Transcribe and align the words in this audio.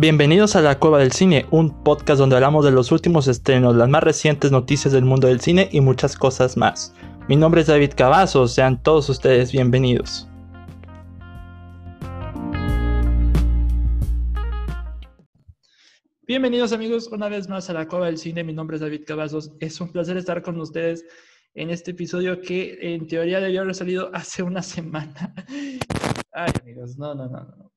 Bienvenidos 0.00 0.54
a 0.54 0.60
La 0.60 0.78
Cueva 0.78 1.00
del 1.00 1.10
Cine, 1.10 1.46
un 1.50 1.82
podcast 1.82 2.20
donde 2.20 2.36
hablamos 2.36 2.64
de 2.64 2.70
los 2.70 2.92
últimos 2.92 3.26
estrenos, 3.26 3.74
las 3.74 3.88
más 3.88 4.04
recientes 4.04 4.52
noticias 4.52 4.94
del 4.94 5.04
mundo 5.04 5.26
del 5.26 5.40
cine 5.40 5.68
y 5.72 5.80
muchas 5.80 6.14
cosas 6.14 6.56
más. 6.56 6.94
Mi 7.28 7.34
nombre 7.34 7.62
es 7.62 7.66
David 7.66 7.94
Cavazos, 7.96 8.54
sean 8.54 8.80
todos 8.80 9.08
ustedes 9.08 9.50
bienvenidos. 9.50 10.28
Bienvenidos 16.28 16.72
amigos 16.72 17.08
una 17.08 17.28
vez 17.28 17.48
más 17.48 17.68
a 17.68 17.72
La 17.72 17.88
Cueva 17.88 18.06
del 18.06 18.18
Cine, 18.18 18.44
mi 18.44 18.52
nombre 18.52 18.76
es 18.76 18.82
David 18.82 19.02
Cavazos, 19.04 19.50
es 19.58 19.80
un 19.80 19.90
placer 19.90 20.16
estar 20.16 20.42
con 20.42 20.60
ustedes 20.60 21.04
en 21.54 21.70
este 21.70 21.90
episodio 21.90 22.40
que 22.40 22.78
en 22.80 23.08
teoría 23.08 23.40
debió 23.40 23.62
haber 23.62 23.74
salido 23.74 24.12
hace 24.14 24.44
una 24.44 24.62
semana. 24.62 25.34
Ay 26.32 26.52
amigos, 26.62 26.96
no, 26.96 27.16
no, 27.16 27.28
no, 27.28 27.40
no 27.40 27.67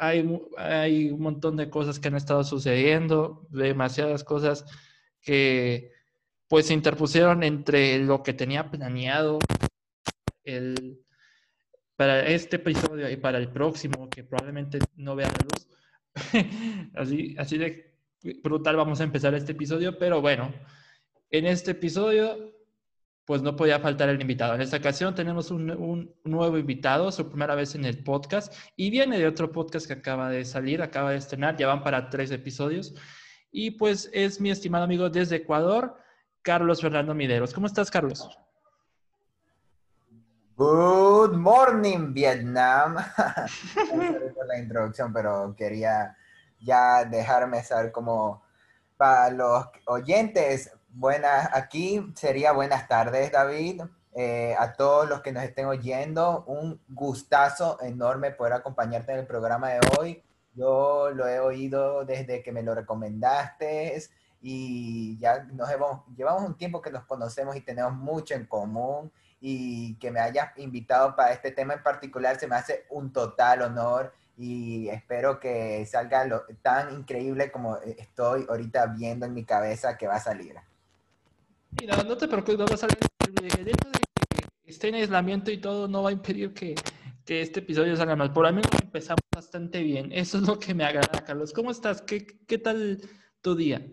hay, 0.00 0.40
hay 0.56 1.10
un 1.10 1.20
montón 1.20 1.56
de 1.56 1.70
cosas 1.70 1.98
que 1.98 2.08
han 2.08 2.16
estado 2.16 2.44
sucediendo, 2.44 3.46
demasiadas 3.50 4.24
cosas 4.24 4.64
que 5.20 5.92
pues 6.48 6.66
se 6.66 6.74
interpusieron 6.74 7.42
entre 7.42 7.98
lo 7.98 8.22
que 8.22 8.34
tenía 8.34 8.70
planeado 8.70 9.38
el, 10.44 11.00
para 11.96 12.26
este 12.26 12.56
episodio 12.56 13.10
y 13.10 13.16
para 13.16 13.38
el 13.38 13.48
próximo, 13.48 14.08
que 14.08 14.24
probablemente 14.24 14.78
no 14.96 15.16
vea 15.16 15.28
la 15.28 15.38
luz. 15.44 15.68
así, 16.94 17.34
así 17.38 17.58
de 17.58 17.94
brutal 18.42 18.76
vamos 18.76 19.00
a 19.00 19.04
empezar 19.04 19.34
este 19.34 19.52
episodio, 19.52 19.98
pero 19.98 20.20
bueno, 20.20 20.52
en 21.30 21.46
este 21.46 21.72
episodio 21.72 22.53
pues 23.24 23.42
no 23.42 23.56
podía 23.56 23.80
faltar 23.80 24.08
el 24.08 24.20
invitado. 24.20 24.54
En 24.54 24.60
esta 24.60 24.76
ocasión 24.76 25.14
tenemos 25.14 25.50
un, 25.50 26.14
nuevo 26.24 26.58
invitado, 26.58 27.10
su 27.10 27.28
primera 27.28 27.54
vez 27.54 27.74
en 27.74 27.84
el 27.84 28.02
podcast, 28.02 28.52
y 28.76 28.90
viene 28.90 29.18
de 29.18 29.26
otro 29.26 29.50
podcast 29.50 29.86
que 29.86 29.94
acaba 29.94 30.28
de 30.28 30.44
salir, 30.44 30.82
acaba 30.82 31.12
de 31.12 31.16
estrenar, 31.16 31.56
ya 31.56 31.66
van 31.66 31.82
para 31.82 32.10
tres 32.10 32.30
episodios. 32.30 32.94
Y 33.50 33.72
pues 33.72 34.10
es 34.12 34.40
mi 34.40 34.50
estimado 34.50 34.84
amigo 34.84 35.08
desde 35.08 35.36
Ecuador, 35.36 35.96
Carlos 36.42 36.80
Fernando 36.80 37.14
Mideros. 37.14 37.54
¿Cómo 37.54 37.66
estás, 37.66 37.90
Carlos? 37.90 38.28
Good 40.56 41.32
morning, 41.32 42.12
Vietnam. 42.12 42.96
por 44.34 44.46
la 44.46 44.58
introducción, 44.58 45.12
pero 45.12 45.54
quería 45.56 46.16
ya 46.60 47.04
dejarme 47.04 47.62
saber 47.62 47.90
como 47.90 48.42
para 48.96 49.30
los 49.30 49.66
oyentes, 49.86 50.70
Buenas, 50.96 51.50
aquí 51.52 52.12
sería 52.14 52.52
buenas 52.52 52.86
tardes, 52.86 53.32
David. 53.32 53.82
Eh, 54.14 54.54
a 54.56 54.74
todos 54.74 55.08
los 55.08 55.22
que 55.22 55.32
nos 55.32 55.42
estén 55.42 55.66
oyendo, 55.66 56.44
un 56.46 56.80
gustazo 56.86 57.82
enorme 57.82 58.30
poder 58.30 58.52
acompañarte 58.52 59.12
en 59.12 59.18
el 59.18 59.26
programa 59.26 59.70
de 59.70 59.80
hoy. 59.98 60.22
Yo 60.54 61.10
lo 61.10 61.26
he 61.26 61.40
oído 61.40 62.04
desde 62.04 62.44
que 62.44 62.52
me 62.52 62.62
lo 62.62 62.76
recomendaste 62.76 64.04
y 64.40 65.18
ya 65.18 65.42
nos 65.52 65.68
hemos, 65.68 66.06
llevamos 66.14 66.44
un 66.44 66.56
tiempo 66.56 66.80
que 66.80 66.92
nos 66.92 67.04
conocemos 67.06 67.56
y 67.56 67.62
tenemos 67.62 67.92
mucho 67.94 68.34
en 68.34 68.46
común 68.46 69.10
y 69.40 69.96
que 69.96 70.12
me 70.12 70.20
hayas 70.20 70.56
invitado 70.58 71.16
para 71.16 71.32
este 71.32 71.50
tema 71.50 71.74
en 71.74 71.82
particular 71.82 72.38
se 72.38 72.46
me 72.46 72.54
hace 72.54 72.86
un 72.90 73.12
total 73.12 73.62
honor 73.62 74.12
y 74.36 74.88
espero 74.90 75.40
que 75.40 75.84
salga 75.86 76.24
lo, 76.24 76.44
tan 76.62 76.94
increíble 76.94 77.50
como 77.50 77.78
estoy 77.78 78.46
ahorita 78.48 78.86
viendo 78.86 79.26
en 79.26 79.34
mi 79.34 79.44
cabeza 79.44 79.98
que 79.98 80.06
va 80.06 80.16
a 80.16 80.20
salir. 80.20 80.54
Mira, 81.80 82.02
no 82.02 82.16
te 82.16 82.28
preocupes, 82.28 82.58
no 82.58 82.66
va 82.66 82.74
a 82.74 82.78
salir. 82.78 82.98
El 83.26 83.68
hecho 83.68 83.88
de 83.90 84.00
que 84.62 84.70
esté 84.70 84.88
en 84.88 84.94
aislamiento 84.96 85.50
y 85.50 85.58
todo 85.58 85.88
no 85.88 86.02
va 86.02 86.10
a 86.10 86.12
impedir 86.12 86.54
que, 86.54 86.74
que 87.24 87.42
este 87.42 87.60
episodio 87.60 87.96
salga 87.96 88.16
mal. 88.16 88.32
Por 88.32 88.44
lo 88.46 88.52
menos 88.52 88.70
empezamos 88.82 89.20
bastante 89.34 89.82
bien. 89.82 90.10
Eso 90.12 90.38
es 90.38 90.46
lo 90.46 90.58
que 90.58 90.74
me 90.74 90.84
agrada, 90.84 91.24
Carlos. 91.24 91.52
¿Cómo 91.52 91.70
estás? 91.70 92.02
¿Qué, 92.02 92.26
qué 92.46 92.58
tal 92.58 93.00
tu 93.40 93.54
día? 93.54 93.86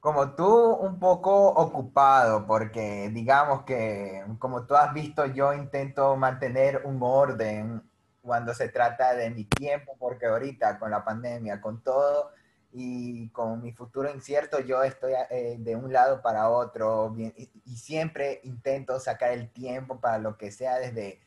Como 0.00 0.34
tú, 0.34 0.46
un 0.46 0.98
poco 0.98 1.48
ocupado, 1.48 2.46
porque 2.46 3.10
digamos 3.12 3.64
que, 3.64 4.24
como 4.38 4.64
tú 4.64 4.76
has 4.76 4.94
visto, 4.94 5.26
yo 5.26 5.52
intento 5.52 6.16
mantener 6.16 6.82
un 6.84 6.98
orden 7.02 7.82
cuando 8.22 8.54
se 8.54 8.68
trata 8.68 9.14
de 9.14 9.30
mi 9.30 9.44
tiempo, 9.44 9.96
porque 9.98 10.26
ahorita 10.26 10.78
con 10.78 10.90
la 10.90 11.04
pandemia, 11.04 11.60
con 11.60 11.82
todo, 11.82 12.30
y 12.72 13.28
con 13.30 13.62
mi 13.62 13.72
futuro 13.72 14.10
incierto 14.10 14.60
yo 14.60 14.82
estoy 14.82 15.14
eh, 15.30 15.56
de 15.58 15.76
un 15.76 15.92
lado 15.92 16.20
para 16.22 16.50
otro 16.50 17.10
bien, 17.10 17.32
y, 17.36 17.76
siempre 17.76 18.40
intento 18.44 19.00
sacar 19.00 19.32
el 19.32 19.50
tiempo 19.50 20.00
para 20.00 20.18
lo 20.18 20.36
que 20.36 20.50
sea, 20.50 20.76
desde 20.76 21.20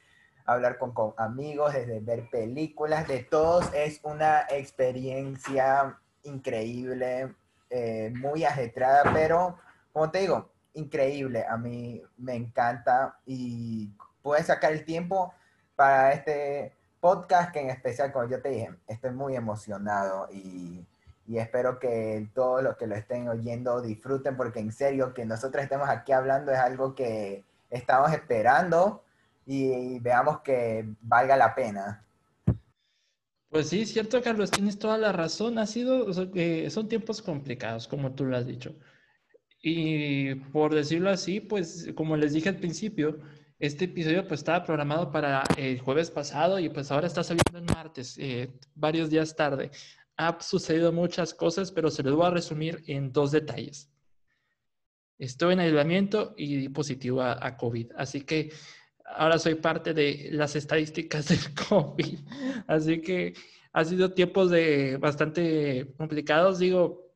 hablar 0.46 0.78
con, 0.78 0.94
amigos, 1.18 1.74
desde 1.74 2.00
ver 2.00 2.30
películas, 2.30 3.08
de 3.08 3.24
todos 3.24 3.74
es 3.74 4.00
una 4.04 4.46
experiencia 4.50 5.98
increíble, 6.24 7.34
eh, 7.70 8.14
muy 8.16 8.44
ajetrada, 8.44 9.12
pero 9.14 9.58
como 9.92 10.12
te 10.12 10.20
digo, 10.20 10.52
increíble, 10.74 11.46
a 11.48 11.58
mí 11.58 12.02
me 12.18 12.36
encanta 12.36 13.20
y 13.26 13.92
puedes 14.22 14.48
sacar 14.48 14.72
el 14.72 14.86
tiempo 14.86 15.34
para 15.76 16.14
este 16.14 16.76
podcast 17.00 17.52
que 17.52 17.60
en 17.60 17.70
especial, 17.72 18.12
como 18.12 18.30
yo 18.30 18.42
te 18.42 18.50
dije, 18.50 18.70
estoy 18.88 19.12
muy 19.12 19.36
emocionado 19.36 20.28
y 20.32 20.86
y 21.32 21.40
espero 21.40 21.80
que 21.80 22.28
todos 22.36 22.62
los 22.62 22.76
que 22.76 22.88
lo 22.88 22.96
estén 22.96 23.30
oyendo 23.30 23.82
disfruten 23.82 24.36
porque 24.36 24.60
en 24.60 24.74
serio 24.74 25.14
que 25.14 25.26
nosotros 25.26 25.64
estemos 25.64 25.88
aquí 25.88 26.12
hablando 26.12 26.52
es 26.52 26.58
algo 26.58 26.94
que 26.94 27.46
estamos 27.70 28.12
esperando 28.12 29.06
y 29.46 29.98
veamos 30.00 30.42
que 30.42 30.86
valga 31.00 31.38
la 31.38 31.56
pena. 31.56 32.06
Pues 33.48 33.70
sí, 33.70 33.86
cierto, 33.86 34.22
Carlos, 34.22 34.52
tienes 34.52 34.78
toda 34.78 34.98
la 34.98 35.14
razón. 35.14 35.58
Ha 35.58 35.68
sido, 35.68 36.12
son 36.14 36.90
tiempos 36.90 37.22
complicados, 37.22 37.88
como 37.88 38.14
tú 38.14 38.26
lo 38.26 38.36
has 38.36 38.46
dicho. 38.46 38.76
Y 39.62 40.36
por 40.36 40.76
decirlo 40.76 41.12
así, 41.12 41.40
pues 41.40 41.92
como 41.96 42.18
les 42.18 42.34
dije 42.34 42.50
al 42.50 42.58
principio, 42.58 43.20
este 43.58 43.86
episodio 43.86 44.28
pues 44.28 44.42
estaba 44.42 44.66
programado 44.66 45.12
para 45.12 45.44
el 45.56 45.80
jueves 45.80 46.12
pasado 46.12 46.60
y 46.60 46.68
pues 46.68 46.92
ahora 46.92 47.08
está 47.08 47.24
saliendo 47.24 47.58
el 47.58 47.74
martes, 47.74 48.18
eh, 48.18 48.52
varios 48.76 49.10
días 49.10 49.34
tarde 49.34 49.72
ha 50.22 50.40
sucedido 50.40 50.92
muchas 50.92 51.34
cosas, 51.34 51.72
pero 51.72 51.90
se 51.90 52.04
les 52.04 52.14
voy 52.14 52.28
a 52.28 52.30
resumir 52.30 52.84
en 52.86 53.12
dos 53.12 53.32
detalles. 53.32 53.92
Estoy 55.18 55.54
en 55.54 55.62
aislamiento 55.62 56.36
y 56.38 56.70
positivo 56.70 57.24
a, 57.24 57.58
COVID, 57.58 57.92
así 57.98 58.22
que 58.22 58.52
ahora 59.06 59.40
soy 59.40 59.56
parte 59.56 59.94
de 59.96 60.30
las 60.32 60.56
estadísticas 60.56 61.28
del 61.30 61.56
COVID. 61.68 62.20
Así 62.68 63.02
que 63.02 63.34
ha 63.74 63.84
sido 63.84 64.14
tiempos 64.14 64.52
de 64.52 64.98
bastante 64.98 65.92
complicados. 65.98 66.60
Digo, 66.60 67.12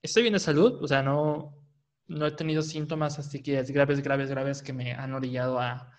estoy 0.00 0.22
bien 0.22 0.34
de 0.34 0.40
salud, 0.40 0.82
o 0.82 0.88
sea, 0.88 1.02
no, 1.02 1.54
no 2.06 2.26
he 2.26 2.32
tenido 2.32 2.62
síntomas 2.62 3.18
así 3.18 3.42
que 3.42 3.58
es 3.58 3.70
graves, 3.70 4.02
graves, 4.02 4.30
graves 4.30 4.62
que 4.62 4.72
me 4.72 4.92
han 4.92 5.12
orillado 5.12 5.60
a, 5.60 5.92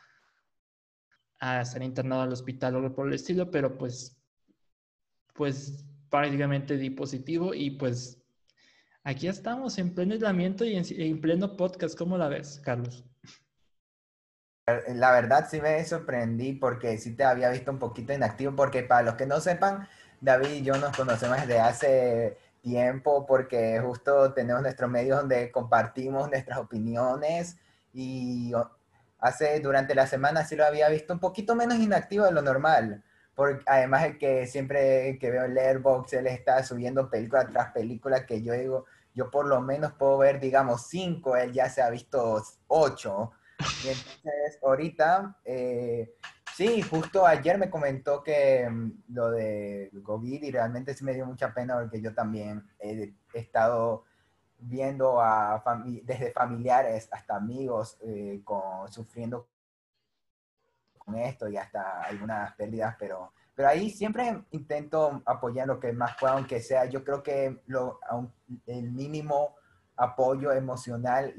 a 1.40 1.62
estar 1.62 1.84
internado 1.84 2.24
al 2.24 2.34
hospital 2.34 2.76
o 2.78 2.96
por 2.96 3.08
el 3.08 3.14
estilo, 3.14 3.52
pero 3.52 3.78
pues, 3.78 4.20
pues 5.34 5.86
prácticamente 6.10 6.78
di 6.78 6.90
positivo 6.90 7.54
y 7.54 7.72
pues 7.72 8.18
aquí 9.04 9.28
estamos 9.28 9.78
en 9.78 9.94
pleno 9.94 10.14
aislamiento 10.14 10.66
y 10.66 10.76
en, 10.76 11.22
pleno 11.22 11.56
podcast. 11.56 11.98
¿Cómo 11.98 12.18
la 12.18 12.28
ves, 12.28 12.62
Carlos? 12.64 13.06
La 14.88 15.12
verdad 15.12 15.48
sí 15.50 15.60
me 15.62 15.84
sorprendí 15.84 16.54
porque 16.54 16.98
sí 16.98 17.16
te 17.16 17.24
había 17.24 17.50
visto 17.50 17.72
un 17.72 17.80
poquito 17.80 18.14
inactivo 18.14 18.56
porque 18.56 18.84
para 18.84 19.04
los 19.04 19.16
que 19.16 19.26
no 19.26 19.40
sepan, 19.40 19.88
David 20.22 20.50
y 20.50 20.62
yo 20.64 20.78
nos 20.78 20.96
conocemos 20.96 21.40
desde 21.40 21.60
hace 21.60 22.38
tiempo 22.62 23.26
porque 23.26 23.80
justo 23.80 24.34
tenemos 24.34 24.62
nuestros 24.62 24.90
medios 24.90 25.20
donde 25.20 25.52
compartimos 25.52 26.30
nuestras 26.30 26.60
opiniones 26.60 27.58
y 27.94 28.52
hace 29.20 29.60
durante 29.60 29.96
la 29.96 30.06
semana 30.06 30.46
sí 30.46 30.56
lo 30.56 30.66
había 30.66 30.90
visto 30.90 31.14
un 31.14 31.20
poquito 31.20 31.56
menos 31.56 31.80
inactivo 31.80 32.26
de 32.26 32.32
lo 32.32 32.42
normal 32.42 33.04
porque 33.40 33.64
además 33.68 34.04
es 34.04 34.18
que 34.18 34.48
siempre 34.48 35.18
que 35.18 35.32
veo 35.32 35.46
el 35.46 35.58
Airbox, 35.58 36.12
él 36.12 36.28
está 36.28 36.62
subiendo 36.62 37.10
película 37.10 37.48
tras 37.48 37.72
película 37.72 38.26
que 38.26 38.44
yo 38.44 38.52
digo, 38.52 38.86
yo 39.14 39.32
por 39.32 39.48
lo 39.48 39.62
menos 39.62 39.94
puedo 39.94 40.18
ver, 40.18 40.42
digamos, 40.42 40.88
cinco, 40.88 41.38
él 41.38 41.54
ya 41.54 41.70
se 41.70 41.82
ha 41.82 41.90
visto 41.90 42.44
ocho. 42.68 43.32
Y 43.86 43.88
entonces, 43.88 44.60
ahorita, 44.62 45.38
eh, 45.46 46.16
sí, 46.54 46.82
justo 46.82 47.26
ayer 47.26 47.58
me 47.58 47.70
comentó 47.70 48.22
que 48.22 48.70
mm, 48.70 49.04
lo 49.14 49.32
de 49.32 49.90
COVID 50.04 50.44
y 50.44 50.52
realmente 50.52 50.94
sí 50.94 51.06
me 51.06 51.14
dio 51.14 51.26
mucha 51.26 51.54
pena 51.54 51.80
porque 51.80 52.02
yo 52.02 52.14
también 52.14 52.70
he, 52.78 53.14
estado 53.34 54.04
viendo 54.58 55.22
a 55.22 55.64
desde 56.04 56.34
familiares 56.34 57.08
hasta 57.10 57.38
amigos 57.38 57.98
eh, 58.02 58.42
con, 58.44 58.92
sufriendo 58.92 59.48
esto 61.16 61.48
y 61.50 61.58
hasta 61.58 62.02
algunas 62.02 62.54
pérdidas, 62.56 62.96
pero, 63.00 63.34
pero 63.56 63.70
ahí 63.70 63.90
siempre 63.90 64.44
intento 64.52 65.22
apoyar 65.26 65.68
lo 65.68 65.80
que 65.80 65.94
más 65.94 66.16
pueda, 66.20 66.34
aunque 66.34 66.62
sea, 66.62 66.86
yo 66.86 67.04
creo 67.04 67.24
que 67.24 67.62
lo, 67.68 68.00
el 68.66 68.92
mínimo 68.92 69.56
apoyo 69.96 70.52
emocional 70.52 71.34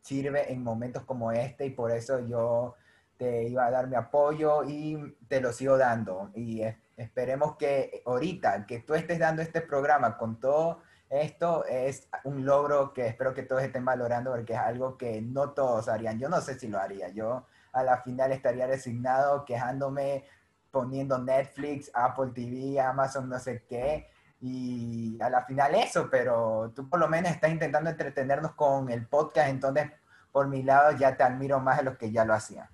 sirve 0.00 0.52
en 0.52 0.62
momentos 0.62 1.04
como 1.04 1.32
este 1.32 1.66
y 1.66 1.70
por 1.70 1.90
eso 1.90 2.20
yo 2.20 2.74
te 3.16 3.44
iba 3.44 3.66
a 3.66 3.70
dar 3.70 3.86
mi 3.86 3.96
apoyo 3.96 4.64
y 4.64 5.16
te 5.28 5.40
lo 5.40 5.52
sigo 5.52 5.78
dando. 5.78 6.30
Y 6.34 6.62
esperemos 6.96 7.56
que 7.56 8.02
ahorita 8.04 8.66
que 8.66 8.80
tú 8.80 8.94
estés 8.94 9.18
dando 9.18 9.42
este 9.42 9.60
programa 9.60 10.16
con 10.16 10.38
todo 10.40 10.80
esto 11.10 11.64
es 11.66 12.08
un 12.24 12.44
logro 12.44 12.92
que 12.92 13.06
espero 13.06 13.34
que 13.34 13.44
todos 13.44 13.62
estén 13.62 13.84
valorando 13.84 14.32
porque 14.32 14.54
es 14.54 14.58
algo 14.58 14.96
que 14.96 15.20
no 15.20 15.50
todos 15.50 15.88
harían. 15.88 16.18
Yo 16.18 16.28
no 16.28 16.40
sé 16.40 16.58
si 16.58 16.68
lo 16.68 16.78
haría. 16.78 17.08
Yo 17.10 17.46
a 17.74 17.82
la 17.82 17.98
final 17.98 18.32
estaría 18.32 18.66
resignado 18.66 19.44
quejándome, 19.44 20.24
poniendo 20.70 21.18
Netflix, 21.18 21.90
Apple 21.92 22.32
TV, 22.34 22.80
Amazon, 22.80 23.28
no 23.28 23.38
sé 23.38 23.64
qué. 23.68 24.08
Y 24.40 25.18
a 25.20 25.30
la 25.30 25.44
final 25.44 25.74
eso, 25.74 26.08
pero 26.10 26.72
tú 26.74 26.88
por 26.88 27.00
lo 27.00 27.08
menos 27.08 27.30
estás 27.30 27.50
intentando 27.50 27.90
entretenernos 27.90 28.52
con 28.52 28.90
el 28.90 29.06
podcast, 29.06 29.48
entonces 29.48 29.90
por 30.32 30.48
mi 30.48 30.62
lado 30.62 30.96
ya 30.98 31.16
te 31.16 31.22
admiro 31.22 31.60
más 31.60 31.78
de 31.78 31.84
los 31.84 31.96
que 31.96 32.10
ya 32.10 32.24
lo 32.24 32.34
hacían. 32.34 32.68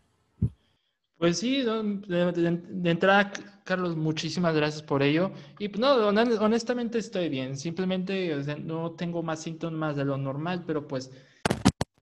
Pues 1.18 1.38
sí, 1.38 1.62
de, 1.62 2.90
entrada, 2.90 3.30
Carlos, 3.64 3.94
muchísimas 3.94 4.54
gracias 4.54 4.82
por 4.82 5.02
ello. 5.02 5.32
Y 5.58 5.68
pues, 5.68 5.78
no, 5.78 6.08
honestamente 6.08 6.98
estoy 6.98 7.28
bien. 7.28 7.58
Simplemente 7.58 8.34
no 8.64 8.92
tengo 8.92 9.22
más 9.22 9.40
síntomas 9.40 9.96
de 9.96 10.06
lo 10.06 10.16
normal, 10.16 10.64
pero 10.66 10.88
pues 10.88 11.10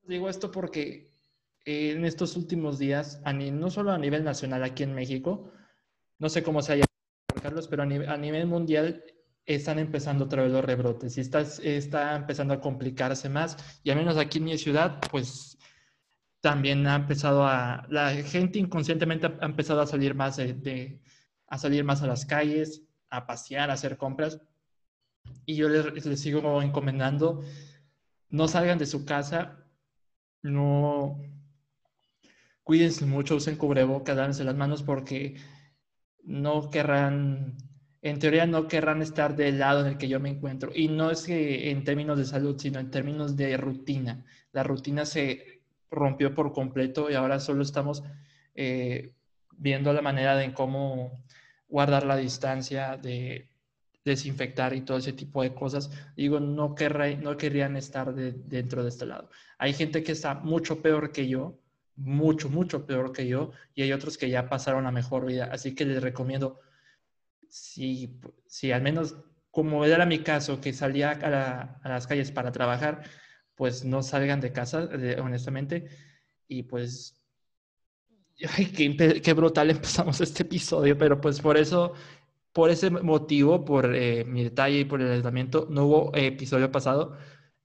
digo 0.06 0.28
esto 0.28 0.52
porque 0.52 1.10
en 1.70 2.06
estos 2.06 2.34
últimos 2.34 2.78
días, 2.78 3.20
no 3.52 3.70
solo 3.70 3.92
a 3.92 3.98
nivel 3.98 4.24
nacional 4.24 4.64
aquí 4.64 4.84
en 4.84 4.94
México, 4.94 5.52
no 6.18 6.30
sé 6.30 6.42
cómo 6.42 6.62
se 6.62 6.72
haya, 6.72 6.84
Carlos, 7.42 7.68
pero 7.68 7.82
a 7.82 8.16
nivel, 8.16 8.46
mundial 8.46 9.04
están 9.44 9.78
empezando 9.78 10.24
otra 10.24 10.42
vez 10.44 10.50
los 10.50 10.64
rebrotes 10.64 11.18
y 11.18 11.20
está, 11.20 11.40
está 11.40 12.16
empezando 12.16 12.54
a 12.54 12.62
complicarse 12.62 13.28
más. 13.28 13.58
Y 13.82 13.90
al 13.90 13.98
menos 13.98 14.16
aquí 14.16 14.38
en 14.38 14.44
mi 14.44 14.56
ciudad, 14.56 14.98
pues 15.10 15.58
también 16.40 16.86
ha 16.86 16.96
empezado 16.96 17.44
a, 17.44 17.86
la 17.90 18.12
gente 18.14 18.58
inconscientemente 18.58 19.26
ha 19.26 19.44
empezado 19.44 19.82
a 19.82 19.86
salir 19.86 20.14
más 20.14 20.38
de, 20.38 21.02
a 21.48 21.58
salir 21.58 21.84
más 21.84 22.00
a 22.02 22.06
las 22.06 22.24
calles, 22.24 22.82
a 23.10 23.26
pasear, 23.26 23.68
a 23.68 23.74
hacer 23.74 23.98
compras. 23.98 24.40
Y 25.44 25.56
yo 25.56 25.68
les, 25.68 26.06
les, 26.06 26.18
sigo 26.18 26.62
encomendando, 26.62 27.42
no 28.30 28.48
salgan 28.48 28.78
de 28.78 28.86
su 28.86 29.04
casa, 29.04 29.66
no 30.40 31.20
cuídense 32.68 33.06
mucho, 33.06 33.36
usen 33.36 33.56
cubrebocas, 33.56 34.14
lávense 34.14 34.44
las 34.44 34.54
manos 34.54 34.82
porque 34.82 35.36
no 36.22 36.68
querrán, 36.68 37.56
en 38.02 38.18
teoría 38.18 38.44
no 38.44 38.68
querrán 38.68 39.00
estar 39.00 39.34
del 39.36 39.58
lado 39.58 39.80
en 39.80 39.86
el 39.86 39.96
que 39.96 40.06
yo 40.06 40.20
me 40.20 40.28
encuentro. 40.28 40.70
Y 40.74 40.88
no 40.88 41.10
es 41.10 41.24
que 41.24 41.70
en 41.70 41.82
términos 41.82 42.18
de 42.18 42.26
salud, 42.26 42.58
sino 42.58 42.78
en 42.78 42.90
términos 42.90 43.36
de 43.36 43.56
rutina. 43.56 44.22
La 44.52 44.64
rutina 44.64 45.06
se 45.06 45.62
rompió 45.90 46.34
por 46.34 46.52
completo 46.52 47.10
y 47.10 47.14
ahora 47.14 47.40
solo 47.40 47.62
estamos 47.62 48.04
eh, 48.54 49.14
viendo 49.56 49.94
la 49.94 50.02
manera 50.02 50.36
de 50.36 50.52
cómo 50.52 51.24
guardar 51.68 52.04
la 52.04 52.18
distancia, 52.18 52.98
de 52.98 53.48
desinfectar 54.04 54.74
y 54.74 54.82
todo 54.82 54.98
ese 54.98 55.14
tipo 55.14 55.42
de 55.42 55.54
cosas. 55.54 55.90
Digo, 56.16 56.38
no, 56.38 56.74
no 57.22 57.36
querrían 57.38 57.76
estar 57.78 58.14
dentro 58.14 58.82
de 58.82 58.90
este 58.90 59.06
lado. 59.06 59.30
Hay 59.56 59.72
gente 59.72 60.02
que 60.02 60.12
está 60.12 60.34
mucho 60.34 60.82
peor 60.82 61.12
que 61.12 61.28
yo, 61.28 61.58
mucho, 61.98 62.48
mucho 62.48 62.86
peor 62.86 63.12
que 63.12 63.26
yo, 63.28 63.52
y 63.74 63.82
hay 63.82 63.92
otros 63.92 64.16
que 64.18 64.30
ya 64.30 64.48
pasaron 64.48 64.84
la 64.84 64.92
mejor 64.92 65.26
vida. 65.26 65.48
Así 65.52 65.74
que 65.74 65.84
les 65.84 66.02
recomiendo, 66.02 66.60
si, 67.48 68.20
si 68.46 68.72
al 68.72 68.82
menos 68.82 69.16
como 69.50 69.84
era 69.84 70.06
mi 70.06 70.20
caso, 70.20 70.60
que 70.60 70.72
salía 70.72 71.10
a 71.10 71.88
las 71.88 72.06
calles 72.06 72.30
para 72.30 72.52
trabajar, 72.52 73.02
pues 73.56 73.84
no 73.84 74.02
salgan 74.02 74.40
de 74.40 74.52
casa, 74.52 74.88
honestamente. 75.20 75.88
Y 76.46 76.62
pues, 76.64 77.20
ay, 78.56 78.66
qué, 79.22 79.32
brutal 79.34 79.70
empezamos 79.72 80.20
este 80.20 80.44
episodio, 80.44 80.96
pero 80.96 81.20
pues 81.20 81.40
por 81.40 81.56
eso, 81.56 81.92
por 82.52 82.70
ese 82.70 82.90
motivo, 82.90 83.64
por 83.64 83.94
eh, 83.96 84.24
mi 84.24 84.44
detalle 84.44 84.80
y 84.80 84.84
por 84.84 85.00
el 85.02 85.10
aislamiento, 85.10 85.66
no 85.70 85.86
hubo 85.86 86.12
episodio 86.14 86.70
pasado, 86.70 87.16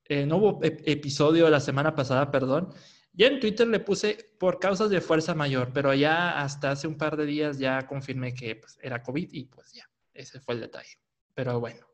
eh, 0.06 0.26
no 0.26 0.38
hubo 0.38 0.60
episodio 0.64 1.50
la 1.50 1.60
semana 1.60 1.96
pasada, 1.96 2.32
perdón. 2.32 2.74
Ya 3.14 3.28
en 3.28 3.40
Twitter 3.40 3.68
le 3.68 3.80
puse 3.80 4.34
por 4.40 4.60
causas 4.60 4.90
de 4.90 5.00
fuerza 5.00 5.36
mayor, 5.36 5.72
pero 5.72 5.94
ya 5.94 6.42
hasta 6.42 6.72
hace 6.72 6.88
un 6.88 6.98
par 6.98 7.16
de 7.16 7.28
días 7.28 7.60
ya 7.60 7.86
confirmé 7.86 8.34
que 8.34 8.56
pues, 8.56 8.78
era 8.82 9.04
COVID 9.04 9.30
y 9.32 9.46
pues 9.46 9.72
ya, 9.72 9.88
ese 10.14 10.40
fue 10.40 10.56
el 10.56 10.62
detalle. 10.62 10.98
Pero 11.36 11.60
bueno, 11.60 11.86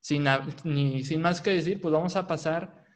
sin, 0.00 0.24
ni, 0.62 1.04
sin 1.04 1.20
más 1.20 1.40
que 1.40 1.50
decir, 1.50 1.80
pues 1.80 1.92
vamos 1.92 2.14
a 2.14 2.28
pasar 2.28 2.86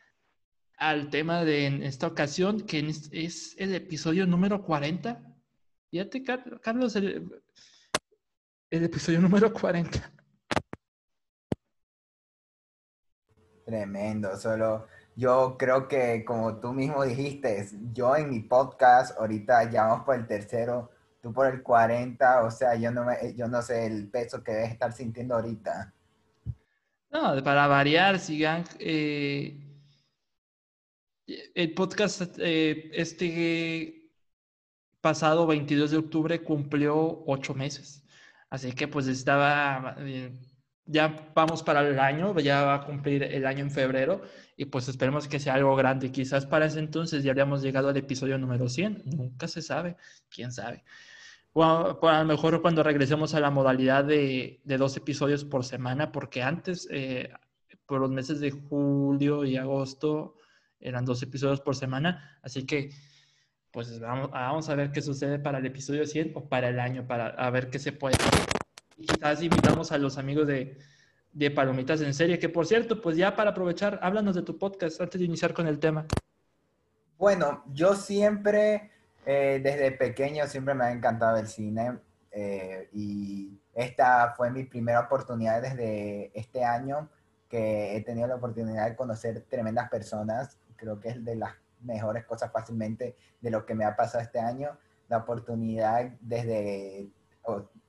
al 0.76 1.10
tema 1.10 1.44
de 1.44 1.66
en 1.66 1.82
esta 1.82 2.06
ocasión, 2.06 2.62
que 2.62 2.78
es 3.12 3.54
el 3.58 3.74
episodio 3.74 4.26
número 4.26 4.62
40. 4.62 5.20
Fíjate, 5.90 6.22
Carlos, 6.22 6.94
el, 6.94 7.28
episodio 8.70 9.20
número 9.20 9.52
40. 9.52 10.12
Tremendo, 13.66 14.36
solo 14.38 14.86
yo 15.16 15.56
creo 15.58 15.88
que 15.88 16.24
como 16.24 16.56
tú 16.60 16.72
mismo 16.72 17.04
dijiste, 17.04 17.68
yo 17.92 18.16
en 18.16 18.30
mi 18.30 18.40
podcast, 18.40 19.18
ahorita 19.18 19.70
ya 19.70 19.84
vamos 19.86 20.04
por 20.04 20.16
el 20.16 20.26
tercero, 20.26 20.90
tú 21.22 21.32
por 21.32 21.46
el 21.46 21.62
40, 21.62 22.44
o 22.44 22.50
sea, 22.50 22.74
yo 22.76 22.90
no, 22.90 23.04
me, 23.04 23.34
yo 23.34 23.48
no 23.48 23.62
sé 23.62 23.86
el 23.86 24.08
peso 24.08 24.42
que 24.42 24.52
debes 24.52 24.72
estar 24.72 24.92
sintiendo 24.92 25.34
ahorita. 25.34 25.92
No, 27.10 27.42
para 27.42 27.66
variar, 27.66 28.18
sigan, 28.18 28.64
eh, 28.78 29.58
el 31.54 31.74
podcast 31.74 32.22
eh, 32.38 32.90
este 32.92 34.10
pasado 35.00 35.46
22 35.46 35.90
de 35.90 35.96
octubre 35.98 36.42
cumplió 36.42 37.24
ocho 37.26 37.54
meses. 37.54 38.02
Así 38.48 38.72
que 38.72 38.88
pues 38.88 39.06
estaba, 39.06 39.96
eh, 39.98 40.32
ya 40.90 41.30
vamos 41.34 41.62
para 41.62 41.86
el 41.86 41.98
año, 42.00 42.36
ya 42.40 42.64
va 42.64 42.74
a 42.74 42.84
cumplir 42.84 43.22
el 43.22 43.46
año 43.46 43.60
en 43.60 43.70
febrero 43.70 44.22
y 44.56 44.64
pues 44.64 44.88
esperemos 44.88 45.28
que 45.28 45.38
sea 45.38 45.54
algo 45.54 45.76
grande. 45.76 46.10
Quizás 46.10 46.46
para 46.46 46.66
ese 46.66 46.80
entonces 46.80 47.22
ya 47.22 47.30
habríamos 47.30 47.62
llegado 47.62 47.88
al 47.88 47.96
episodio 47.96 48.36
número 48.38 48.68
100. 48.68 49.02
Nunca 49.04 49.46
se 49.46 49.62
sabe, 49.62 49.96
quién 50.28 50.50
sabe. 50.50 50.84
O 51.52 51.64
a, 51.64 52.18
lo 52.20 52.24
mejor 52.24 52.60
cuando 52.60 52.82
regresemos 52.82 53.34
a 53.34 53.40
la 53.40 53.50
modalidad 53.50 54.04
de, 54.04 54.60
dos 54.64 54.96
episodios 54.96 55.44
por 55.44 55.64
semana, 55.64 56.10
porque 56.12 56.42
antes, 56.42 56.88
eh, 56.90 57.32
por 57.86 58.00
los 58.00 58.10
meses 58.10 58.40
de 58.40 58.50
julio 58.50 59.44
y 59.44 59.56
agosto, 59.56 60.36
eran 60.80 61.04
dos 61.04 61.22
episodios 61.22 61.60
por 61.60 61.76
semana, 61.76 62.38
así 62.42 62.64
que 62.64 62.90
pues 63.72 64.00
vamos, 64.00 64.68
a 64.68 64.74
ver 64.74 64.90
qué 64.90 65.00
sucede 65.00 65.38
para 65.38 65.58
el 65.58 65.66
episodio 65.66 66.04
100 66.04 66.32
o 66.34 66.48
para 66.48 66.68
el 66.68 66.80
año, 66.80 67.06
para 67.06 67.28
a 67.28 67.50
ver 67.50 67.70
qué 67.70 67.78
se 67.78 67.92
puede. 67.92 68.16
Quizás 69.00 69.42
invitamos 69.42 69.92
a 69.92 69.98
los 69.98 70.18
amigos 70.18 70.46
de, 70.46 70.78
de 71.32 71.50
Palomitas 71.50 72.00
en 72.00 72.14
Serie, 72.14 72.38
que 72.38 72.48
por 72.48 72.66
cierto, 72.66 73.00
pues 73.00 73.16
ya 73.16 73.34
para 73.34 73.50
aprovechar, 73.50 73.98
háblanos 74.02 74.34
de 74.34 74.42
tu 74.42 74.58
podcast 74.58 75.00
antes 75.00 75.18
de 75.18 75.26
iniciar 75.26 75.52
con 75.52 75.66
el 75.66 75.78
tema. 75.78 76.06
Bueno, 77.18 77.64
yo 77.72 77.94
siempre, 77.94 78.90
eh, 79.26 79.60
desde 79.62 79.92
pequeño, 79.92 80.46
siempre 80.46 80.74
me 80.74 80.84
ha 80.84 80.92
encantado 80.92 81.36
el 81.36 81.46
cine 81.46 81.98
eh, 82.30 82.88
y 82.92 83.60
esta 83.74 84.34
fue 84.36 84.50
mi 84.50 84.64
primera 84.64 85.00
oportunidad 85.00 85.62
desde 85.62 86.30
este 86.38 86.64
año 86.64 87.08
que 87.48 87.96
he 87.96 88.02
tenido 88.02 88.28
la 88.28 88.36
oportunidad 88.36 88.88
de 88.88 88.96
conocer 88.96 89.44
tremendas 89.48 89.90
personas 89.90 90.56
creo 90.80 90.98
que 90.98 91.10
es 91.10 91.24
de 91.24 91.36
las 91.36 91.52
mejores 91.82 92.24
cosas 92.24 92.50
fácilmente 92.50 93.16
de 93.40 93.50
lo 93.50 93.64
que 93.66 93.74
me 93.74 93.84
ha 93.84 93.94
pasado 93.94 94.24
este 94.24 94.40
año, 94.40 94.70
la 95.08 95.18
oportunidad 95.18 96.12
desde 96.20 97.10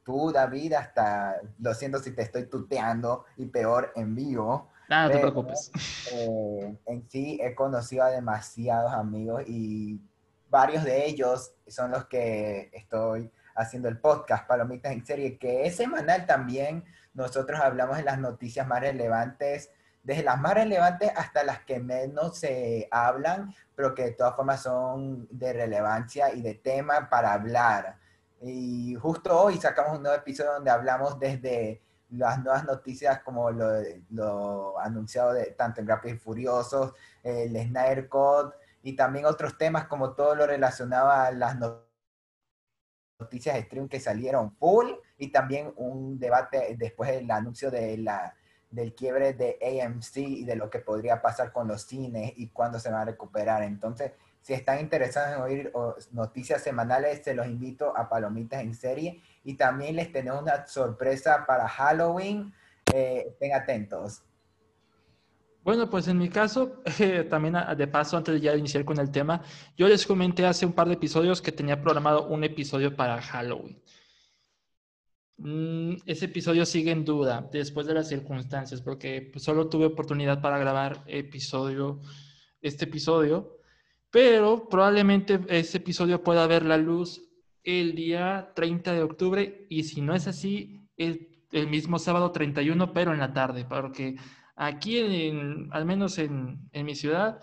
tú, 0.03 0.31
David, 0.31 0.73
hasta, 0.73 1.41
lo 1.59 1.73
siento 1.73 1.99
si 1.99 2.11
te 2.11 2.23
estoy 2.23 2.45
tuteando 2.45 3.25
y 3.37 3.45
peor 3.45 3.91
en 3.95 4.15
vivo. 4.15 4.69
Nada, 4.89 5.07
no 5.07 5.11
te 5.11 5.19
preocupes. 5.19 5.71
Eh, 6.13 6.77
en 6.85 7.09
sí 7.09 7.39
he 7.41 7.55
conocido 7.55 8.03
a 8.03 8.09
demasiados 8.09 8.91
amigos 8.93 9.43
y 9.47 9.99
varios 10.49 10.83
de 10.83 11.05
ellos 11.05 11.53
son 11.67 11.91
los 11.91 12.05
que 12.05 12.69
estoy 12.73 13.31
haciendo 13.55 13.87
el 13.87 13.99
podcast 13.99 14.47
Palomitas 14.47 14.91
en 14.91 15.05
Serie, 15.05 15.37
que 15.37 15.65
es 15.65 15.75
semanal 15.75 16.25
también. 16.25 16.83
Nosotros 17.13 17.59
hablamos 17.59 17.97
de 17.97 18.03
las 18.03 18.19
noticias 18.19 18.67
más 18.67 18.81
relevantes 18.81 19.69
desde 20.03 20.23
las 20.23 20.39
más 20.39 20.53
relevantes 20.53 21.11
hasta 21.15 21.43
las 21.43 21.59
que 21.63 21.79
menos 21.79 22.37
se 22.37 22.87
hablan, 22.91 23.53
pero 23.75 23.93
que 23.93 24.05
de 24.05 24.11
todas 24.11 24.35
formas 24.35 24.63
son 24.63 25.27
de 25.29 25.53
relevancia 25.53 26.33
y 26.33 26.41
de 26.41 26.55
tema 26.55 27.09
para 27.09 27.33
hablar. 27.33 27.97
Y 28.41 28.95
justo 28.95 29.39
hoy 29.39 29.57
sacamos 29.57 29.97
un 29.97 30.03
nuevo 30.03 30.17
episodio 30.17 30.53
donde 30.53 30.71
hablamos 30.71 31.19
desde 31.19 31.79
las 32.09 32.43
nuevas 32.43 32.65
noticias 32.65 33.21
como 33.21 33.51
lo, 33.51 34.79
anunciado 34.79 35.33
de, 35.33 35.51
tanto 35.51 35.79
en 35.79 35.87
Rápidos 35.87 36.17
y 36.17 36.19
Furiosos, 36.19 36.93
el 37.21 37.51
Snyder 37.51 38.09
Code 38.09 38.55
y 38.81 38.95
también 38.95 39.25
otros 39.25 39.57
temas 39.59 39.85
como 39.87 40.13
todo 40.13 40.33
lo 40.35 40.47
relacionado 40.47 41.11
a 41.11 41.31
las 41.31 41.55
noticias 43.19 43.55
de 43.55 43.61
stream 43.61 43.87
que 43.87 43.99
salieron 43.99 44.51
full 44.55 44.87
y 45.19 45.31
también 45.31 45.71
un 45.75 46.19
debate 46.19 46.75
después 46.79 47.11
del 47.11 47.29
anuncio 47.29 47.69
de 47.69 47.97
la 47.97 48.35
del 48.71 48.95
quiebre 48.95 49.33
de 49.33 49.59
AMC 49.61 50.17
y 50.17 50.45
de 50.45 50.55
lo 50.55 50.69
que 50.69 50.79
podría 50.79 51.21
pasar 51.21 51.51
con 51.51 51.67
los 51.67 51.83
cines 51.83 52.33
y 52.37 52.47
cuándo 52.47 52.79
se 52.79 52.89
van 52.89 53.01
a 53.01 53.05
recuperar. 53.05 53.63
Entonces, 53.63 54.13
Si 54.41 54.53
están 54.53 54.79
interesados 54.79 55.35
en 55.35 55.41
oír 55.41 55.73
noticias 56.11 56.63
semanales, 56.63 57.23
se 57.23 57.35
los 57.35 57.45
invito 57.45 57.95
a 57.95 58.09
Palomitas 58.09 58.61
en 58.61 58.73
Serie. 58.73 59.21
Y 59.43 59.53
también 59.53 59.95
les 59.95 60.11
tenemos 60.11 60.41
una 60.41 60.65
sorpresa 60.67 61.45
para 61.45 61.67
Halloween. 61.67 62.53
Eh, 62.93 63.25
estén 63.27 63.53
atentos. 63.53 64.23
Bueno, 65.63 65.87
pues 65.89 66.07
en 66.07 66.17
mi 66.17 66.27
caso, 66.27 66.81
eh, 66.99 67.23
también 67.29 67.55
de 67.77 67.87
paso, 67.87 68.17
antes 68.17 68.33
de 68.33 68.41
ya 68.41 68.55
iniciar 68.55 68.83
con 68.83 68.97
el 68.99 69.11
tema, 69.11 69.43
yo 69.77 69.87
les 69.87 70.07
comenté 70.07 70.45
hace 70.45 70.65
un 70.65 70.73
par 70.73 70.87
de 70.87 70.95
episodios 70.95 71.39
que 71.41 71.51
tenía 71.51 71.79
programado 71.79 72.27
un 72.27 72.43
episodio 72.43 72.95
para 72.95 73.21
Halloween. 73.21 73.79
Mm, 75.37 75.97
ese 76.05 76.25
episodio 76.25 76.65
sigue 76.65 76.91
en 76.91 77.05
duda 77.05 77.47
después 77.51 77.85
de 77.85 77.93
las 77.93 78.07
circunstancias, 78.09 78.81
porque 78.81 79.29
pues, 79.31 79.43
solo 79.43 79.69
tuve 79.69 79.85
oportunidad 79.85 80.41
para 80.41 80.57
grabar 80.57 81.03
episodio, 81.07 81.99
este 82.61 82.85
episodio, 82.85 83.60
pero 84.11 84.69
probablemente 84.69 85.39
ese 85.47 85.77
episodio 85.77 86.23
pueda 86.23 86.45
ver 86.45 86.63
la 86.63 86.77
luz 86.77 87.21
el 87.63 87.95
día 87.95 88.51
30 88.55 88.93
de 88.93 89.03
octubre 89.03 89.65
y 89.69 89.83
si 89.83 90.01
no 90.01 90.13
es 90.13 90.27
así, 90.27 90.87
el, 90.97 91.45
el 91.51 91.67
mismo 91.67 91.97
sábado 91.97 92.31
31, 92.31 92.93
pero 92.93 93.13
en 93.13 93.19
la 93.19 93.33
tarde, 93.33 93.65
porque 93.65 94.17
Aquí, 94.63 94.99
en, 94.99 95.69
al 95.71 95.85
menos 95.85 96.19
en, 96.19 96.69
mi 96.71 96.93
ciudad, 96.93 97.41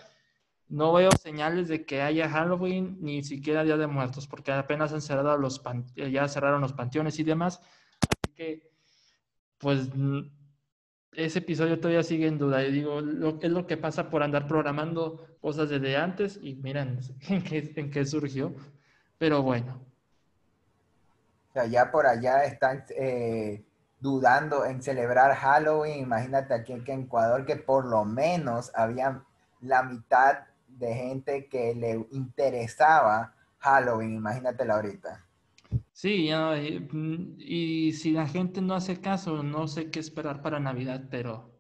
no 0.69 0.93
veo 0.93 1.11
señales 1.11 1.67
de 1.67 1.85
que 1.85 2.01
haya 2.01 2.29
Halloween 2.29 2.97
ni 3.01 3.25
siquiera 3.25 3.65
Día 3.65 3.77
de 3.77 3.89
Muertos, 3.89 4.29
porque 4.29 4.53
apenas 4.53 4.93
han 4.93 5.01
cerrado 5.01 5.37
los 5.37 5.61
eh, 5.97 6.13
ya 6.13 6.29
cerraron 6.29 6.61
los 6.61 6.75
panteones 6.75 7.19
y 7.19 7.25
demás. 7.25 7.61
Así 8.03 8.35
que, 8.37 8.71
pues, 9.59 9.91
ese 11.13 11.41
episodio 11.41 11.81
todavía 11.81 12.03
sigue 12.03 12.27
en 12.27 12.39
duda. 12.39 12.65
Y 12.65 12.73
digo, 12.73 13.01
lo, 13.01 13.39
es 13.41 13.51
lo 13.51 13.67
que 13.67 13.77
pasa 13.77 14.11
por 14.11 14.23
andar 14.23 14.47
programando 14.47 15.27
cosas 15.41 15.69
desde 15.69 15.97
antes 15.97 16.39
y 16.43 16.55
miren 16.55 17.01
en 17.29 17.43
qué, 17.43 17.73
en 17.77 17.91
qué 17.91 18.05
surgió. 18.05 18.55
Pero 19.19 19.43
bueno. 19.43 19.85
Ya 21.71 21.91
por 21.91 22.07
allá 22.07 22.45
están 22.45 22.85
eh, 22.91 23.65
dudando 23.99 24.65
en 24.65 24.81
celebrar 24.81 25.35
Halloween. 25.35 25.99
Imagínate 26.01 26.55
aquí 26.55 26.73
en 26.73 26.85
Ecuador 26.87 27.45
que 27.45 27.57
por 27.57 27.85
lo 27.85 28.05
menos 28.05 28.71
había 28.75 29.25
la 29.61 29.83
mitad 29.83 30.45
de 30.69 30.95
gente 30.95 31.49
que 31.49 31.75
le 31.75 32.07
interesaba 32.13 33.35
Halloween. 33.59 34.15
Imagínatela 34.15 34.77
ahorita. 34.77 35.28
Sí, 35.93 36.31
y, 37.39 37.93
si 37.93 38.13
la 38.13 38.29
gente 38.29 38.61
no 38.61 38.75
hace 38.75 39.01
caso, 39.01 39.43
no 39.43 39.67
sé 39.69 39.91
qué 39.91 40.01
esperar 40.01 40.41
para 40.43 40.61
Navidad, 40.61 41.05
pero 41.11 41.51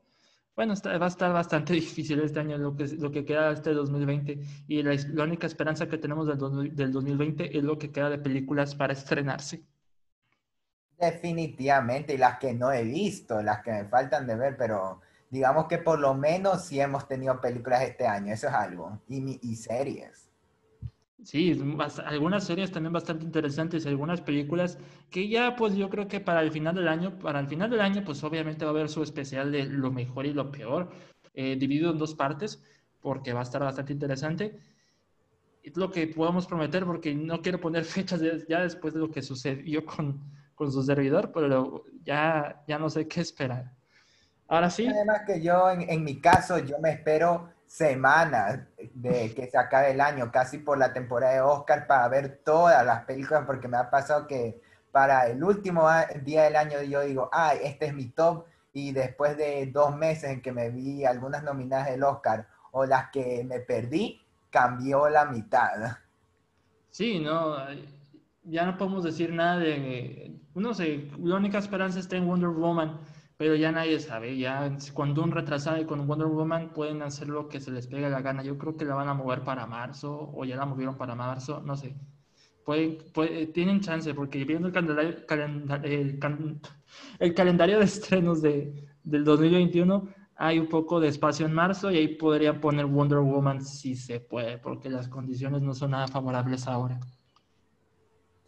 bueno, 0.54 0.74
va 0.84 1.04
a 1.04 1.08
estar 1.08 1.32
bastante 1.32 1.72
difícil 1.74 2.20
este 2.20 2.40
año 2.40 2.56
lo 2.58 2.76
que, 2.76 3.24
queda 3.24 3.52
este 3.52 3.72
2020 3.72 4.40
y 4.68 4.82
la, 4.82 5.24
única 5.24 5.46
esperanza 5.46 5.88
que 5.88 5.98
tenemos 5.98 6.26
del, 6.26 6.74
del 6.74 6.92
2020 6.92 7.56
es 7.58 7.64
lo 7.64 7.78
que 7.78 7.90
queda 7.90 8.10
de 8.10 8.18
películas 8.18 8.74
para 8.74 8.92
estrenarse. 8.92 9.64
Definitivamente, 10.98 12.14
y 12.14 12.18
las 12.18 12.38
que 12.38 12.54
no 12.54 12.72
he 12.72 12.82
visto, 12.82 13.40
las 13.42 13.62
que 13.62 13.70
me 13.70 13.84
faltan 13.84 14.26
de 14.26 14.36
ver, 14.36 14.56
pero 14.56 15.00
digamos 15.30 15.66
que 15.66 15.78
por 15.78 15.98
lo 15.98 16.14
menos 16.14 16.64
sí 16.64 16.80
hemos 16.80 17.06
tenido 17.06 17.40
películas 17.40 17.82
este 17.82 18.06
año, 18.06 18.32
eso 18.32 18.48
es 18.48 18.54
algo, 18.54 19.00
y, 19.08 19.38
y 19.42 19.56
series. 19.56 20.27
Sí, 21.28 21.60
algunas 22.06 22.44
series 22.44 22.72
también 22.72 22.94
bastante 22.94 23.22
interesantes, 23.22 23.84
algunas 23.84 24.22
películas 24.22 24.78
que 25.10 25.28
ya 25.28 25.56
pues 25.56 25.74
yo 25.74 25.90
creo 25.90 26.08
que 26.08 26.20
para 26.20 26.40
el 26.40 26.50
final 26.50 26.74
del 26.74 26.88
año, 26.88 27.18
para 27.18 27.38
el 27.38 27.46
final 27.46 27.68
del 27.68 27.82
año 27.82 28.02
pues 28.02 28.24
obviamente 28.24 28.64
va 28.64 28.70
a 28.70 28.72
haber 28.72 28.88
su 28.88 29.02
especial 29.02 29.52
de 29.52 29.66
lo 29.66 29.90
mejor 29.90 30.24
y 30.24 30.32
lo 30.32 30.50
peor, 30.50 30.90
eh, 31.34 31.56
dividido 31.56 31.90
en 31.90 31.98
dos 31.98 32.14
partes, 32.14 32.62
porque 33.02 33.34
va 33.34 33.40
a 33.40 33.42
estar 33.42 33.62
bastante 33.62 33.92
interesante. 33.92 34.58
Es 35.62 35.76
lo 35.76 35.90
que 35.90 36.06
podemos 36.06 36.46
prometer 36.46 36.86
porque 36.86 37.14
no 37.14 37.42
quiero 37.42 37.60
poner 37.60 37.84
fechas 37.84 38.22
ya 38.48 38.62
después 38.62 38.94
de 38.94 39.00
lo 39.00 39.10
que 39.10 39.20
sucedió 39.20 39.84
con, 39.84 40.32
con 40.54 40.72
su 40.72 40.82
servidor, 40.82 41.30
pero 41.30 41.84
ya, 42.04 42.64
ya 42.66 42.78
no 42.78 42.88
sé 42.88 43.06
qué 43.06 43.20
esperar. 43.20 43.70
Ahora 44.46 44.70
sí. 44.70 44.86
Además 44.86 45.24
que 45.26 45.42
yo, 45.42 45.68
en, 45.68 45.82
en 45.90 46.04
mi 46.04 46.22
caso, 46.22 46.56
yo 46.56 46.78
me 46.78 46.92
espero 46.92 47.50
semanas 47.66 48.60
de 48.94 49.34
que 49.34 49.48
se 49.50 49.58
acabe 49.58 49.90
el 49.90 50.00
año, 50.00 50.30
casi 50.30 50.58
por 50.58 50.78
la 50.78 50.92
temporada 50.92 51.34
de 51.34 51.40
Oscar, 51.40 51.86
para 51.86 52.08
ver 52.08 52.40
todas 52.44 52.84
las 52.84 53.04
películas, 53.04 53.44
porque 53.46 53.68
me 53.68 53.76
ha 53.76 53.90
pasado 53.90 54.26
que 54.26 54.60
para 54.92 55.26
el 55.26 55.42
último 55.42 55.88
día 56.22 56.44
del 56.44 56.56
año 56.56 56.82
yo 56.82 57.02
digo, 57.02 57.28
ay, 57.32 57.58
este 57.62 57.86
es 57.86 57.94
mi 57.94 58.06
top, 58.06 58.46
y 58.72 58.92
después 58.92 59.36
de 59.36 59.66
dos 59.66 59.96
meses 59.96 60.30
en 60.30 60.42
que 60.42 60.52
me 60.52 60.70
vi 60.70 61.04
algunas 61.04 61.42
nominadas 61.42 61.88
del 61.88 62.04
Oscar 62.04 62.46
o 62.70 62.84
las 62.84 63.10
que 63.10 63.44
me 63.44 63.60
perdí, 63.60 64.20
cambió 64.50 65.08
la 65.08 65.24
mitad. 65.24 65.96
Sí, 66.90 67.18
no, 67.20 67.56
ya 68.44 68.64
no 68.64 68.78
podemos 68.78 69.04
decir 69.04 69.32
nada 69.32 69.58
de, 69.58 70.36
no 70.54 70.74
sé, 70.74 71.10
la 71.18 71.36
única 71.36 71.58
esperanza 71.58 71.98
está 71.98 72.16
en 72.16 72.26
Wonder 72.26 72.50
Woman, 72.50 72.98
pero 73.38 73.54
ya 73.54 73.70
nadie 73.70 74.00
sabe, 74.00 74.36
ya 74.36 74.76
cuando 74.92 75.22
un 75.22 75.30
retrasado 75.30 75.80
y 75.80 75.86
con 75.86 76.08
Wonder 76.08 76.26
Woman 76.26 76.72
pueden 76.72 77.02
hacer 77.02 77.28
lo 77.28 77.48
que 77.48 77.60
se 77.60 77.70
les 77.70 77.86
pegue 77.86 78.10
la 78.10 78.20
gana, 78.20 78.42
yo 78.42 78.58
creo 78.58 78.76
que 78.76 78.84
la 78.84 78.96
van 78.96 79.08
a 79.08 79.14
mover 79.14 79.44
para 79.44 79.64
marzo 79.64 80.32
o 80.34 80.44
ya 80.44 80.56
la 80.56 80.66
movieron 80.66 80.96
para 80.98 81.14
marzo, 81.14 81.62
no 81.64 81.76
sé. 81.76 81.94
Pueden, 82.64 82.98
tienen 83.52 83.80
chance 83.80 84.12
porque 84.12 84.44
viendo 84.44 84.66
el 84.66 84.74
calendario, 84.74 85.16
el, 85.84 87.34
calendario 87.34 87.78
de 87.78 87.84
estrenos 87.84 88.42
de, 88.42 88.88
del 89.04 89.24
2021 89.24 90.08
hay 90.34 90.58
un 90.58 90.68
poco 90.68 90.98
de 90.98 91.06
espacio 91.06 91.46
en 91.46 91.52
marzo 91.52 91.92
y 91.92 91.96
ahí 91.96 92.08
podría 92.08 92.60
poner 92.60 92.86
Wonder 92.86 93.20
Woman 93.20 93.62
si 93.64 93.94
se 93.94 94.18
puede, 94.18 94.58
porque 94.58 94.90
las 94.90 95.08
condiciones 95.08 95.62
no 95.62 95.74
son 95.74 95.92
nada 95.92 96.08
favorables 96.08 96.66
ahora. 96.66 96.98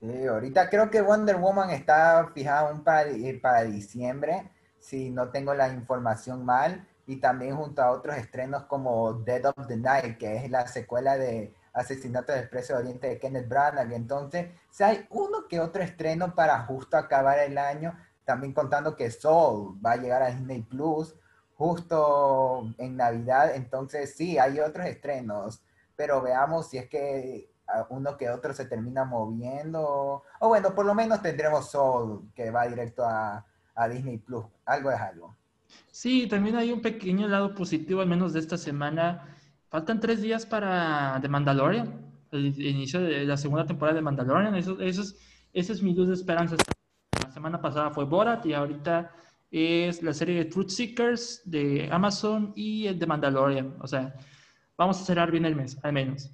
Sí, 0.01 0.27
ahorita 0.27 0.69
creo 0.69 0.91
que 0.91 1.01
Wonder 1.01 1.37
Woman 1.37 1.71
está 1.71 2.29
fijada 2.35 2.75
para, 2.83 3.11
eh, 3.11 3.39
para 3.41 3.63
diciembre, 3.63 4.51
si 4.81 5.11
no 5.11 5.31
tengo 5.31 5.55
la 5.55 5.69
información 5.69 6.45
mal, 6.45 6.87
y 7.07 7.17
también 7.17 7.57
junto 7.57 7.83
a 7.83 7.91
otros 7.91 8.17
estrenos 8.17 8.65
como 8.65 9.13
Dead 9.15 9.45
of 9.45 9.67
the 9.67 9.77
Night, 9.77 10.17
que 10.17 10.37
es 10.37 10.51
la 10.51 10.67
secuela 10.69 11.17
de 11.17 11.55
Asesinato 11.73 12.33
del 12.33 12.43
Expreso 12.43 12.75
de 12.75 12.79
Oriente 12.81 13.09
de 13.09 13.19
Kenneth 13.19 13.49
Branagh. 13.49 13.93
Entonces, 13.93 14.51
si 14.71 14.85
hay 14.85 15.07
uno 15.11 15.49
que 15.49 15.61
otro 15.61 15.83
estreno 15.83 16.35
para 16.35 16.61
justo 16.67 16.97
acabar 16.97 17.41
el 17.41 17.59
año, 17.59 17.97
también 18.25 18.53
contando 18.53 18.95
que 18.95 19.11
Soul 19.11 19.79
va 19.85 19.93
a 19.93 19.97
llegar 19.97 20.23
a 20.23 20.31
Disney 20.31 20.63
Plus 20.63 21.17
justo 21.57 22.73
en 22.79 22.97
Navidad. 22.97 23.57
Entonces, 23.57 24.15
sí, 24.15 24.39
hay 24.39 24.61
otros 24.61 24.87
estrenos, 24.87 25.65
pero 25.97 26.23
veamos 26.23 26.69
si 26.69 26.79
es 26.79 26.89
que 26.89 27.51
uno 27.89 28.17
que 28.17 28.31
otro 28.31 28.55
se 28.55 28.67
termina 28.67 29.05
moviendo. 29.05 30.23
O 30.39 30.49
bueno, 30.49 30.75
por 30.75 30.87
lo 30.87 30.95
menos 30.95 31.23
tendremos 31.23 31.71
Soul, 31.71 32.31
que 32.35 32.51
va 32.53 32.69
directo 32.69 33.05
a, 33.05 33.45
a 33.81 33.89
Disney 33.89 34.19
Plus. 34.19 34.45
Algo 34.67 34.91
es 34.91 35.01
algo. 35.01 35.37
Sí, 35.91 36.27
también 36.29 36.57
hay 36.57 36.73
un 36.73 36.81
pequeño 36.81 37.29
lado 37.29 37.55
positivo, 37.55 38.01
al 38.01 38.09
menos 38.09 38.33
de 38.33 38.41
esta 38.41 38.57
semana. 38.57 39.37
Faltan 39.69 40.01
tres 40.01 40.21
días 40.21 40.47
para 40.47 41.19
The 41.23 41.29
Mandalorian, 41.29 42.13
el 42.33 42.61
inicio 42.61 43.01
de 43.01 43.25
la 43.25 43.37
segunda 43.37 43.67
temporada 43.67 43.97
de 43.97 44.03
Mandalorian. 44.03 44.55
Eso, 44.57 44.81
eso 44.81 45.03
es, 45.03 45.17
esa 45.53 45.73
es 45.73 45.83
mi 45.83 45.95
luz 45.95 46.09
de 46.09 46.15
esperanza. 46.15 46.57
La 47.23 47.31
semana 47.31 47.61
pasada 47.61 47.91
fue 47.91 48.05
Borat 48.05 48.45
y 48.47 48.53
ahorita 48.53 49.13
es 49.51 50.03
la 50.03 50.13
serie 50.13 50.37
de 50.37 50.45
Truth 50.47 50.71
Seekers 50.71 51.43
de 51.45 51.89
Amazon 51.91 52.53
y 52.57 52.87
el 52.87 52.99
de 52.99 53.07
Mandalorian. 53.07 53.77
O 53.81 53.87
sea, 53.87 54.15
vamos 54.77 55.01
a 55.01 55.05
cerrar 55.05 55.31
bien 55.31 55.45
el 55.45 55.55
mes, 55.55 55.79
al 55.83 55.93
menos 55.93 56.31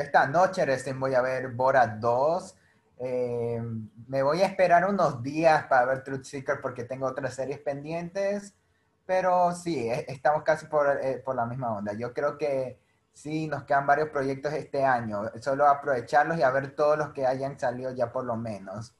esta 0.00 0.26
noche 0.26 0.64
recién 0.64 0.98
voy 0.98 1.14
a 1.14 1.22
ver 1.22 1.48
Borat 1.48 1.98
2. 1.98 2.54
Eh, 3.04 3.60
me 4.06 4.22
voy 4.22 4.42
a 4.42 4.46
esperar 4.46 4.88
unos 4.88 5.22
días 5.24 5.64
para 5.64 5.86
ver 5.86 6.04
Truth 6.04 6.22
Seeker 6.24 6.60
porque 6.62 6.84
tengo 6.84 7.06
otras 7.06 7.34
series 7.34 7.58
pendientes. 7.58 8.54
Pero 9.04 9.52
sí, 9.52 9.88
e, 9.88 10.06
estamos 10.08 10.44
casi 10.44 10.66
por, 10.66 10.86
eh, 11.02 11.20
por 11.24 11.34
la 11.34 11.44
misma 11.46 11.76
onda. 11.76 11.92
Yo 11.94 12.12
creo 12.14 12.38
que 12.38 12.78
sí, 13.12 13.48
nos 13.48 13.64
quedan 13.64 13.86
varios 13.86 14.10
proyectos 14.10 14.52
este 14.52 14.84
año. 14.84 15.22
Solo 15.40 15.66
aprovecharlos 15.66 16.38
y 16.38 16.42
a 16.42 16.50
ver 16.50 16.76
todos 16.76 16.96
los 16.96 17.10
que 17.10 17.26
hayan 17.26 17.58
salido 17.58 17.92
ya 17.92 18.12
por 18.12 18.24
lo 18.24 18.36
menos. 18.36 18.94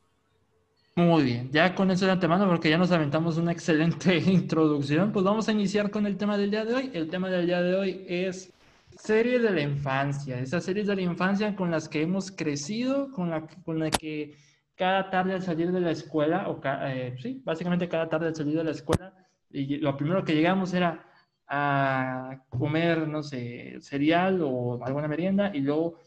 Muy 0.96 1.22
bien, 1.22 1.50
ya 1.50 1.74
con 1.74 1.90
eso 1.90 2.04
de 2.04 2.12
antemano, 2.12 2.46
porque 2.46 2.68
ya 2.68 2.76
nos 2.76 2.90
aventamos 2.90 3.38
una 3.38 3.52
excelente 3.52 4.16
introducción, 4.26 5.10
pues 5.10 5.24
vamos 5.24 5.48
a 5.48 5.52
iniciar 5.52 5.90
con 5.90 6.06
el 6.06 6.18
tema 6.18 6.36
del 6.36 6.50
día 6.50 6.64
de 6.66 6.74
hoy. 6.74 6.90
El 6.92 7.08
tema 7.08 7.30
del 7.30 7.46
día 7.46 7.62
de 7.62 7.74
hoy 7.76 8.04
es 8.08 8.52
series 8.96 9.42
de 9.42 9.50
la 9.50 9.60
infancia, 9.60 10.38
esas 10.38 10.64
series 10.64 10.86
de 10.86 10.96
la 10.96 11.02
infancia 11.02 11.54
con 11.56 11.70
las 11.70 11.88
que 11.88 12.02
hemos 12.02 12.30
crecido, 12.30 13.10
con 13.10 13.30
la, 13.30 13.46
con 13.46 13.78
la 13.78 13.90
que 13.90 14.36
cada 14.74 15.10
tarde 15.10 15.34
al 15.34 15.42
salir 15.42 15.70
de 15.72 15.80
la 15.80 15.90
escuela, 15.90 16.48
o 16.48 16.60
eh, 16.64 17.14
sí, 17.20 17.40
básicamente 17.44 17.88
cada 17.88 18.08
tarde 18.08 18.28
al 18.28 18.34
salir 18.34 18.56
de 18.56 18.64
la 18.64 18.70
escuela, 18.70 19.14
y 19.50 19.76
lo 19.76 19.96
primero 19.96 20.24
que 20.24 20.34
llegamos 20.34 20.72
era 20.74 21.06
a 21.46 22.44
comer, 22.48 23.06
no 23.06 23.22
sé, 23.22 23.76
cereal 23.80 24.40
o 24.42 24.82
alguna 24.82 25.08
merienda 25.08 25.50
y 25.54 25.60
luego 25.60 25.98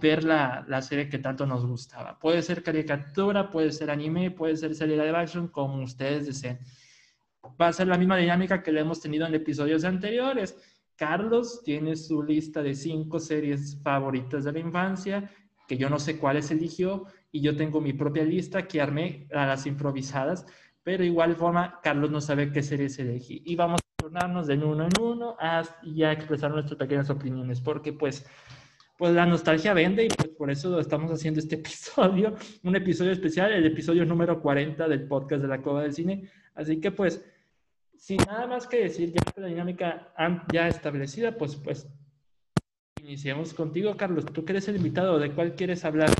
ver 0.00 0.24
la, 0.24 0.64
la, 0.66 0.80
serie 0.80 1.08
que 1.08 1.18
tanto 1.18 1.46
nos 1.46 1.66
gustaba. 1.66 2.18
Puede 2.18 2.40
ser 2.42 2.62
caricatura, 2.62 3.50
puede 3.50 3.70
ser 3.70 3.90
anime, 3.90 4.30
puede 4.30 4.56
ser 4.56 4.74
serie 4.74 4.96
de 4.96 5.10
action, 5.10 5.48
como 5.48 5.82
ustedes 5.82 6.26
deseen. 6.26 6.58
Va 7.60 7.68
a 7.68 7.72
ser 7.72 7.86
la 7.86 7.98
misma 7.98 8.16
dinámica 8.16 8.62
que 8.62 8.72
le 8.72 8.80
hemos 8.80 9.00
tenido 9.00 9.26
en 9.26 9.34
episodios 9.34 9.84
anteriores 9.84 10.56
Carlos 10.96 11.62
tiene 11.64 11.96
su 11.96 12.22
lista 12.22 12.62
de 12.62 12.74
cinco 12.74 13.20
series 13.20 13.80
favoritas 13.82 14.44
de 14.44 14.52
la 14.52 14.58
infancia, 14.58 15.30
que 15.66 15.76
yo 15.76 15.88
no 15.88 15.98
sé 15.98 16.18
cuáles 16.18 16.50
eligió, 16.50 17.06
y 17.32 17.40
yo 17.40 17.56
tengo 17.56 17.80
mi 17.80 17.92
propia 17.92 18.24
lista 18.24 18.66
que 18.66 18.80
armé 18.80 19.26
a 19.32 19.46
las 19.46 19.66
improvisadas, 19.66 20.46
pero 20.82 21.02
igual 21.02 21.34
forma, 21.34 21.80
Carlos 21.82 22.10
no 22.10 22.20
sabe 22.20 22.52
qué 22.52 22.62
series 22.62 22.98
elegí. 22.98 23.42
Y 23.44 23.56
vamos 23.56 23.80
a 23.80 24.02
turnarnos 24.02 24.46
de 24.46 24.56
uno 24.56 24.84
en 24.84 24.92
uno 25.00 25.36
y 25.82 26.02
a 26.02 26.12
expresar 26.12 26.50
nuestras 26.50 26.78
pequeñas 26.78 27.10
opiniones, 27.10 27.60
porque 27.60 27.92
pues 27.92 28.26
pues 28.96 29.12
la 29.12 29.26
nostalgia 29.26 29.74
vende 29.74 30.04
y 30.04 30.08
pues 30.08 30.28
por 30.30 30.50
eso 30.50 30.78
estamos 30.78 31.10
haciendo 31.10 31.40
este 31.40 31.54
episodio, 31.56 32.34
un 32.62 32.76
episodio 32.76 33.12
especial, 33.12 33.52
el 33.52 33.66
episodio 33.66 34.04
número 34.04 34.40
40 34.40 34.88
del 34.88 35.06
podcast 35.08 35.42
de 35.42 35.48
la 35.48 35.60
Cueva 35.60 35.82
del 35.82 35.92
Cine. 35.92 36.30
Así 36.54 36.80
que 36.80 36.92
pues, 36.92 37.24
sin 38.04 38.18
nada 38.18 38.46
más 38.46 38.66
que 38.66 38.80
decir, 38.80 39.14
ya 39.14 39.22
la 39.36 39.46
dinámica 39.46 40.12
ya 40.52 40.68
establecida, 40.68 41.38
pues 41.38 41.56
pues 41.56 41.88
iniciemos 43.00 43.54
contigo, 43.54 43.96
Carlos. 43.96 44.26
Tú 44.26 44.44
que 44.44 44.52
eres 44.52 44.68
el 44.68 44.76
invitado, 44.76 45.18
¿de 45.18 45.32
cuál 45.34 45.54
quieres 45.54 45.86
hablar? 45.86 46.10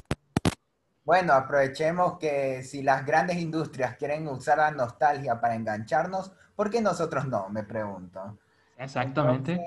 Bueno, 1.04 1.34
aprovechemos 1.34 2.18
que 2.18 2.62
si 2.62 2.82
las 2.82 3.04
grandes 3.04 3.36
industrias 3.36 3.98
quieren 3.98 4.26
usar 4.28 4.56
la 4.56 4.70
nostalgia 4.70 5.38
para 5.38 5.56
engancharnos, 5.56 6.32
¿por 6.56 6.70
qué 6.70 6.80
nosotros 6.80 7.28
no? 7.28 7.50
Me 7.50 7.64
pregunto. 7.64 8.38
Exactamente. 8.78 9.60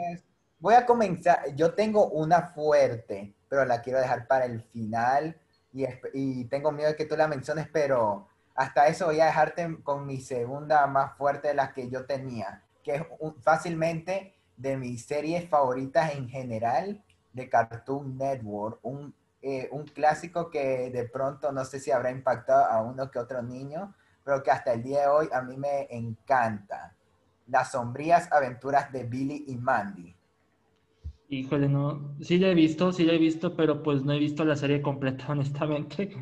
Voy 0.58 0.74
a 0.74 0.88
comenzar, 0.88 1.54
yo 1.56 1.76
tengo 1.76 2.08
una 2.08 2.48
fuerte, 2.48 3.36
pero 3.48 3.64
la 3.64 3.80
quiero 3.84 4.00
dejar 4.00 4.26
para 4.26 4.46
el 4.46 4.64
final 4.64 5.38
y, 5.72 6.46
tengo 6.46 6.72
miedo 6.72 6.90
de 6.90 6.96
que 6.96 7.06
tú 7.06 7.16
la 7.16 7.28
menciones, 7.28 7.68
pero 7.72 8.27
hasta 8.58 8.88
eso 8.88 9.06
voy 9.06 9.20
a 9.20 9.28
dejarte 9.28 9.78
con 9.84 10.08
mi 10.08 10.20
segunda 10.20 10.88
más 10.88 11.16
fuerte 11.16 11.50
de 11.50 11.54
las 11.54 11.74
que 11.74 11.90
yo 11.90 12.06
tenía, 12.06 12.64
que 12.84 12.96
es 12.96 13.04
fácilmente 13.42 14.34
de 14.58 14.76
mis 14.76 15.06
series 15.06 15.48
favoritas 15.48 16.16
en 16.16 16.28
general 16.28 17.04
de 17.34 17.50
Cartoon 17.50 18.18
Network, 18.18 18.80
un, 18.82 19.14
eh, 19.44 19.70
un 19.72 19.86
clásico 19.86 20.50
que 20.50 20.90
de 20.90 21.08
pronto 21.08 21.52
no 21.52 21.64
sé 21.66 21.80
si 21.80 21.92
habrá 21.92 22.10
impactado 22.10 22.66
a 22.66 22.82
uno 22.82 23.12
que 23.12 23.20
otro 23.20 23.44
niño, 23.44 23.94
pero 24.24 24.42
que 24.42 24.50
hasta 24.50 24.74
el 24.74 24.82
día 24.82 25.02
de 25.02 25.08
hoy 25.08 25.30
a 25.32 25.44
mí 25.44 25.56
me 25.56 25.88
encanta. 25.92 26.96
Las 27.46 27.74
sombrías 27.74 28.32
aventuras 28.32 28.92
de 28.92 29.04
Billy 29.04 29.46
y 29.48 29.56
Mandy. 29.56 30.16
Híjole, 31.30 31.70
no. 31.70 32.16
Sí 32.22 32.40
la 32.40 32.48
he 32.48 32.56
visto, 32.56 32.92
sí 32.92 33.04
la 33.04 33.14
he 33.14 33.20
visto, 33.20 33.56
pero 33.56 33.84
pues 33.84 34.04
no 34.04 34.14
he 34.14 34.20
visto 34.20 34.44
la 34.46 34.56
serie 34.56 34.82
completa, 34.82 35.26
honestamente. 35.30 36.18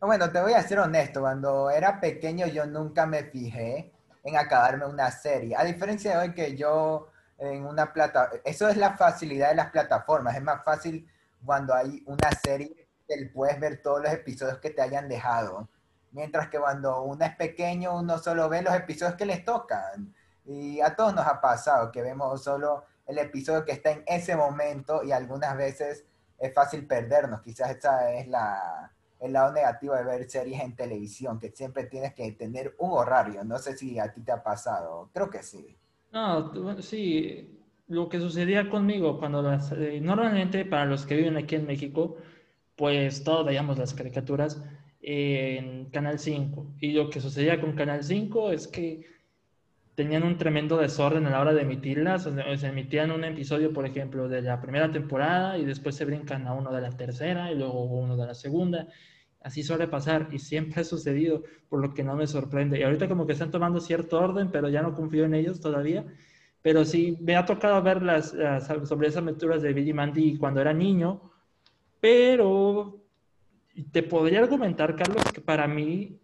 Bueno, 0.00 0.30
te 0.32 0.40
voy 0.40 0.54
a 0.54 0.62
ser 0.62 0.78
honesto. 0.78 1.20
Cuando 1.20 1.70
era 1.70 2.00
pequeño 2.00 2.46
yo 2.46 2.64
nunca 2.64 3.04
me 3.04 3.24
fijé 3.24 3.92
en 4.24 4.36
acabarme 4.36 4.86
una 4.86 5.10
serie. 5.10 5.54
A 5.56 5.62
diferencia 5.62 6.12
de 6.12 6.28
hoy 6.28 6.34
que 6.34 6.56
yo 6.56 7.08
en 7.36 7.66
una 7.66 7.92
plata... 7.92 8.30
Eso 8.44 8.68
es 8.68 8.78
la 8.78 8.96
facilidad 8.96 9.50
de 9.50 9.56
las 9.56 9.70
plataformas. 9.70 10.36
Es 10.36 10.42
más 10.42 10.64
fácil 10.64 11.06
cuando 11.44 11.74
hay 11.74 12.02
una 12.06 12.30
serie 12.42 12.88
que 13.06 13.30
puedes 13.34 13.60
ver 13.60 13.82
todos 13.82 14.02
los 14.02 14.10
episodios 14.12 14.58
que 14.58 14.70
te 14.70 14.80
hayan 14.80 15.06
dejado. 15.06 15.68
Mientras 16.12 16.48
que 16.48 16.58
cuando 16.58 17.02
uno 17.02 17.22
es 17.26 17.36
pequeño, 17.36 17.94
uno 17.98 18.18
solo 18.18 18.48
ve 18.48 18.62
los 18.62 18.74
episodios 18.74 19.16
que 19.16 19.26
les 19.26 19.44
tocan. 19.44 20.14
Y 20.46 20.80
a 20.80 20.96
todos 20.96 21.14
nos 21.14 21.26
ha 21.26 21.42
pasado 21.42 21.92
que 21.92 22.00
vemos 22.00 22.42
solo 22.42 22.84
el 23.06 23.18
episodio 23.18 23.66
que 23.66 23.72
está 23.72 23.90
en 23.90 24.02
ese 24.06 24.34
momento 24.34 25.02
y 25.04 25.12
algunas 25.12 25.54
veces 25.58 26.04
es 26.38 26.54
fácil 26.54 26.86
perdernos. 26.86 27.42
Quizás 27.42 27.70
esa 27.70 28.12
es 28.12 28.26
la, 28.28 28.90
el 29.20 29.32
lado 29.32 29.52
negativo 29.52 29.94
de 29.94 30.04
ver 30.04 30.28
series 30.28 30.60
en 30.62 30.74
televisión, 30.74 31.38
que 31.38 31.50
siempre 31.50 31.84
tienes 31.84 32.14
que 32.14 32.32
tener 32.32 32.74
un 32.78 32.92
horario. 32.92 33.44
No 33.44 33.58
sé 33.58 33.76
si 33.76 33.98
a 33.98 34.12
ti 34.12 34.22
te 34.22 34.32
ha 34.32 34.42
pasado. 34.42 35.10
Creo 35.12 35.28
que 35.28 35.42
sí. 35.42 35.76
No, 36.12 36.80
sí. 36.82 37.56
Lo 37.86 38.08
que 38.08 38.18
sucedía 38.18 38.70
conmigo 38.70 39.18
cuando 39.18 39.42
las, 39.42 39.72
eh, 39.72 40.00
normalmente 40.00 40.64
para 40.64 40.86
los 40.86 41.04
que 41.04 41.16
viven 41.16 41.36
aquí 41.36 41.56
en 41.56 41.66
México, 41.66 42.16
pues 42.76 43.22
todos 43.24 43.44
veíamos 43.44 43.78
las 43.78 43.92
caricaturas 43.94 44.62
en 45.02 45.86
Canal 45.90 46.18
5. 46.18 46.74
Y 46.80 46.92
lo 46.92 47.10
que 47.10 47.20
sucedía 47.20 47.60
con 47.60 47.72
Canal 47.72 48.02
5 48.02 48.52
es 48.52 48.68
que 48.68 49.04
tenían 50.00 50.22
un 50.22 50.38
tremendo 50.38 50.78
desorden 50.78 51.26
a 51.26 51.30
la 51.30 51.40
hora 51.42 51.52
de 51.52 51.60
emitirlas. 51.60 52.22
se 52.22 52.66
emitían 52.66 53.10
un 53.10 53.22
episodio, 53.22 53.70
por 53.70 53.84
ejemplo, 53.84 54.30
de 54.30 54.40
la 54.40 54.58
primera 54.58 54.90
temporada 54.90 55.58
y 55.58 55.66
después 55.66 55.94
se 55.94 56.06
brincan 56.06 56.46
a 56.46 56.54
uno 56.54 56.72
de 56.72 56.80
la 56.80 56.88
tercera 56.88 57.52
y 57.52 57.58
luego 57.58 57.84
uno 57.84 58.16
de 58.16 58.26
la 58.26 58.32
segunda. 58.32 58.88
Así 59.42 59.62
suele 59.62 59.88
pasar 59.88 60.28
y 60.32 60.38
siempre 60.38 60.80
ha 60.80 60.84
sucedido, 60.84 61.42
por 61.68 61.82
lo 61.82 61.92
que 61.92 62.02
no 62.02 62.16
me 62.16 62.26
sorprende. 62.26 62.80
Y 62.80 62.82
ahorita 62.82 63.08
como 63.08 63.26
que 63.26 63.34
están 63.34 63.50
tomando 63.50 63.78
cierto 63.78 64.18
orden, 64.18 64.50
pero 64.50 64.70
ya 64.70 64.80
no 64.80 64.94
confío 64.94 65.26
en 65.26 65.34
ellos 65.34 65.60
todavía. 65.60 66.06
Pero 66.62 66.86
sí, 66.86 67.18
me 67.20 67.36
ha 67.36 67.44
tocado 67.44 67.82
ver 67.82 68.00
las, 68.00 68.34
sobre 68.84 69.08
esas 69.08 69.22
aventuras 69.22 69.60
de 69.60 69.74
Billy 69.74 69.92
Mandy 69.92 70.38
cuando 70.38 70.62
era 70.62 70.72
niño, 70.72 71.30
pero 72.00 73.04
te 73.92 74.02
podría 74.02 74.40
argumentar, 74.40 74.96
Carlos, 74.96 75.24
que 75.34 75.42
para 75.42 75.68
mí, 75.68 76.18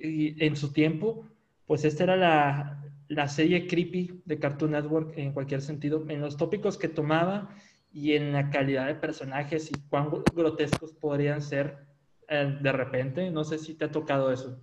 en 0.00 0.54
su 0.54 0.72
tiempo, 0.72 1.26
pues 1.66 1.84
esta 1.84 2.04
era 2.04 2.16
la, 2.16 2.85
la 3.08 3.28
serie 3.28 3.66
creepy 3.66 4.22
de 4.24 4.38
Cartoon 4.38 4.72
Network 4.72 5.16
en 5.16 5.32
cualquier 5.32 5.62
sentido, 5.62 6.04
en 6.08 6.20
los 6.20 6.36
tópicos 6.36 6.76
que 6.76 6.88
tomaba 6.88 7.50
y 7.92 8.14
en 8.14 8.32
la 8.32 8.50
calidad 8.50 8.86
de 8.86 8.94
personajes 8.94 9.70
y 9.70 9.74
cuán 9.88 10.10
grotescos 10.34 10.92
podrían 10.92 11.40
ser 11.40 11.86
eh, 12.28 12.58
de 12.60 12.72
repente. 12.72 13.30
No 13.30 13.44
sé 13.44 13.58
si 13.58 13.74
te 13.74 13.86
ha 13.86 13.90
tocado 13.90 14.32
eso. 14.32 14.58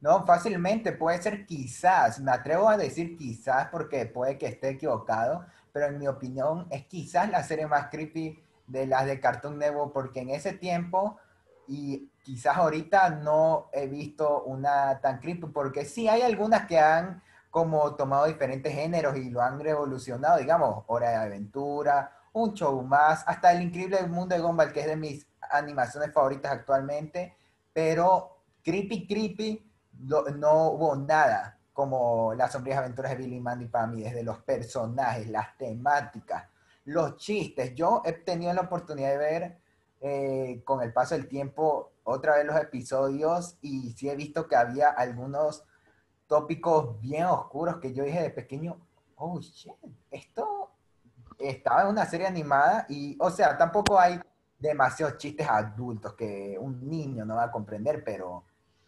No, 0.00 0.26
fácilmente, 0.26 0.92
puede 0.92 1.22
ser 1.22 1.46
quizás, 1.46 2.20
me 2.20 2.30
atrevo 2.30 2.68
a 2.68 2.76
decir 2.76 3.16
quizás 3.16 3.68
porque 3.70 4.04
puede 4.04 4.36
que 4.36 4.46
esté 4.46 4.70
equivocado, 4.70 5.46
pero 5.72 5.86
en 5.86 5.98
mi 5.98 6.06
opinión 6.06 6.66
es 6.70 6.84
quizás 6.86 7.30
la 7.30 7.42
serie 7.42 7.66
más 7.66 7.88
creepy 7.90 8.38
de 8.66 8.86
las 8.86 9.06
de 9.06 9.18
Cartoon 9.18 9.58
Network 9.58 9.92
porque 9.92 10.20
en 10.20 10.30
ese 10.30 10.52
tiempo 10.52 11.18
y 11.66 12.10
quizás 12.22 12.56
ahorita 12.56 13.10
no 13.10 13.68
he 13.72 13.86
visto 13.86 14.42
una 14.44 15.00
tan 15.00 15.20
creepy 15.20 15.46
porque 15.46 15.84
sí 15.84 16.08
hay 16.08 16.22
algunas 16.22 16.66
que 16.66 16.78
han 16.78 17.22
como 17.54 17.94
tomado 17.94 18.26
diferentes 18.26 18.74
géneros 18.74 19.16
y 19.16 19.30
lo 19.30 19.40
han 19.40 19.60
revolucionado, 19.60 20.38
digamos, 20.38 20.82
Hora 20.88 21.10
de 21.10 21.16
Aventura, 21.18 22.10
un 22.32 22.52
show 22.52 22.82
más, 22.82 23.22
hasta 23.28 23.52
el 23.52 23.62
increíble 23.62 24.04
mundo 24.08 24.34
de 24.34 24.40
Gumball, 24.40 24.72
que 24.72 24.80
es 24.80 24.86
de 24.86 24.96
mis 24.96 25.24
animaciones 25.52 26.12
favoritas 26.12 26.50
actualmente, 26.50 27.36
pero 27.72 28.38
creepy, 28.60 29.06
creepy, 29.06 29.70
no, 30.00 30.70
hubo 30.70 30.96
nada 30.96 31.56
como 31.72 32.34
las 32.34 32.50
sombrías 32.50 32.78
aventuras 32.78 33.12
de 33.12 33.18
Billy 33.18 33.38
Mandy 33.38 33.66
para 33.66 33.86
mí, 33.86 34.02
desde 34.02 34.24
los 34.24 34.38
personajes, 34.38 35.28
las 35.28 35.56
temáticas, 35.56 36.48
los 36.86 37.18
chistes. 37.18 37.72
Yo 37.76 38.02
he 38.04 38.14
tenido 38.14 38.52
la 38.52 38.62
oportunidad 38.62 39.10
de 39.10 39.16
ver 39.16 39.58
eh, 40.00 40.60
con 40.64 40.82
el 40.82 40.92
paso 40.92 41.14
del 41.14 41.28
tiempo 41.28 41.92
otra 42.02 42.34
vez 42.34 42.46
los 42.46 42.60
episodios 42.60 43.58
y 43.62 43.92
sí 43.92 44.10
he 44.10 44.16
visto 44.16 44.48
que 44.48 44.56
había 44.56 44.88
algunos 44.90 45.62
tópicos 46.26 47.00
bien 47.00 47.24
oscuros 47.24 47.76
que 47.76 47.92
yo 47.92 48.04
dije 48.04 48.22
de 48.22 48.30
pequeño, 48.30 48.78
oh 49.16 49.40
shit, 49.40 49.72
esto 50.10 50.70
estaba 51.38 51.82
en 51.82 51.88
una 51.88 52.06
serie 52.06 52.26
animada 52.26 52.86
y, 52.88 53.16
o 53.20 53.30
sea, 53.30 53.56
tampoco 53.56 53.98
hay 53.98 54.20
demasiados 54.58 55.18
chistes 55.18 55.48
adultos 55.48 56.14
que 56.14 56.56
un 56.58 56.88
niño 56.88 57.24
no 57.24 57.36
va 57.36 57.44
a 57.44 57.50
comprender, 57.50 58.02
pero 58.04 58.44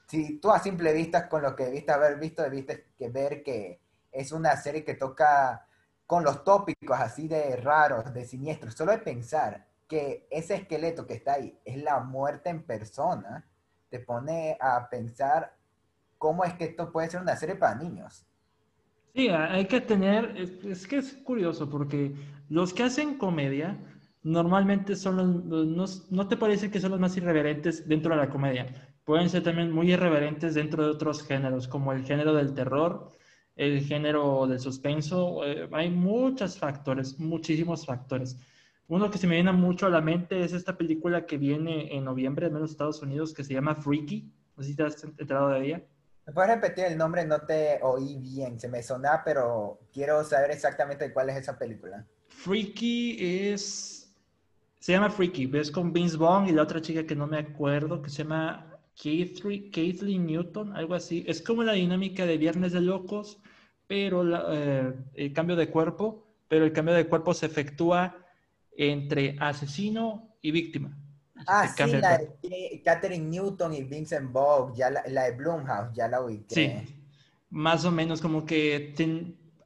si 0.07 0.39
tú 0.39 0.51
a 0.51 0.59
simple 0.59 0.93
vista, 0.93 1.29
con 1.29 1.43
lo 1.43 1.55
que 1.55 1.65
debiste 1.65 1.93
haber 1.93 2.19
visto, 2.19 2.43
debiste 2.43 2.93
que 2.97 3.09
ver 3.09 3.43
que 3.43 3.81
es 4.13 4.33
una 4.33 4.57
serie 4.57 4.85
que 4.85 4.95
toca 4.95 5.67
con 6.07 6.23
los 6.23 6.45
tópicos 6.45 6.99
así 6.99 7.27
de 7.27 7.57
raros, 7.57 8.13
de 8.15 8.25
siniestros, 8.25 8.75
solo 8.75 8.93
de 8.93 8.99
pensar 8.99 9.67
que 9.89 10.27
ese 10.31 10.55
esqueleto 10.55 11.07
que 11.07 11.15
está 11.15 11.35
ahí 11.35 11.61
es 11.65 11.77
la 11.83 12.01
muerte 12.01 12.49
en 12.49 12.65
persona, 12.65 13.45
te 13.89 14.01
pone 14.01 14.57
a 14.61 14.89
pensar 14.89 15.56
cómo 16.27 16.43
es 16.43 16.55
que 16.55 16.65
esto 16.65 16.91
puede 16.91 17.09
ser 17.09 17.23
una 17.23 17.37
serie 17.37 17.55
para 17.55 17.77
niños. 17.77 18.27
Sí, 19.15 19.29
hay 19.29 19.67
que 19.67 19.81
tener, 19.81 20.35
es, 20.37 20.85
que 20.89 20.97
es 20.97 21.13
curioso 21.23 21.71
porque 21.71 22.17
los 22.49 22.75
que 22.75 22.83
hacen 22.83 23.17
comedia 23.17 23.79
normalmente 24.25 24.97
son 24.97 25.49
los, 25.49 26.11
no, 26.11 26.27
te 26.27 26.37
parece 26.37 26.69
que 26.69 26.81
son 26.81 26.91
los 26.91 26.99
más 26.99 27.17
irreverentes 27.17 27.87
dentro 27.89 28.11
de 28.11 28.17
la 28.23 28.29
comedia. 28.29 28.67
Pueden 29.05 29.31
ser 29.31 29.45
también 29.45 29.71
muy 29.71 29.93
irreverentes 29.93 30.55
dentro 30.55 30.83
de 30.83 30.91
otros 30.91 31.25
géneros, 31.25 31.69
como 31.69 31.93
el 31.93 32.03
género 32.05 32.35
del 32.35 32.55
terror, 32.55 33.13
el 33.55 33.83
género 33.83 34.49
del 34.49 34.59
suspenso. 34.59 35.45
Eh, 35.45 35.69
hay 35.71 35.91
muchos 35.91 36.59
factores, 36.59 37.21
muchísimos 37.21 37.87
factores. 37.87 38.37
Uno 38.89 39.13
que 39.13 39.19
se 39.19 39.29
me 39.29 39.37
viene 39.37 39.53
mucho 39.53 39.87
a 39.87 39.91
la 39.91 40.01
mente 40.01 40.43
es 40.43 40.53
esta 40.53 40.77
película 40.77 41.25
que 41.25 41.39
viene 41.39 41.97
en 41.97 42.03
noviembre 42.03 42.49
en 42.49 42.55
los 42.55 42.73
Estados 42.73 43.01
Unidos 43.01 43.33
que 43.33 43.45
se 43.45 43.55
llama 43.55 43.77
Freaky. 43.77 44.29
No 44.57 44.65
sé 44.65 44.71
si 44.71 44.77
te 44.77 44.83
has 44.83 45.05
enterado 45.05 45.51
de 45.51 45.65
ella. 45.65 45.83
¿Me 46.27 46.33
puedes 46.33 46.51
repetir 46.51 46.87
el 46.87 46.99
nombre? 46.99 47.25
No 47.25 47.41
te 47.43 47.79
oí 47.83 48.17
bien, 48.17 48.59
se 48.59 48.69
me 48.69 48.83
sonaba, 48.83 49.23
pero 49.25 49.79
quiero 49.93 50.25
saber 50.25 50.51
exactamente 50.51 51.13
cuál 51.13 51.31
es 51.31 51.37
esa 51.37 51.57
película. 51.57 52.05
Freaky 52.29 53.17
es... 53.51 54.13
Se 54.81 54.93
llama 54.93 55.11
Freaky, 55.11 55.47
ves 55.47 55.71
con 55.71 55.93
Vince 55.93 56.17
Vaughn 56.17 56.49
y 56.49 56.53
la 56.53 56.63
otra 56.63 56.81
chica 56.81 57.07
que 57.07 57.15
no 57.15 57.29
me 57.29 57.39
acuerdo, 57.39 58.03
que 58.03 58.11
se 58.11 58.25
llama 58.25 58.77
Kathleen 58.97 60.27
Newton, 60.27 60.77
algo 60.77 60.95
así. 60.95 61.25
Es 61.29 61.41
como 61.41 61.63
la 61.63 61.73
dinámica 61.75 62.27
de 62.27 62.39
Viernes 62.39 62.73
de 62.73 62.81
Locos, 62.81 63.39
pero 63.87 64.25
eh, 64.53 64.95
el 65.15 65.33
cambio 65.33 65.55
de 65.55 65.71
cuerpo, 65.71 66.27
pero 66.49 66.65
el 66.65 66.73
cambio 66.73 66.95
de 66.95 67.07
cuerpo 67.07 67.35
se 67.35 67.47
efectúa 67.47 68.17
entre 68.77 69.37
asesino 69.39 70.37
y 70.43 70.51
víctima. 70.51 70.97
Ah, 71.47 71.69
sí, 71.69 71.93
la 71.93 72.19
de 72.19 72.83
Catherine 72.85 73.27
Newton 73.27 73.75
y 73.75 73.83
Vincent 73.83 74.33
Vaughn, 74.33 74.75
ya 74.75 74.91
la, 74.91 75.25
de 75.25 75.33
Blumhouse, 75.33 75.95
ya 75.95 76.09
la 76.09 76.23
ubiqué. 76.23 76.55
Sí, 76.55 76.95
más 77.51 77.85
o 77.85 77.91
menos 77.91 78.21
como 78.21 78.47
que 78.47 78.95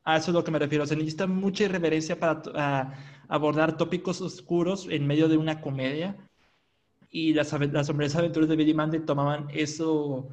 a 0.04 0.16
eso 0.16 0.30
es 0.30 0.34
lo 0.34 0.44
que 0.44 0.50
me 0.50 0.58
refiero. 0.58 0.86
Se 0.86 0.96
necesita 0.96 1.26
mucha 1.26 1.64
irreverencia 1.64 2.18
para 2.18 2.94
abordar 3.28 3.76
tópicos 3.76 4.20
oscuros 4.20 4.86
en 4.90 5.06
medio 5.06 5.28
de 5.28 5.36
una 5.36 5.60
comedia. 5.60 6.16
Y 7.10 7.34
las, 7.34 7.52
las 7.52 7.86
sombrías 7.86 8.14
aventuras 8.14 8.48
de 8.48 8.56
Billy 8.56 8.74
Mandy 8.74 9.00
tomaban 9.00 9.48
eso 9.52 10.28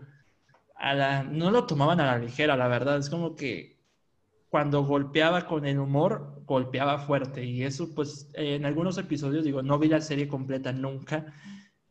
a 0.75 0.93
la, 0.93 1.23
no 1.23 1.49
lo 1.51 1.65
tomaban 1.65 1.99
a 1.99 2.05
la 2.05 2.17
ligera, 2.19 2.55
la 2.55 2.67
verdad. 2.67 2.97
Es 2.97 3.09
como 3.09 3.35
que 3.35 3.76
cuando 4.57 4.83
golpeaba 4.83 5.45
con 5.45 5.67
el 5.67 5.77
humor, 5.77 6.41
golpeaba 6.43 6.97
fuerte. 6.97 7.45
Y 7.45 7.61
eso, 7.61 7.93
pues, 7.93 8.27
en 8.33 8.65
algunos 8.65 8.97
episodios, 8.97 9.45
digo, 9.45 9.61
no 9.61 9.77
vi 9.77 9.87
la 9.87 10.01
serie 10.01 10.27
completa 10.27 10.71
nunca, 10.71 11.31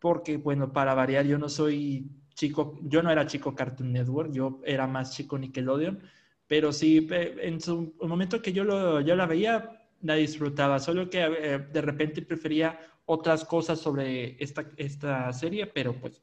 porque, 0.01 0.37
bueno, 0.37 0.73
para 0.73 0.93
variar, 0.93 1.27
yo 1.27 1.39
no 1.39 1.49
soy 1.49 2.11
chico, 2.35 2.77
yo 2.83 3.05
no 3.05 3.13
era 3.13 3.29
chico 3.29 3.55
Cartoon 3.55 3.93
Network, 3.93 4.33
yo 4.33 4.61
era 4.65 4.89
más 4.89 5.13
chico 5.15 5.39
Nickelodeon, 5.39 6.01
pero 6.49 6.73
sí, 6.73 7.07
en 7.09 7.61
su 7.61 7.95
momento 8.01 8.43
que 8.43 8.53
yo, 8.53 8.65
lo, 8.65 9.01
yo 9.01 9.15
la 9.15 9.27
veía, 9.27 9.87
la 10.03 10.17
disfrutaba, 10.17 10.81
solo 10.81 11.09
que 11.09 11.23
eh, 11.23 11.59
de 11.73 11.81
repente 11.83 12.21
prefería 12.21 12.81
otras 13.05 13.45
cosas 13.45 13.79
sobre 13.79 14.43
esta, 14.43 14.73
esta 14.77 15.33
serie, 15.33 15.69
pero 15.69 16.01
pues 16.01 16.21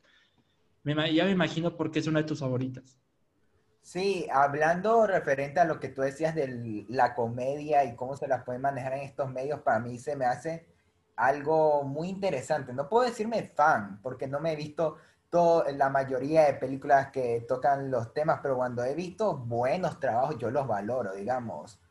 ya 0.84 1.24
me 1.24 1.32
imagino 1.32 1.78
por 1.78 1.90
qué 1.90 2.00
es 2.00 2.08
una 2.08 2.20
de 2.20 2.28
tus 2.28 2.42
favoritas. 2.42 3.00
Sí, 3.84 4.28
hablando 4.32 5.06
referente 5.06 5.60
a 5.60 5.66
lo 5.66 5.78
que 5.80 5.90
tú 5.90 6.02
decías 6.02 6.34
de 6.34 6.86
la 6.88 7.14
comedia 7.14 7.84
y 7.84 7.96
cómo 7.98 8.16
se 8.16 8.30
la 8.30 8.46
puede 8.46 8.58
manejar 8.58 8.94
en 8.94 9.02
estos 9.02 9.30
medios, 9.30 9.60
para 9.60 9.80
mí 9.80 10.00
se 10.00 10.16
me 10.16 10.26
hace 10.26 10.66
algo 11.18 11.84
muy 11.84 12.08
interesante. 12.08 12.72
No 12.74 12.88
puedo 12.88 13.06
decirme 13.06 13.52
fan, 13.56 14.02
porque 14.02 14.26
no 14.26 14.40
me 14.40 14.54
he 14.54 14.56
visto 14.56 14.98
todo, 15.30 15.66
la 15.72 15.90
mayoría 15.90 16.46
de 16.46 16.54
películas 16.54 17.12
que 17.12 17.42
tocan 17.46 17.92
los 17.92 18.14
temas, 18.14 18.40
pero 18.42 18.56
cuando 18.56 18.86
he 18.86 18.96
visto 18.96 19.36
buenos 19.38 20.00
trabajos, 20.00 20.38
yo 20.38 20.50
los 20.50 20.66
valoro, 20.66 21.14
digamos. 21.14 21.82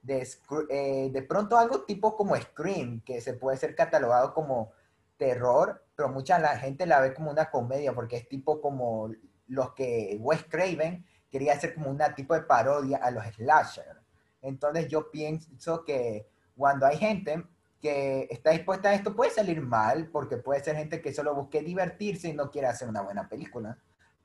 De, 0.00 0.26
eh, 0.70 1.10
de 1.12 1.22
pronto 1.22 1.58
algo 1.58 1.82
tipo 1.82 2.16
como 2.16 2.36
Scream, 2.36 3.02
que 3.04 3.20
se 3.20 3.34
puede 3.34 3.56
ser 3.56 3.74
catalogado 3.74 4.32
como 4.32 4.72
terror, 5.16 5.84
pero 5.96 6.08
mucha 6.08 6.38
la 6.38 6.56
gente 6.56 6.86
la 6.86 7.00
ve 7.00 7.14
como 7.14 7.32
una 7.32 7.50
comedia, 7.50 7.94
porque 7.94 8.16
es 8.16 8.28
tipo 8.28 8.60
como 8.60 9.10
los 9.48 9.72
que 9.74 10.16
Wes 10.20 10.44
Craven 10.44 11.04
quería 11.32 11.54
hacer 11.54 11.74
como 11.74 11.90
una 11.90 12.14
tipo 12.14 12.34
de 12.34 12.42
parodia 12.42 12.98
a 12.98 13.10
los 13.10 13.24
slasher. 13.34 14.02
Entonces 14.42 14.86
yo 14.88 15.10
pienso 15.10 15.84
que 15.84 16.28
cuando 16.54 16.86
hay 16.86 16.98
gente 16.98 17.42
que 17.80 18.28
está 18.30 18.50
dispuesta 18.50 18.90
a 18.90 18.94
esto, 18.94 19.16
puede 19.16 19.30
salir 19.30 19.60
mal, 19.60 20.08
porque 20.12 20.36
puede 20.36 20.62
ser 20.62 20.76
gente 20.76 21.00
que 21.00 21.12
solo 21.12 21.34
busque 21.34 21.62
divertirse 21.62 22.28
y 22.28 22.34
no 22.34 22.50
quiere 22.50 22.68
hacer 22.68 22.88
una 22.88 23.00
buena 23.00 23.28
película. 23.28 23.78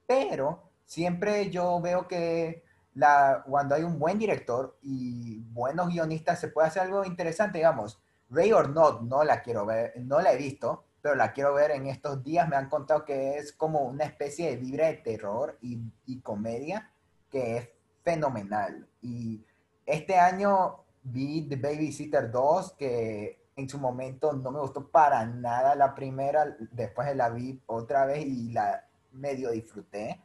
Pero 0.06 0.70
siempre 0.86 1.50
yo 1.50 1.80
veo 1.82 2.08
que 2.08 2.64
la, 2.94 3.44
cuando 3.48 3.74
hay 3.76 3.84
un 3.84 3.98
buen 3.98 4.20
director 4.20 4.78
y 4.82 5.40
buenos 5.52 5.88
guionistas, 5.88 6.40
se 6.40 6.50
puede 6.50 6.68
hacer 6.68 6.84
algo 6.84 7.06
interesante, 7.06 7.60
digamos. 7.60 8.00
Ray 8.30 8.52
or 8.52 8.70
Not, 8.70 9.04
no 9.04 9.24
la 9.24 9.42
quiero 9.42 9.66
ver, 9.66 9.94
no 9.98 10.20
la 10.20 10.34
he 10.34 10.38
visto, 10.38 10.86
pero 11.02 11.16
la 11.16 11.32
quiero 11.32 11.54
ver 11.54 11.72
en 11.72 11.88
estos 11.88 12.24
días. 12.24 12.48
Me 12.50 12.58
han 12.58 12.70
contado 12.70 13.06
que 13.06 13.38
es 13.38 13.54
como 13.54 13.84
una 13.84 14.04
especie 14.04 14.50
de 14.50 14.58
vibra 14.58 14.88
de 14.88 14.96
terror 14.96 15.58
y, 15.62 15.80
y 16.06 16.22
comedia 16.22 16.92
que 17.30 17.58
es 17.58 17.70
fenomenal. 18.04 18.88
Y 19.02 19.46
este 19.86 20.18
año 20.18 20.84
vi 21.04 21.48
The 21.48 21.56
Babysitter 21.56 22.32
2, 22.32 22.74
que 22.74 23.48
en 23.56 23.68
su 23.68 23.80
momento 23.80 24.34
no 24.34 24.52
me 24.52 24.60
gustó 24.60 24.88
para 24.90 25.26
nada 25.26 25.76
la 25.76 25.96
primera, 25.96 26.56
después 26.72 27.14
la 27.16 27.30
vi 27.30 27.62
otra 27.66 28.06
vez 28.06 28.26
y 28.26 28.52
la 28.52 28.88
medio 29.12 29.52
disfruté. 29.52 30.22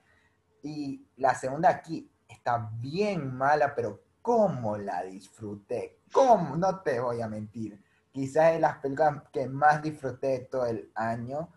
Y 0.63 1.07
la 1.17 1.35
segunda 1.35 1.71
aquí 1.71 2.11
está 2.29 2.71
bien 2.79 3.35
mala, 3.35 3.75
pero 3.75 4.03
¿cómo 4.21 4.77
la 4.77 5.03
disfruté? 5.03 6.01
¿Cómo? 6.13 6.57
No 6.57 6.81
te 6.81 7.01
voy 7.01 7.21
a 7.21 7.29
mentir. 7.29 7.83
Quizás 8.13 8.53
es 8.53 8.61
las 8.61 8.77
películas 8.79 9.23
que 9.33 9.49
más 9.49 9.83
disfruté 9.83 10.41
todo 10.51 10.67
el 10.67 10.91
año 10.95 11.49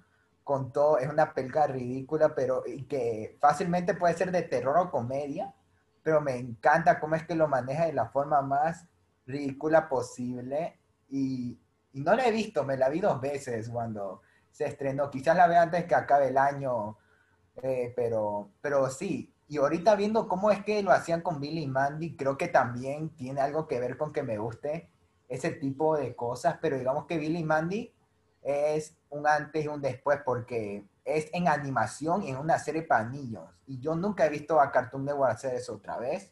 con 0.45 0.71
todo, 0.71 0.99
es 0.99 1.09
una 1.09 1.33
película 1.33 1.65
ridícula, 1.65 2.35
pero 2.35 2.63
que 2.87 3.35
fácilmente 3.41 3.95
puede 3.95 4.13
ser 4.13 4.31
de 4.31 4.43
terror 4.43 4.77
o 4.77 4.91
comedia, 4.91 5.53
pero 6.03 6.21
me 6.21 6.37
encanta 6.37 6.99
cómo 6.99 7.15
es 7.15 7.25
que 7.25 7.33
lo 7.33 7.47
maneja 7.47 7.87
de 7.87 7.93
la 7.93 8.09
forma 8.09 8.43
más 8.43 8.85
ridícula 9.25 9.89
posible. 9.89 10.79
Y, 11.09 11.59
y 11.93 11.99
no 11.99 12.15
la 12.15 12.27
he 12.27 12.31
visto, 12.31 12.63
me 12.63 12.77
la 12.77 12.89
vi 12.89 13.01
dos 13.01 13.19
veces 13.19 13.69
cuando 13.69 14.21
se 14.51 14.67
estrenó, 14.67 15.09
quizás 15.09 15.35
la 15.35 15.47
vea 15.47 15.63
antes 15.63 15.85
que 15.85 15.95
acabe 15.95 16.27
el 16.27 16.37
año, 16.37 16.95
eh, 17.63 17.91
pero, 17.95 18.51
pero 18.61 18.87
sí, 18.91 19.33
y 19.47 19.57
ahorita 19.57 19.95
viendo 19.95 20.27
cómo 20.27 20.51
es 20.51 20.63
que 20.63 20.83
lo 20.83 20.91
hacían 20.91 21.21
con 21.21 21.39
Billy 21.39 21.63
y 21.63 21.67
Mandy, 21.67 22.15
creo 22.15 22.37
que 22.37 22.49
también 22.49 23.09
tiene 23.15 23.41
algo 23.41 23.67
que 23.67 23.79
ver 23.79 23.97
con 23.97 24.13
que 24.13 24.21
me 24.21 24.37
guste 24.37 24.91
ese 25.27 25.49
tipo 25.51 25.97
de 25.97 26.15
cosas, 26.15 26.59
pero 26.61 26.77
digamos 26.77 27.07
que 27.07 27.17
Billy 27.17 27.39
y 27.39 27.43
Mandy 27.43 27.94
es 28.45 28.95
un 29.09 29.27
antes 29.27 29.65
y 29.65 29.67
un 29.67 29.81
después 29.81 30.19
porque 30.23 30.85
es 31.03 31.29
en 31.33 31.47
animación 31.47 32.23
y 32.23 32.29
en 32.29 32.37
una 32.37 32.59
serie 32.59 32.83
para 32.83 33.03
niños. 33.03 33.49
Y 33.65 33.79
yo 33.79 33.95
nunca 33.95 34.25
he 34.25 34.29
visto 34.29 34.61
a 34.61 34.71
Cartoon 34.71 35.03
Network 35.03 35.31
hacer 35.31 35.55
eso 35.55 35.73
otra 35.75 35.97
vez. 35.97 36.31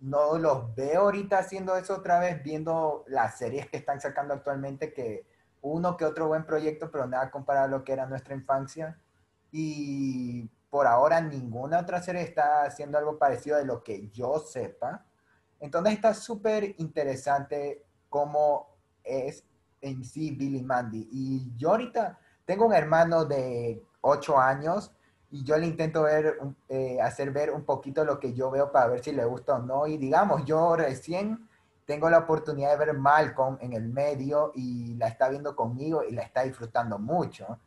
No 0.00 0.36
los 0.36 0.74
veo 0.74 1.02
ahorita 1.02 1.38
haciendo 1.38 1.76
eso 1.76 1.94
otra 1.94 2.18
vez, 2.18 2.42
viendo 2.42 3.04
las 3.06 3.38
series 3.38 3.68
que 3.68 3.76
están 3.76 4.00
sacando 4.00 4.34
actualmente, 4.34 4.92
que 4.92 5.26
uno 5.62 5.96
que 5.96 6.04
otro 6.04 6.26
buen 6.26 6.44
proyecto, 6.44 6.90
pero 6.90 7.06
nada 7.06 7.30
comparado 7.30 7.66
a 7.66 7.70
lo 7.70 7.84
que 7.84 7.92
era 7.92 8.06
nuestra 8.06 8.34
infancia. 8.34 8.98
Y 9.52 10.50
por 10.70 10.88
ahora 10.88 11.20
ninguna 11.20 11.78
otra 11.78 12.02
serie 12.02 12.22
está 12.22 12.64
haciendo 12.64 12.98
algo 12.98 13.16
parecido 13.16 13.58
de 13.58 13.64
lo 13.64 13.84
que 13.84 14.08
yo 14.10 14.40
sepa. 14.40 15.06
Entonces 15.60 15.94
está 15.94 16.14
súper 16.14 16.74
interesante 16.78 17.84
cómo 18.08 18.76
es 19.04 19.44
en 19.80 20.04
sí 20.04 20.30
Billy 20.32 20.62
Mandy. 20.62 21.08
Y 21.10 21.52
yo 21.56 21.70
ahorita 21.70 22.18
tengo 22.44 22.66
un 22.66 22.72
hermano 22.72 23.24
de 23.24 23.82
8 24.00 24.38
años 24.38 24.92
y 25.30 25.44
yo 25.44 25.58
le 25.58 25.66
intento 25.66 26.04
ver, 26.04 26.38
eh, 26.68 27.00
hacer 27.00 27.30
ver 27.30 27.50
un 27.50 27.64
poquito 27.64 28.04
lo 28.04 28.18
que 28.18 28.32
yo 28.32 28.50
veo 28.50 28.72
para 28.72 28.88
ver 28.88 29.04
si 29.04 29.12
le 29.12 29.24
gusta 29.24 29.56
o 29.56 29.58
no. 29.58 29.86
Y 29.86 29.98
digamos, 29.98 30.44
yo 30.44 30.74
recién 30.76 31.48
tengo 31.84 32.08
la 32.08 32.18
oportunidad 32.18 32.70
de 32.70 32.86
ver 32.86 32.94
Malcolm 32.94 33.58
en 33.60 33.72
el 33.74 33.88
medio 33.88 34.52
y 34.54 34.94
la 34.94 35.08
está 35.08 35.28
viendo 35.28 35.54
conmigo 35.54 36.02
y 36.04 36.12
la 36.12 36.22
está 36.22 36.42
disfrutando 36.42 36.98
mucho. 36.98 37.58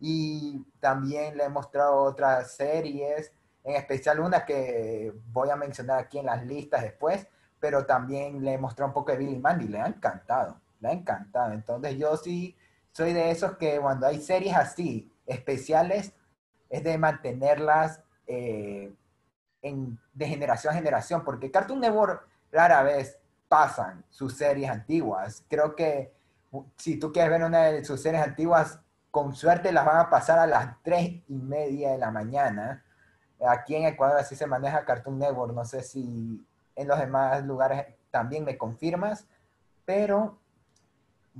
Y 0.00 0.62
también 0.80 1.36
le 1.36 1.44
he 1.44 1.48
mostrado 1.48 1.96
otras 1.96 2.52
series, 2.52 3.32
en 3.64 3.76
especial 3.76 4.20
una 4.20 4.44
que 4.44 5.12
voy 5.32 5.50
a 5.50 5.56
mencionar 5.56 5.98
aquí 5.98 6.18
en 6.18 6.26
las 6.26 6.44
listas 6.44 6.82
después, 6.82 7.26
pero 7.58 7.86
también 7.86 8.44
le 8.44 8.54
he 8.54 8.58
mostrado 8.58 8.88
un 8.90 8.94
poco 8.94 9.12
de 9.12 9.18
Billy 9.18 9.38
Mandy, 9.38 9.68
le 9.68 9.80
ha 9.80 9.86
encantado 9.86 10.60
le 10.80 10.88
ha 10.88 10.92
encantado. 10.92 11.52
Entonces 11.52 11.96
yo 11.96 12.16
sí 12.16 12.56
soy 12.92 13.12
de 13.12 13.30
esos 13.30 13.56
que 13.56 13.78
cuando 13.78 14.06
hay 14.06 14.20
series 14.20 14.56
así, 14.56 15.12
especiales, 15.26 16.14
es 16.70 16.82
de 16.82 16.98
mantenerlas 16.98 18.02
eh, 18.26 18.94
en, 19.62 19.98
de 20.14 20.26
generación 20.26 20.72
a 20.72 20.76
generación, 20.76 21.24
porque 21.24 21.50
Cartoon 21.50 21.80
Network 21.80 22.26
rara 22.50 22.82
vez 22.82 23.18
pasan 23.48 24.04
sus 24.10 24.36
series 24.36 24.70
antiguas. 24.70 25.44
Creo 25.48 25.76
que 25.76 26.12
si 26.76 26.98
tú 26.98 27.12
quieres 27.12 27.30
ver 27.30 27.44
una 27.44 27.64
de 27.64 27.84
sus 27.84 28.00
series 28.00 28.22
antiguas, 28.22 28.80
con 29.10 29.34
suerte 29.34 29.72
las 29.72 29.86
van 29.86 29.98
a 29.98 30.10
pasar 30.10 30.38
a 30.38 30.46
las 30.46 30.82
tres 30.82 31.22
y 31.28 31.34
media 31.34 31.92
de 31.92 31.98
la 31.98 32.10
mañana. 32.10 32.84
Aquí 33.48 33.74
en 33.74 33.84
Ecuador 33.84 34.18
así 34.18 34.36
se 34.36 34.46
maneja 34.46 34.84
Cartoon 34.84 35.18
Network. 35.18 35.54
No 35.54 35.64
sé 35.64 35.82
si 35.82 36.46
en 36.74 36.88
los 36.88 36.98
demás 36.98 37.44
lugares 37.44 37.86
también 38.10 38.44
me 38.44 38.58
confirmas, 38.58 39.26
pero 39.84 40.38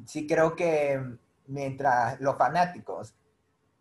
sí 0.04 0.26
creo 0.26 0.54
que 0.54 1.00
mientras 1.46 2.20
los 2.20 2.36
fanáticos 2.36 3.14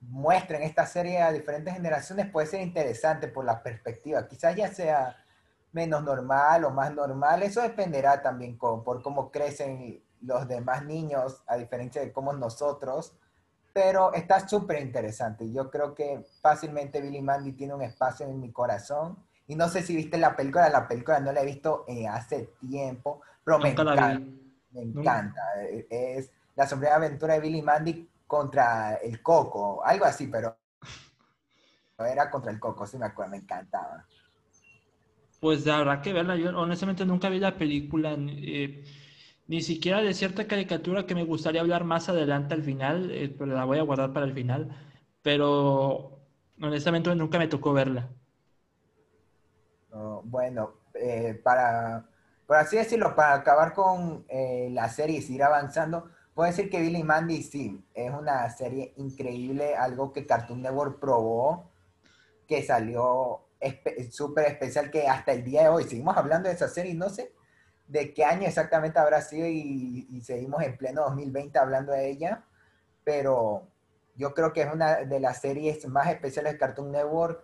muestren 0.01 0.61
esta 0.61 0.85
serie 0.85 1.21
a 1.21 1.31
diferentes 1.31 1.73
generaciones 1.73 2.29
puede 2.29 2.47
ser 2.47 2.61
interesante 2.61 3.27
por 3.27 3.45
la 3.45 3.61
perspectiva. 3.61 4.27
Quizás 4.27 4.55
ya 4.55 4.71
sea 4.71 5.17
menos 5.71 6.03
normal 6.03 6.63
o 6.63 6.71
más 6.71 6.93
normal, 6.93 7.43
eso 7.43 7.61
dependerá 7.61 8.21
también 8.21 8.57
por 8.57 9.01
cómo 9.01 9.31
crecen 9.31 10.01
los 10.21 10.47
demás 10.47 10.85
niños, 10.85 11.43
a 11.47 11.57
diferencia 11.57 12.01
de 12.01 12.11
cómo 12.11 12.33
nosotros, 12.33 13.15
pero 13.73 14.13
está 14.13 14.47
súper 14.47 14.81
interesante. 14.81 15.51
Yo 15.51 15.69
creo 15.69 15.93
que 15.93 16.25
fácilmente 16.41 17.01
Billy 17.01 17.21
Mandy 17.21 17.51
tiene 17.53 17.73
un 17.73 17.81
espacio 17.81 18.25
en 18.25 18.39
mi 18.39 18.51
corazón. 18.51 19.17
Y 19.47 19.55
no 19.55 19.67
sé 19.67 19.83
si 19.83 19.95
viste 19.95 20.17
la 20.17 20.35
película, 20.35 20.69
la 20.69 20.87
película 20.87 21.19
no 21.19 21.31
la 21.31 21.41
he 21.41 21.45
visto 21.45 21.83
eh, 21.87 22.07
hace 22.07 22.53
tiempo, 22.59 23.21
pero 23.43 23.59
me 23.59 23.69
encanta. 23.69 24.19
Me 24.75 24.83
encanta. 24.83 25.41
Eh, 25.63 25.87
es 25.89 26.31
la 26.55 26.67
sombría 26.67 26.95
aventura 26.95 27.33
de 27.33 27.39
Billy 27.39 27.61
Mandy 27.61 28.07
contra 28.27 28.95
el 28.95 29.21
Coco, 29.21 29.83
algo 29.83 30.05
así, 30.05 30.27
pero 30.27 30.55
era 31.97 32.29
contra 32.29 32.51
el 32.51 32.59
Coco, 32.59 32.85
sí 32.85 32.97
me 32.97 33.07
acuerdo, 33.07 33.31
me 33.31 33.37
encantaba. 33.37 34.05
Pues 35.39 35.67
habrá 35.67 36.01
que 36.01 36.13
verla. 36.13 36.35
Yo 36.35 36.57
honestamente 36.57 37.05
nunca 37.05 37.29
vi 37.29 37.39
la 37.39 37.57
película. 37.57 38.15
Eh, 38.17 38.83
ni 39.47 39.61
siquiera 39.61 40.01
de 40.01 40.13
cierta 40.13 40.47
caricatura 40.47 41.05
que 41.05 41.15
me 41.15 41.23
gustaría 41.23 41.61
hablar 41.61 41.83
más 41.83 42.09
adelante 42.09 42.53
al 42.53 42.63
final, 42.63 43.11
eh, 43.11 43.33
pero 43.37 43.53
la 43.53 43.65
voy 43.65 43.77
a 43.77 43.83
guardar 43.83 44.11
para 44.11 44.25
el 44.25 44.33
final, 44.33 44.75
pero 45.21 46.19
honestamente 46.61 47.13
nunca 47.15 47.37
me 47.37 47.47
tocó 47.47 47.73
verla. 47.73 48.09
bueno, 50.23 50.73
eh, 50.95 51.39
para, 51.43 52.09
por 52.47 52.57
así 52.57 52.77
decirlo, 52.77 53.15
para 53.15 53.33
acabar 53.33 53.73
con 53.73 54.25
eh, 54.29 54.69
la 54.71 54.89
serie 54.89 55.17
y 55.17 55.21
seguir 55.21 55.43
avanzando, 55.43 56.09
puedo 56.33 56.49
decir 56.49 56.69
que 56.69 56.79
Billy 56.79 57.03
Mandy 57.03 57.43
sí, 57.43 57.83
es 57.93 58.11
una 58.11 58.49
serie 58.49 58.93
increíble, 58.97 59.75
algo 59.75 60.11
que 60.13 60.25
Cartoon 60.25 60.61
Network 60.61 60.99
probó, 60.99 61.71
que 62.47 62.63
salió 62.63 63.41
súper 64.11 64.45
especial, 64.47 64.91
que 64.91 65.07
hasta 65.07 65.31
el 65.31 65.43
día 65.43 65.63
de 65.63 65.69
hoy 65.69 65.83
seguimos 65.85 66.15
hablando 66.15 66.49
de 66.49 66.55
esa 66.55 66.67
serie, 66.67 66.93
no 66.93 67.09
sé 67.09 67.33
de 67.87 68.13
qué 68.13 68.25
año 68.25 68.47
exactamente 68.47 68.99
habrá 68.99 69.21
sido 69.21 69.47
y, 69.47 70.07
y 70.09 70.21
seguimos 70.21 70.63
en 70.63 70.77
pleno 70.77 71.03
2020 71.03 71.57
hablando 71.59 71.91
de 71.91 72.09
ella, 72.09 72.43
pero 73.03 73.67
yo 74.15 74.33
creo 74.33 74.53
que 74.53 74.61
es 74.61 74.73
una 74.73 75.03
de 75.03 75.19
las 75.19 75.41
series 75.41 75.87
más 75.87 76.07
especiales 76.07 76.53
de 76.53 76.59
Cartoon 76.59 76.91
Network 76.91 77.43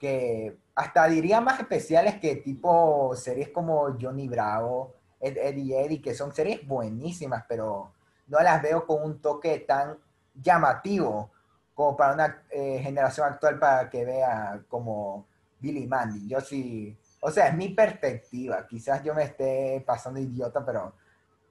que 0.00 0.56
hasta 0.74 1.06
diría 1.06 1.40
más 1.40 1.60
especiales 1.60 2.18
que 2.18 2.36
tipo 2.36 3.14
series 3.14 3.50
como 3.50 3.96
Johnny 4.00 4.28
Bravo, 4.28 4.94
Ed, 5.20 5.36
Eddie 5.36 5.84
Eddie, 5.84 6.02
que 6.02 6.14
son 6.14 6.34
series 6.34 6.66
buenísimas, 6.66 7.44
pero 7.48 7.92
no 8.26 8.40
las 8.40 8.60
veo 8.60 8.86
con 8.86 9.02
un 9.02 9.20
toque 9.20 9.60
tan 9.60 9.98
llamativo 10.34 11.30
como 11.74 11.96
para 11.96 12.14
una 12.14 12.42
eh, 12.50 12.80
generación 12.82 13.26
actual 13.26 13.58
para 13.58 13.88
que 13.88 14.04
vea 14.04 14.62
como 14.68 15.26
Billy 15.60 15.86
Mandy. 15.86 16.28
Yo 16.28 16.40
sí, 16.40 16.96
o 17.20 17.30
sea, 17.30 17.48
es 17.48 17.54
mi 17.54 17.68
perspectiva, 17.70 18.66
quizás 18.66 19.02
yo 19.02 19.14
me 19.14 19.24
esté 19.24 19.82
pasando 19.86 20.20
idiota, 20.20 20.64
pero, 20.64 20.94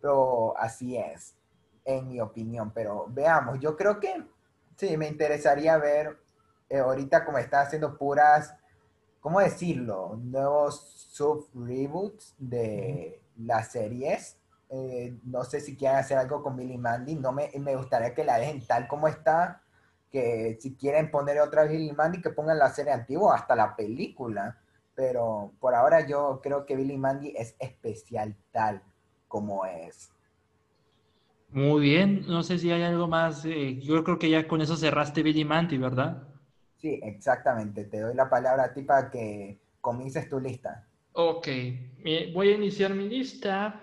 pero 0.01 0.57
así 0.57 0.97
es, 0.97 1.35
en 1.85 2.09
mi 2.09 2.19
opinión. 2.19 2.71
Pero 2.71 3.05
veamos, 3.09 3.59
yo 3.59 3.75
creo 3.75 3.99
que 3.99 4.23
sí, 4.75 4.97
me 4.97 5.07
interesaría 5.07 5.77
ver 5.77 6.17
eh, 6.69 6.79
ahorita 6.79 7.25
como 7.25 7.37
están 7.37 7.65
haciendo 7.65 7.97
puras 7.97 8.55
¿cómo 9.23 9.39
decirlo? 9.39 10.19
Nuevos 10.21 11.07
sub-reboots 11.13 12.35
de 12.37 13.23
las 13.37 13.71
series. 13.71 14.37
Eh, 14.69 15.17
no 15.23 15.45
sé 15.45 15.61
si 15.61 15.77
quieren 15.77 15.97
hacer 15.97 16.17
algo 16.17 16.43
con 16.43 16.57
Billy 16.57 16.77
Mandy. 16.77 17.15
No 17.15 17.31
me, 17.31 17.49
me, 17.57 17.75
gustaría 17.77 18.13
que 18.13 18.25
la 18.25 18.37
dejen 18.37 18.67
tal 18.67 18.85
como 18.87 19.07
está. 19.07 19.61
Que 20.11 20.57
si 20.59 20.75
quieren 20.75 21.09
poner 21.09 21.39
otra 21.39 21.63
Billy 21.63 21.93
Mandy, 21.93 22.21
que 22.21 22.31
pongan 22.31 22.59
la 22.59 22.69
serie 22.69 22.91
antigua, 22.91 23.35
hasta 23.35 23.55
la 23.55 23.77
película. 23.77 24.57
Pero 24.93 25.53
por 25.57 25.73
ahora 25.73 26.05
yo 26.05 26.41
creo 26.43 26.65
que 26.65 26.75
Billy 26.75 26.97
Mandy 26.97 27.33
es 27.37 27.55
especial 27.59 28.35
tal 28.51 28.83
como 29.29 29.65
es. 29.65 30.11
Muy 31.49 31.81
bien, 31.81 32.25
no 32.27 32.43
sé 32.43 32.59
si 32.59 32.71
hay 32.71 32.83
algo 32.83 33.07
más. 33.07 33.45
Eh, 33.45 33.79
yo 33.79 34.03
creo 34.03 34.19
que 34.19 34.29
ya 34.29 34.49
con 34.49 34.59
eso 34.59 34.75
cerraste 34.75 35.23
Billy 35.23 35.45
Mandy, 35.45 35.77
¿verdad? 35.77 36.32
Sí, 36.83 36.99
exactamente. 37.01 37.85
Te 37.85 38.01
doy 38.01 38.13
la 38.13 38.29
palabra 38.29 38.65
a 38.65 38.73
ti 38.73 38.81
para 38.81 39.09
que 39.09 39.57
comiences 39.79 40.27
tu 40.27 40.37
lista. 40.37 40.85
Ok, 41.13 41.47
voy 42.33 42.49
a 42.49 42.55
iniciar 42.55 42.93
mi 42.93 43.07
lista. 43.07 43.81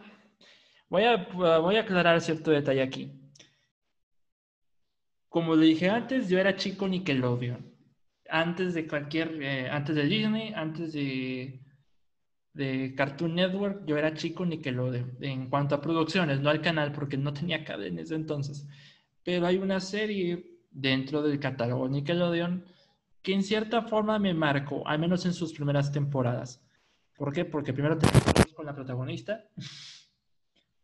Voy 0.90 1.04
a, 1.04 1.26
voy 1.32 1.76
a 1.76 1.80
aclarar 1.80 2.20
cierto 2.20 2.50
detalle 2.50 2.82
aquí. 2.82 3.10
Como 5.30 5.56
le 5.56 5.64
dije 5.64 5.88
antes, 5.88 6.28
yo 6.28 6.38
era 6.38 6.56
chico 6.56 6.86
Nickelodeon. 6.86 7.74
Antes 8.28 8.74
de 8.74 8.86
cualquier, 8.86 9.42
eh, 9.42 9.70
antes 9.70 9.96
de 9.96 10.04
Disney, 10.04 10.52
antes 10.54 10.92
de, 10.92 11.58
de 12.52 12.94
Cartoon 12.94 13.34
Network, 13.34 13.86
yo 13.86 13.96
era 13.96 14.12
chico 14.12 14.44
Nickelodeon. 14.44 15.16
En 15.22 15.48
cuanto 15.48 15.74
a 15.74 15.80
producciones, 15.80 16.42
no 16.42 16.50
al 16.50 16.60
canal, 16.60 16.92
porque 16.92 17.16
no 17.16 17.32
tenía 17.32 17.64
cadenas 17.64 18.10
entonces. 18.10 18.68
Pero 19.24 19.46
hay 19.46 19.56
una 19.56 19.80
serie 19.80 20.58
dentro 20.70 21.22
del 21.22 21.40
catálogo 21.40 21.88
Nickelodeon 21.88 22.66
que 23.22 23.34
en 23.34 23.42
cierta 23.42 23.82
forma 23.82 24.18
me 24.18 24.34
marcó, 24.34 24.86
al 24.86 24.98
menos 24.98 25.26
en 25.26 25.34
sus 25.34 25.52
primeras 25.52 25.92
temporadas. 25.92 26.62
¿Por 27.16 27.32
qué? 27.32 27.44
Porque 27.44 27.72
primero 27.72 27.98
te 27.98 28.06
con 28.54 28.66
la 28.66 28.74
protagonista. 28.74 29.44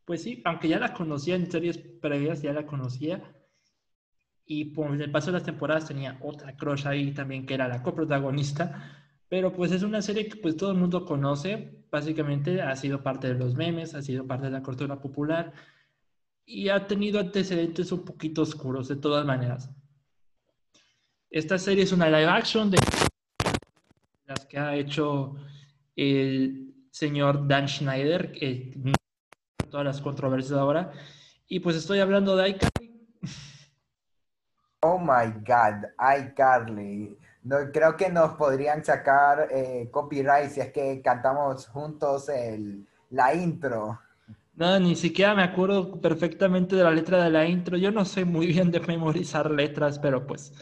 Pues 0.04 0.22
sí, 0.22 0.42
aunque 0.44 0.68
ya 0.68 0.78
la 0.78 0.92
conocía 0.92 1.34
en 1.34 1.50
series 1.50 1.78
previas, 1.78 2.42
ya 2.42 2.52
la 2.52 2.66
conocía. 2.66 3.34
Y 4.44 4.66
por 4.66 5.00
el 5.00 5.10
paso 5.10 5.26
de 5.26 5.32
las 5.32 5.44
temporadas 5.44 5.88
tenía 5.88 6.18
otra 6.20 6.56
crush 6.56 6.86
ahí 6.86 7.12
también 7.12 7.44
que 7.44 7.54
era 7.54 7.66
la 7.68 7.82
coprotagonista. 7.82 8.92
Pero 9.28 9.52
pues 9.52 9.72
es 9.72 9.82
una 9.82 10.02
serie 10.02 10.28
que 10.28 10.36
pues 10.36 10.56
todo 10.56 10.70
el 10.70 10.78
mundo 10.78 11.04
conoce. 11.04 11.84
Básicamente 11.90 12.62
ha 12.62 12.76
sido 12.76 13.02
parte 13.02 13.28
de 13.28 13.34
los 13.34 13.54
memes, 13.56 13.94
ha 13.94 14.02
sido 14.02 14.26
parte 14.26 14.46
de 14.46 14.52
la 14.52 14.62
cultura 14.62 15.00
popular. 15.00 15.52
Y 16.44 16.68
ha 16.68 16.86
tenido 16.86 17.18
antecedentes 17.18 17.90
un 17.90 18.04
poquito 18.04 18.42
oscuros 18.42 18.88
de 18.88 18.96
todas 18.96 19.26
maneras. 19.26 19.70
Esta 21.36 21.58
serie 21.58 21.84
es 21.84 21.92
una 21.92 22.08
live 22.08 22.30
action 22.30 22.70
de 22.70 22.78
las 24.26 24.46
que 24.46 24.58
ha 24.58 24.74
hecho 24.74 25.36
el 25.94 26.72
señor 26.90 27.46
Dan 27.46 27.68
Schneider, 27.68 28.32
que 28.32 28.72
todas 29.70 29.84
las 29.84 30.00
controversias 30.00 30.58
ahora. 30.58 30.92
Y 31.46 31.60
pues 31.60 31.76
estoy 31.76 32.00
hablando 32.00 32.38
de 32.38 32.48
iCarly. 32.48 33.06
Oh 34.80 34.98
my 34.98 35.30
God, 35.44 35.84
iCarly. 35.98 37.18
No, 37.42 37.70
creo 37.70 37.98
que 37.98 38.08
nos 38.08 38.32
podrían 38.36 38.82
sacar 38.82 39.48
eh, 39.50 39.90
copyright 39.90 40.48
si 40.48 40.62
es 40.62 40.72
que 40.72 41.02
cantamos 41.02 41.66
juntos 41.66 42.30
el, 42.30 42.86
la 43.10 43.34
intro. 43.34 44.00
No, 44.54 44.80
ni 44.80 44.96
siquiera 44.96 45.34
me 45.34 45.42
acuerdo 45.42 46.00
perfectamente 46.00 46.76
de 46.76 46.82
la 46.82 46.92
letra 46.92 47.22
de 47.22 47.28
la 47.28 47.44
intro. 47.44 47.76
Yo 47.76 47.90
no 47.90 48.06
sé 48.06 48.24
muy 48.24 48.46
bien 48.46 48.70
de 48.70 48.80
memorizar 48.80 49.50
letras, 49.50 49.98
pero 49.98 50.26
pues 50.26 50.54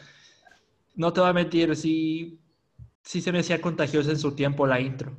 no 0.95 1.13
te 1.13 1.21
voy 1.21 1.29
a 1.29 1.33
mentir, 1.33 1.75
sí, 1.75 2.39
sí 3.01 3.21
se 3.21 3.31
me 3.31 3.39
hacía 3.39 3.61
contagiosa 3.61 4.11
en 4.11 4.17
su 4.17 4.35
tiempo 4.35 4.65
la 4.65 4.79
intro. 4.79 5.15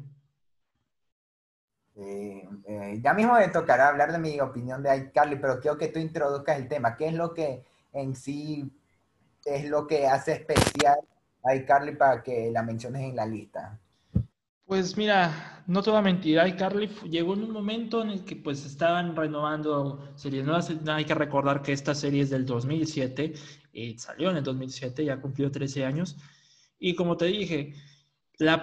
Eh, 1.96 3.00
ya 3.02 3.14
mismo 3.14 3.34
me 3.34 3.48
tocará 3.48 3.88
hablar 3.88 4.12
de 4.12 4.18
mi 4.18 4.40
opinión 4.40 4.82
de 4.82 4.96
iCarly, 4.96 5.36
pero 5.36 5.60
quiero 5.60 5.78
que 5.78 5.88
tú 5.88 5.98
introduzcas 5.98 6.58
el 6.58 6.68
tema. 6.68 6.96
¿Qué 6.96 7.08
es 7.08 7.14
lo 7.14 7.32
que 7.32 7.64
en 7.92 8.14
sí 8.16 8.70
es 9.44 9.68
lo 9.68 9.86
que 9.86 10.06
hace 10.06 10.32
especial 10.32 10.98
a 11.44 11.54
iCarly 11.54 11.94
para 11.96 12.22
que 12.22 12.50
la 12.50 12.62
menciones 12.62 13.02
en 13.02 13.16
la 13.16 13.24
lista? 13.24 13.78
Pues 14.66 14.96
mira, 14.96 15.62
no 15.68 15.80
te 15.80 15.90
voy 15.90 16.00
a 16.00 16.02
mentir, 16.02 16.40
iCarly 16.44 16.88
llegó 17.08 17.34
en 17.34 17.44
un 17.44 17.52
momento 17.52 18.02
en 18.02 18.10
el 18.10 18.24
que 18.24 18.34
pues 18.34 18.66
estaban 18.66 19.14
renovando 19.14 20.10
series 20.16 20.44
nuevas. 20.44 20.72
Hay 20.88 21.04
que 21.04 21.14
recordar 21.14 21.62
que 21.62 21.72
esta 21.72 21.94
serie 21.94 22.22
es 22.22 22.30
del 22.30 22.44
2007 22.44 23.34
salió 23.98 24.30
en 24.30 24.38
el 24.38 24.44
2007, 24.44 25.04
ya 25.04 25.20
cumplió 25.20 25.50
13 25.50 25.84
años. 25.84 26.16
Y 26.78 26.94
como 26.94 27.16
te 27.16 27.26
dije, 27.26 27.74
la 28.38 28.62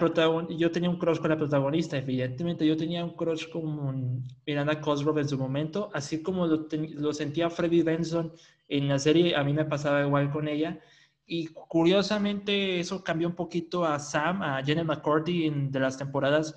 yo 0.49 0.71
tenía 0.71 0.89
un 0.89 0.97
crush 0.97 1.19
con 1.19 1.29
la 1.29 1.37
protagonista, 1.37 1.97
evidentemente 1.97 2.65
yo 2.65 2.77
tenía 2.77 3.03
un 3.03 3.15
crush 3.15 3.49
con 3.49 4.23
Miranda 4.45 4.79
Cosgrove 4.79 5.21
en 5.21 5.29
su 5.29 5.37
momento, 5.37 5.89
así 5.93 6.21
como 6.21 6.45
lo, 6.45 6.67
lo 6.71 7.13
sentía 7.13 7.49
Freddie 7.49 7.83
Benson 7.83 8.33
en 8.67 8.87
la 8.87 8.99
serie, 8.99 9.35
a 9.35 9.43
mí 9.43 9.53
me 9.53 9.65
pasaba 9.65 10.01
igual 10.05 10.31
con 10.31 10.47
ella. 10.47 10.79
Y 11.25 11.47
curiosamente 11.47 12.79
eso 12.79 13.03
cambió 13.03 13.27
un 13.27 13.35
poquito 13.35 13.85
a 13.85 13.97
Sam, 13.99 14.41
a 14.41 14.63
Jenny 14.63 14.83
McCordy 14.83 15.45
en, 15.45 15.71
de 15.71 15.79
las 15.79 15.97
temporadas 15.97 16.55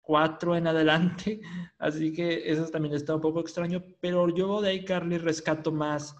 4 0.00 0.56
en 0.56 0.66
adelante. 0.66 1.40
Así 1.78 2.12
que 2.12 2.50
eso 2.50 2.68
también 2.68 2.94
está 2.94 3.14
un 3.14 3.20
poco 3.20 3.40
extraño. 3.40 3.82
Pero 4.00 4.28
yo 4.34 4.60
de 4.62 4.70
ahí, 4.70 4.84
Carly, 4.84 5.18
rescato 5.18 5.72
más 5.72 6.16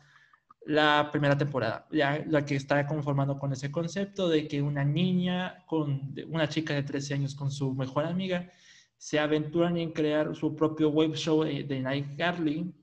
la 0.66 1.08
primera 1.12 1.38
temporada, 1.38 1.86
ya 1.92 2.24
la 2.28 2.44
que 2.44 2.56
está 2.56 2.86
conformando 2.86 3.38
con 3.38 3.52
ese 3.52 3.70
concepto 3.70 4.28
de 4.28 4.48
que 4.48 4.60
una 4.60 4.84
niña, 4.84 5.64
con 5.66 6.12
una 6.28 6.48
chica 6.48 6.74
de 6.74 6.82
13 6.82 7.14
años 7.14 7.34
con 7.34 7.50
su 7.50 7.72
mejor 7.74 8.04
amiga, 8.04 8.50
se 8.98 9.18
aventuran 9.18 9.76
en 9.76 9.92
crear 9.92 10.34
su 10.34 10.56
propio 10.56 10.90
web 10.90 11.14
show 11.14 11.44
de 11.44 11.80
Night 11.80 12.16
Carly, 12.16 12.74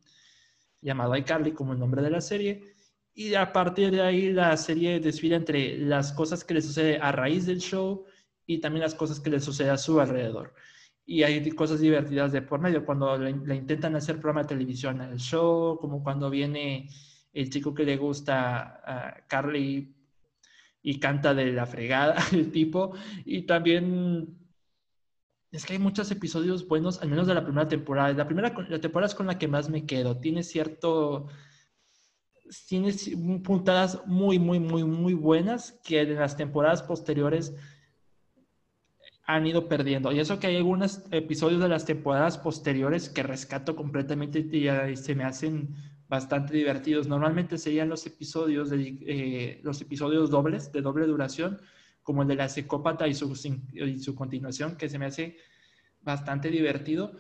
llamado 0.82 1.16
iCarly 1.16 1.52
como 1.52 1.74
el 1.74 1.80
nombre 1.80 2.02
de 2.02 2.10
la 2.10 2.22
serie, 2.22 2.74
y 3.14 3.36
a 3.36 3.52
partir 3.52 3.92
de 3.92 4.02
ahí 4.02 4.32
la 4.32 4.56
serie 4.58 5.00
desfila 5.00 5.36
entre 5.36 5.78
las 5.78 6.14
cosas 6.14 6.44
que 6.44 6.54
le 6.56 6.62
sucede 6.62 6.98
a 7.00 7.12
raíz 7.12 7.46
del 7.46 7.60
show 7.60 8.06
y 8.46 8.60
también 8.60 8.84
las 8.84 8.96
cosas 8.96 9.20
que 9.20 9.30
le 9.30 9.40
sucede 9.40 9.70
a 9.70 9.78
su 9.78 10.00
alrededor. 10.00 10.54
Y 11.06 11.24
hay 11.24 11.50
cosas 11.52 11.80
divertidas 11.80 12.32
de 12.32 12.42
por 12.42 12.60
medio, 12.62 12.86
cuando 12.86 13.18
le, 13.18 13.56
intentan 13.56 13.96
hacer 13.96 14.16
programa 14.16 14.44
de 14.44 14.50
televisión 14.50 15.02
al 15.02 15.18
show, 15.20 15.78
como 15.80 16.02
cuando 16.02 16.30
viene 16.30 16.88
el 17.34 17.50
chico 17.50 17.74
que 17.74 17.84
le 17.84 17.98
gusta 17.98 18.82
a 18.86 19.28
Carly 19.28 19.96
y 20.82 21.00
canta 21.00 21.34
de 21.34 21.52
la 21.52 21.66
fregada, 21.66 22.16
el 22.32 22.52
tipo, 22.52 22.94
y 23.26 23.44
también 23.44 24.38
es 25.52 25.66
que 25.66 25.74
hay 25.74 25.80
muchos 25.80 26.10
episodios 26.12 26.68
buenos, 26.68 27.02
al 27.02 27.10
menos 27.10 27.28
de 27.28 27.36
la 27.36 27.44
primera 27.44 27.68
temporada. 27.68 28.12
La 28.14 28.26
primera 28.26 28.54
la 28.70 28.82
temporada 28.82 29.08
es 29.08 29.16
con 29.16 29.28
la 29.28 29.38
que 29.38 29.48
más 29.48 29.70
me 29.70 29.86
quedo. 29.86 30.18
Tiene 30.20 30.42
cierto 30.42 31.28
tiene 32.68 32.94
puntadas 33.44 34.02
muy, 34.06 34.40
muy, 34.40 34.60
muy, 34.60 34.84
muy 34.84 35.14
buenas 35.14 35.80
que 35.84 36.02
en 36.02 36.16
las 36.16 36.38
temporadas 36.38 36.84
posteriores 36.84 37.54
han 39.26 39.48
ido 39.48 39.68
perdiendo. 39.68 40.12
Y 40.12 40.20
eso 40.20 40.40
que 40.40 40.48
hay 40.48 40.58
algunos 40.58 41.04
episodios 41.12 41.62
de 41.62 41.70
las 41.70 41.86
temporadas 41.86 42.38
posteriores 42.38 43.10
que 43.10 43.24
rescato 43.24 43.76
completamente 43.76 44.40
y, 44.40 44.96
se 44.98 45.16
me 45.16 45.24
hacen 45.24 45.76
bastante 46.14 46.54
divertidos. 46.54 47.08
Normalmente 47.08 47.58
serían 47.58 47.90
los 47.90 48.06
episodios, 48.06 48.70
de, 48.70 49.00
eh, 49.02 49.60
los 49.64 49.82
episodios 49.82 50.30
dobles, 50.30 50.72
de 50.72 50.82
doble 50.82 51.08
duración, 51.08 51.60
como 52.04 52.22
el 52.22 52.28
de 52.28 52.36
la 52.36 52.50
psicópata 52.50 53.08
y 53.08 53.16
su, 53.16 54.16
continuación, 54.16 54.76
que 54.76 54.90
se 54.90 55.00
me 55.00 55.08
hace 55.08 55.38
bastante 56.02 56.52
divertido. 56.52 57.14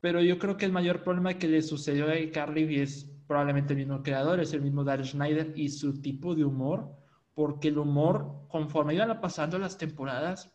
Pero 0.00 0.20
yo 0.22 0.40
creo 0.40 0.56
que 0.56 0.64
el 0.64 0.72
mayor 0.72 1.04
problema 1.04 1.34
que 1.34 1.46
le 1.46 1.62
sucedió 1.62 2.06
a 2.06 2.32
Carly 2.32 2.80
es 2.80 3.08
probablemente 3.28 3.74
el 3.74 3.78
mismo 3.78 4.02
creador, 4.02 4.40
es 4.40 4.52
el 4.52 4.60
mismo 4.60 4.82
Daryl 4.82 5.06
Schneider 5.06 5.52
y 5.54 5.68
su 5.68 6.02
tipo 6.02 6.34
de 6.34 6.44
humor, 6.44 6.90
porque 7.34 7.68
el 7.68 7.78
humor, 7.78 8.48
conforme 8.48 8.94
iban 8.94 9.20
pasando 9.20 9.56
las 9.56 9.78
temporadas, 9.78 10.52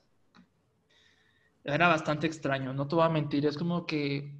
era 1.63 1.88
bastante 1.88 2.28
extraño, 2.28 2.73
no 2.73 2.86
te 2.86 2.95
voy 2.95 3.06
a 3.06 3.10
mentir, 3.10 3.45
es 3.45 3.58
como 3.58 3.86
que, 3.86 4.38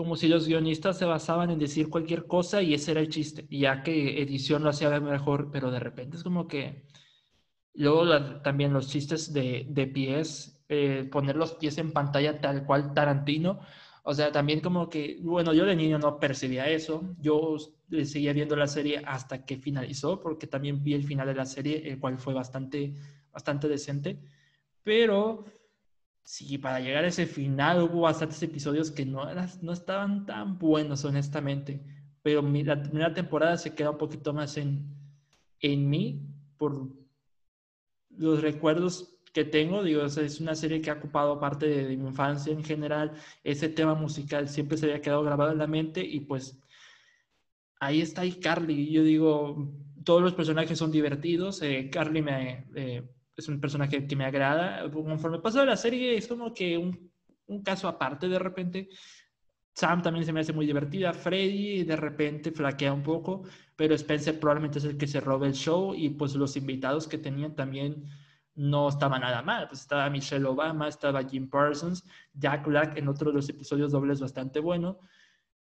como 0.00 0.16
si 0.16 0.28
los 0.28 0.48
guionistas 0.48 0.96
se 0.96 1.04
basaban 1.04 1.50
en 1.50 1.58
decir 1.58 1.90
cualquier 1.90 2.26
cosa 2.26 2.62
y 2.62 2.72
ese 2.72 2.92
era 2.92 3.00
el 3.02 3.10
chiste, 3.10 3.46
ya 3.50 3.82
que 3.82 4.22
edición 4.22 4.62
lo 4.64 4.70
hacía 4.70 4.98
mejor, 4.98 5.50
pero 5.52 5.70
de 5.70 5.78
repente 5.78 6.16
es 6.16 6.22
como 6.22 6.48
que, 6.48 6.86
luego 7.74 8.40
también 8.40 8.72
los 8.72 8.88
chistes 8.88 9.34
de, 9.34 9.66
de 9.68 9.86
pies, 9.86 10.64
eh, 10.70 11.06
poner 11.12 11.36
los 11.36 11.52
pies 11.52 11.76
en 11.76 11.92
pantalla 11.92 12.40
tal 12.40 12.64
cual 12.64 12.94
Tarantino, 12.94 13.60
o 14.02 14.14
sea, 14.14 14.32
también 14.32 14.60
como 14.60 14.88
que, 14.88 15.18
bueno, 15.20 15.52
yo 15.52 15.66
de 15.66 15.76
niño 15.76 15.98
no 15.98 16.18
percibía 16.18 16.66
eso, 16.70 17.14
yo 17.18 17.58
seguía 18.04 18.32
viendo 18.32 18.56
la 18.56 18.68
serie 18.68 19.02
hasta 19.04 19.44
que 19.44 19.58
finalizó, 19.58 20.18
porque 20.18 20.46
también 20.46 20.82
vi 20.82 20.94
el 20.94 21.04
final 21.04 21.26
de 21.26 21.34
la 21.34 21.44
serie, 21.44 21.86
el 21.86 22.00
cual 22.00 22.16
fue 22.16 22.32
bastante, 22.32 22.94
bastante 23.30 23.68
decente, 23.68 24.18
pero 24.82 25.44
Sí, 26.22 26.58
para 26.58 26.80
llegar 26.80 27.04
a 27.04 27.08
ese 27.08 27.26
final 27.26 27.82
hubo 27.82 28.02
bastantes 28.02 28.42
episodios 28.42 28.90
que 28.90 29.04
no, 29.04 29.26
no 29.62 29.72
estaban 29.72 30.26
tan 30.26 30.58
buenos, 30.58 31.04
honestamente. 31.04 31.82
Pero 32.22 32.42
la 32.42 32.82
primera 32.82 33.12
temporada 33.14 33.56
se 33.56 33.74
queda 33.74 33.90
un 33.90 33.98
poquito 33.98 34.32
más 34.32 34.56
en, 34.56 34.94
en 35.60 35.88
mí 35.88 36.22
por 36.56 36.88
los 38.10 38.42
recuerdos 38.42 39.16
que 39.32 39.44
tengo. 39.44 39.82
Digo, 39.82 40.04
es 40.04 40.40
una 40.40 40.54
serie 40.54 40.80
que 40.80 40.90
ha 40.90 40.94
ocupado 40.94 41.40
parte 41.40 41.66
de, 41.66 41.96
mi 41.96 42.08
infancia 42.08 42.52
en 42.52 42.64
general. 42.64 43.12
Ese 43.42 43.68
tema 43.68 43.94
musical 43.94 44.48
siempre 44.48 44.76
se 44.76 44.86
había 44.86 45.00
quedado 45.00 45.22
grabado 45.22 45.52
en 45.52 45.58
la 45.58 45.66
mente 45.66 46.04
y 46.04 46.20
pues 46.20 46.58
ahí 47.80 48.00
está 48.00 48.24
iCarly. 48.24 48.90
Yo 48.90 49.02
digo, 49.02 49.72
todos 50.04 50.22
los 50.22 50.34
personajes 50.34 50.78
son 50.78 50.92
divertidos. 50.92 51.62
Eh, 51.62 51.90
Carly 51.90 52.22
me... 52.22 52.66
Eh, 52.74 53.08
es 53.40 53.48
un 53.48 53.60
personaje 53.60 54.06
que 54.06 54.16
me 54.16 54.24
agrada. 54.24 54.88
Conforme 54.90 55.40
pasa 55.40 55.64
la 55.64 55.76
serie, 55.76 56.16
es 56.16 56.26
como 56.28 56.54
que 56.54 56.78
un, 56.78 57.10
un, 57.46 57.62
caso 57.62 57.88
aparte 57.88 58.28
de 58.28 58.38
repente. 58.38 58.88
Sam 59.74 60.02
también 60.02 60.26
se 60.26 60.32
me 60.32 60.40
hace 60.40 60.52
muy 60.52 60.66
divertida. 60.66 61.12
Freddy 61.12 61.84
de 61.84 61.96
repente 61.96 62.52
flaquea 62.52 62.92
un 62.92 63.02
poco, 63.02 63.44
pero 63.76 63.94
Spencer 63.94 64.38
probablemente 64.38 64.78
es 64.78 64.84
el 64.84 64.98
que 64.98 65.06
se 65.06 65.20
roba 65.20 65.46
el 65.46 65.54
show 65.54 65.94
y 65.94 66.10
pues 66.10 66.34
los 66.34 66.56
invitados 66.56 67.08
que 67.08 67.18
tenían 67.18 67.54
también 67.54 68.04
no 68.54 68.88
estaban 68.88 69.22
nada 69.22 69.42
mal. 69.42 69.68
Pues 69.68 69.80
estaba 69.80 70.10
Michelle 70.10 70.44
Obama, 70.46 70.88
estaba 70.88 71.24
Jim 71.24 71.48
Parsons, 71.48 72.04
Jack 72.34 72.66
Black 72.66 72.98
en 72.98 73.08
otro 73.08 73.30
de 73.30 73.36
los 73.36 73.48
episodios 73.48 73.92
dobles 73.92 74.20
bastante 74.20 74.60
bueno. 74.60 74.98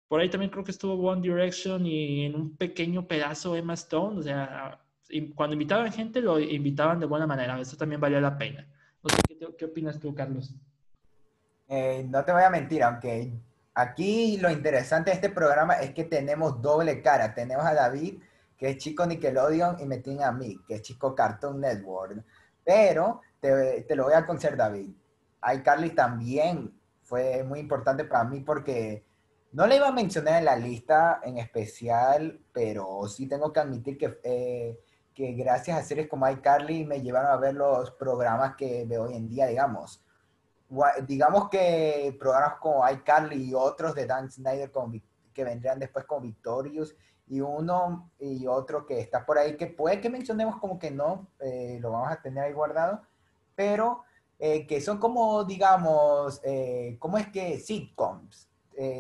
Por 0.09 0.21
ahí 0.21 0.31
también 0.31 0.51
creo 0.51 0.65
que 0.65 0.71
estuvo 0.71 0.95
One 0.95 1.21
Direction 1.21 1.85
y 1.85 2.25
en 2.25 2.37
un 2.37 2.57
pequeño 2.57 3.07
pedazo 3.09 3.57
Emma 3.57 3.75
Stone. 3.75 4.21
O 4.21 4.23
sea, 4.23 4.86
cuando 5.35 5.55
invitaban 5.55 5.93
gente, 5.93 6.21
lo 6.21 6.39
invitaban 6.39 7.01
de 7.01 7.07
buena 7.07 7.27
manera. 7.27 7.61
Eso 7.61 7.77
también 7.77 8.01
valía 8.01 8.21
la 8.21 8.37
pena. 8.37 8.67
No 9.03 9.11
¿qué, 9.57 9.65
opinas 9.65 9.99
tú, 9.99 10.15
Carlos? 10.15 10.55
Eh, 11.69 12.07
no 12.09 12.25
te 12.25 12.33
voy 12.33 12.43
a 12.43 12.51
mentir, 12.51 12.83
aunque 12.83 13.33
aquí 13.75 14.37
lo 14.39 14.51
interesante 14.51 15.11
de 15.11 15.17
este 15.17 15.31
programa 15.31 15.75
es 15.75 15.93
que 15.93 16.05
tenemos 16.05 16.61
doble 16.61 17.03
cara. 17.03 17.35
Tenemos 17.35 17.65
a 17.65 17.75
David, 17.75 18.21
que 18.57 18.71
es 18.71 18.79
chico 18.79 19.07
Nickelodeon, 19.07 19.81
y 19.81 19.87
me 19.87 19.99
tiene 19.99 20.25
a 20.25 20.33
mí, 20.33 20.59
que 20.67 20.77
es 20.77 20.83
chico 20.83 21.15
Cartoon 21.15 21.61
Network. 21.61 22.25
Pero 22.65 23.21
te, 23.41 23.83
te 23.83 23.97
lo 23.97 24.05
voy 24.05 24.15
a 24.15 24.27
conceder, 24.27 24.57
David. 24.57 24.91
iCarly 25.55 25.91
también 25.91 26.73
fue 27.03 27.45
muy 27.45 27.61
importante 27.61 28.05
para 28.05 28.25
mí 28.25 28.41
porque 28.41 29.05
no 29.53 29.67
le 29.67 29.77
iba 29.77 29.89
a 29.89 29.93
mencionar 29.93 30.39
en 30.39 30.45
la 30.45 30.57
lista 30.57 31.21
en 31.23 31.39
especial, 31.39 32.41
pero 32.53 33.09
sí 33.09 33.27
tengo 33.27 33.53
que 33.53 33.61
admitir 33.61 33.97
que 33.97 34.19
eh, 34.23 34.79
que 35.17 35.33
gracias 35.33 35.79
a 35.79 35.83
series 35.83 36.09
como 36.09 36.29
iCarly 36.29 36.85
me 36.85 37.01
llevaron 37.01 37.33
a 37.33 37.37
ver 37.39 37.55
los 37.55 37.91
programas 37.93 38.55
que 38.55 38.85
veo 38.85 39.05
hoy 39.05 39.15
en 39.15 39.27
día, 39.27 39.47
digamos. 39.47 40.05
Digamos 41.09 41.49
que 41.49 42.15
programas 42.21 42.59
como 42.61 42.89
iCarly 42.89 43.49
y 43.49 43.55
otros 43.55 43.95
de 43.95 44.05
Dan 44.05 44.31
Snyder 44.31 44.71
que 45.33 45.45
vendrían 45.45 45.79
después 45.79 46.05
con 46.05 46.23
Victorious 46.23 46.95
y 47.29 47.41
uno 47.41 48.11
y 48.21 48.47
otro 48.47 48.85
que 48.85 49.01
está 49.01 49.25
por 49.25 49.39
ahí 49.39 49.57
que 49.57 49.69
puede 49.69 50.03
que 50.03 50.11
mencionemos 50.11 50.61
como 50.61 50.79
que 50.79 50.91
no, 50.91 51.29
eh, 51.41 51.79
lo 51.81 51.93
vamos 51.93 52.13
a 52.13 52.21
tener 52.21 52.45
ahí 52.45 52.53
guardado, 52.53 53.01
pero 53.55 54.03
eh, 54.39 54.67
que 54.67 54.83
son 54.83 54.99
como, 54.99 55.45
digamos, 55.45 56.43
eh, 56.45 56.97
¿cómo 56.99 57.17
es 57.17 57.29
que 57.29 57.59
sitcoms? 57.59 58.49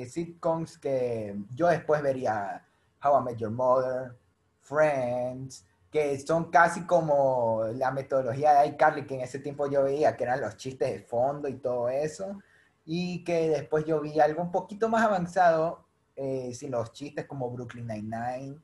sitcoms 0.08 0.78
que 0.78 1.36
yo 1.54 1.66
después 1.66 2.00
vería 2.00 2.66
How 3.04 3.20
I 3.20 3.22
Met 3.22 3.36
Your 3.36 3.50
Mother, 3.50 4.16
Friends, 4.62 5.65
que 5.90 6.18
son 6.18 6.50
casi 6.50 6.84
como 6.84 7.64
la 7.74 7.90
metodología 7.90 8.60
de 8.60 8.68
iCarly 8.68 9.06
que 9.06 9.14
en 9.14 9.20
ese 9.22 9.38
tiempo 9.38 9.68
yo 9.68 9.84
veía, 9.84 10.16
que 10.16 10.24
eran 10.24 10.40
los 10.40 10.56
chistes 10.56 10.92
de 10.92 11.00
fondo 11.00 11.48
y 11.48 11.58
todo 11.58 11.88
eso, 11.88 12.38
y 12.84 13.24
que 13.24 13.48
después 13.50 13.84
yo 13.84 14.00
vi 14.00 14.18
algo 14.20 14.42
un 14.42 14.52
poquito 14.52 14.88
más 14.88 15.04
avanzado, 15.04 15.86
eh, 16.14 16.52
sin 16.54 16.70
los 16.70 16.92
chistes 16.92 17.26
como 17.26 17.50
Brooklyn 17.50 17.86
Nine-Nine, 17.86 18.58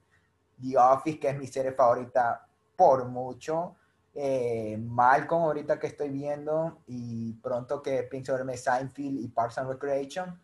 The 0.60 0.78
Office, 0.78 1.18
que 1.18 1.28
es 1.28 1.38
mi 1.38 1.46
serie 1.46 1.72
favorita 1.72 2.46
por 2.76 3.06
mucho, 3.06 3.76
eh, 4.14 4.76
Malcolm 4.78 5.44
ahorita 5.44 5.78
que 5.78 5.86
estoy 5.86 6.10
viendo, 6.10 6.82
y 6.86 7.34
pronto 7.34 7.82
que 7.82 8.02
pienso 8.04 8.34
verme 8.34 8.56
Seinfeld 8.56 9.20
y 9.20 9.28
Parks 9.28 9.58
and 9.58 9.70
Recreation, 9.70 10.40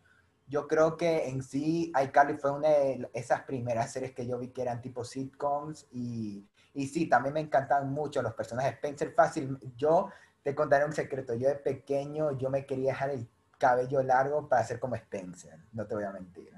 yo 0.49 0.67
creo 0.67 0.97
que 0.97 1.29
en 1.29 1.41
sí 1.43 1.91
iCarly 2.03 2.37
fue 2.37 2.51
una 2.51 2.69
de 2.69 3.09
esas 3.13 3.43
primeras 3.43 3.93
series 3.93 4.13
que 4.13 4.27
yo 4.27 4.37
vi 4.39 4.49
que 4.49 4.63
eran 4.63 4.81
tipo 4.81 5.03
sitcoms 5.03 5.87
y 5.91 6.45
y 6.73 6.87
sí, 6.87 7.07
también 7.07 7.33
me 7.33 7.41
encantan 7.41 7.91
mucho 7.91 8.21
los 8.21 8.33
personajes. 8.33 8.73
Spencer 8.73 9.13
Fácil, 9.13 9.57
yo 9.75 10.09
te 10.43 10.55
contaré 10.55 10.85
un 10.85 10.93
secreto. 10.93 11.33
Yo 11.33 11.49
de 11.49 11.55
pequeño, 11.55 12.37
yo 12.37 12.49
me 12.49 12.65
quería 12.65 12.91
dejar 12.91 13.09
el 13.11 13.27
cabello 13.57 14.01
largo 14.03 14.47
para 14.47 14.63
ser 14.63 14.79
como 14.79 14.95
Spencer. 14.95 15.59
No 15.73 15.85
te 15.85 15.95
voy 15.95 16.03
a 16.03 16.11
mentir. 16.11 16.49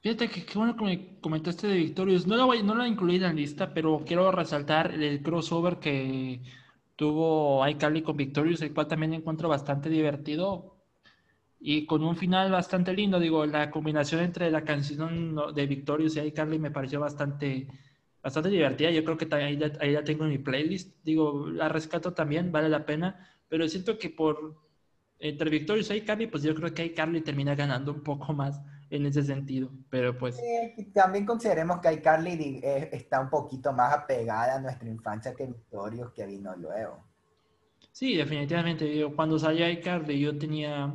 Fíjate 0.00 0.30
que 0.30 0.46
bueno 0.56 0.76
que 0.76 0.84
me 0.84 1.20
comentaste 1.20 1.66
de 1.66 1.74
Victorious. 1.74 2.26
No 2.26 2.36
lo, 2.36 2.46
voy, 2.46 2.62
no 2.62 2.74
lo 2.74 2.86
incluí 2.86 3.16
en 3.16 3.22
la 3.22 3.32
lista, 3.32 3.74
pero 3.74 4.04
quiero 4.06 4.30
resaltar 4.30 4.92
el 4.92 5.22
crossover 5.22 5.78
que 5.78 6.42
tuvo 6.94 7.66
iCarly 7.66 8.02
con 8.02 8.16
Victorious, 8.16 8.62
el 8.62 8.72
cual 8.72 8.86
también 8.86 9.14
encuentro 9.14 9.48
bastante 9.48 9.88
divertido 9.88 10.77
y 11.60 11.86
con 11.86 12.04
un 12.04 12.16
final 12.16 12.50
bastante 12.50 12.92
lindo. 12.92 13.18
Digo, 13.18 13.44
la 13.46 13.70
combinación 13.70 14.22
entre 14.22 14.50
la 14.50 14.62
canción 14.62 15.36
de 15.54 15.66
Victorious 15.66 16.16
y 16.16 16.20
iCarly 16.20 16.58
me 16.58 16.70
pareció 16.70 17.00
bastante 17.00 17.66
bastante 18.22 18.48
divertida. 18.48 18.90
Yo 18.90 19.04
creo 19.04 19.16
que 19.16 19.34
ahí 19.34 19.56
la, 19.56 19.72
ahí 19.80 19.92
la 19.92 20.04
tengo 20.04 20.24
en 20.24 20.30
mi 20.30 20.38
playlist. 20.38 20.94
Digo, 21.04 21.48
la 21.48 21.68
rescato 21.68 22.12
también, 22.12 22.52
vale 22.52 22.68
la 22.68 22.84
pena. 22.84 23.28
Pero 23.48 23.68
siento 23.68 23.98
que 23.98 24.10
por 24.10 24.56
entre 25.18 25.50
Victorious 25.50 25.90
y 25.90 26.02
Carly, 26.02 26.26
pues 26.28 26.42
yo 26.42 26.54
creo 26.54 26.72
que 26.72 26.94
Carly 26.94 27.20
termina 27.22 27.54
ganando 27.54 27.92
un 27.92 28.02
poco 28.02 28.32
más 28.32 28.60
en 28.90 29.06
ese 29.06 29.22
sentido. 29.22 29.70
Pero 29.90 30.16
pues. 30.16 30.40
también 30.92 31.26
consideremos 31.26 31.80
que 31.80 31.92
iCarly 31.92 32.60
eh, 32.62 32.90
está 32.92 33.20
un 33.20 33.30
poquito 33.30 33.72
más 33.72 33.92
apegada 33.92 34.56
a 34.56 34.60
nuestra 34.60 34.88
infancia 34.88 35.34
que 35.34 35.46
Victorious, 35.46 36.12
que 36.12 36.26
vino 36.26 36.54
luego. 36.56 37.04
Sí, 37.92 38.16
definitivamente. 38.16 39.04
Cuando 39.16 39.38
salió 39.38 39.68
iCarly, 39.68 40.20
yo 40.20 40.38
tenía 40.38 40.92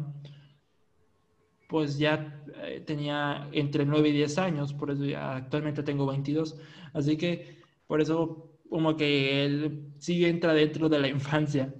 pues 1.74 1.98
ya 1.98 2.40
eh, 2.62 2.84
tenía 2.86 3.50
entre 3.52 3.84
9 3.84 4.10
y 4.10 4.12
10 4.12 4.38
años, 4.38 4.76
por 4.76 4.92
eso 4.92 5.06
ya 5.06 5.38
actualmente 5.38 5.82
tengo 5.82 6.06
22. 6.06 6.56
Así 6.94 7.18
que 7.18 7.64
por 7.88 8.00
eso 8.00 8.60
como 8.70 8.96
que 8.96 9.44
él 9.44 9.92
sí 9.98 10.24
entra 10.24 10.54
dentro 10.54 10.88
de 10.88 11.00
la 11.00 11.08
infancia. 11.08 11.74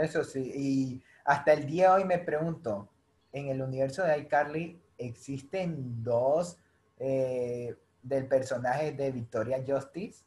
Eso 0.00 0.24
sí, 0.24 0.50
y 0.56 1.02
hasta 1.26 1.52
el 1.52 1.66
día 1.66 1.90
de 1.90 1.96
hoy 1.96 2.04
me 2.06 2.20
pregunto, 2.20 2.88
en 3.34 3.48
el 3.48 3.60
universo 3.60 4.02
de 4.02 4.20
iCarly 4.20 4.80
existen 4.96 6.02
dos 6.02 6.56
eh, 7.00 7.76
del 8.02 8.28
personaje 8.28 8.92
de 8.92 9.12
Victoria 9.12 9.62
Justice. 9.62 10.24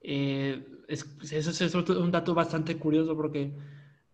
Eh, 0.00 0.66
eso 0.88 1.64
es 1.64 1.74
un 1.76 2.10
dato 2.10 2.34
bastante 2.34 2.76
curioso 2.76 3.16
porque 3.16 3.52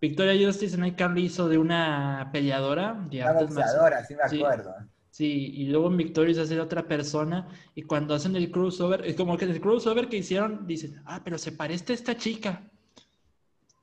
Victoria 0.00 0.46
Justice 0.46 0.76
en 0.76 0.86
iCarly 0.86 1.24
hizo 1.24 1.48
de 1.48 1.58
una 1.58 2.30
peleadora. 2.32 3.06
De 3.10 3.22
una 3.22 3.32
boxeadora, 3.32 4.04
sí 4.04 4.14
me 4.14 4.22
acuerdo. 4.22 4.74
Sí, 5.10 5.52
y 5.54 5.66
luego 5.66 5.88
en 5.88 5.96
Victorious 5.96 6.38
hace 6.38 6.54
de 6.54 6.60
otra 6.60 6.86
persona. 6.86 7.48
Y 7.74 7.82
cuando 7.82 8.14
hacen 8.14 8.36
el 8.36 8.52
crossover, 8.52 9.04
es 9.04 9.16
como 9.16 9.36
que 9.36 9.46
el 9.46 9.60
crossover 9.60 10.08
que 10.08 10.18
hicieron, 10.18 10.66
dicen, 10.66 11.02
ah, 11.06 11.22
pero 11.24 11.38
se 11.38 11.50
parece 11.50 11.92
a 11.92 11.94
esta 11.96 12.16
chica. 12.16 12.62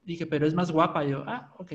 Dije, 0.03 0.25
pero 0.25 0.47
es 0.47 0.53
más 0.53 0.71
guapa. 0.71 1.03
yo, 1.03 1.23
ah, 1.27 1.53
ok. 1.57 1.73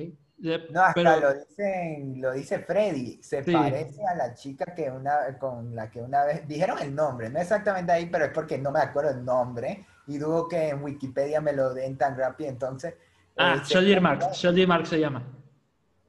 No, 0.70 0.80
hasta 0.80 1.20
lo, 1.20 1.34
dicen, 1.34 2.22
lo 2.22 2.32
dice 2.32 2.60
Freddy. 2.60 3.22
Se 3.22 3.42
parece 3.42 4.00
a 4.06 4.14
la 4.14 4.32
chica 4.32 4.74
que 4.74 4.90
una, 4.90 5.36
con 5.38 5.74
la 5.74 5.90
que 5.90 6.00
una 6.00 6.24
vez. 6.24 6.48
Dijeron 6.48 6.78
el 6.80 6.94
nombre, 6.94 7.28
no 7.28 7.38
exactamente 7.38 7.92
ahí, 7.92 8.06
pero 8.06 8.24
es 8.24 8.30
porque 8.30 8.56
no 8.56 8.70
me 8.70 8.80
acuerdo 8.80 9.10
el 9.10 9.22
nombre. 9.22 9.84
Y 10.06 10.16
dudo 10.16 10.48
que 10.48 10.70
en 10.70 10.82
Wikipedia 10.82 11.42
me 11.42 11.52
lo 11.52 11.74
den 11.74 11.98
tan 11.98 12.16
rápido. 12.16 12.48
Entonces. 12.48 12.94
Ah, 13.40 13.62
eh, 13.70 14.00
Marks. 14.00 14.36
Shelly 14.36 14.66
Marks 14.66 14.88
se 14.90 15.00
llama. 15.00 15.22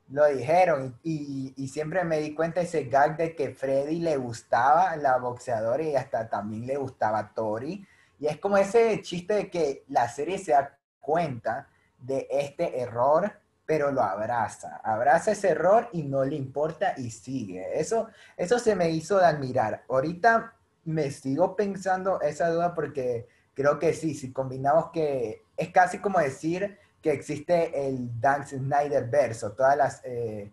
Lo 0.09 0.25
dijeron. 0.25 0.99
Y, 1.03 1.53
y, 1.55 1.67
siempre 1.67 2.03
me 2.03 2.19
di 2.19 2.33
cuenta 2.33 2.61
ese 2.61 2.85
gag 2.85 3.15
de 3.17 3.35
que 3.35 3.51
Freddy 3.51 3.99
le 3.99 4.17
gustaba 4.17 4.95
la 4.97 5.17
boxeadora 5.17 5.83
y 5.83 5.95
hasta 5.95 6.29
también 6.29 6.67
le 6.67 6.75
gustaba 6.77 7.33
Tori. 7.33 7.85
Y 8.19 8.27
es 8.27 8.37
como 8.37 8.57
ese 8.57 9.01
chiste 9.01 9.33
de 9.33 9.49
que 9.49 9.85
la 9.87 10.09
serie 10.09 10.37
se 10.37 10.51
da 10.51 10.77
cuenta 10.99 11.67
de 11.97 12.27
este 12.29 12.81
error 12.81 13.41
pero 13.71 13.89
lo 13.89 14.01
abraza, 14.01 14.81
abraza 14.83 15.31
ese 15.31 15.47
error 15.47 15.87
y 15.93 16.03
no 16.03 16.25
le 16.25 16.35
importa 16.35 16.93
y 16.97 17.09
sigue. 17.09 17.79
Eso, 17.79 18.09
eso 18.35 18.59
se 18.59 18.75
me 18.75 18.89
hizo 18.89 19.17
de 19.17 19.25
admirar. 19.25 19.85
Ahorita 19.87 20.55
me 20.83 21.09
sigo 21.09 21.55
pensando 21.55 22.19
esa 22.19 22.49
duda 22.49 22.75
porque 22.75 23.29
creo 23.53 23.79
que 23.79 23.93
sí, 23.93 24.13
si 24.13 24.33
combinamos 24.33 24.91
que 24.91 25.45
es 25.55 25.69
casi 25.69 25.99
como 25.99 26.19
decir 26.19 26.77
que 27.01 27.11
existe 27.11 27.87
el 27.87 28.19
Dan 28.19 28.47
Snyder 28.47 29.09
verso, 29.09 29.53
todas 29.53 29.77
las... 29.77 30.01
Eh, 30.03 30.51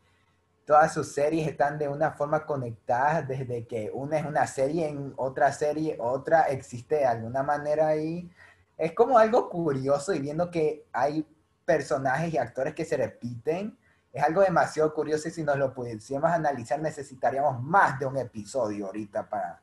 todas 0.68 0.92
sus 0.92 1.14
series 1.14 1.48
están 1.48 1.78
de 1.78 1.88
una 1.88 2.10
forma 2.10 2.44
conectadas 2.44 3.26
desde 3.26 3.66
que 3.66 3.90
una 3.90 4.18
es 4.18 4.26
una 4.26 4.46
serie 4.46 4.86
en 4.86 5.14
otra 5.16 5.50
serie, 5.50 5.96
otra 5.98 6.42
existe 6.42 6.96
de 6.96 7.06
alguna 7.06 7.42
manera 7.42 7.88
ahí. 7.88 8.30
Es 8.76 8.92
como 8.92 9.16
algo 9.16 9.48
curioso 9.48 10.12
y 10.12 10.18
viendo 10.18 10.50
que 10.50 10.86
hay 10.92 11.26
personajes 11.64 12.34
y 12.34 12.36
actores 12.36 12.74
que 12.74 12.84
se 12.84 12.98
repiten. 12.98 13.78
Es 14.12 14.22
algo 14.22 14.42
demasiado 14.42 14.92
curioso 14.92 15.28
y 15.28 15.30
si 15.30 15.42
nos 15.42 15.56
lo 15.56 15.72
pudiésemos 15.72 16.30
analizar 16.30 16.78
necesitaríamos 16.78 17.62
más 17.62 17.98
de 17.98 18.04
un 18.04 18.18
episodio 18.18 18.88
ahorita 18.88 19.26
para 19.26 19.62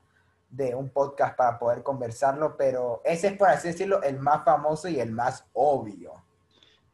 de 0.49 0.73
un 0.73 0.89
podcast 0.89 1.35
para 1.35 1.59
poder 1.59 1.83
conversarlo, 1.83 2.57
pero 2.57 3.01
ese 3.05 3.27
es 3.27 3.37
por 3.37 3.49
así 3.49 3.67
decirlo 3.67 4.01
el 4.01 4.17
más 4.19 4.43
famoso 4.43 4.87
y 4.87 4.99
el 4.99 5.11
más 5.11 5.45
obvio. 5.53 6.24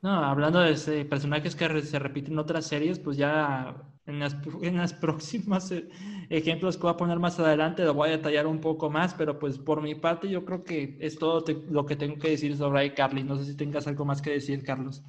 No, 0.01 0.23
hablando 0.25 0.59
de 0.61 1.05
personajes 1.05 1.55
que 1.55 1.81
se 1.83 1.99
repiten 1.99 2.33
en 2.33 2.39
otras 2.39 2.65
series, 2.65 2.97
pues 2.97 3.17
ya 3.17 3.75
en 4.07 4.19
las, 4.19 4.35
en 4.63 4.77
las 4.77 4.93
próximas 4.93 5.71
eh, 5.71 5.87
ejemplos 6.29 6.77
que 6.77 6.83
voy 6.83 6.91
a 6.91 6.97
poner 6.97 7.19
más 7.19 7.39
adelante 7.39 7.83
lo 7.83 7.93
voy 7.93 8.09
a 8.09 8.13
detallar 8.13 8.47
un 8.47 8.59
poco 8.59 8.89
más, 8.89 9.13
pero 9.13 9.37
pues 9.37 9.59
por 9.59 9.81
mi 9.81 9.93
parte 9.93 10.27
yo 10.27 10.43
creo 10.43 10.63
que 10.63 10.97
es 10.99 11.19
todo 11.19 11.43
lo 11.69 11.85
que 11.85 11.95
tengo 11.95 12.17
que 12.17 12.31
decir 12.31 12.57
sobre 12.57 12.85
iCarly. 12.85 13.23
No 13.23 13.37
sé 13.37 13.45
si 13.45 13.55
tengas 13.55 13.85
algo 13.85 14.05
más 14.05 14.21
que 14.21 14.31
decir, 14.31 14.63
Carlos. 14.63 15.03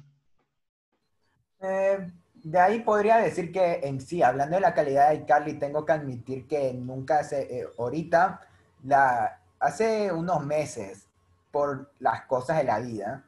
Eh, 1.59 2.11
de 2.43 2.59
ahí 2.59 2.81
podría 2.81 3.17
decir 3.17 3.51
que 3.51 3.79
en 3.83 3.99
sí, 3.99 4.21
hablando 4.21 4.57
de 4.57 4.61
la 4.61 4.73
calidad 4.75 5.09
de 5.09 5.15
iCarly, 5.15 5.53
tengo 5.57 5.85
que 5.85 5.93
admitir 5.93 6.45
que 6.45 6.71
nunca 6.73 7.23
se, 7.23 7.61
eh, 7.61 7.67
ahorita, 7.79 8.41
la, 8.83 9.39
hace 9.59 10.11
unos 10.11 10.45
meses, 10.45 11.07
por 11.51 11.91
las 11.99 12.25
cosas 12.25 12.57
de 12.57 12.63
la 12.65 12.79
vida, 12.79 13.23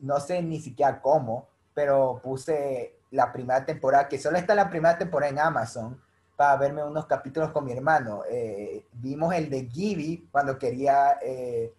no 0.00 0.20
sé 0.20 0.42
ni 0.42 0.60
siquiera 0.60 1.00
cómo, 1.00 1.48
pero 1.74 2.20
puse 2.22 2.96
la 3.10 3.32
primera 3.32 3.64
temporada, 3.64 4.08
que 4.08 4.18
solo 4.18 4.38
está 4.38 4.54
la 4.54 4.68
primera 4.68 4.98
temporada 4.98 5.30
en 5.30 5.38
Amazon, 5.38 6.00
para 6.36 6.56
verme 6.56 6.84
unos 6.84 7.06
capítulos 7.06 7.50
con 7.50 7.64
mi 7.64 7.72
hermano. 7.72 8.22
Eh, 8.30 8.84
vimos 8.92 9.34
el 9.34 9.48
de 9.48 9.66
Gibby 9.66 10.28
cuando 10.30 10.58
quería 10.58 11.18
eh, 11.22 11.72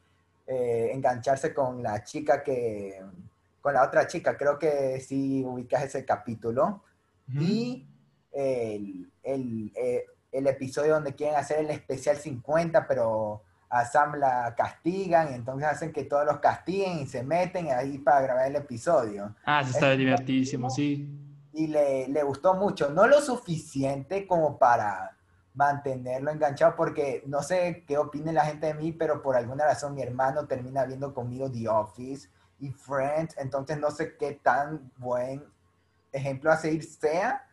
eh, 0.47 0.89
engancharse 0.93 1.53
con 1.53 1.83
la 1.83 2.03
chica 2.03 2.43
que, 2.43 2.99
con 3.61 3.73
la 3.73 3.83
otra 3.83 4.07
chica, 4.07 4.35
creo 4.35 4.57
que 4.57 4.99
sí 4.99 5.43
ubicas 5.45 5.83
ese 5.83 6.03
capítulo. 6.03 6.81
Y 7.29 7.85
el, 8.31 9.11
el, 9.21 9.71
el, 10.31 10.47
episodio 10.47 10.93
donde 10.93 11.13
quieren 11.13 11.35
hacer 11.35 11.59
el 11.59 11.69
especial 11.71 12.15
50, 12.15 12.87
pero 12.87 13.41
a 13.69 13.85
Sam 13.85 14.15
la 14.15 14.53
castigan 14.55 15.31
y 15.31 15.35
entonces 15.35 15.67
hacen 15.67 15.91
que 15.91 16.05
todos 16.05 16.25
los 16.25 16.39
castiguen 16.39 16.99
y 16.99 17.07
se 17.07 17.23
meten 17.23 17.71
ahí 17.71 17.97
para 17.97 18.21
grabar 18.21 18.47
el 18.47 18.55
episodio. 18.55 19.35
Ah, 19.45 19.63
sí, 19.63 19.71
está 19.71 19.91
divertidísimo, 19.91 20.69
sí. 20.69 21.09
Y 21.53 21.67
le, 21.67 22.07
le, 22.07 22.23
gustó 22.23 22.53
mucho, 22.53 22.89
no 22.89 23.07
lo 23.07 23.19
suficiente 23.19 24.27
como 24.27 24.57
para 24.57 25.17
mantenerlo 25.53 26.29
enganchado, 26.29 26.75
porque 26.75 27.23
no 27.25 27.41
sé 27.41 27.83
qué 27.87 27.97
opine 27.97 28.31
la 28.31 28.45
gente 28.45 28.67
de 28.67 28.73
mí, 28.75 28.91
pero 28.91 29.23
por 29.23 29.35
alguna 29.35 29.65
razón 29.65 29.95
mi 29.95 30.03
hermano 30.03 30.45
termina 30.45 30.85
viendo 30.85 31.13
conmigo 31.15 31.51
The 31.51 31.67
Office 31.67 32.29
y 32.59 32.69
Friends, 32.69 33.35
entonces 33.37 33.79
no 33.79 33.89
sé 33.89 34.15
qué 34.17 34.33
tan 34.33 34.91
buen 34.97 35.43
ejemplo 36.11 36.51
a 36.51 36.57
seguir 36.57 36.83
sea 36.83 37.43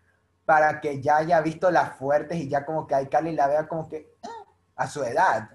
para 0.44 0.80
que 0.80 1.00
ya 1.00 1.16
haya 1.16 1.40
visto 1.40 1.70
las 1.70 1.96
fuertes 1.96 2.38
y 2.38 2.48
ya 2.48 2.64
como 2.64 2.86
que 2.86 2.94
hay 2.94 3.06
Carly 3.06 3.32
la 3.32 3.46
vea 3.46 3.66
como 3.66 3.88
que 3.88 4.14
ah, 4.22 4.44
a 4.76 4.86
su 4.86 5.02
edad. 5.02 5.50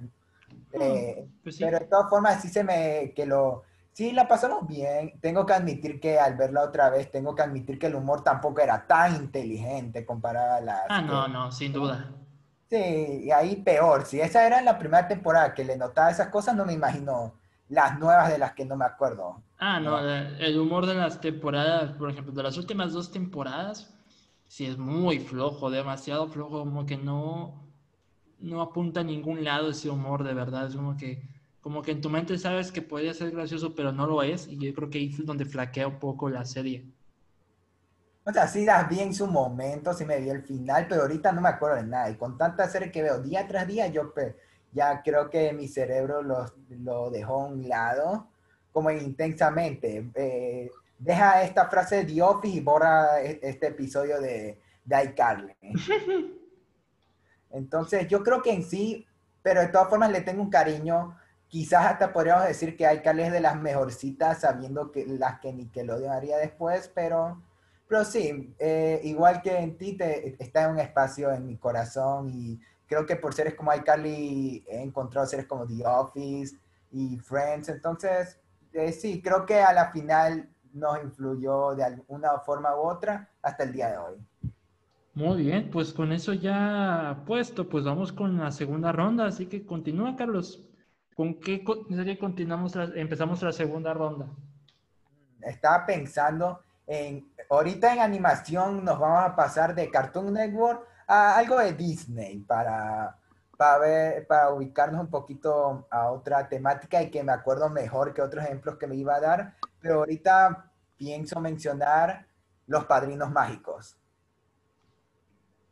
Eh, 0.71 1.27
pues 1.43 1.57
pero 1.59 1.79
de 1.79 1.85
todas 1.85 2.09
formas, 2.09 2.41
sí 2.41 2.49
se 2.49 2.63
me, 2.63 3.13
que 3.15 3.25
lo, 3.25 3.63
sí 3.91 4.11
la 4.11 4.27
pasamos 4.27 4.67
bien. 4.67 5.19
Tengo 5.21 5.45
que 5.45 5.53
admitir 5.53 5.99
que 5.99 6.19
al 6.19 6.35
verla 6.35 6.63
otra 6.63 6.89
vez, 6.89 7.11
tengo 7.11 7.35
que 7.35 7.41
admitir 7.41 7.79
que 7.79 7.87
el 7.87 7.95
humor 7.95 8.23
tampoco 8.23 8.61
era 8.61 8.85
tan 8.87 9.15
inteligente 9.15 10.05
comparado 10.05 10.55
a 10.55 10.61
las... 10.61 10.81
Ah, 10.89 11.01
no, 11.01 11.27
no, 11.27 11.51
sin 11.51 11.73
duda. 11.73 12.11
Sí, 12.69 13.23
y 13.23 13.31
ahí 13.31 13.55
peor. 13.57 14.05
Si 14.05 14.21
esa 14.21 14.45
era 14.45 14.61
la 14.61 14.77
primera 14.77 15.07
temporada 15.07 15.53
que 15.53 15.65
le 15.65 15.75
notaba 15.75 16.11
esas 16.11 16.27
cosas, 16.27 16.55
no 16.55 16.65
me 16.65 16.73
imagino 16.73 17.33
las 17.67 17.99
nuevas 17.99 18.29
de 18.29 18.37
las 18.37 18.53
que 18.53 18.65
no 18.65 18.75
me 18.75 18.85
acuerdo. 18.85 19.41
Ah, 19.57 19.79
no, 19.79 19.99
el 19.99 20.59
humor 20.59 20.85
de 20.85 20.95
las 20.95 21.19
temporadas, 21.19 21.91
por 21.93 22.09
ejemplo, 22.09 22.31
de 22.31 22.43
las 22.43 22.57
últimas 22.57 22.93
dos 22.93 23.11
temporadas, 23.11 23.93
sí 24.47 24.65
es 24.65 24.77
muy 24.77 25.19
flojo, 25.19 25.69
demasiado 25.69 26.27
flojo, 26.27 26.59
como 26.59 26.85
que 26.85 26.97
no 26.97 27.68
no 28.39 28.61
apunta 28.61 29.01
a 29.01 29.03
ningún 29.03 29.43
lado 29.43 29.69
ese 29.69 29.89
humor, 29.89 30.23
de 30.23 30.33
verdad. 30.33 30.67
Es 30.67 30.75
como 30.75 30.95
que, 30.97 31.21
como 31.61 31.81
que 31.81 31.91
en 31.91 32.01
tu 32.01 32.09
mente 32.09 32.37
sabes 32.37 32.71
que 32.71 32.81
podría 32.81 33.13
ser 33.13 33.31
gracioso, 33.31 33.75
pero 33.75 33.91
no 33.91 34.07
lo 34.07 34.23
es. 34.23 34.47
Y 34.47 34.57
yo 34.57 34.73
creo 34.73 34.89
que 34.89 34.99
ahí 34.99 35.09
es 35.09 35.25
donde 35.25 35.45
flaquea 35.45 35.87
un 35.87 35.99
poco 35.99 36.29
la 36.29 36.45
serie. 36.45 36.85
O 38.25 38.31
sea, 38.31 38.47
sí 38.47 38.65
das 38.65 38.87
bien 38.87 39.13
su 39.13 39.25
momento, 39.27 39.93
sí 39.93 40.05
me 40.05 40.19
vi 40.19 40.29
el 40.29 40.43
final, 40.43 40.85
pero 40.87 41.01
ahorita 41.01 41.31
no 41.31 41.41
me 41.41 41.49
acuerdo 41.49 41.77
de 41.77 41.83
nada. 41.83 42.09
Y 42.09 42.15
con 42.15 42.37
tanta 42.37 42.67
serie 42.69 42.91
que 42.91 43.01
veo 43.01 43.19
día 43.19 43.47
tras 43.47 43.67
día, 43.67 43.87
yo 43.87 44.13
pues, 44.13 44.35
ya 44.71 45.01
creo 45.01 45.29
que 45.29 45.51
mi 45.53 45.67
cerebro 45.67 46.21
lo, 46.21 46.45
lo 46.69 47.09
dejó 47.09 47.41
a 47.41 47.47
un 47.47 47.67
lado, 47.67 48.27
como 48.71 48.91
intensamente. 48.91 50.11
Eh, 50.13 50.69
deja 50.99 51.41
esta 51.43 51.67
frase 51.69 51.97
de 51.97 52.13
The 52.13 52.21
Office 52.21 52.57
y 52.57 52.59
borra 52.61 53.21
e-, 53.21 53.39
este 53.41 53.67
episodio 53.67 54.21
de, 54.21 54.59
de 54.85 55.03
iCarly. 55.05 55.55
Entonces, 57.51 58.07
yo 58.07 58.23
creo 58.23 58.41
que 58.41 58.53
en 58.53 58.63
sí, 58.63 59.05
pero 59.41 59.61
de 59.61 59.67
todas 59.67 59.89
formas 59.89 60.11
le 60.11 60.21
tengo 60.21 60.41
un 60.41 60.49
cariño. 60.49 61.17
Quizás 61.47 61.85
hasta 61.85 62.13
podríamos 62.13 62.45
decir 62.45 62.77
que 62.77 62.91
iCarly 62.91 63.23
es 63.23 63.31
de 63.31 63.39
las 63.39 63.59
mejorcitas, 63.59 64.41
sabiendo 64.41 64.91
que 64.91 65.05
las 65.05 65.39
que 65.39 65.51
Nickelodeon 65.51 66.11
haría 66.11 66.37
después, 66.37 66.91
pero, 66.93 67.41
pero 67.87 68.05
sí, 68.05 68.53
eh, 68.59 69.01
igual 69.03 69.41
que 69.41 69.57
en 69.57 69.77
ti, 69.77 69.97
te, 69.97 70.35
está 70.41 70.65
en 70.65 70.71
un 70.71 70.79
espacio 70.79 71.31
en 71.31 71.47
mi 71.47 71.57
corazón 71.57 72.29
y 72.29 72.59
creo 72.87 73.05
que 73.05 73.15
por 73.15 73.33
seres 73.33 73.55
como 73.55 73.73
iCarly 73.73 74.63
he 74.67 74.81
encontrado 74.81 75.25
seres 75.25 75.47
como 75.47 75.65
The 75.65 75.85
Office 75.85 76.55
y 76.91 77.17
Friends, 77.17 77.69
entonces 77.69 78.39
eh, 78.73 78.91
sí, 78.91 79.21
creo 79.21 79.45
que 79.45 79.59
a 79.61 79.73
la 79.73 79.91
final 79.91 80.49
nos 80.73 81.01
influyó 81.03 81.75
de 81.75 81.83
alguna 81.83 82.39
forma 82.39 82.75
u 82.75 82.81
otra 82.81 83.29
hasta 83.41 83.63
el 83.63 83.71
día 83.71 83.89
de 83.91 83.97
hoy. 83.97 84.28
Muy 85.13 85.43
bien, 85.43 85.69
pues 85.71 85.91
con 85.91 86.11
eso 86.11 86.33
ya 86.33 87.23
puesto, 87.25 87.67
pues 87.67 87.83
vamos 87.83 88.11
con 88.11 88.37
la 88.37 88.51
segunda 88.51 88.91
ronda. 88.91 89.25
Así 89.25 89.47
que 89.47 89.65
continúa, 89.65 90.15
Carlos. 90.15 90.65
¿Con 91.15 91.39
qué 91.39 91.63
serie 91.89 92.17
continuamos, 92.17 92.73
empezamos 92.95 93.41
la 93.43 93.51
segunda 93.51 93.93
ronda? 93.93 94.27
Estaba 95.41 95.85
pensando 95.85 96.61
en, 96.87 97.31
ahorita 97.49 97.93
en 97.93 97.99
animación 97.99 98.85
nos 98.85 98.97
vamos 98.97 99.23
a 99.25 99.35
pasar 99.35 99.75
de 99.75 99.91
Cartoon 99.91 100.33
Network 100.33 100.87
a 101.07 101.37
algo 101.37 101.59
de 101.59 101.73
Disney 101.73 102.39
para, 102.39 103.17
para, 103.57 103.77
ver, 103.79 104.27
para 104.27 104.53
ubicarnos 104.53 105.01
un 105.01 105.09
poquito 105.09 105.87
a 105.91 106.09
otra 106.09 106.47
temática 106.47 107.03
y 107.03 107.11
que 107.11 107.23
me 107.23 107.33
acuerdo 107.33 107.69
mejor 107.69 108.13
que 108.13 108.21
otros 108.21 108.45
ejemplos 108.45 108.77
que 108.77 108.87
me 108.87 108.95
iba 108.95 109.15
a 109.15 109.19
dar. 109.19 109.55
Pero 109.81 109.95
ahorita 109.95 110.71
pienso 110.95 111.39
mencionar 111.41 112.25
Los 112.65 112.85
Padrinos 112.85 113.29
Mágicos. 113.29 113.98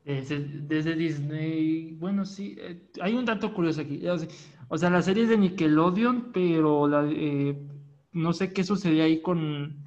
Desde, 0.08 0.95
Disney, 0.95 1.91
bueno, 1.99 2.26
sí, 2.26 2.55
eh, 2.60 2.82
hay 3.01 3.14
un 3.14 3.26
dato 3.26 3.53
curioso 3.53 3.82
aquí. 3.82 4.01
O 4.70 4.78
sea, 4.78 4.89
la 4.89 5.01
serie 5.01 5.24
es 5.24 5.30
de 5.30 5.38
Nickelodeon, 5.38 6.32
pero 6.32 6.88
eh, 7.10 7.62
no 8.14 8.32
sé 8.32 8.53
qué 8.53 8.64
sucedía 8.64 9.03
ahí 9.03 9.22
con, 9.22 9.84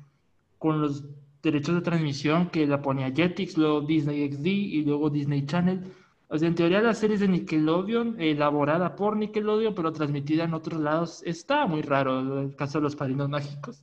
con 0.59 0.83
los 0.83 1.07
derechos 1.43 1.75
de 1.75 1.81
transmisión 1.81 2.51
que 2.51 2.67
la 2.67 2.83
ponía 2.83 3.11
Jetix, 3.11 3.57
luego 3.57 3.81
Disney 3.81 4.31
XD 4.31 4.47
y 4.47 4.85
luego 4.85 5.09
Disney 5.09 5.47
Channel. 5.47 5.91
O 6.29 6.37
sea, 6.37 6.49
en 6.49 6.55
teoría 6.55 6.83
la 6.83 6.93
serie 6.93 7.15
es 7.15 7.21
de 7.23 7.29
Nickelodeon, 7.29 8.21
elaborada 8.21 8.97
por 8.97 9.17
Nickelodeon, 9.17 9.75
pero 9.75 9.91
transmitida 9.91 10.45
en 10.45 10.53
otros 10.53 10.83
lados. 10.83 11.23
Está 11.25 11.67
muy 11.67 11.81
raro 11.81 12.43
el 12.43 12.55
caso 12.57 12.77
de 12.77 12.83
los 12.83 12.95
padrinos 12.95 13.31
mágicos. 13.31 13.83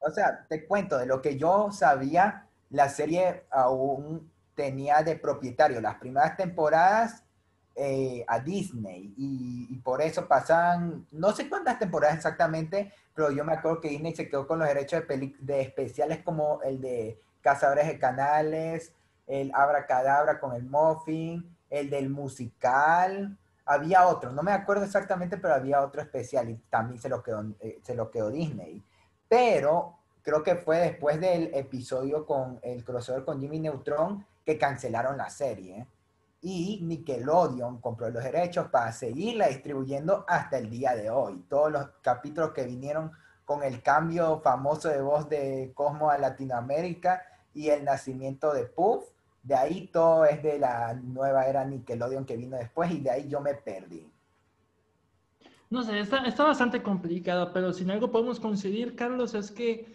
o 0.00 0.10
sea, 0.10 0.44
te 0.48 0.66
cuento, 0.66 0.98
de 0.98 1.06
lo 1.06 1.22
que 1.22 1.38
yo 1.38 1.68
sabía, 1.70 2.48
la 2.70 2.88
serie 2.88 3.44
aún 3.52 4.33
tenía 4.54 5.02
de 5.02 5.16
propietario 5.16 5.80
las 5.80 5.96
primeras 5.96 6.36
temporadas 6.36 7.24
eh, 7.76 8.24
a 8.28 8.38
Disney 8.38 9.12
y, 9.16 9.76
por 9.78 10.00
eso 10.00 10.28
pasan, 10.28 11.06
no 11.10 11.32
sé 11.32 11.48
cuántas 11.48 11.78
temporadas 11.78 12.16
exactamente, 12.16 12.92
pero 13.14 13.30
yo 13.30 13.44
me 13.44 13.52
acuerdo 13.52 13.80
que 13.80 13.88
Disney 13.88 14.14
se 14.14 14.28
quedó 14.28 14.46
con 14.46 14.60
los 14.60 14.68
derechos 14.68 15.06
de, 15.06 15.34
de 15.38 15.60
especiales 15.60 16.22
como 16.22 16.62
el 16.62 16.80
de 16.80 17.20
Cazadores 17.40 17.86
de 17.86 17.98
Canales, 17.98 18.92
el 19.26 19.50
Abracadabra 19.54 20.38
con 20.38 20.54
el 20.54 20.64
Muffin, 20.64 21.56
el 21.68 21.90
del 21.90 22.10
musical, 22.10 23.36
había 23.66 24.06
otro, 24.06 24.30
no 24.30 24.42
me 24.42 24.52
acuerdo 24.52 24.84
exactamente, 24.84 25.38
pero 25.38 25.54
había 25.54 25.82
otro 25.82 26.02
especial 26.02 26.50
y 26.50 26.56
también 26.68 27.00
se 27.00 27.08
lo 27.08 27.22
quedó, 27.22 27.44
eh, 27.60 27.80
se 27.82 27.94
lo 27.94 28.10
quedó 28.10 28.30
Disney. 28.30 28.84
Pero 29.28 29.98
creo 30.22 30.42
que 30.42 30.56
fue 30.56 30.78
después 30.78 31.20
del 31.20 31.50
episodio 31.54 32.26
con 32.26 32.58
el 32.62 32.84
crossover 32.84 33.24
con 33.24 33.40
Jimmy 33.40 33.60
Neutron 33.60 34.24
que 34.44 34.58
cancelaron 34.58 35.16
la 35.16 35.30
serie. 35.30 35.86
Y 36.40 36.80
Nickelodeon 36.82 37.80
compró 37.80 38.10
los 38.10 38.22
derechos 38.22 38.68
para 38.68 38.92
seguirla 38.92 39.48
distribuyendo 39.48 40.24
hasta 40.28 40.58
el 40.58 40.68
día 40.68 40.94
de 40.94 41.10
hoy. 41.10 41.44
Todos 41.48 41.72
los 41.72 41.86
capítulos 42.02 42.52
que 42.52 42.64
vinieron 42.64 43.12
con 43.44 43.62
el 43.62 43.82
cambio 43.82 44.40
famoso 44.40 44.88
de 44.88 45.00
voz 45.00 45.28
de 45.28 45.72
Cosmo 45.74 46.10
a 46.10 46.18
Latinoamérica 46.18 47.22
y 47.54 47.68
el 47.70 47.84
nacimiento 47.84 48.52
de 48.52 48.64
Puff 48.64 49.14
de 49.44 49.54
ahí 49.54 49.88
todo 49.88 50.24
es 50.24 50.42
de 50.42 50.58
la 50.58 50.94
nueva 50.94 51.46
era 51.46 51.64
Nickelodeon 51.66 52.24
que 52.24 52.36
vino 52.36 52.56
después 52.56 52.90
y 52.90 53.00
de 53.00 53.10
ahí 53.10 53.28
yo 53.28 53.42
me 53.42 53.54
perdí. 53.54 54.10
No 55.68 55.82
sé, 55.82 56.00
está, 56.00 56.24
está 56.24 56.44
bastante 56.44 56.82
complicado, 56.82 57.52
pero 57.52 57.72
sin 57.72 57.90
algo 57.90 58.10
podemos 58.10 58.40
coincidir, 58.40 58.96
Carlos, 58.96 59.34
es 59.34 59.50
que 59.50 59.93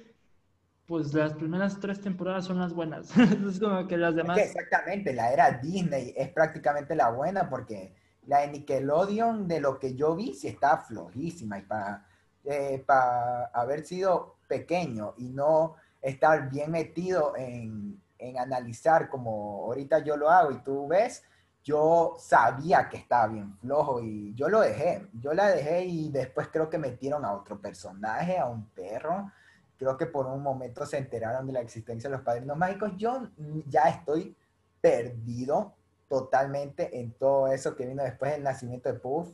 pues 0.89 1.13
las 1.13 1.33
primeras 1.33 1.79
tres 1.79 2.01
temporadas 2.01 2.45
son 2.45 2.57
las 2.57 2.73
buenas. 2.73 3.15
es 3.47 3.59
como 3.59 3.87
que 3.87 3.95
las 3.95 4.15
demás... 4.15 4.39
exactamente, 4.39 5.13
la 5.13 5.31
era 5.31 5.51
Disney 5.51 6.15
es 6.17 6.29
prácticamente 6.29 6.95
la 6.95 7.11
buena 7.11 7.47
porque 7.47 7.93
la 8.25 8.39
de 8.39 8.47
Nickelodeon, 8.47 9.47
de 9.47 9.61
lo 9.61 9.77
que 9.77 9.93
yo 9.93 10.15
vi, 10.15 10.33
sí 10.33 10.47
está 10.47 10.79
flojísima 10.79 11.59
y 11.59 11.61
para, 11.61 12.07
eh, 12.43 12.83
para 12.85 13.45
haber 13.53 13.85
sido 13.85 14.37
pequeño 14.47 15.13
y 15.17 15.29
no 15.29 15.75
estar 16.01 16.49
bien 16.49 16.71
metido 16.71 17.37
en, 17.37 18.01
en 18.17 18.39
analizar 18.39 19.09
como 19.09 19.65
ahorita 19.65 19.99
yo 19.99 20.17
lo 20.17 20.31
hago 20.31 20.51
y 20.51 20.63
tú 20.63 20.87
ves, 20.87 21.23
yo 21.63 22.15
sabía 22.17 22.89
que 22.89 22.97
estaba 22.97 23.27
bien 23.27 23.55
flojo 23.57 24.01
y 24.01 24.33
yo 24.33 24.49
lo 24.49 24.61
dejé. 24.61 25.07
Yo 25.13 25.35
la 25.35 25.49
dejé 25.49 25.85
y 25.85 26.09
después 26.09 26.47
creo 26.47 26.67
que 26.67 26.79
metieron 26.79 27.23
a 27.25 27.33
otro 27.33 27.61
personaje, 27.61 28.39
a 28.39 28.45
un 28.47 28.65
perro. 28.69 29.31
Creo 29.79 29.95
que 29.95 30.07
por 30.07 30.27
un 30.27 30.43
momento 30.43 30.85
se 30.85 30.97
enteraron 30.97 31.47
de 31.47 31.53
la 31.53 31.61
existencia 31.61 32.09
de 32.09 32.17
los 32.17 32.25
padrinos 32.25 32.57
mágicos. 32.57 32.91
Yo 32.97 33.29
ya 33.65 33.83
estoy 33.83 34.35
perdido 34.81 35.73
totalmente 36.09 36.99
en 36.99 37.11
todo 37.13 37.47
eso 37.47 37.77
que 37.77 37.87
vino 37.87 38.03
después 38.03 38.33
del 38.33 38.43
nacimiento 38.43 38.91
de 38.91 38.99
Puff. 38.99 39.29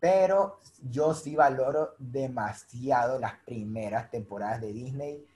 Pero 0.00 0.58
yo 0.88 1.12
sí 1.12 1.36
valoro 1.36 1.94
demasiado 1.98 3.18
las 3.18 3.34
primeras 3.44 4.10
temporadas 4.10 4.62
de 4.62 4.72
Disney 4.72 5.26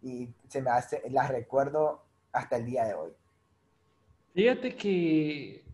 y 0.00 0.28
se 0.46 0.62
me 0.62 0.70
hace, 0.70 1.02
las 1.10 1.28
recuerdo 1.28 2.04
hasta 2.30 2.58
el 2.58 2.66
día 2.66 2.84
de 2.84 2.94
hoy. 2.94 3.10
Fíjate 4.32 4.76
que 4.76 5.64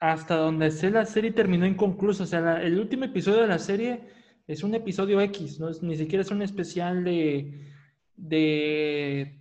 hasta 0.00 0.36
donde 0.36 0.70
sé 0.70 0.90
la 0.90 1.06
serie 1.06 1.32
terminó 1.32 1.64
inconclusa. 1.66 2.24
O 2.24 2.26
sea, 2.26 2.60
el 2.60 2.78
último 2.78 3.06
episodio 3.06 3.40
de 3.40 3.48
la 3.48 3.58
serie 3.58 4.02
es 4.46 4.62
un 4.62 4.74
episodio 4.74 5.20
X, 5.20 5.60
¿no? 5.60 5.70
ni 5.82 5.96
siquiera 5.96 6.22
es 6.22 6.30
un 6.30 6.42
especial 6.42 7.04
de, 7.04 7.60
de 8.16 9.38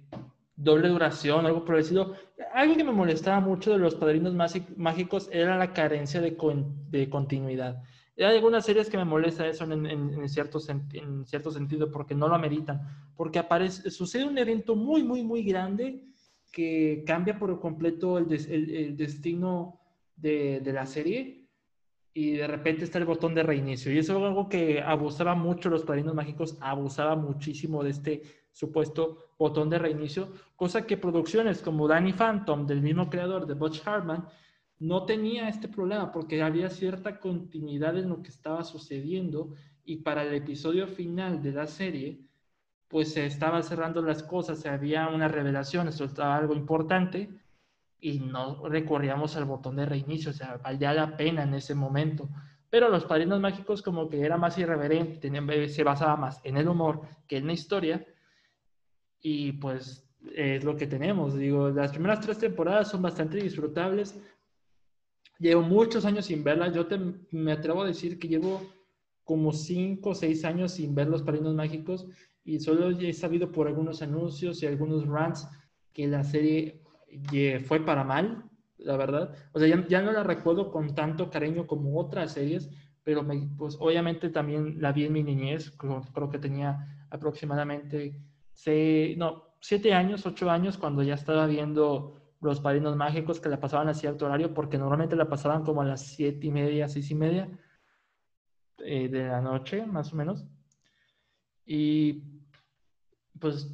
doble 0.56 0.89
duración, 0.89 1.45
algo 1.45 1.66
por 1.66 1.76
Algo 2.54 2.78
que 2.78 2.84
me 2.84 2.91
molestaba 2.91 3.39
mucho 3.39 3.72
de 3.72 3.80
los 3.80 3.95
padrinos 3.95 4.34
mágicos 4.78 5.30
era 5.32 5.58
la 5.58 5.74
carencia 5.74 6.22
de, 6.22 6.38
de 6.89 7.10
continuidad. 7.10 7.84
Hay 8.18 8.36
algunas 8.36 8.66
series 8.66 8.89
que 8.89 8.97
me 8.97 9.06
molesta 9.06 9.47
eso 9.47 9.64
en, 9.64 9.86
en, 9.88 10.30
cierto, 10.30 10.60
en 10.93 11.26
cierto 11.26 11.51
sentido 11.51 11.91
porque 11.91 12.14
no 12.14 12.28
lo 12.28 12.36
ameritan, 12.36 12.82
porque 13.16 13.39
aparece, 13.39 13.89
sucede 13.89 14.26
un 14.26 14.38
evento 14.38 14.76
muy, 14.76 15.04
muy, 15.04 15.24
muy 15.24 15.43
grande 15.43 16.04
que 16.51 17.04
cambia 17.08 17.39
por 17.39 17.60
completo 17.60 18.20
el, 18.20 18.32
el, 18.32 18.95
destino 18.95 19.80
de, 20.16 20.60
de, 20.60 20.74
la 20.74 20.86
serie 20.86 21.43
y 22.14 22.34
de 22.34 22.47
repente 22.47 22.84
está 22.84 22.99
el 22.99 23.05
botón 23.05 23.34
de 23.34 23.43
reinicio. 23.43 23.91
Y 23.91 23.97
eso 23.97 24.18
es 24.18 24.24
algo 24.24 24.47
que 24.47 24.82
abusaba 24.82 25.36
mucho 25.36 25.70
los 25.70 25.84
padrinos 25.84 26.14
mágicos, 26.14 26.57
abusaba 26.61 27.16
muchísimo 27.16 27.84
de 27.84 27.89
este 27.89 28.22
supuesto 28.51 29.34
botón 29.38 29.70
de 29.70 29.80
reinicio, 29.80 30.32
cosa 30.55 30.86
que 30.86 30.95
producciones 30.95 31.61
como 31.61 31.88
Danny 31.88 32.14
Phantom, 32.14 32.68
del 32.68 32.82
mismo 32.82 33.09
creador 33.09 33.47
de 33.47 33.55
Butch 33.55 33.82
Hartman, 33.86 34.28
no 34.80 35.05
tenía 35.05 35.49
este 35.49 35.68
problema 35.68 36.11
porque 36.11 36.41
había 36.43 36.70
cierta 36.70 37.20
continuidad 37.20 37.97
en 37.97 38.09
lo 38.09 38.22
que 38.22 38.30
estaba 38.30 38.64
sucediendo 38.64 39.53
y 39.86 39.97
para 39.97 40.24
el 40.24 40.34
episodio 40.36 40.88
final 40.88 41.41
de 41.41 41.51
la 41.51 41.68
serie 41.68 42.20
pues 42.88 43.14
se 43.14 43.26
estaba 43.26 43.64
cerrando 43.64 44.03
las 44.03 44.22
cosas, 44.22 44.68
había 44.68 45.07
una 45.07 45.28
revelación, 45.28 45.88
eso 45.88 46.05
estaba 46.05 46.38
algo 46.38 46.53
importante 46.53 47.30
y 48.04 48.20
no 48.20 48.68
recurríamos 48.68 49.38
al 49.38 49.45
botón 49.45 49.78
de 49.78 49.86
reinicio, 49.86 50.32
o 50.32 50.34
sea, 50.34 50.58
valía 50.58 50.93
la 50.93 51.16
pena 51.16 51.43
en 51.43 51.54
ese 51.54 51.74
momento. 51.74 52.28
Pero 52.70 52.89
los 52.89 53.06
padrinos 53.06 53.39
mágicos 53.39 53.82
como 53.82 54.10
que 54.10 54.20
era 54.20 54.36
más 54.36 54.58
irreverente, 54.58 55.32
se 55.70 55.84
basaba 55.86 56.18
más 56.18 56.41
en 56.43 56.58
el 56.58 56.68
humor 56.68 57.01
que 57.30 57.38
en 57.38 57.47
la 57.47 57.54
historia 57.54 58.06
y 59.22 59.54
pues 59.54 60.06
es 60.36 60.66
lo 60.66 60.76
que 60.76 60.86
tenemos. 60.86 61.36
Digo, 61.36 61.70
las 61.70 61.91
primeras 61.91 62.20
tres 62.20 62.39
temporadas 62.39 62.91
son 62.91 63.01
bastante 63.01 63.38
disfrutables. 63.38 64.20
Llevo 65.39 65.62
muchos 65.62 66.04
años 66.04 66.26
sin 66.26 66.43
verlas. 66.43 66.76
Yo 66.76 66.86
me 67.32 67.54
atrevo 67.54 67.84
a 67.84 67.88
decir 67.88 68.20
que 68.20 68.28
llevo 68.28 68.62
como 69.24 69.54
cinco 69.54 70.10
o 70.10 70.16
seis 70.16 70.43
años 70.43 70.74
sin 70.74 70.93
ver 70.93 71.08
los 71.08 71.24
padrinos 71.24 71.56
mágicos 71.56 72.06
y 72.43 72.60
solo 72.60 72.89
he 72.89 73.14
sabido 73.14 73.49
por 73.49 73.68
algunos 73.68 74.01
anuncios 74.01 74.62
y 74.62 74.68
algunos 74.68 75.08
rants 75.08 75.47
que 75.93 76.06
la 76.08 76.26
serie 76.26 76.83
fue 77.66 77.80
para 77.80 78.03
mal, 78.03 78.43
la 78.78 78.97
verdad. 78.97 79.34
O 79.53 79.59
sea, 79.59 79.68
ya, 79.88 80.01
no 80.01 80.11
la 80.11 80.24
recuerdo 80.24 80.72
con 80.72 80.95
tanto 80.95 81.30
cariño 81.30 81.68
como 81.68 81.99
otras 81.99 82.34
series, 82.34 82.70
pero 83.03 83.24
me, 83.24 83.49
pues 83.57 83.78
obviamente 83.80 84.30
también 84.30 84.82
la 84.82 84.91
vi 84.91 85.05
en 85.05 85.14
mi 85.14 85.24
niñez, 85.24 85.72
creo, 85.72 86.30
que 86.30 86.39
tenía 86.39 87.05
aproximadamente 87.09 88.20
seis, 88.53 89.18
no, 89.18 89.55
siete 89.59 89.93
años, 89.93 90.26
ocho 90.26 90.49
años, 90.49 90.78
cuando 90.78 91.03
ya 91.03 91.16
estaba 91.16 91.47
viendo 91.47 92.22
Los 92.41 92.61
Padrinos 92.61 92.95
Mágicos 92.95 93.39
que 93.39 93.49
la 93.49 93.59
pasaban 93.59 93.89
a 93.89 93.93
cierto 93.93 94.26
horario, 94.26 94.53
porque 94.53 94.78
normalmente 94.78 95.16
la 95.16 95.30
pasaban 95.30 95.64
como 95.64 95.82
a 95.82 95.86
las 95.86 96.01
siete 96.01 96.47
y 96.47 96.51
media, 96.51 96.88
seis 96.88 97.09
y 97.11 97.16
media 97.16 97.49
eh, 98.80 99.07
de 99.07 99.28
la 99.28 99.41
noche, 99.41 99.86
más 99.86 100.14
o 100.14 100.16
menos. 100.16 100.45
Y 101.66 102.24
pues 103.39 103.74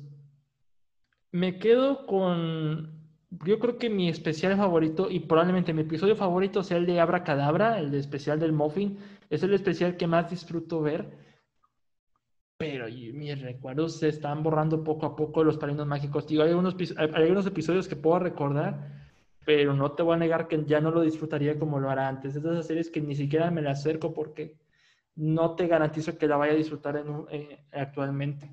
me 1.32 1.60
quedo 1.60 2.06
con, 2.06 2.99
yo 3.32 3.60
creo 3.60 3.78
que 3.78 3.90
mi 3.90 4.10
especial 4.10 4.58
favorito 4.58 5.10
y 5.10 5.20
probablemente 5.22 5.74
mi 5.74 5.82
episodio 5.82 6.16
favorito 6.16 6.64
sea 6.64 6.78
el 6.78 6.86
de 6.86 7.00
Abra 7.00 7.24
Cadabra, 7.24 7.80
el 7.80 7.92
de 7.92 8.00
especial 8.00 8.40
del 8.40 8.54
Muffin. 8.54 8.98
Es 9.30 9.44
el 9.44 9.54
especial 9.54 9.98
que 9.98 10.08
más 10.08 10.30
disfruto 10.30 10.82
ver. 10.82 11.30
Pero 12.58 12.88
mis 12.88 13.42
recuerdos 13.42 13.98
se 14.00 14.10
están 14.10 14.44
borrando 14.44 14.84
poco 14.84 15.06
a 15.06 15.16
poco 15.16 15.44
los 15.44 15.58
parinos 15.58 15.88
mágicos. 15.88 16.28
Digo, 16.28 16.44
hay, 16.44 16.50
algunos, 16.50 16.76
hay 16.98 17.48
episodios 17.48 17.88
que 17.88 17.96
puedo 17.96 18.20
recordar, 18.20 19.08
pero 19.46 19.74
no 19.74 19.92
te 19.94 20.04
voy 20.04 20.16
a 20.16 20.18
negar 20.18 20.48
que 20.48 20.66
ya 20.66 20.82
no 20.82 20.92
lo 20.92 21.02
disfrutaría 21.02 21.58
como 21.58 21.80
lo 21.80 21.90
hará 21.90 22.08
antes. 22.08 22.36
Es 22.36 22.44
de 22.44 22.52
esas 22.52 22.68
series 22.68 22.90
que 22.90 23.00
ni 23.00 23.16
siquiera 23.16 23.52
me 23.52 23.62
la 23.62 23.72
acerco 23.72 24.14
porque 24.14 24.58
no 25.16 25.56
te 25.56 25.68
garantizo 25.68 26.18
que 26.18 26.28
la 26.28 26.38
vaya 26.38 26.54
a 26.54 26.58
disfrutar 26.58 26.98
en 26.98 27.26
eh, 27.30 27.66
actualmente. 27.72 28.50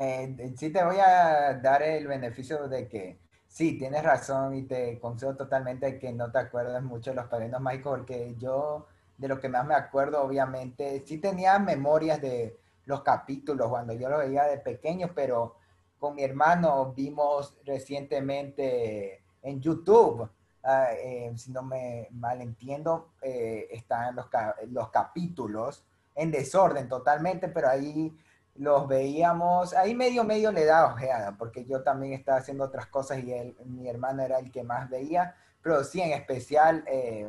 Eh, 0.00 0.54
sí 0.56 0.70
te 0.70 0.82
voy 0.82 0.96
a 0.98 1.60
dar 1.62 1.82
el 1.82 2.06
beneficio 2.06 2.66
de 2.68 2.88
que 2.88 3.18
sí, 3.46 3.78
tienes 3.78 4.02
razón 4.02 4.54
y 4.54 4.62
te 4.62 4.98
concedo 4.98 5.36
totalmente 5.36 5.98
que 5.98 6.12
no 6.12 6.32
te 6.32 6.38
acuerdas 6.38 6.82
mucho 6.82 7.10
de 7.10 7.16
los 7.16 7.26
padrinos 7.26 7.60
mágicos 7.60 7.98
porque 7.98 8.34
yo 8.38 8.86
de 9.18 9.28
lo 9.28 9.38
que 9.38 9.48
más 9.48 9.66
me 9.66 9.74
acuerdo 9.74 10.22
obviamente 10.22 11.04
sí 11.06 11.18
tenía 11.18 11.58
memorias 11.58 12.20
de 12.20 12.58
los 12.86 13.02
capítulos 13.02 13.68
cuando 13.68 13.92
yo 13.92 14.08
lo 14.08 14.18
veía 14.18 14.44
de 14.44 14.58
pequeño, 14.58 15.10
pero 15.14 15.56
con 15.98 16.16
mi 16.16 16.24
hermano 16.24 16.92
vimos 16.96 17.58
recientemente 17.64 19.22
en 19.42 19.60
YouTube 19.60 20.28
Ah, 20.62 20.88
eh, 20.92 21.32
si 21.36 21.52
no 21.52 21.62
me 21.62 22.08
malentiendo, 22.10 23.12
eh, 23.22 23.66
están 23.70 24.14
los, 24.14 24.26
los 24.68 24.90
capítulos 24.90 25.82
en 26.14 26.30
desorden 26.30 26.86
totalmente, 26.88 27.48
pero 27.48 27.68
ahí 27.70 28.14
los 28.60 28.86
veíamos, 28.86 29.72
ahí 29.72 29.94
medio 29.94 30.22
medio 30.22 30.52
le 30.52 30.66
da 30.66 30.84
ojeada, 30.84 31.34
porque 31.38 31.64
yo 31.64 31.82
también 31.82 32.12
estaba 32.12 32.38
haciendo 32.38 32.64
otras 32.64 32.86
cosas 32.88 33.18
y 33.18 33.56
mi 33.64 33.88
hermano 33.88 34.22
era 34.22 34.38
el 34.38 34.50
que 34.50 34.62
más 34.62 34.90
veía, 34.90 35.34
pero 35.62 35.82
sí 35.82 36.02
en 36.02 36.12
especial, 36.12 36.84
eh, 36.86 37.26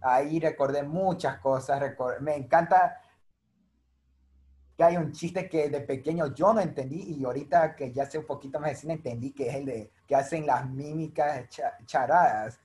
ahí 0.00 0.40
recordé 0.40 0.82
muchas 0.82 1.38
cosas, 1.40 1.82
me 2.20 2.36
encanta 2.36 2.98
que 4.78 4.82
hay 4.82 4.96
un 4.96 5.12
chiste 5.12 5.46
que 5.46 5.68
de 5.68 5.82
pequeño 5.82 6.34
yo 6.34 6.54
no 6.54 6.60
entendí 6.62 7.02
y 7.02 7.24
ahorita 7.26 7.76
que 7.76 7.92
ya 7.92 8.06
sé 8.06 8.18
un 8.18 8.26
poquito 8.26 8.58
más 8.58 8.70
de 8.70 8.76
cine 8.76 8.94
entendí 8.94 9.32
que 9.32 9.50
es 9.50 9.56
el 9.56 9.66
de 9.66 9.90
que 10.06 10.16
hacen 10.16 10.46
las 10.46 10.66
mímicas 10.70 11.50
charadas 11.84 12.58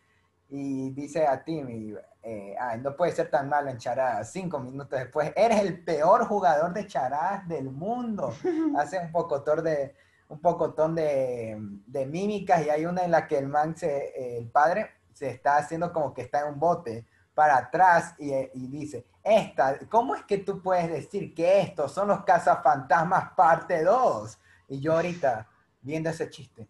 y 0.53 0.89
dice 0.89 1.25
a 1.25 1.41
Timmy, 1.41 1.95
eh, 2.21 2.57
no 2.81 2.93
puede 2.93 3.13
ser 3.13 3.31
tan 3.31 3.47
malo 3.47 3.69
en 3.69 3.77
charadas. 3.77 4.33
Cinco 4.33 4.59
minutos 4.59 4.99
después, 4.99 5.31
eres 5.33 5.61
el 5.61 5.81
peor 5.81 6.25
jugador 6.25 6.73
de 6.73 6.85
charadas 6.85 7.47
del 7.47 7.71
mundo. 7.71 8.33
Hace 8.77 8.99
un 8.99 9.13
pocotón 9.13 9.63
de, 9.63 9.95
un 10.27 10.41
pocotón 10.41 10.93
de, 10.93 11.57
de 11.87 12.05
mímicas 12.05 12.65
y 12.65 12.69
hay 12.69 12.85
una 12.85 13.05
en 13.05 13.11
la 13.11 13.27
que 13.27 13.37
el 13.37 13.47
man, 13.47 13.77
se, 13.77 14.37
el 14.37 14.49
padre, 14.49 14.91
se 15.13 15.29
está 15.29 15.55
haciendo 15.55 15.93
como 15.93 16.13
que 16.13 16.23
está 16.23 16.41
en 16.41 16.53
un 16.53 16.59
bote 16.59 17.07
para 17.33 17.55
atrás 17.55 18.13
y, 18.19 18.33
y, 18.33 18.67
dice, 18.67 19.05
esta, 19.23 19.79
¿cómo 19.87 20.15
es 20.15 20.23
que 20.23 20.37
tú 20.37 20.61
puedes 20.61 20.89
decir 20.89 21.33
que 21.33 21.61
estos 21.61 21.93
son 21.93 22.09
los 22.09 22.25
cazafantasmas 22.25 23.31
parte 23.37 23.85
2? 23.85 24.37
Y 24.67 24.81
yo 24.81 24.95
ahorita 24.95 25.47
viendo 25.81 26.09
ese 26.09 26.29
chiste. 26.29 26.67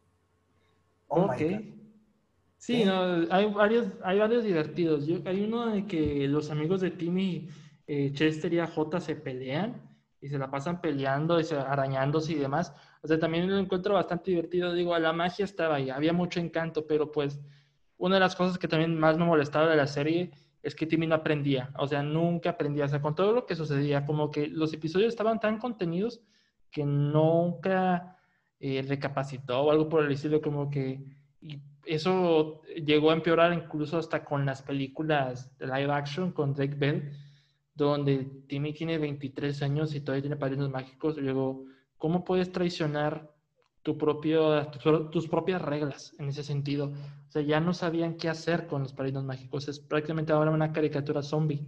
Oh 1.07 1.23
ok. 1.23 1.80
Sí, 2.61 2.85
no, 2.85 3.25
hay 3.31 3.51
varios, 3.51 3.87
hay 4.03 4.19
varios 4.19 4.43
divertidos. 4.43 5.07
Yo, 5.07 5.17
hay 5.25 5.43
uno 5.45 5.65
de 5.71 5.87
que 5.87 6.27
los 6.27 6.51
amigos 6.51 6.79
de 6.81 6.91
Timmy, 6.91 7.49
eh, 7.87 8.11
Chester 8.13 8.53
y 8.53 8.59
AJ 8.59 8.99
se 8.99 9.15
pelean 9.15 9.81
y 10.21 10.27
se 10.27 10.37
la 10.37 10.51
pasan 10.51 10.79
peleando 10.79 11.39
y 11.39 11.43
se, 11.43 11.57
arañándose 11.57 12.33
y 12.33 12.35
demás. 12.35 12.71
O 13.01 13.07
sea, 13.07 13.17
también 13.17 13.49
lo 13.49 13.57
encuentro 13.57 13.95
bastante 13.95 14.29
divertido. 14.29 14.73
Digo, 14.73 14.95
la 14.99 15.11
magia 15.11 15.43
estaba 15.43 15.77
ahí, 15.77 15.89
había 15.89 16.13
mucho 16.13 16.39
encanto, 16.39 16.85
pero 16.85 17.11
pues 17.11 17.41
una 17.97 18.17
de 18.17 18.19
las 18.19 18.35
cosas 18.35 18.59
que 18.59 18.67
también 18.67 18.95
más 18.99 19.17
me 19.17 19.25
molestaba 19.25 19.67
de 19.67 19.77
la 19.77 19.87
serie 19.87 20.29
es 20.61 20.75
que 20.75 20.85
Timmy 20.85 21.07
no 21.07 21.15
aprendía. 21.15 21.73
O 21.79 21.87
sea, 21.87 22.03
nunca 22.03 22.51
aprendía. 22.51 22.85
O 22.85 22.89
sea, 22.89 23.01
con 23.01 23.15
todo 23.15 23.33
lo 23.33 23.47
que 23.47 23.55
sucedía, 23.55 24.05
como 24.05 24.29
que 24.29 24.45
los 24.45 24.71
episodios 24.71 25.09
estaban 25.09 25.39
tan 25.39 25.57
contenidos 25.57 26.21
que 26.69 26.85
nunca 26.85 28.17
eh, 28.59 28.85
recapacitó 28.87 29.61
o 29.61 29.71
algo 29.71 29.89
por 29.89 30.05
el 30.05 30.11
estilo, 30.11 30.41
como 30.41 30.69
que 30.69 31.03
eso 31.85 32.61
llegó 32.63 33.11
a 33.11 33.13
empeorar 33.13 33.53
incluso 33.53 33.97
hasta 33.97 34.23
con 34.23 34.45
las 34.45 34.61
películas 34.61 35.57
de 35.57 35.67
live 35.67 35.91
action 35.91 36.31
con 36.31 36.53
Drake 36.53 36.75
Bell, 36.75 37.11
donde 37.73 38.25
Timmy 38.47 38.73
tiene 38.73 38.97
23 38.97 39.61
años 39.63 39.95
y 39.95 40.01
todavía 40.01 40.23
tiene 40.23 40.35
padrinos 40.35 40.69
mágicos. 40.69 41.17
Y 41.17 41.21
luego, 41.21 41.65
¿cómo 41.97 42.23
puedes 42.23 42.51
traicionar 42.51 43.31
tus 43.81 43.97
propias 43.97 45.61
reglas 45.61 46.13
en 46.19 46.29
ese 46.29 46.43
sentido? 46.43 46.87
O 47.27 47.31
sea, 47.31 47.41
ya 47.41 47.59
no 47.59 47.73
sabían 47.73 48.17
qué 48.17 48.29
hacer 48.29 48.67
con 48.67 48.83
los 48.83 48.93
padrinos 48.93 49.23
mágicos. 49.23 49.67
Es 49.67 49.79
prácticamente 49.79 50.33
ahora 50.33 50.51
una 50.51 50.71
caricatura 50.71 51.21
zombie. 51.21 51.65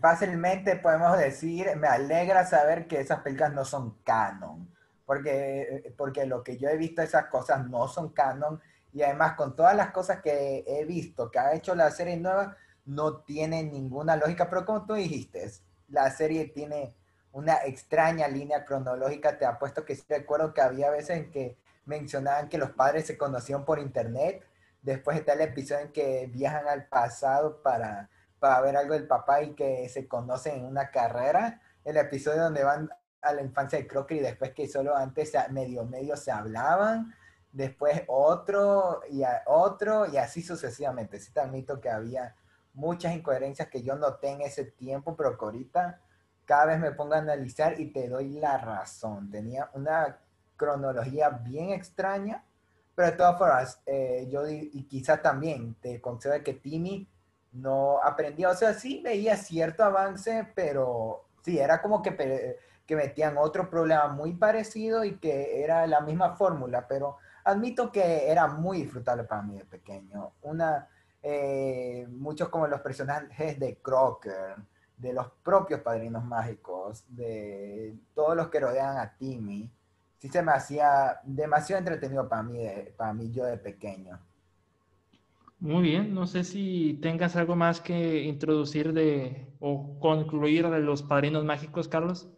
Fácilmente 0.00 0.76
podemos 0.76 1.18
decir, 1.18 1.66
me 1.76 1.88
alegra 1.88 2.44
saber 2.46 2.86
que 2.86 3.00
esas 3.00 3.20
películas 3.20 3.52
no 3.52 3.64
son 3.64 3.98
canon, 4.04 4.72
porque, 5.04 5.92
porque 5.98 6.26
lo 6.26 6.44
que 6.44 6.56
yo 6.56 6.68
he 6.68 6.76
visto, 6.76 7.02
esas 7.02 7.26
cosas 7.26 7.68
no 7.68 7.88
son 7.88 8.10
canon 8.10 8.60
y 8.92 9.02
además, 9.02 9.34
con 9.34 9.54
todas 9.54 9.76
las 9.76 9.90
cosas 9.90 10.20
que 10.20 10.64
he 10.66 10.84
visto 10.84 11.30
que 11.30 11.38
ha 11.38 11.54
hecho 11.54 11.74
la 11.74 11.90
serie 11.90 12.16
nueva, 12.16 12.56
no 12.84 13.18
tiene 13.18 13.62
ninguna 13.62 14.16
lógica. 14.16 14.48
Pero 14.50 14.66
como 14.66 14.84
tú 14.84 14.94
dijiste, 14.94 15.50
la 15.88 16.10
serie 16.10 16.46
tiene 16.46 16.94
una 17.32 17.54
extraña 17.64 18.26
línea 18.26 18.64
cronológica. 18.64 19.38
Te 19.38 19.46
apuesto 19.46 19.84
que 19.84 19.94
sí 19.94 20.02
recuerdo 20.08 20.52
que 20.52 20.60
había 20.60 20.90
veces 20.90 21.18
en 21.18 21.30
que 21.30 21.56
mencionaban 21.84 22.48
que 22.48 22.58
los 22.58 22.70
padres 22.70 23.06
se 23.06 23.16
conocían 23.16 23.64
por 23.64 23.78
internet. 23.78 24.44
Después 24.82 25.18
está 25.18 25.34
el 25.34 25.42
episodio 25.42 25.86
en 25.86 25.92
que 25.92 26.26
viajan 26.32 26.66
al 26.66 26.86
pasado 26.86 27.62
para, 27.62 28.10
para 28.40 28.60
ver 28.60 28.76
algo 28.76 28.94
del 28.94 29.06
papá 29.06 29.42
y 29.42 29.54
que 29.54 29.88
se 29.88 30.08
conocen 30.08 30.60
en 30.60 30.64
una 30.64 30.90
carrera. 30.90 31.60
El 31.84 31.96
episodio 31.96 32.42
donde 32.42 32.64
van 32.64 32.90
a 33.22 33.34
la 33.34 33.42
infancia 33.42 33.78
de 33.78 33.86
Crocker 33.86 34.16
y 34.16 34.20
después 34.20 34.52
que 34.52 34.66
solo 34.66 34.96
antes 34.96 35.32
medio 35.50 35.84
medio 35.84 36.16
se 36.16 36.32
hablaban 36.32 37.14
después 37.52 38.02
otro 38.06 39.00
y 39.10 39.22
otro 39.46 40.06
y 40.06 40.16
así 40.16 40.42
sucesivamente. 40.42 41.18
Sí 41.20 41.32
te 41.32 41.40
admito 41.40 41.80
que 41.80 41.90
había 41.90 42.36
muchas 42.74 43.14
incoherencias 43.14 43.68
que 43.68 43.82
yo 43.82 43.96
noté 43.96 44.30
en 44.30 44.42
ese 44.42 44.64
tiempo, 44.64 45.16
pero 45.16 45.36
que 45.36 45.44
ahorita 45.44 46.00
cada 46.44 46.66
vez 46.66 46.80
me 46.80 46.92
pongo 46.92 47.14
a 47.14 47.18
analizar 47.18 47.80
y 47.80 47.92
te 47.92 48.08
doy 48.08 48.30
la 48.40 48.58
razón. 48.58 49.30
Tenía 49.30 49.70
una 49.74 50.18
cronología 50.56 51.30
bien 51.30 51.70
extraña, 51.70 52.44
pero 52.94 53.10
de 53.10 53.16
todas 53.16 53.38
formas, 53.38 53.82
eh, 53.86 54.28
yo 54.30 54.46
y 54.48 54.86
quizás 54.88 55.22
también 55.22 55.74
te 55.80 56.00
concedo 56.00 56.42
que 56.42 56.54
Timmy 56.54 57.08
no 57.52 58.00
aprendía, 58.02 58.50
o 58.50 58.54
sea, 58.54 58.74
sí 58.74 59.00
veía 59.02 59.36
cierto 59.36 59.84
avance, 59.84 60.48
pero 60.54 61.24
sí, 61.42 61.58
era 61.58 61.82
como 61.82 62.02
que, 62.02 62.58
que 62.86 62.96
metían 62.96 63.38
otro 63.38 63.68
problema 63.68 64.08
muy 64.08 64.34
parecido 64.34 65.04
y 65.04 65.18
que 65.18 65.62
era 65.62 65.86
la 65.86 66.00
misma 66.00 66.36
fórmula, 66.36 66.86
pero 66.86 67.18
admito 67.44 67.90
que 67.90 68.30
era 68.30 68.46
muy 68.46 68.82
disfrutable 68.82 69.24
para 69.24 69.42
mí 69.42 69.56
de 69.56 69.64
pequeño. 69.64 70.32
Una, 70.42 70.88
eh, 71.22 72.06
muchos 72.10 72.48
como 72.48 72.66
los 72.66 72.80
personajes 72.80 73.58
de 73.58 73.76
Crocker, 73.78 74.56
de 74.96 75.12
los 75.12 75.28
propios 75.42 75.80
padrinos 75.80 76.24
mágicos, 76.24 77.04
de 77.08 77.96
todos 78.14 78.36
los 78.36 78.48
que 78.48 78.60
rodean 78.60 78.98
a 78.98 79.16
Timmy, 79.16 79.70
sí 80.18 80.28
se 80.28 80.42
me 80.42 80.52
hacía 80.52 81.20
demasiado 81.24 81.78
entretenido 81.78 82.28
para 82.28 82.42
mí, 82.42 82.62
para 82.96 83.14
mí 83.14 83.30
yo 83.30 83.44
de 83.46 83.56
pequeño. 83.56 84.20
Muy 85.58 85.82
bien, 85.82 86.14
no 86.14 86.26
sé 86.26 86.42
si 86.42 86.98
tengas 87.02 87.36
algo 87.36 87.54
más 87.54 87.80
que 87.82 88.22
introducir 88.22 88.94
de 88.94 89.46
o 89.60 89.98
concluir 90.00 90.68
de 90.70 90.80
los 90.80 91.02
padrinos 91.02 91.44
mágicos, 91.44 91.86
Carlos. 91.86 92.30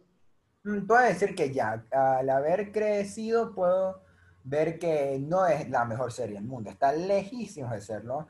Mm, 0.63 0.85
puedo 0.85 1.01
decir 1.01 1.35
que 1.35 1.53
ya, 1.53 1.85
al 1.91 2.29
haber 2.29 2.71
crecido, 2.71 3.53
puedo 3.53 4.01
ver 4.43 4.79
que 4.79 5.17
no 5.19 5.45
es 5.45 5.69
la 5.69 5.85
mejor 5.85 6.11
serie 6.11 6.35
del 6.35 6.45
mundo, 6.45 6.69
está 6.69 6.91
lejísimo 6.91 7.71
de 7.71 7.81
serlo, 7.81 8.27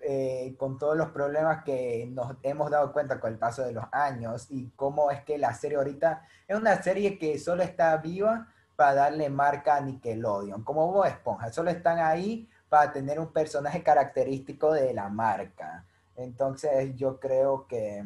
eh, 0.00 0.56
con 0.58 0.78
todos 0.78 0.96
los 0.96 1.10
problemas 1.10 1.62
que 1.62 2.08
nos 2.10 2.36
hemos 2.42 2.70
dado 2.70 2.92
cuenta 2.92 3.20
con 3.20 3.32
el 3.32 3.38
paso 3.38 3.62
de 3.62 3.72
los 3.72 3.84
años 3.92 4.46
y 4.50 4.70
cómo 4.70 5.12
es 5.12 5.22
que 5.22 5.38
la 5.38 5.54
serie 5.54 5.78
ahorita 5.78 6.26
es 6.48 6.56
una 6.56 6.82
serie 6.82 7.18
que 7.18 7.38
solo 7.38 7.62
está 7.62 7.96
viva 7.98 8.48
para 8.74 8.94
darle 8.94 9.30
marca 9.30 9.76
a 9.76 9.80
Nickelodeon, 9.80 10.64
como 10.64 10.90
Bob 10.90 11.06
Esponja, 11.06 11.52
solo 11.52 11.70
están 11.70 12.00
ahí 12.00 12.48
para 12.68 12.90
tener 12.90 13.20
un 13.20 13.32
personaje 13.32 13.82
característico 13.82 14.72
de 14.72 14.92
la 14.92 15.08
marca. 15.08 15.84
Entonces 16.16 16.96
yo 16.96 17.20
creo 17.20 17.66
que 17.68 18.04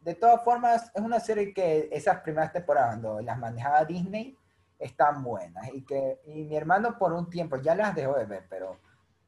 de 0.00 0.14
todas 0.14 0.42
formas 0.42 0.90
es 0.94 1.02
una 1.02 1.20
serie 1.20 1.52
que 1.52 1.88
esas 1.92 2.20
primeras 2.20 2.52
temporadas 2.52 2.90
cuando 2.90 3.20
las 3.20 3.38
manejaba 3.38 3.84
Disney, 3.84 4.36
están 4.78 5.22
buenas 5.22 5.68
y 5.72 5.82
que 5.82 6.20
y 6.26 6.44
mi 6.44 6.56
hermano 6.56 6.98
por 6.98 7.12
un 7.12 7.28
tiempo 7.28 7.56
ya 7.56 7.74
las 7.74 7.94
dejó 7.94 8.14
de 8.14 8.26
ver, 8.26 8.46
pero, 8.48 8.78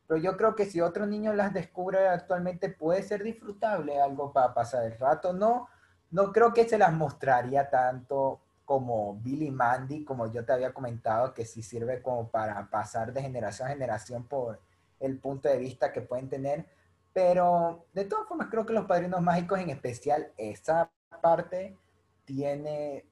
pero 0.06 0.20
yo 0.20 0.36
creo 0.36 0.54
que 0.54 0.66
si 0.66 0.80
otro 0.80 1.06
niño 1.06 1.32
las 1.32 1.52
descubre 1.52 2.08
actualmente 2.08 2.68
puede 2.68 3.02
ser 3.02 3.22
disfrutable, 3.22 4.00
algo 4.00 4.32
para 4.32 4.54
pasar 4.54 4.84
el 4.84 4.98
rato. 4.98 5.32
No, 5.32 5.68
no 6.10 6.32
creo 6.32 6.52
que 6.52 6.68
se 6.68 6.78
las 6.78 6.92
mostraría 6.92 7.68
tanto 7.68 8.40
como 8.64 9.16
Billy 9.16 9.50
Mandy, 9.50 10.04
como 10.04 10.30
yo 10.32 10.44
te 10.44 10.52
había 10.52 10.72
comentado, 10.72 11.34
que 11.34 11.44
sí 11.44 11.62
sirve 11.62 12.02
como 12.02 12.28
para 12.28 12.70
pasar 12.70 13.12
de 13.12 13.20
generación 13.20 13.66
a 13.66 13.72
generación 13.72 14.28
por 14.28 14.60
el 15.00 15.18
punto 15.18 15.48
de 15.48 15.58
vista 15.58 15.92
que 15.92 16.02
pueden 16.02 16.28
tener. 16.28 16.66
Pero 17.12 17.86
de 17.92 18.04
todas 18.04 18.28
formas 18.28 18.46
creo 18.48 18.64
que 18.64 18.72
los 18.72 18.86
padrinos 18.86 19.20
mágicos, 19.22 19.58
en 19.58 19.70
especial 19.70 20.30
esa 20.36 20.88
parte, 21.20 21.76
tiene 22.24 23.04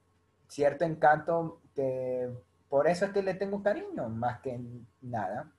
cierto 0.47 0.84
encanto 0.84 1.61
por 2.68 2.87
eso 2.87 3.07
es 3.07 3.12
que 3.12 3.22
le 3.22 3.35
tengo 3.35 3.62
cariño, 3.62 4.09
más 4.09 4.41
que 4.41 4.61
nada. 5.01 5.53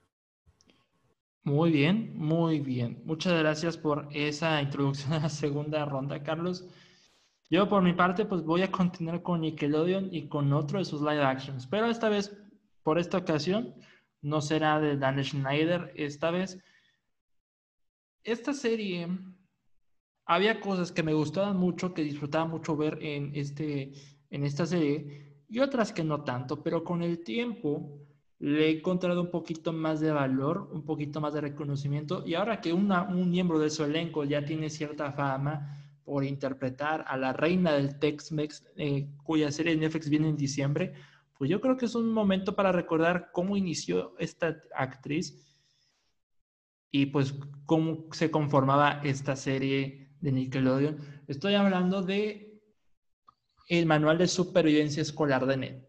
Muy 1.42 1.70
bien, 1.70 2.12
muy 2.16 2.60
bien. 2.60 3.02
Muchas 3.04 3.38
gracias 3.38 3.76
por 3.76 4.08
esa 4.12 4.60
introducción 4.60 5.14
a 5.14 5.20
la 5.20 5.28
segunda 5.28 5.84
ronda, 5.84 6.22
Carlos. 6.22 6.68
Yo 7.48 7.68
por 7.68 7.82
mi 7.82 7.92
parte, 7.94 8.24
pues 8.26 8.42
voy 8.44 8.62
a 8.62 8.70
continuar 8.70 9.22
con 9.22 9.40
Nickelodeon 9.40 10.14
y 10.14 10.28
con 10.28 10.52
otro 10.52 10.78
de 10.78 10.84
sus 10.84 11.00
live 11.00 11.24
actions, 11.24 11.66
pero 11.66 11.86
esta 11.86 12.08
vez, 12.08 12.36
por 12.82 12.98
esta 12.98 13.18
ocasión, 13.18 13.74
no 14.22 14.40
será 14.40 14.78
de 14.80 14.96
Dan 14.96 15.22
Schneider. 15.24 15.92
Esta 15.96 16.30
vez, 16.30 16.62
esta 18.22 18.52
serie, 18.52 19.08
había 20.26 20.60
cosas 20.60 20.92
que 20.92 21.02
me 21.02 21.14
gustaban 21.14 21.56
mucho, 21.56 21.92
que 21.92 22.04
disfrutaba 22.04 22.44
mucho 22.44 22.76
ver 22.76 22.98
en, 23.02 23.34
este, 23.34 23.92
en 24.30 24.44
esta 24.44 24.66
serie, 24.66 25.29
y 25.50 25.58
otras 25.58 25.92
que 25.92 26.04
no 26.04 26.22
tanto, 26.22 26.62
pero 26.62 26.84
con 26.84 27.02
el 27.02 27.24
tiempo 27.24 27.98
le 28.38 28.68
he 28.68 28.78
encontrado 28.78 29.20
un 29.20 29.30
poquito 29.30 29.72
más 29.72 30.00
de 30.00 30.12
valor, 30.12 30.70
un 30.72 30.84
poquito 30.84 31.20
más 31.20 31.34
de 31.34 31.42
reconocimiento 31.42 32.22
y 32.24 32.34
ahora 32.34 32.60
que 32.60 32.72
una, 32.72 33.02
un 33.02 33.30
miembro 33.30 33.58
de 33.58 33.68
su 33.68 33.84
elenco 33.84 34.24
ya 34.24 34.44
tiene 34.44 34.70
cierta 34.70 35.12
fama 35.12 35.76
por 36.04 36.24
interpretar 36.24 37.04
a 37.06 37.16
la 37.16 37.32
reina 37.32 37.72
del 37.72 37.98
Tex-Mex, 37.98 38.64
eh, 38.76 39.08
cuya 39.24 39.50
serie 39.50 39.74
de 39.74 39.80
Netflix 39.80 40.08
viene 40.08 40.28
en 40.28 40.36
diciembre, 40.36 40.94
pues 41.36 41.50
yo 41.50 41.60
creo 41.60 41.76
que 41.76 41.86
es 41.86 41.94
un 41.94 42.12
momento 42.12 42.54
para 42.54 42.72
recordar 42.72 43.30
cómo 43.32 43.56
inició 43.56 44.14
esta 44.18 44.62
actriz 44.74 45.46
y 46.90 47.06
pues 47.06 47.34
cómo 47.66 48.06
se 48.12 48.30
conformaba 48.30 49.00
esta 49.04 49.36
serie 49.36 50.10
de 50.20 50.32
Nickelodeon. 50.32 50.98
Estoy 51.28 51.54
hablando 51.54 52.02
de 52.02 52.49
el 53.70 53.86
manual 53.86 54.18
de 54.18 54.26
supervivencia 54.26 55.00
escolar 55.00 55.46
de 55.46 55.56
NET. 55.56 55.88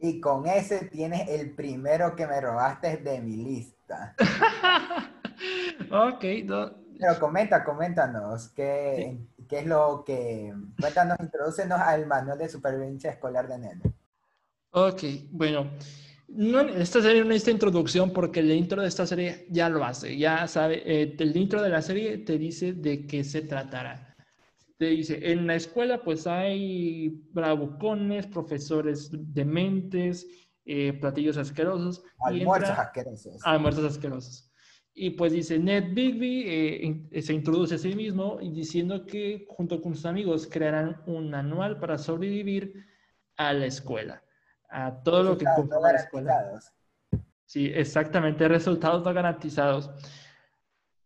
Y 0.00 0.20
con 0.20 0.46
ese 0.46 0.86
tienes 0.86 1.28
el 1.28 1.54
primero 1.54 2.16
que 2.16 2.26
me 2.26 2.40
robaste 2.40 2.96
de 2.98 3.20
mi 3.20 3.36
lista. 3.36 4.14
ok, 5.90 6.20
Pero 6.20 7.18
comenta, 7.20 7.64
coméntanos, 7.64 8.48
¿qué, 8.48 9.18
¿qué, 9.48 9.60
es 9.60 9.66
lo 9.66 10.02
que... 10.04 10.52
Cuéntanos, 10.80 11.16
introdúcenos 11.20 11.80
al 11.80 12.06
manual 12.06 12.38
de 12.38 12.48
supervivencia 12.48 13.12
escolar 13.12 13.46
de 13.46 13.58
NET. 13.58 13.78
Ok, 14.72 15.02
bueno, 15.30 15.70
no, 16.28 16.60
esta 16.60 17.00
serie 17.00 17.22
no 17.22 17.28
necesita 17.28 17.52
introducción 17.52 18.12
porque 18.12 18.40
el 18.40 18.50
intro 18.50 18.82
de 18.82 18.88
esta 18.88 19.06
serie 19.06 19.46
ya 19.48 19.68
lo 19.68 19.84
hace, 19.84 20.18
ya 20.18 20.48
sabe, 20.48 20.82
eh, 20.84 21.14
el 21.16 21.36
intro 21.36 21.62
de 21.62 21.70
la 21.70 21.82
serie 21.82 22.18
te 22.18 22.36
dice 22.36 22.72
de 22.72 23.06
qué 23.06 23.22
se 23.22 23.42
tratará. 23.42 24.05
Te 24.78 24.86
dice, 24.86 25.32
en 25.32 25.46
la 25.46 25.54
escuela 25.54 26.02
pues 26.02 26.26
hay 26.26 27.22
bravucones, 27.32 28.26
profesores 28.26 29.10
dementes, 29.12 30.26
eh, 30.64 30.92
platillos 30.92 31.38
asquerosos. 31.38 32.04
Almuerzos 32.20 32.78
asquerosos. 32.78 33.40
Almuerzos 33.44 33.84
asquerosos. 33.84 34.52
Y 34.92 35.10
pues 35.10 35.32
dice, 35.32 35.58
Ned 35.58 35.92
Bigby 35.92 36.44
eh, 36.46 37.22
se 37.22 37.34
introduce 37.34 37.74
a 37.74 37.78
sí 37.78 37.94
mismo 37.94 38.38
diciendo 38.40 39.04
que 39.04 39.46
junto 39.48 39.80
con 39.80 39.94
sus 39.94 40.06
amigos 40.06 40.46
crearán 40.50 41.02
un 41.06 41.30
manual 41.30 41.78
para 41.78 41.98
sobrevivir 41.98 42.84
a 43.36 43.52
la 43.52 43.66
escuela 43.66 44.22
a 44.68 45.02
todo 45.02 45.22
lo 45.22 45.38
que 45.38 45.46
conforma 45.56 45.92
la 45.92 45.98
escuela. 45.98 46.60
Sí, 47.44 47.70
exactamente, 47.74 48.48
resultados 48.48 49.04
no 49.04 49.14
garantizados. 49.14 49.90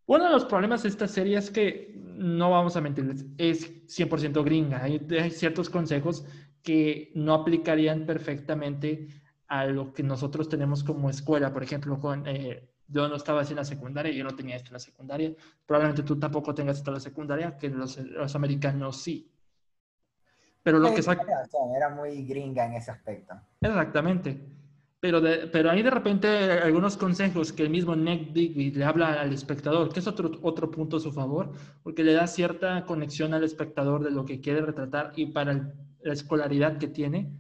Uno 0.07 0.25
de 0.25 0.31
los 0.31 0.45
problemas 0.45 0.83
de 0.83 0.89
esta 0.89 1.07
serie 1.07 1.39
es 1.39 1.51
que, 1.51 1.95
no 2.21 2.51
vamos 2.51 2.77
a 2.77 2.83
mentirles, 2.83 3.25
es 3.39 3.87
100% 3.87 4.45
gringa. 4.45 4.83
Hay, 4.83 5.01
ciertos 5.31 5.71
consejos 5.71 6.27
que 6.63 7.11
no 7.15 7.33
aplicarían 7.33 8.05
perfectamente 8.05 9.09
a 9.49 9.65
lo 9.65 9.95
que 9.95 10.03
nosotros 10.03 10.49
tenemos 10.51 10.85
como 10.85 11.09
escuela. 11.09 11.51
Por 11.51 11.63
ejemplo, 11.63 11.99
con, 11.99 12.27
eh, 12.27 12.69
yo 12.87 13.09
no 13.09 13.17
estaba 13.17 13.41
así 13.41 13.53
en 13.53 13.57
la 13.57 13.65
secundaria, 13.65 14.13
yo 14.13 14.23
no 14.23 14.37
tenía 14.37 14.57
esto 14.57 14.69
en 14.69 14.75
la 14.75 14.81
secundaria. 14.81 15.33
Probablemente 15.65 16.03
tú 16.03 16.19
tampoco 16.19 16.55
tengas 16.55 16.77
esto 16.77 16.91
en 16.91 16.95
la 16.95 17.01
secundaria, 17.01 17.57
que 17.57 17.71
los, 17.71 17.97
los 17.97 18.35
americanos 18.35 19.01
sí. 19.01 19.33
Pero 20.63 20.79
lo 20.79 20.95
que 20.95 21.03
saca... 21.03 21.25
Era 21.75 21.89
muy 21.89 22.27
gringa 22.27 22.67
en 22.67 22.75
ese 22.75 22.91
aspecto. 22.91 23.35
Exactamente. 23.63 24.60
Pero, 25.01 25.23
de, 25.23 25.47
pero 25.47 25.71
ahí 25.71 25.83
de 25.83 25.91
repente 25.91 26.29
algunos 26.29 26.99
consejos 26.99 27.55
que 27.55 27.63
el 27.63 27.71
mismo 27.71 27.97
Nick 27.97 28.33
Digby 28.35 28.71
le 28.73 28.85
habla 28.85 29.21
al 29.23 29.33
espectador, 29.33 29.93
que 29.93 30.01
es 30.01 30.07
otro, 30.07 30.31
otro 30.43 30.71
punto 30.71 30.99
a 30.99 31.01
su 31.01 31.11
favor, 31.11 31.53
porque 31.83 32.05
le 32.05 32.13
da 32.13 32.27
cierta 32.27 32.85
conexión 32.85 33.33
al 33.33 33.43
espectador 33.43 34.05
de 34.05 34.11
lo 34.11 34.27
que 34.27 34.41
quiere 34.41 34.61
retratar 34.61 35.13
y 35.17 35.27
para 35.27 35.73
la 36.03 36.13
escolaridad 36.13 36.77
que 36.77 36.89
tiene. 36.89 37.33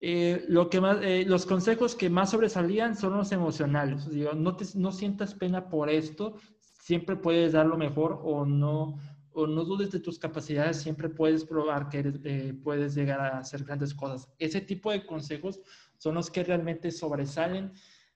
Eh, 0.00 0.44
lo 0.48 0.70
que 0.70 0.80
más, 0.80 0.98
eh, 1.02 1.24
los 1.26 1.46
consejos 1.46 1.94
que 1.94 2.08
más 2.10 2.30
sobresalían 2.30 2.96
son 2.96 3.16
los 3.16 3.32
emocionales. 3.32 4.08
Digo, 4.08 4.32
no, 4.32 4.56
te, 4.56 4.64
no 4.76 4.92
sientas 4.92 5.34
pena 5.34 5.68
por 5.68 5.90
esto, 5.90 6.36
siempre 6.80 7.16
puedes 7.16 7.52
dar 7.52 7.66
lo 7.66 7.76
mejor 7.76 8.20
o 8.22 8.46
no, 8.46 8.98
o 9.32 9.46
no 9.46 9.64
dudes 9.64 9.90
de 9.90 10.00
tus 10.00 10.18
capacidades, 10.18 10.78
siempre 10.78 11.08
puedes 11.08 11.44
probar 11.44 11.88
que 11.88 12.12
eh, 12.24 12.54
puedes 12.62 12.94
llegar 12.94 13.20
a 13.20 13.38
hacer 13.38 13.64
grandes 13.64 13.94
cosas. 13.94 14.28
Ese 14.38 14.60
tipo 14.60 14.90
de 14.90 15.04
consejos 15.04 15.60
son 15.98 16.14
los 16.14 16.30
que 16.30 16.44
realmente 16.44 16.90
sobresalen 16.90 17.72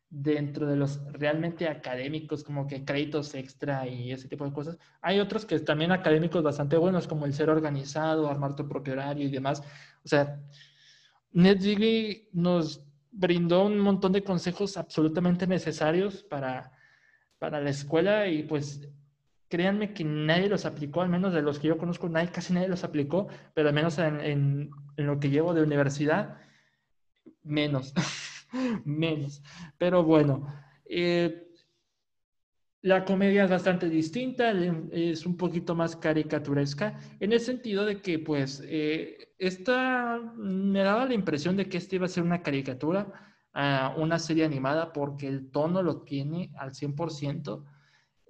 dentro 0.08 0.66
de 0.66 0.76
los 0.76 1.00
realmente 1.12 1.68
académicos, 1.68 2.42
como 2.42 2.66
que 2.66 2.84
créditos 2.84 3.34
extra 3.34 3.86
y 3.86 4.10
ese 4.12 4.28
tipo 4.28 4.44
de 4.44 4.52
cosas. 4.52 4.78
Hay 5.00 5.20
otros 5.20 5.46
que 5.46 5.58
también 5.60 5.92
académicos 5.92 6.42
bastante 6.42 6.76
buenos, 6.76 7.06
como 7.06 7.26
el 7.26 7.34
ser 7.34 7.48
organizado, 7.48 8.28
armar 8.28 8.56
tu 8.56 8.68
propio 8.68 8.94
horario 8.94 9.26
y 9.26 9.30
demás. 9.30 9.62
O 10.04 10.08
sea, 10.08 10.40
NetDiggy 11.32 12.28
nos 12.32 12.82
brindó 13.12 13.66
un 13.66 13.78
montón 13.78 14.12
de 14.12 14.24
consejos 14.24 14.76
absolutamente 14.76 15.46
necesarios 15.46 16.22
para, 16.24 16.72
para 17.38 17.60
la 17.60 17.70
escuela 17.70 18.26
y 18.26 18.42
pues 18.42 18.88
créanme 19.48 19.92
que 19.92 20.04
nadie 20.04 20.48
los 20.48 20.64
aplicó, 20.64 21.02
al 21.02 21.08
menos 21.08 21.34
de 21.34 21.42
los 21.42 21.58
que 21.58 21.68
yo 21.68 21.76
conozco, 21.76 22.08
nadie, 22.08 22.30
casi 22.30 22.52
nadie 22.52 22.68
los 22.68 22.84
aplicó, 22.84 23.26
pero 23.52 23.68
al 23.68 23.74
menos 23.74 23.98
en, 23.98 24.70
lo 24.96 25.18
que 25.18 25.28
llevo 25.28 25.54
de 25.54 25.62
universidad, 25.62 26.38
menos, 27.42 27.92
menos. 28.84 29.42
Pero 29.78 30.04
bueno, 30.04 30.46
eh, 30.84 31.50
la 32.82 33.04
comedia 33.04 33.44
es 33.44 33.50
bastante 33.50 33.88
distinta, 33.88 34.52
es 34.90 35.26
un 35.26 35.36
poquito 35.36 35.74
más 35.74 35.96
caricaturesca, 35.96 36.98
en 37.20 37.32
el 37.32 37.40
sentido 37.40 37.84
de 37.84 38.00
que, 38.00 38.18
pues, 38.18 38.62
eh, 38.64 39.34
esta 39.38 40.18
me 40.36 40.80
daba 40.80 41.06
la 41.06 41.14
impresión 41.14 41.56
de 41.56 41.68
que 41.68 41.76
esta 41.76 41.96
iba 41.96 42.06
a 42.06 42.08
ser 42.08 42.22
una 42.22 42.42
caricatura, 42.42 43.06
uh, 43.54 44.00
una 44.00 44.18
serie 44.18 44.44
animada, 44.44 44.92
porque 44.92 45.26
el 45.26 45.50
tono 45.50 45.82
lo 45.82 46.02
tiene 46.02 46.52
al 46.56 46.72
100%. 46.72 47.64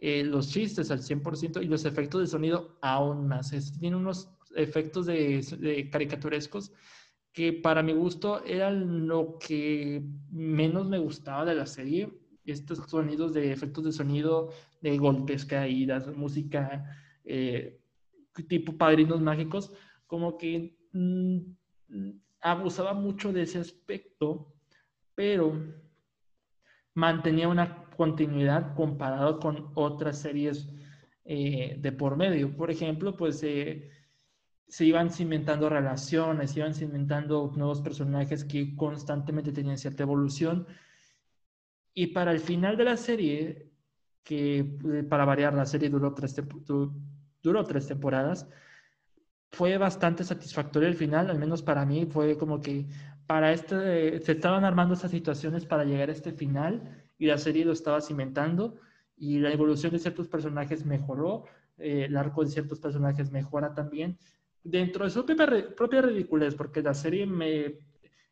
Eh, 0.02 0.24
los 0.24 0.48
chistes 0.50 0.90
al 0.90 1.00
100% 1.02 1.62
y 1.62 1.66
los 1.66 1.84
efectos 1.84 2.22
de 2.22 2.26
sonido 2.26 2.78
aún 2.80 3.28
más. 3.28 3.50
tiene 3.78 3.96
unos 3.96 4.30
efectos 4.56 5.06
de, 5.06 5.88
caricaturescos 5.92 6.72
que 7.33 7.53
para 7.53 7.83
mi 7.83 7.93
gusto 7.93 8.45
eran 8.45 9.07
lo 9.07 9.39
que 9.39 10.03
menos 10.31 10.89
me 10.89 10.99
gustaba 10.99 11.45
de 11.45 11.55
la 11.55 11.66
serie. 11.66 12.12
Estos 12.45 12.78
sonidos 12.91 13.33
de 13.33 13.53
efectos 13.53 13.85
de 13.85 13.93
sonido, 13.93 14.51
de 14.81 14.99
golpes, 14.99 15.45
caídas, 15.45 16.09
música 16.16 16.85
eh, 17.24 17.81
tipo 18.49 18.76
padrinos 18.76 19.20
mágicos, 19.20 19.72
como 20.07 20.37
que 20.37 20.76
mm, 20.93 21.39
abusaba 22.41 22.95
mucho 22.95 23.33
de 23.33 23.43
ese 23.43 23.59
aspecto, 23.59 24.53
pero 25.14 25.53
mantenía 26.95 27.49
una 27.49 27.85
continuidad 27.97 28.74
comparado 28.74 29.39
con 29.39 29.70
otras 29.74 30.20
series 30.20 30.68
eh, 31.24 31.76
de 31.78 31.93
por 31.93 32.16
medio. 32.16 32.57
Por 32.57 32.70
ejemplo, 32.70 33.16
pues 33.16 33.43
eh, 33.43 33.91
se 34.71 34.85
iban 34.85 35.11
cimentando 35.11 35.68
relaciones, 35.68 36.53
se 36.53 36.61
iban 36.61 36.75
cimentando 36.75 37.53
nuevos 37.57 37.81
personajes 37.81 38.45
que 38.45 38.77
constantemente 38.77 39.51
tenían 39.51 39.77
cierta 39.77 40.05
evolución. 40.05 40.64
Y 41.93 42.09
para 42.09 42.31
el 42.31 42.39
final 42.39 42.77
de 42.77 42.85
la 42.85 42.97
serie, 42.97 43.68
que 44.23 44.61
eh, 44.61 45.03
para 45.09 45.25
variar 45.25 45.55
la 45.55 45.66
serie 45.66 45.91
duró 45.91 46.14
tres, 46.14 46.41
duró 47.43 47.64
tres 47.64 47.89
temporadas, 47.89 48.49
fue 49.51 49.77
bastante 49.77 50.23
satisfactorio 50.23 50.89
el 50.89 50.95
final, 50.95 51.31
al 51.31 51.39
menos 51.41 51.62
para 51.62 51.85
mí 51.85 52.07
fue 52.07 52.39
como 52.39 52.61
que 52.61 52.87
para 53.27 53.53
este, 53.53 54.21
se 54.21 54.33
estaban 54.33 54.64
armando 54.64 54.95
esas 54.95 55.11
situaciones 55.11 55.66
para 55.66 55.85
llegar 55.85 56.11
a 56.11 56.12
este 56.12 56.31
final 56.31 57.05
y 57.18 57.27
la 57.27 57.39
serie 57.39 57.64
lo 57.64 57.73
estaba 57.73 58.01
cimentando 58.01 58.77
y 59.16 59.41
la 59.41 59.53
evolución 59.53 59.91
de 59.91 59.99
ciertos 59.99 60.29
personajes 60.29 60.87
mejoró, 60.87 61.47
eh, 61.77 62.05
el 62.05 62.16
arco 62.16 62.45
de 62.45 62.51
ciertos 62.51 62.79
personajes 62.79 63.33
mejora 63.33 63.75
también, 63.75 64.16
dentro 64.62 65.04
de 65.04 65.11
su 65.11 65.24
propia, 65.24 65.74
propia 65.76 66.02
ridiculez, 66.02 66.54
porque 66.54 66.82
la 66.82 66.94
serie 66.94 67.26
me 67.26 67.78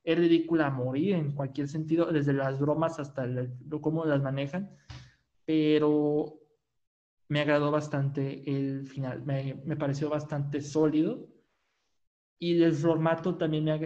es 0.09 0.19
ridícula 0.19 0.69
a 0.69 0.71
morir 0.71 1.17
en 1.17 1.33
cualquier 1.33 1.69
sentido, 1.69 2.07
desde 2.07 2.33
las 2.33 2.59
bromas 2.59 2.99
hasta 2.99 3.29
cómo 3.83 4.07
las 4.07 4.23
manejan, 4.23 4.71
pero 5.45 6.41
me 7.29 7.41
agradó 7.41 7.71
bastante 7.71 8.43
el 8.47 8.87
final, 8.87 9.23
me, 9.27 9.61
me 9.67 9.77
pareció 9.77 10.09
bastante 10.09 10.63
sólido 10.63 11.29
y 12.39 12.63
el 12.63 12.73
formato 12.73 13.37
también 13.37 13.65
me, 13.65 13.79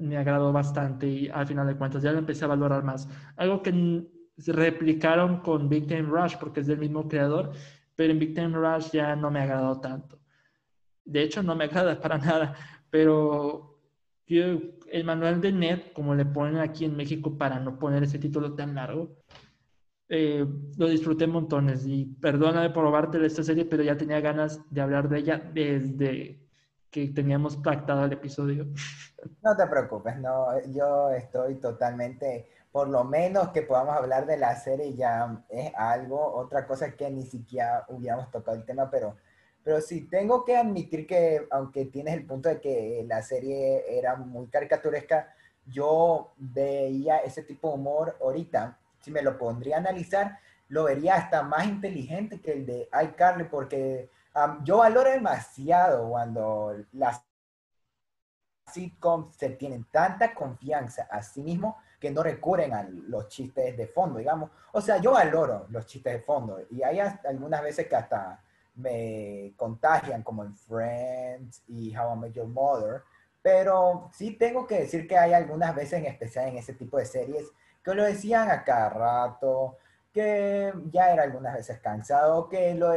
me 0.00 0.16
agradó 0.16 0.52
bastante 0.52 1.06
y 1.06 1.28
al 1.28 1.46
final 1.46 1.66
de 1.68 1.76
cuentas 1.76 2.02
ya 2.02 2.12
lo 2.12 2.18
empecé 2.18 2.46
a 2.46 2.48
valorar 2.48 2.82
más. 2.82 3.08
Algo 3.36 3.62
que 3.62 4.08
replicaron 4.48 5.40
con 5.40 5.68
Big 5.68 5.86
Time 5.86 6.08
Rush 6.08 6.36
porque 6.40 6.60
es 6.60 6.66
del 6.66 6.78
mismo 6.78 7.06
creador, 7.06 7.52
pero 7.94 8.12
en 8.12 8.18
Big 8.18 8.34
Time 8.34 8.56
Rush 8.56 8.90
ya 8.90 9.14
no 9.14 9.30
me 9.30 9.40
ha 9.40 9.42
agradado 9.44 9.80
tanto. 9.80 10.19
De 11.04 11.22
hecho, 11.22 11.42
no 11.42 11.54
me 11.54 11.64
agrada 11.64 12.00
para 12.00 12.18
nada, 12.18 12.54
pero 12.90 13.78
el 14.26 15.04
manual 15.04 15.40
de 15.40 15.52
Net, 15.52 15.92
como 15.92 16.14
le 16.14 16.24
ponen 16.24 16.58
aquí 16.58 16.84
en 16.84 16.96
México 16.96 17.36
para 17.36 17.58
no 17.58 17.78
poner 17.78 18.02
ese 18.02 18.18
título 18.18 18.54
tan 18.54 18.74
largo, 18.74 19.16
eh, 20.08 20.44
lo 20.76 20.88
disfruté 20.88 21.26
montones 21.26 21.86
y 21.86 22.04
perdóname 22.04 22.70
por 22.70 22.84
robarte 22.84 23.24
esta 23.24 23.42
serie, 23.42 23.64
pero 23.64 23.82
ya 23.82 23.96
tenía 23.96 24.20
ganas 24.20 24.60
de 24.70 24.80
hablar 24.80 25.08
de 25.08 25.18
ella 25.18 25.38
desde 25.52 26.40
que 26.90 27.08
teníamos 27.08 27.56
pactado 27.56 28.04
el 28.04 28.12
episodio. 28.12 28.66
No 29.42 29.54
te 29.54 29.66
preocupes, 29.66 30.16
no, 30.16 30.46
yo 30.70 31.10
estoy 31.10 31.56
totalmente 31.56 32.48
por 32.72 32.88
lo 32.88 33.04
menos 33.04 33.48
que 33.48 33.62
podamos 33.62 33.96
hablar 33.96 34.26
de 34.26 34.36
la 34.36 34.54
serie 34.56 34.94
ya 34.94 35.44
es 35.48 35.72
algo. 35.74 36.34
Otra 36.34 36.66
cosa 36.66 36.92
que 36.92 37.10
ni 37.10 37.24
siquiera 37.26 37.84
hubiéramos 37.88 38.30
tocado 38.30 38.56
el 38.56 38.64
tema, 38.64 38.90
pero, 38.90 39.16
pero 39.62 39.80
sí, 39.80 40.08
tengo 40.08 40.44
que 40.44 40.56
admitir 40.56 41.06
que 41.06 41.46
aunque 41.50 41.86
tienes 41.86 42.14
el 42.14 42.26
punto 42.26 42.48
de 42.48 42.60
que 42.60 43.04
la 43.06 43.22
serie 43.22 43.84
era 43.98 44.16
muy 44.16 44.48
caricaturesca, 44.48 45.34
yo 45.66 46.32
veía 46.36 47.18
ese 47.18 47.42
tipo 47.42 47.68
de 47.68 47.74
humor 47.74 48.16
ahorita, 48.20 48.78
si 49.00 49.10
me 49.10 49.22
lo 49.22 49.38
pondría 49.38 49.76
a 49.76 49.80
analizar, 49.80 50.38
lo 50.68 50.84
vería 50.84 51.16
hasta 51.16 51.42
más 51.42 51.66
inteligente 51.66 52.40
que 52.40 52.52
el 52.52 52.66
de 52.66 52.88
iCarly, 53.04 53.44
porque 53.44 54.10
yo 54.64 54.78
valoro 54.78 55.10
demasiado 55.10 56.08
cuando 56.08 56.76
las 56.92 57.22
sitcoms 58.72 59.34
se 59.34 59.50
tienen 59.50 59.84
tanta 59.90 60.32
confianza 60.32 61.08
a 61.10 61.22
sí 61.22 61.42
mismos 61.42 61.74
que 61.98 62.10
no 62.10 62.22
recurren 62.22 62.72
a 62.72 62.82
los 62.82 63.28
chistes 63.28 63.76
de 63.76 63.86
fondo, 63.88 64.18
digamos. 64.18 64.50
O 64.72 64.80
sea, 64.80 64.98
yo 64.98 65.12
valoro 65.12 65.66
los 65.70 65.86
chistes 65.86 66.14
de 66.14 66.20
fondo 66.20 66.60
y 66.70 66.82
hay 66.82 67.00
algunas 67.00 67.62
veces 67.62 67.88
que 67.88 67.96
hasta 67.96 68.42
me 68.74 69.52
contagian, 69.56 70.22
como 70.22 70.44
en 70.44 70.54
Friends 70.54 71.62
y 71.68 71.96
How 71.96 72.14
I 72.14 72.18
Met 72.18 72.32
Your 72.32 72.48
Mother, 72.48 73.02
pero 73.42 74.10
sí 74.12 74.36
tengo 74.36 74.66
que 74.66 74.80
decir 74.80 75.08
que 75.08 75.16
hay 75.16 75.32
algunas 75.32 75.74
veces, 75.74 76.00
en 76.00 76.06
especial 76.06 76.48
en 76.48 76.58
ese 76.58 76.74
tipo 76.74 76.98
de 76.98 77.06
series, 77.06 77.46
que 77.82 77.94
lo 77.94 78.04
decían 78.04 78.50
a 78.50 78.64
cada 78.64 78.90
rato, 78.90 79.76
que 80.12 80.72
ya 80.90 81.12
era 81.12 81.22
algunas 81.22 81.54
veces 81.54 81.78
cansado, 81.78 82.48
que 82.48 82.74
lo, 82.74 82.92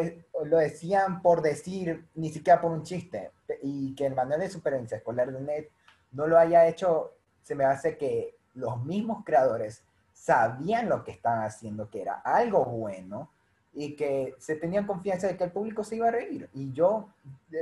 lo 0.46 0.58
decían 0.58 1.22
por 1.22 1.42
decir, 1.42 2.08
ni 2.16 2.30
siquiera 2.30 2.60
por 2.60 2.72
un 2.72 2.84
chiste, 2.84 3.32
y 3.62 3.96
que 3.96 4.08
el 4.08 4.16
manual 4.16 4.40
de 4.40 4.50
supervivencia 4.50 4.98
escolar 4.98 5.32
de 5.32 5.40
NET 5.40 5.70
no 6.12 6.28
lo 6.28 6.38
haya 6.38 6.68
hecho, 6.68 7.14
se 7.42 7.56
me 7.56 7.66
hace 7.66 7.98
que 7.98 8.38
los 8.54 8.84
mismos 8.84 9.24
creadores 9.24 9.84
sabían 10.12 10.90
lo 10.90 11.04
que 11.04 11.12
estaban 11.12 11.44
haciendo, 11.44 11.90
que 11.90 12.02
era 12.02 12.16
algo 12.24 12.66
bueno, 12.66 13.30
y 13.74 13.96
que 13.96 14.36
se 14.38 14.56
tenían 14.56 14.86
confianza 14.86 15.28
de 15.28 15.38
que 15.38 15.44
el 15.46 15.52
público 15.52 15.84
se 15.84 15.96
iba 15.96 16.08
a 16.08 16.12
reír. 16.12 16.50
Y 16.54 16.72
yo 16.72 17.10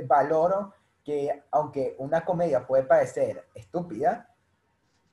valoro 0.06 0.72
que 1.04 1.42
aunque 1.50 1.96
una 1.98 2.24
comedia 2.24 2.66
puede 2.66 2.84
parecer 2.84 3.46
estúpida, 3.54 4.28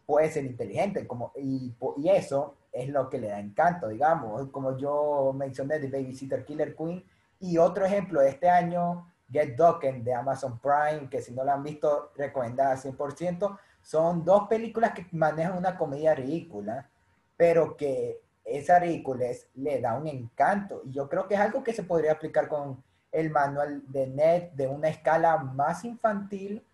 puede 0.06 0.30
ser 0.30 0.46
inteligente, 0.46 1.08
como, 1.08 1.32
y, 1.36 1.74
y 1.98 2.10
eso 2.10 2.56
es 2.72 2.90
lo 2.90 3.10
que 3.10 3.20
le 3.20 3.28
da 3.28 3.40
encanto, 3.40 3.88
digamos, 3.88 4.50
como 4.50 4.78
yo 4.78 5.34
mencioné 5.36 5.80
de 5.80 5.88
Babysitter 5.88 6.46
Killer 6.46 6.76
Queen, 6.76 7.04
y 7.40 7.58
otro 7.58 7.86
ejemplo 7.86 8.22
de 8.22 8.30
este 8.30 8.50
año, 8.50 9.08
Get 9.32 9.56
Doken 9.56 10.04
de 10.04 10.14
Amazon 10.14 10.60
Prime, 10.60 11.10
que 11.10 11.22
si 11.22 11.32
no 11.34 11.44
la 11.44 11.54
han 11.54 11.64
visto, 11.64 12.12
recomendada 12.16 12.76
100%, 12.76 13.58
son 13.82 14.26
dos 14.26 14.48
películas 14.48 14.94
que 14.94 15.06
manejan 15.12 15.58
una 15.58 15.78
comedia 15.78 16.14
ridícula, 16.14 16.90
pero 17.38 17.78
que 17.78 18.20
esa 18.58 18.80
ridiculez 18.80 19.50
le 19.56 19.82
da 19.82 19.96
un 19.96 20.08
encanto. 20.08 20.82
Y 20.86 20.92
yo 20.92 21.10
creo 21.10 21.28
que 21.28 21.36
es 21.36 21.40
algo 21.40 21.64
que 21.64 21.74
se 21.74 21.84
podría 21.84 22.14
aplicar 22.14 22.48
con 22.48 22.84
el 23.12 23.30
manual 23.32 23.84
de 23.88 24.08
Ned 24.08 24.52
de 24.52 24.68
una 24.68 24.90
escala 24.90 25.38
más 25.38 25.84
infantil 25.84 26.66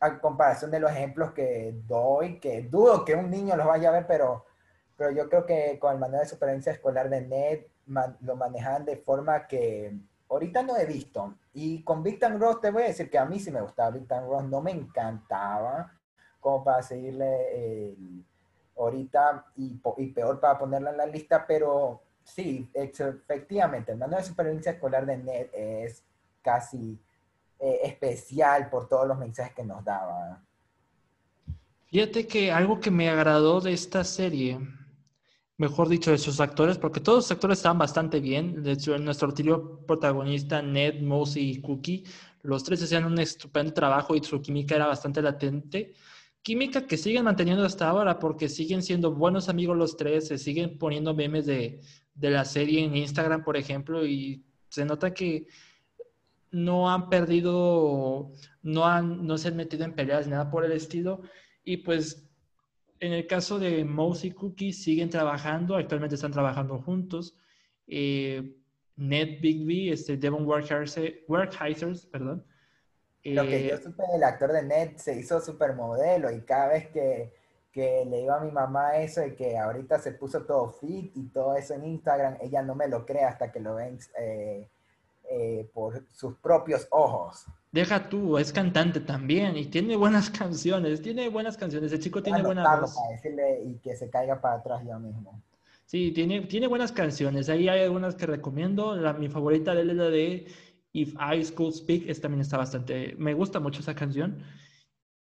a 0.00 0.18
comparación 0.18 0.70
de 0.70 0.80
los 0.80 0.90
ejemplos 0.90 1.32
que 1.32 1.74
doy, 1.86 2.40
que 2.40 2.62
dudo 2.62 3.04
que 3.04 3.14
un 3.14 3.30
niño 3.30 3.56
los 3.56 3.66
vaya 3.66 3.90
a 3.90 3.92
ver, 3.92 4.06
pero, 4.06 4.46
pero 4.96 5.10
yo 5.10 5.28
creo 5.28 5.44
que 5.44 5.78
con 5.78 5.92
el 5.92 5.98
manual 5.98 6.22
de 6.22 6.28
supervivencia 6.28 6.72
escolar 6.72 7.10
de 7.10 7.20
Ned 7.20 7.60
lo 8.20 8.36
manejan 8.36 8.84
de 8.84 8.96
forma 8.96 9.46
que 9.46 9.94
ahorita 10.30 10.62
no 10.62 10.76
he 10.76 10.86
visto. 10.86 11.34
Y 11.52 11.82
con 11.84 12.02
Victor 12.02 12.38
Ross 12.38 12.60
te 12.60 12.70
voy 12.70 12.84
a 12.84 12.86
decir 12.86 13.10
que 13.10 13.18
a 13.18 13.26
mí 13.26 13.38
sí 13.38 13.50
me 13.50 13.60
gustaba 13.60 13.90
Victor 13.90 14.26
Ross, 14.26 14.44
no 14.44 14.62
me 14.62 14.70
encantaba 14.70 15.92
como 16.40 16.64
para 16.64 16.82
seguirle 16.82 17.94
ahorita 18.76 19.46
y, 19.56 19.78
peor 20.08 20.40
para 20.40 20.58
ponerla 20.58 20.90
en 20.90 20.96
la 20.96 21.06
lista, 21.06 21.44
pero 21.46 22.02
sí, 22.24 22.68
efectivamente, 22.74 23.92
el 23.92 23.98
manual 23.98 24.22
de 24.22 24.28
supervivencia 24.28 24.72
escolar 24.72 25.06
de 25.06 25.16
NET 25.16 25.50
es 25.54 26.02
casi 26.42 26.98
eh, 27.58 27.80
especial 27.84 28.70
por 28.70 28.88
todos 28.88 29.06
los 29.06 29.18
mensajes 29.18 29.54
que 29.54 29.64
nos 29.64 29.84
daba. 29.84 30.42
Fíjate 31.86 32.26
que 32.26 32.52
algo 32.52 32.80
que 32.80 32.90
me 32.90 33.10
agradó 33.10 33.60
de 33.60 33.72
esta 33.72 34.04
serie, 34.04 34.60
mejor 35.58 35.88
dicho, 35.88 36.12
de 36.12 36.18
sus 36.18 36.40
actores, 36.40 36.78
porque 36.78 37.00
todos 37.00 37.18
los 37.18 37.30
actores 37.32 37.58
estaban 37.58 37.78
bastante 37.78 38.20
bien. 38.20 38.62
De 38.62 38.72
hecho, 38.72 38.96
nuestro 38.98 39.34
trío 39.34 39.84
protagonista, 39.86 40.62
Ned, 40.62 41.02
Mosey 41.02 41.50
y 41.50 41.60
Cookie, 41.60 42.04
los 42.42 42.64
tres 42.64 42.82
hacían 42.82 43.04
un 43.04 43.18
estupendo 43.18 43.72
trabajo 43.72 44.14
y 44.14 44.22
su 44.22 44.40
química 44.40 44.76
era 44.76 44.86
bastante 44.86 45.20
latente 45.20 45.94
química 46.42 46.86
que 46.86 46.96
siguen 46.96 47.24
manteniendo 47.24 47.64
hasta 47.64 47.88
ahora 47.88 48.18
porque 48.18 48.48
siguen 48.48 48.82
siendo 48.82 49.14
buenos 49.14 49.48
amigos 49.48 49.76
los 49.76 49.96
tres, 49.96 50.28
se 50.28 50.38
siguen 50.38 50.78
poniendo 50.78 51.14
memes 51.14 51.46
de, 51.46 51.80
la 52.14 52.44
serie 52.44 52.84
en 52.84 52.96
Instagram, 52.96 53.44
por 53.44 53.56
ejemplo, 53.56 54.06
y 54.06 54.44
se 54.68 54.84
nota 54.84 55.14
que 55.14 55.46
no 56.50 56.90
han 56.90 57.08
perdido, 57.08 58.32
no, 58.62 58.86
han, 58.86 59.26
no 59.26 59.38
se 59.38 59.48
han 59.48 59.56
metido 59.56 59.84
en 59.84 59.94
peleas, 59.94 60.28
nada 60.28 60.50
por 60.50 60.64
el 60.64 60.72
estilo. 60.72 61.22
Y 61.64 61.78
pues 61.78 62.28
en 63.00 63.12
el 63.12 63.26
caso 63.26 63.58
de 63.58 63.84
Mouse 63.84 64.24
y 64.24 64.32
Cookie 64.32 64.72
siguen 64.72 65.08
trabajando, 65.08 65.76
actualmente 65.76 66.16
están 66.16 66.32
trabajando 66.32 66.78
juntos. 66.78 67.36
Eh, 67.86 68.56
Ned 68.96 69.40
Bigby, 69.40 69.90
este 69.90 70.18
Devon 70.18 70.46
Werkheisers, 70.46 72.06
perdón, 72.06 72.44
lo 73.24 73.42
que 73.42 73.68
yo 73.68 73.74
eh, 73.74 73.82
supe 73.82 74.02
del 74.12 74.24
actor 74.24 74.52
de 74.52 74.62
Ned 74.62 74.96
se 74.96 75.14
hizo 75.14 75.40
supermodelo 75.40 76.30
y 76.30 76.40
cada 76.42 76.68
vez 76.68 76.88
que, 76.88 77.32
que 77.72 78.04
le 78.06 78.18
digo 78.18 78.32
a 78.32 78.40
mi 78.40 78.50
mamá 78.50 78.96
eso 78.96 79.24
y 79.24 79.34
que 79.34 79.58
ahorita 79.58 79.98
se 79.98 80.12
puso 80.12 80.42
todo 80.44 80.70
fit 80.70 81.12
y 81.14 81.28
todo 81.28 81.54
eso 81.56 81.74
en 81.74 81.84
Instagram, 81.84 82.38
ella 82.40 82.62
no 82.62 82.74
me 82.74 82.88
lo 82.88 83.04
cree 83.04 83.24
hasta 83.24 83.52
que 83.52 83.60
lo 83.60 83.74
ven 83.74 83.98
eh, 84.18 84.68
eh, 85.30 85.70
por 85.72 86.06
sus 86.12 86.36
propios 86.38 86.88
ojos. 86.90 87.46
Deja 87.70 88.08
tú, 88.08 88.36
es 88.36 88.52
cantante 88.52 89.00
también 89.00 89.56
y 89.56 89.66
tiene 89.66 89.96
buenas 89.96 90.30
canciones, 90.38 91.02
tiene 91.02 91.28
buenas 91.28 91.56
canciones, 91.56 91.92
el 91.92 92.00
chico 92.00 92.22
tiene 92.22 92.42
buena 92.42 92.80
voz. 92.80 92.94
Para 92.94 93.10
decirle 93.10 93.62
y 93.64 93.74
que 93.78 93.94
se 93.96 94.08
caiga 94.10 94.40
para 94.40 94.56
atrás 94.56 94.82
yo 94.84 94.98
mismo. 94.98 95.40
Sí, 95.84 96.12
tiene, 96.12 96.42
tiene 96.42 96.68
buenas 96.68 96.92
canciones, 96.92 97.48
ahí 97.48 97.68
hay 97.68 97.82
algunas 97.82 98.14
que 98.14 98.24
recomiendo, 98.24 98.94
la, 98.96 99.12
mi 99.12 99.28
favorita 99.28 99.74
de 99.74 99.82
él 99.82 99.90
es 99.90 99.96
la 99.96 100.04
de 100.04 100.46
If 100.92 101.14
I 101.20 101.44
School 101.44 101.72
Speak, 101.72 102.08
es, 102.08 102.20
también 102.20 102.40
está 102.40 102.56
bastante, 102.56 103.14
me 103.16 103.34
gusta 103.34 103.60
mucho 103.60 103.80
esa 103.80 103.94
canción, 103.94 104.42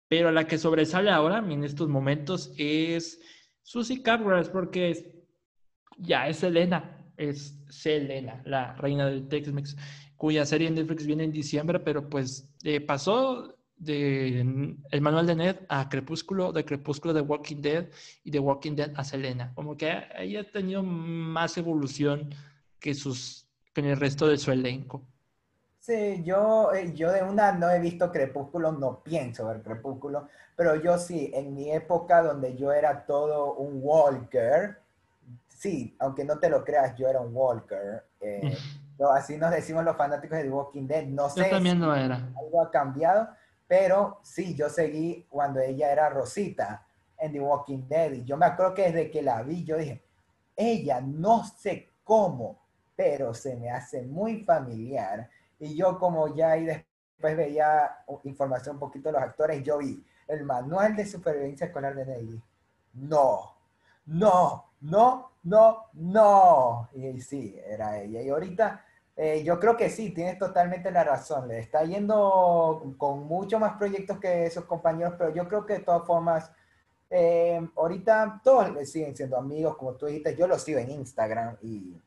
pero 0.07 0.31
la 0.31 0.45
que 0.45 0.57
sobresale 0.57 1.09
ahora 1.09 1.39
en 1.39 1.63
estos 1.63 1.87
momentos 1.89 2.53
es 2.57 3.19
Susie 3.61 4.03
Capgras, 4.03 4.49
porque 4.49 4.91
es, 4.91 5.05
ya 5.97 6.27
es 6.27 6.37
Selena, 6.37 7.05
es 7.17 7.57
Selena, 7.69 8.41
la 8.45 8.75
reina 8.75 9.05
del 9.07 9.27
Tex-Mex, 9.27 9.77
cuya 10.17 10.45
serie 10.45 10.67
en 10.67 10.75
Netflix 10.75 11.05
viene 11.05 11.23
en 11.23 11.31
diciembre, 11.31 11.79
pero 11.79 12.09
pues 12.09 12.49
eh, 12.63 12.81
pasó 12.81 13.57
de 13.77 14.39
el 14.91 15.01
manual 15.01 15.27
de 15.27 15.35
Ned 15.35 15.55
a 15.67 15.89
Crepúsculo, 15.89 16.51
de 16.51 16.63
Crepúsculo 16.63 17.13
de 17.13 17.21
Walking 17.21 17.61
Dead 17.61 17.89
y 18.23 18.31
de 18.31 18.39
Walking 18.39 18.75
Dead 18.75 18.93
a 18.95 19.03
Selena. 19.03 19.53
Como 19.53 19.75
que 19.75 19.91
ella 20.17 20.41
ha 20.41 20.51
tenido 20.51 20.83
más 20.83 21.57
evolución 21.57 22.29
que, 22.79 22.93
sus, 22.93 23.47
que 23.73 23.81
el 23.81 23.97
resto 23.97 24.27
de 24.27 24.37
su 24.37 24.51
elenco. 24.51 25.05
Sí, 25.83 26.23
yo, 26.23 26.71
eh, 26.71 26.93
yo 26.93 27.11
de 27.11 27.23
una 27.23 27.51
no 27.51 27.69
he 27.69 27.77
visto 27.77 28.09
Crepúsculo, 28.09 28.71
no 28.71 29.03
pienso 29.03 29.47
ver 29.47 29.61
Crepúsculo, 29.61 30.29
pero 30.55 30.77
yo 30.77 30.97
sí, 30.97 31.29
en 31.33 31.53
mi 31.53 31.73
época 31.73 32.23
donde 32.23 32.55
yo 32.55 32.71
era 32.71 33.05
todo 33.05 33.55
un 33.55 33.81
Walker, 33.83 34.77
sí, 35.49 35.93
aunque 35.99 36.23
no 36.23 36.39
te 36.39 36.49
lo 36.49 36.63
creas, 36.63 36.95
yo 36.95 37.09
era 37.09 37.19
un 37.19 37.35
Walker. 37.35 38.01
Eh, 38.21 38.57
así 39.13 39.35
nos 39.35 39.51
decimos 39.51 39.83
los 39.83 39.97
fanáticos 39.97 40.37
de 40.37 40.45
The 40.45 40.51
Walking 40.51 40.87
Dead. 40.87 41.03
No 41.07 41.27
sé 41.27 41.49
también 41.49 41.79
si 41.81 41.83
era. 41.83 42.15
algo 42.15 42.61
ha 42.61 42.71
cambiado, 42.71 43.27
pero 43.67 44.21
sí, 44.23 44.55
yo 44.55 44.69
seguí 44.69 45.27
cuando 45.29 45.59
ella 45.59 45.91
era 45.91 46.07
Rosita 46.07 46.87
en 47.17 47.33
The 47.33 47.41
Walking 47.41 47.89
Dead. 47.89 48.13
Y 48.13 48.23
yo 48.23 48.37
me 48.37 48.45
acuerdo 48.45 48.73
que 48.73 48.83
desde 48.83 49.11
que 49.11 49.21
la 49.21 49.43
vi, 49.43 49.65
yo 49.65 49.75
dije, 49.75 50.01
ella 50.55 51.01
no 51.01 51.43
sé 51.43 51.89
cómo, 52.05 52.61
pero 52.95 53.33
se 53.33 53.57
me 53.57 53.69
hace 53.69 54.01
muy 54.01 54.45
familiar 54.45 55.29
y 55.63 55.75
yo 55.75 55.97
como 55.97 56.35
ya 56.35 56.51
ahí 56.51 56.65
después 56.65 57.37
veía 57.37 58.03
información 58.23 58.75
un 58.75 58.79
poquito 58.81 59.09
de 59.09 59.13
los 59.13 59.21
actores, 59.21 59.63
yo 59.63 59.77
vi 59.77 60.05
el 60.27 60.43
manual 60.43 60.93
de 60.95 61.05
supervivencia 61.05 61.67
escolar 61.67 61.95
de 61.95 62.05
Navy. 62.05 62.43
No, 62.95 63.55
no, 64.05 64.71
no, 64.81 65.31
no, 65.43 65.85
no. 65.93 66.89
Y 66.93 67.21
sí, 67.21 67.57
era 67.65 68.01
ella. 68.01 68.21
Y 68.21 68.29
ahorita 68.29 68.83
eh, 69.15 69.41
yo 69.45 69.57
creo 69.57 69.77
que 69.77 69.89
sí, 69.89 70.09
tienes 70.13 70.37
totalmente 70.37 70.91
la 70.91 71.05
razón. 71.05 71.47
Le 71.47 71.59
está 71.59 71.83
yendo 71.85 72.93
con 72.97 73.25
mucho 73.25 73.57
más 73.57 73.77
proyectos 73.77 74.19
que 74.19 74.45
esos 74.45 74.65
compañeros, 74.65 75.13
pero 75.17 75.33
yo 75.33 75.47
creo 75.47 75.65
que 75.65 75.73
de 75.73 75.79
todas 75.79 76.05
formas, 76.05 76.51
eh, 77.09 77.65
ahorita 77.77 78.41
todos 78.43 78.89
siguen 78.89 79.15
siendo 79.15 79.37
amigos, 79.37 79.77
como 79.77 79.93
tú 79.93 80.07
dijiste, 80.07 80.35
yo 80.35 80.45
los 80.45 80.61
sigo 80.61 80.79
en 80.79 80.91
Instagram 80.91 81.55
y 81.61 82.01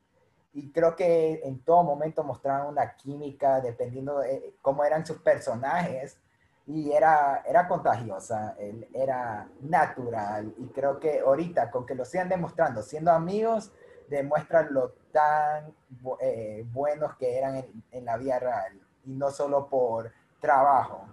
y 0.56 0.70
creo 0.70 0.96
que 0.96 1.42
en 1.44 1.58
todo 1.58 1.82
momento 1.82 2.24
mostraban 2.24 2.68
una 2.68 2.96
química 2.96 3.60
dependiendo 3.60 4.20
de 4.20 4.54
cómo 4.62 4.84
eran 4.84 5.04
sus 5.04 5.18
personajes 5.18 6.18
y 6.66 6.92
era, 6.92 7.42
era 7.46 7.68
contagiosa, 7.68 8.56
era 8.94 9.46
natural 9.60 10.54
y 10.56 10.68
creo 10.68 10.98
que 10.98 11.20
ahorita 11.20 11.70
con 11.70 11.84
que 11.84 11.94
lo 11.94 12.06
sigan 12.06 12.30
demostrando, 12.30 12.82
siendo 12.82 13.12
amigos, 13.12 13.70
demuestran 14.08 14.72
lo 14.72 14.94
tan 15.12 15.74
eh, 16.22 16.64
buenos 16.72 17.16
que 17.16 17.36
eran 17.36 17.62
en, 17.90 18.04
la 18.06 18.16
vida 18.16 18.38
real 18.38 18.80
y 19.04 19.12
no 19.12 19.30
solo 19.30 19.68
por 19.68 20.10
trabajo. 20.40 21.06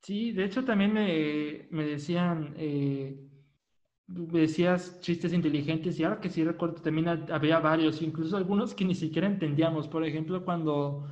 Sí, 0.00 0.32
de 0.32 0.44
hecho 0.44 0.64
también 0.64 0.94
me, 0.94 1.66
me 1.70 1.84
decían... 1.84 2.54
Eh 2.56 3.28
decías 4.06 5.00
chistes 5.00 5.32
inteligentes 5.32 5.98
y 5.98 6.04
ahora 6.04 6.20
que 6.20 6.28
sí 6.28 6.44
recuerdo 6.44 6.82
también 6.82 7.08
había 7.08 7.58
varios, 7.60 8.02
incluso 8.02 8.36
algunos 8.36 8.74
que 8.74 8.84
ni 8.84 8.94
siquiera 8.94 9.26
entendíamos. 9.26 9.88
Por 9.88 10.04
ejemplo, 10.04 10.44
cuando 10.44 11.06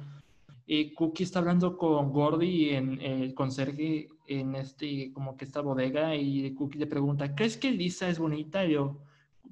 y 0.72 0.94
Cookie 0.94 1.24
está 1.24 1.40
hablando 1.40 1.76
con 1.76 2.12
Gordy 2.12 2.70
en 2.70 3.00
el 3.00 3.34
conserje 3.34 4.08
en 4.28 4.54
este, 4.54 5.12
como 5.12 5.36
que 5.36 5.44
esta 5.44 5.62
bodega, 5.62 6.14
y 6.14 6.54
Cookie 6.54 6.78
le 6.78 6.86
pregunta, 6.86 7.34
¿crees 7.34 7.56
que 7.56 7.72
Lisa 7.72 8.08
es 8.08 8.20
bonita? 8.20 8.64
Y 8.64 8.74
yo, 8.74 9.00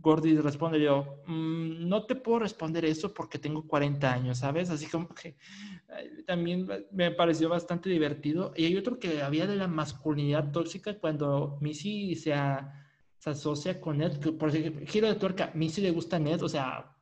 Gordy 0.01 0.37
responde 0.37 0.81
yo, 0.81 1.17
mm, 1.27 1.89
no 1.89 2.07
te 2.07 2.15
puedo 2.15 2.39
responder 2.39 2.85
eso 2.85 3.13
porque 3.13 3.41
tengo 3.41 3.67
40 3.67 4.13
años, 4.13 4.39
¿sabes? 4.39 4.71
Así 4.71 4.87
como 4.87 5.09
que 5.09 5.35
también 6.25 6.69
me 6.93 7.11
pareció 7.11 7.49
bastante 7.49 7.91
divertido. 7.91 8.53
Y 8.57 8.67
hay 8.67 8.77
otro 8.77 9.01
que 9.01 9.21
había 9.21 9.49
de 9.49 9.57
la 9.57 9.67
masculinidad 9.67 10.53
tóxica 10.53 11.01
cuando 11.01 11.59
Missy 11.61 12.15
se, 12.15 12.33
se 13.19 13.31
asocia 13.31 13.81
con 13.81 13.99
Ned, 13.99 14.19
por 14.39 14.49
ejemplo, 14.49 14.87
giro 14.87 15.09
de 15.09 15.15
tuerca, 15.15 15.51
Missy 15.55 15.81
le 15.81 15.91
gusta 15.91 16.19
Ned, 16.19 16.43
o 16.43 16.49
sea, 16.49 16.97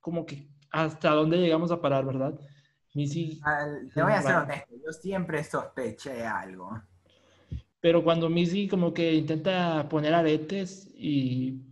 como 0.00 0.26
que 0.26 0.48
hasta 0.70 1.10
dónde 1.10 1.38
llegamos 1.38 1.70
a 1.70 1.80
parar, 1.80 2.04
¿verdad? 2.04 2.38
Missy... 2.94 3.40
te 3.94 4.02
voy 4.02 4.12
a 4.12 4.22
ser 4.22 4.36
honesto, 4.36 4.74
yo 4.74 4.92
siempre 4.92 5.44
sospeché 5.44 6.26
algo. 6.26 6.82
Pero 7.80 8.02
cuando 8.02 8.28
Missy 8.28 8.68
como 8.68 8.92
que 8.92 9.14
intenta 9.14 9.88
poner 9.88 10.12
aretes 10.14 10.90
y 10.94 11.64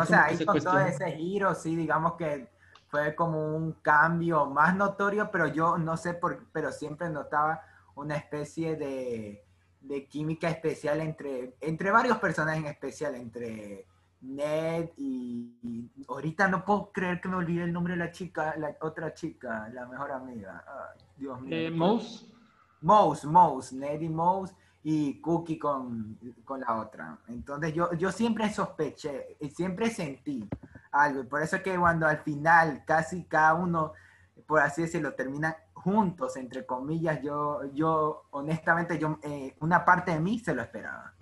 o 0.00 0.04
sea, 0.04 0.24
ahí 0.24 0.44
con 0.44 0.58
todo 0.58 0.80
ese 0.80 1.12
giro, 1.12 1.54
sí, 1.54 1.76
digamos 1.76 2.14
que 2.14 2.48
fue 2.88 3.14
como 3.14 3.56
un 3.56 3.72
cambio 3.80 4.46
más 4.46 4.76
notorio, 4.76 5.30
pero 5.30 5.46
yo 5.46 5.78
no 5.78 5.96
sé 5.96 6.14
por 6.14 6.50
pero 6.52 6.70
siempre 6.72 7.08
notaba 7.08 7.62
una 7.94 8.16
especie 8.16 8.76
de, 8.76 9.44
de 9.82 10.06
química 10.06 10.48
especial 10.48 11.00
entre, 11.00 11.56
entre 11.60 11.90
varios 11.90 12.18
personajes 12.18 12.62
en 12.62 12.70
especial, 12.70 13.14
entre 13.16 13.86
Ned 14.22 14.90
y, 14.96 15.90
ahorita 16.08 16.48
no 16.48 16.64
puedo 16.64 16.92
creer 16.92 17.20
que 17.20 17.28
me 17.28 17.36
olvide 17.36 17.64
el 17.64 17.72
nombre 17.72 17.94
de 17.94 17.98
la 17.98 18.12
chica, 18.12 18.54
la 18.56 18.76
otra 18.80 19.12
chica, 19.14 19.68
la 19.72 19.86
mejor 19.86 20.12
amiga. 20.12 20.64
Dios 21.16 21.40
mío. 21.40 21.56
Eh, 21.56 21.70
Mouse. 21.70 22.28
Mouse, 22.80 23.24
Mouse, 23.24 23.72
Ned 23.72 24.00
y 24.00 24.08
Mouse 24.08 24.54
y 24.84 25.20
Cookie 25.20 25.58
con, 25.58 26.18
con, 26.44 26.60
la 26.60 26.80
otra. 26.80 27.18
Entonces 27.28 27.72
yo, 27.74 27.92
yo 27.94 28.10
siempre 28.10 28.52
sospeché, 28.52 29.36
siempre 29.54 29.90
sentí 29.90 30.48
algo. 30.92 31.24
por 31.28 31.42
eso 31.42 31.56
es 31.56 31.62
que 31.62 31.76
cuando 31.76 32.06
al 32.06 32.18
final 32.18 32.84
casi 32.84 33.24
cada 33.24 33.54
uno, 33.54 33.92
por 34.46 34.60
así 34.60 34.82
decirlo, 34.82 35.14
termina 35.14 35.56
juntos, 35.82 36.36
entre 36.36 36.64
comillas, 36.64 37.20
yo, 37.22 37.60
yo 37.74 38.24
honestamente, 38.30 38.98
yo, 38.98 39.18
eh, 39.22 39.54
una 39.60 39.84
parte 39.84 40.12
de 40.12 40.20
mí 40.20 40.38
se 40.38 40.54
lo 40.54 40.62
esperaba. 40.62 41.14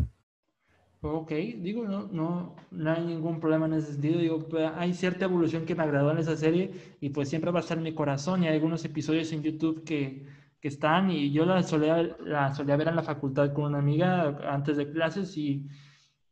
Ok, 1.02 1.30
digo, 1.30 1.84
no, 1.84 2.08
no, 2.12 2.56
no 2.70 2.90
hay 2.92 3.02
ningún 3.06 3.40
problema 3.40 3.64
en 3.64 3.72
ese 3.74 3.92
sentido. 3.92 4.18
Digo, 4.18 4.46
pues, 4.46 4.70
hay 4.76 4.92
cierta 4.92 5.24
evolución 5.24 5.64
que 5.64 5.74
me 5.74 5.82
agradó 5.82 6.10
en 6.10 6.18
esa 6.18 6.36
serie 6.36 6.96
y 7.00 7.08
pues 7.08 7.30
siempre 7.30 7.50
va 7.50 7.60
a 7.60 7.62
estar 7.62 7.78
en 7.78 7.84
mi 7.84 7.94
corazón. 7.94 8.44
Y 8.44 8.48
hay 8.48 8.54
algunos 8.54 8.84
episodios 8.84 9.32
en 9.32 9.42
YouTube 9.42 9.82
que, 9.84 10.26
que 10.60 10.68
están 10.68 11.10
y 11.10 11.32
yo 11.32 11.46
la 11.46 11.62
solía, 11.62 12.02
la 12.20 12.54
solía 12.54 12.76
ver 12.76 12.88
en 12.88 12.96
la 12.96 13.02
facultad 13.02 13.54
con 13.54 13.64
una 13.64 13.78
amiga 13.78 14.38
antes 14.52 14.76
de 14.76 14.90
clases 14.90 15.34
y, 15.38 15.66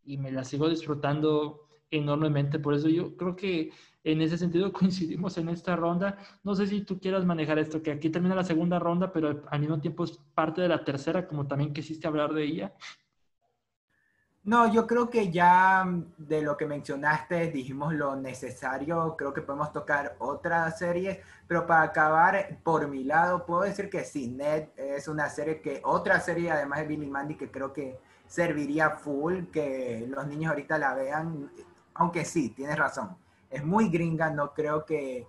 y 0.04 0.18
me 0.18 0.30
la 0.30 0.44
sigo 0.44 0.68
disfrutando 0.68 1.68
enormemente. 1.90 2.58
Por 2.58 2.74
eso 2.74 2.90
yo 2.90 3.16
creo 3.16 3.36
que 3.36 3.70
en 4.12 4.22
ese 4.22 4.38
sentido 4.38 4.72
coincidimos 4.72 5.36
en 5.38 5.48
esta 5.48 5.76
ronda. 5.76 6.18
No 6.42 6.54
sé 6.54 6.66
si 6.66 6.82
tú 6.82 6.98
quieras 6.98 7.24
manejar 7.24 7.58
esto, 7.58 7.82
que 7.82 7.92
aquí 7.92 8.10
termina 8.10 8.34
la 8.34 8.44
segunda 8.44 8.78
ronda, 8.78 9.12
pero 9.12 9.42
al 9.50 9.60
mismo 9.60 9.80
tiempo 9.80 10.04
es 10.04 10.18
parte 10.34 10.62
de 10.62 10.68
la 10.68 10.84
tercera, 10.84 11.26
como 11.26 11.46
también 11.46 11.72
quisiste 11.72 12.06
hablar 12.06 12.32
de 12.32 12.44
ella. 12.44 12.74
No, 14.44 14.72
yo 14.72 14.86
creo 14.86 15.10
que 15.10 15.30
ya 15.30 15.84
de 16.16 16.40
lo 16.40 16.56
que 16.56 16.64
mencionaste 16.64 17.50
dijimos 17.50 17.92
lo 17.92 18.16
necesario. 18.16 19.14
Creo 19.16 19.34
que 19.34 19.42
podemos 19.42 19.72
tocar 19.72 20.16
otra 20.20 20.70
serie, 20.70 21.20
pero 21.46 21.66
para 21.66 21.82
acabar, 21.82 22.58
por 22.62 22.88
mi 22.88 23.04
lado, 23.04 23.44
puedo 23.44 23.62
decir 23.62 23.90
que 23.90 24.06
Ned 24.30 24.68
es 24.76 25.06
una 25.06 25.28
serie 25.28 25.60
que, 25.60 25.82
otra 25.84 26.18
serie 26.20 26.50
además 26.50 26.80
de 26.80 26.86
Billy 26.86 27.10
Mandy, 27.10 27.34
que 27.34 27.50
creo 27.50 27.74
que 27.74 27.98
serviría 28.26 28.90
full, 28.90 29.46
que 29.52 30.06
los 30.08 30.26
niños 30.26 30.50
ahorita 30.50 30.78
la 30.78 30.94
vean, 30.94 31.50
aunque 31.92 32.24
sí, 32.24 32.50
tienes 32.50 32.78
razón, 32.78 33.18
es 33.50 33.64
muy 33.64 33.88
gringa, 33.88 34.30
no 34.30 34.52
creo 34.52 34.84
que 34.84 35.26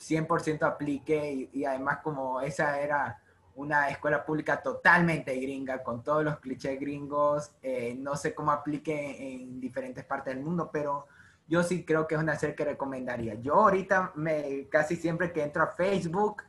100% 0.00 0.62
aplique 0.62 1.48
y 1.52 1.64
además 1.64 1.98
como 2.02 2.40
esa 2.40 2.80
era 2.80 3.20
una 3.56 3.88
escuela 3.88 4.24
pública 4.24 4.62
totalmente 4.62 5.34
gringa, 5.34 5.82
con 5.82 6.02
todos 6.02 6.22
los 6.22 6.38
clichés 6.38 6.78
gringos. 6.78 7.52
Eh, 7.62 7.96
no 7.98 8.14
sé 8.14 8.34
cómo 8.34 8.52
aplique 8.52 9.34
en 9.34 9.60
diferentes 9.60 10.04
partes 10.04 10.34
del 10.34 10.44
mundo, 10.44 10.70
pero 10.72 11.06
yo 11.48 11.62
sí 11.62 11.84
creo 11.84 12.06
que 12.06 12.14
es 12.14 12.20
una 12.20 12.36
serie 12.36 12.54
que 12.54 12.64
recomendaría. 12.64 13.34
Yo 13.34 13.54
ahorita 13.54 14.12
me, 14.14 14.68
casi 14.68 14.96
siempre 14.96 15.32
que 15.32 15.42
entro 15.42 15.62
a 15.62 15.68
Facebook, 15.68 16.42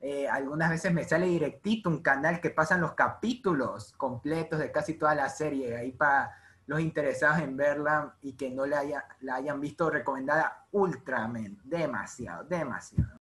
eh, 0.00 0.28
algunas 0.28 0.70
veces 0.70 0.92
me 0.92 1.04
sale 1.04 1.26
directito 1.26 1.88
un 1.88 2.02
canal 2.02 2.40
que 2.40 2.50
pasan 2.50 2.80
los 2.80 2.92
capítulos 2.92 3.92
completos 3.96 4.58
de 4.58 4.72
casi 4.72 4.94
toda 4.94 5.14
la 5.14 5.28
serie, 5.28 5.76
ahí 5.76 5.92
para 5.92 6.36
los 6.68 6.80
interesados 6.80 7.40
en 7.40 7.56
verla 7.56 8.14
y 8.20 8.34
que 8.34 8.50
no 8.50 8.66
la, 8.66 8.80
haya, 8.80 9.04
la 9.20 9.36
hayan 9.36 9.58
visto 9.58 9.88
recomendada 9.88 10.68
ultramente, 10.70 11.62
demasiado, 11.64 12.44
demasiado. 12.44 13.18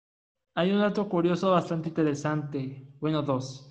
Hay 0.54 0.70
un 0.70 0.78
dato 0.78 1.08
curioso 1.08 1.50
bastante 1.50 1.88
interesante. 1.88 2.86
Bueno, 3.00 3.20
dos. 3.20 3.68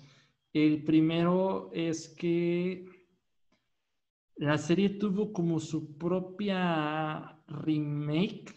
El 0.52 0.84
primero 0.84 1.70
es 1.72 2.10
que 2.10 2.86
la 4.36 4.58
serie 4.58 4.90
tuvo 4.90 5.32
como 5.32 5.58
su 5.58 5.96
propia 5.96 7.42
remake, 7.46 8.52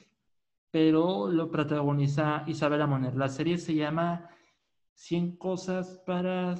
pero 0.69 1.29
lo 1.29 1.49
protagoniza 1.49 2.43
Isabela 2.45 2.87
Moner. 2.87 3.15
La 3.15 3.29
serie 3.29 3.57
se 3.57 3.73
llama 3.73 4.29
100 4.95 5.37
cosas 5.37 6.01
para 6.05 6.55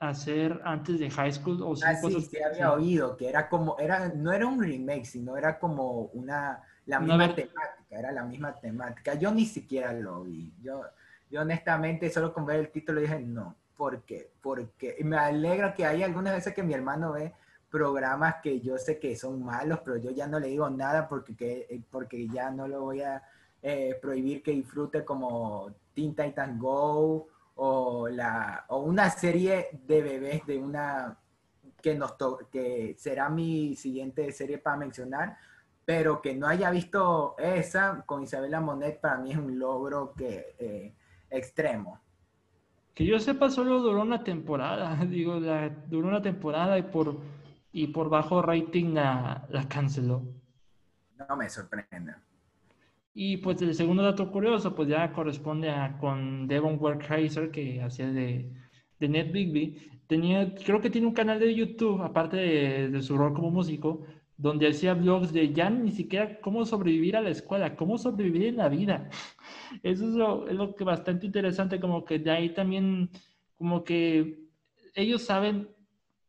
hacer 0.00 0.60
antes 0.64 0.98
de 0.98 1.10
high 1.10 1.32
school 1.32 1.62
o 1.62 1.76
100 1.76 1.88
ah, 1.88 1.94
sí, 1.94 2.20
sí, 2.22 2.42
había 2.42 2.72
oído 2.72 3.16
que 3.18 3.28
era 3.28 3.48
como 3.50 3.78
era 3.78 4.08
no 4.08 4.32
era 4.32 4.46
un 4.46 4.60
remake, 4.60 5.04
sino 5.04 5.36
era 5.36 5.58
como 5.58 6.04
una 6.14 6.62
la 6.86 7.00
misma 7.00 7.34
temática, 7.34 7.98
era 7.98 8.10
la 8.10 8.24
misma 8.24 8.54
temática. 8.58 9.14
Yo 9.14 9.30
ni 9.30 9.44
siquiera 9.44 9.92
lo 9.92 10.24
vi. 10.24 10.52
Yo, 10.60 10.82
yo 11.30 11.42
honestamente, 11.42 12.10
solo 12.10 12.32
con 12.32 12.46
ver 12.46 12.58
el 12.60 12.70
título 12.70 13.00
dije, 13.00 13.20
no, 13.20 13.54
¿por 13.76 14.02
qué? 14.02 14.32
Porque 14.40 14.96
me 15.04 15.16
alegra 15.16 15.74
que 15.74 15.86
hay 15.86 16.02
algunas 16.02 16.34
veces 16.34 16.54
que 16.54 16.62
mi 16.62 16.74
hermano 16.74 17.12
ve 17.12 17.34
programas 17.70 18.36
que 18.42 18.60
yo 18.60 18.76
sé 18.78 18.98
que 18.98 19.14
son 19.14 19.44
malos, 19.44 19.80
pero 19.84 19.98
yo 19.98 20.10
ya 20.10 20.26
no 20.26 20.40
le 20.40 20.48
digo 20.48 20.68
nada 20.68 21.08
porque, 21.08 21.36
que, 21.36 21.82
porque 21.90 22.26
ya 22.26 22.50
no 22.50 22.66
lo 22.66 22.80
voy 22.80 23.02
a 23.02 23.22
eh, 23.62 23.96
prohibir 24.00 24.42
que 24.42 24.50
disfrute 24.50 25.04
como 25.04 25.70
Teen 25.94 26.16
Titans 26.16 26.58
Go 26.58 27.28
o, 27.62 28.08
la, 28.08 28.64
o 28.68 28.78
una 28.78 29.10
serie 29.10 29.68
de 29.86 30.00
bebés 30.00 30.46
de 30.46 30.56
una 30.56 31.18
que, 31.82 31.94
nos 31.94 32.14
que 32.50 32.94
será 32.98 33.28
mi 33.28 33.76
siguiente 33.76 34.32
serie 34.32 34.56
para 34.56 34.78
mencionar, 34.78 35.36
pero 35.84 36.22
que 36.22 36.34
no 36.34 36.46
haya 36.46 36.70
visto 36.70 37.36
esa 37.38 38.02
con 38.06 38.22
Isabela 38.22 38.62
Monet 38.62 38.98
para 38.98 39.18
mí 39.18 39.32
es 39.32 39.36
un 39.36 39.58
logro 39.58 40.14
que 40.14 40.56
eh, 40.58 40.94
extremo. 41.28 42.00
Que 42.94 43.04
yo 43.04 43.18
sepa, 43.20 43.50
solo 43.50 43.80
duró 43.80 44.00
una 44.00 44.24
temporada, 44.24 44.96
digo, 45.04 45.38
la, 45.38 45.68
duró 45.68 46.08
una 46.08 46.22
temporada 46.22 46.78
y 46.78 46.82
por, 46.84 47.18
y 47.72 47.88
por 47.88 48.08
bajo 48.08 48.40
rating 48.40 48.94
la, 48.94 49.46
la 49.50 49.68
canceló. 49.68 50.22
No 51.28 51.36
me 51.36 51.50
sorprende. 51.50 52.14
Y 53.22 53.36
pues 53.36 53.60
el 53.60 53.74
segundo 53.74 54.02
dato 54.02 54.32
curioso, 54.32 54.74
pues 54.74 54.88
ya 54.88 55.12
corresponde 55.12 55.68
a 55.68 55.98
con 55.98 56.46
Devon 56.48 56.78
Werkheiser, 56.80 57.50
que 57.50 57.82
hacía 57.82 58.10
de, 58.10 58.50
de 58.98 59.08
Ned 59.10 59.30
Bigby. 59.30 59.76
Tenía, 60.06 60.54
creo 60.54 60.80
que 60.80 60.88
tiene 60.88 61.06
un 61.06 61.12
canal 61.12 61.38
de 61.38 61.54
YouTube, 61.54 62.00
aparte 62.00 62.38
de, 62.38 62.88
de 62.88 63.02
su 63.02 63.18
rol 63.18 63.34
como 63.34 63.50
músico, 63.50 64.06
donde 64.38 64.68
hacía 64.68 64.94
blogs 64.94 65.34
de 65.34 65.52
ya 65.52 65.68
ni 65.68 65.92
siquiera 65.92 66.40
cómo 66.40 66.64
sobrevivir 66.64 67.14
a 67.14 67.20
la 67.20 67.28
escuela, 67.28 67.76
cómo 67.76 67.98
sobrevivir 67.98 68.46
en 68.46 68.56
la 68.56 68.70
vida. 68.70 69.10
Eso 69.82 70.08
es 70.08 70.14
lo, 70.14 70.48
es 70.48 70.54
lo 70.54 70.74
que 70.74 70.84
bastante 70.84 71.26
interesante, 71.26 71.78
como 71.78 72.06
que 72.06 72.20
de 72.20 72.30
ahí 72.30 72.54
también, 72.54 73.10
como 73.58 73.84
que 73.84 74.46
ellos 74.94 75.24
saben 75.24 75.68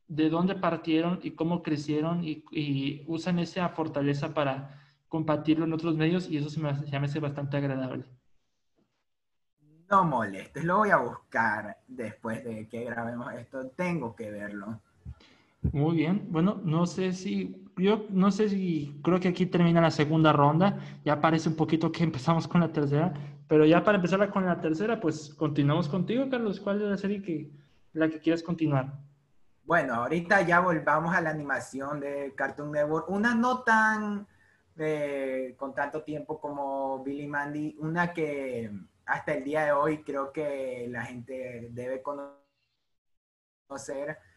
de 0.09 0.29
dónde 0.29 0.55
partieron 0.55 1.21
y 1.23 1.31
cómo 1.31 1.63
crecieron 1.63 2.25
y, 2.25 2.43
y 2.51 3.05
usan 3.07 3.39
esa 3.39 3.69
fortaleza 3.69 4.33
para 4.33 4.80
compartirlo 5.11 5.65
en 5.65 5.73
otros 5.73 5.97
medios 5.97 6.29
y 6.29 6.37
eso 6.37 6.49
se 6.49 6.61
me, 6.61 6.73
se 6.73 6.97
me 6.97 7.05
hace 7.05 7.19
bastante 7.19 7.57
agradable. 7.57 8.05
No 9.89 10.05
molestes, 10.05 10.63
lo 10.63 10.77
voy 10.77 10.89
a 10.89 10.97
buscar 10.97 11.77
después 11.85 12.45
de 12.45 12.69
que 12.69 12.85
grabemos 12.85 13.33
esto, 13.33 13.67
tengo 13.71 14.15
que 14.15 14.31
verlo. 14.31 14.79
Muy 15.73 15.97
bien. 15.97 16.27
Bueno, 16.29 16.61
no 16.63 16.85
sé 16.85 17.11
si, 17.11 17.67
yo 17.75 18.05
no 18.09 18.31
sé 18.31 18.47
si, 18.47 19.01
creo 19.03 19.19
que 19.19 19.27
aquí 19.27 19.45
termina 19.45 19.81
la 19.81 19.91
segunda 19.91 20.31
ronda. 20.31 20.79
Ya 21.03 21.19
parece 21.19 21.49
un 21.49 21.57
poquito 21.57 21.91
que 21.91 22.03
empezamos 22.05 22.47
con 22.47 22.61
la 22.61 22.71
tercera, 22.71 23.13
pero 23.49 23.65
ya 23.65 23.83
para 23.83 23.97
empezar 23.97 24.29
con 24.29 24.45
la 24.45 24.61
tercera, 24.61 25.01
pues 25.01 25.33
continuamos 25.35 25.89
contigo, 25.89 26.29
Carlos. 26.29 26.61
¿Cuál 26.61 26.81
es 26.81 26.89
la 26.89 26.97
serie 26.97 27.21
que, 27.21 27.51
la 27.91 28.07
que 28.07 28.19
quieres 28.19 28.43
continuar? 28.43 28.93
Bueno, 29.65 29.93
ahorita 29.93 30.41
ya 30.43 30.61
volvamos 30.61 31.13
a 31.13 31.19
la 31.19 31.31
animación 31.31 31.99
de 31.99 32.33
Cartoon 32.33 32.71
Network. 32.71 33.09
Una 33.09 33.35
no 33.35 33.59
tan 33.59 34.25
eh, 34.77 35.55
con 35.57 35.73
tanto 35.75 36.03
tiempo 36.03 36.39
como 36.39 37.03
Billy 37.03 37.27
Mandy, 37.27 37.75
una 37.79 38.13
que 38.13 38.71
hasta 39.05 39.33
el 39.33 39.43
día 39.43 39.65
de 39.65 39.71
hoy 39.73 40.03
creo 40.03 40.31
que 40.31 40.87
la 40.89 41.03
gente 41.03 41.67
debe 41.71 42.01
conocer 42.01 42.37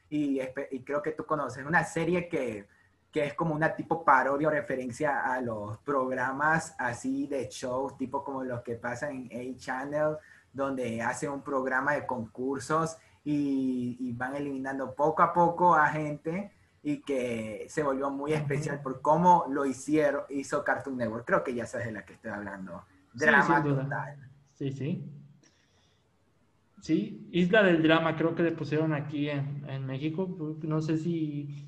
y, 0.08 0.40
creo 0.84 1.02
que 1.02 1.12
tú 1.12 1.24
conoces. 1.24 1.64
Una 1.64 1.84
serie 1.84 2.28
que, 2.28 2.66
que, 3.10 3.26
es 3.26 3.34
como 3.34 3.54
una 3.54 3.74
tipo 3.74 4.04
parodia 4.04 4.48
o 4.48 4.50
referencia 4.50 5.32
a 5.32 5.40
los 5.40 5.78
programas 5.78 6.74
así 6.78 7.26
de 7.26 7.48
shows, 7.48 7.96
tipo 7.96 8.24
como 8.24 8.44
los 8.44 8.62
que 8.62 8.74
pasan 8.76 9.28
en 9.30 9.54
A-Channel, 9.54 10.16
donde 10.52 11.02
hacen 11.02 11.30
un 11.30 11.42
programa 11.42 11.94
de 11.94 12.06
concursos 12.06 12.96
y 13.24 14.12
van 14.12 14.36
eliminando 14.36 14.94
poco 14.94 15.22
a 15.22 15.32
poco 15.32 15.74
a 15.74 15.88
gente 15.88 16.52
y 16.86 17.00
que 17.00 17.66
se 17.70 17.82
volvió 17.82 18.10
muy 18.10 18.34
especial 18.34 18.82
por 18.82 19.00
cómo 19.00 19.46
lo 19.48 19.64
hicieron, 19.64 20.24
hizo 20.28 20.62
Cartoon 20.62 20.98
Network. 20.98 21.26
Creo 21.26 21.42
que 21.42 21.54
ya 21.54 21.64
sabes 21.64 21.86
de 21.86 21.92
la 21.92 22.04
que 22.04 22.12
estoy 22.12 22.30
hablando. 22.30 22.84
Drama 23.14 23.62
total. 23.62 24.16
Sí, 24.52 24.70
sí. 24.70 25.02
Sí, 26.82 27.26
Isla 27.32 27.62
del 27.62 27.82
Drama 27.82 28.16
creo 28.16 28.34
que 28.34 28.42
le 28.42 28.52
pusieron 28.52 28.92
aquí 28.92 29.30
en, 29.30 29.64
en 29.66 29.86
México. 29.86 30.36
No 30.62 30.82
sé 30.82 30.98
si 30.98 31.66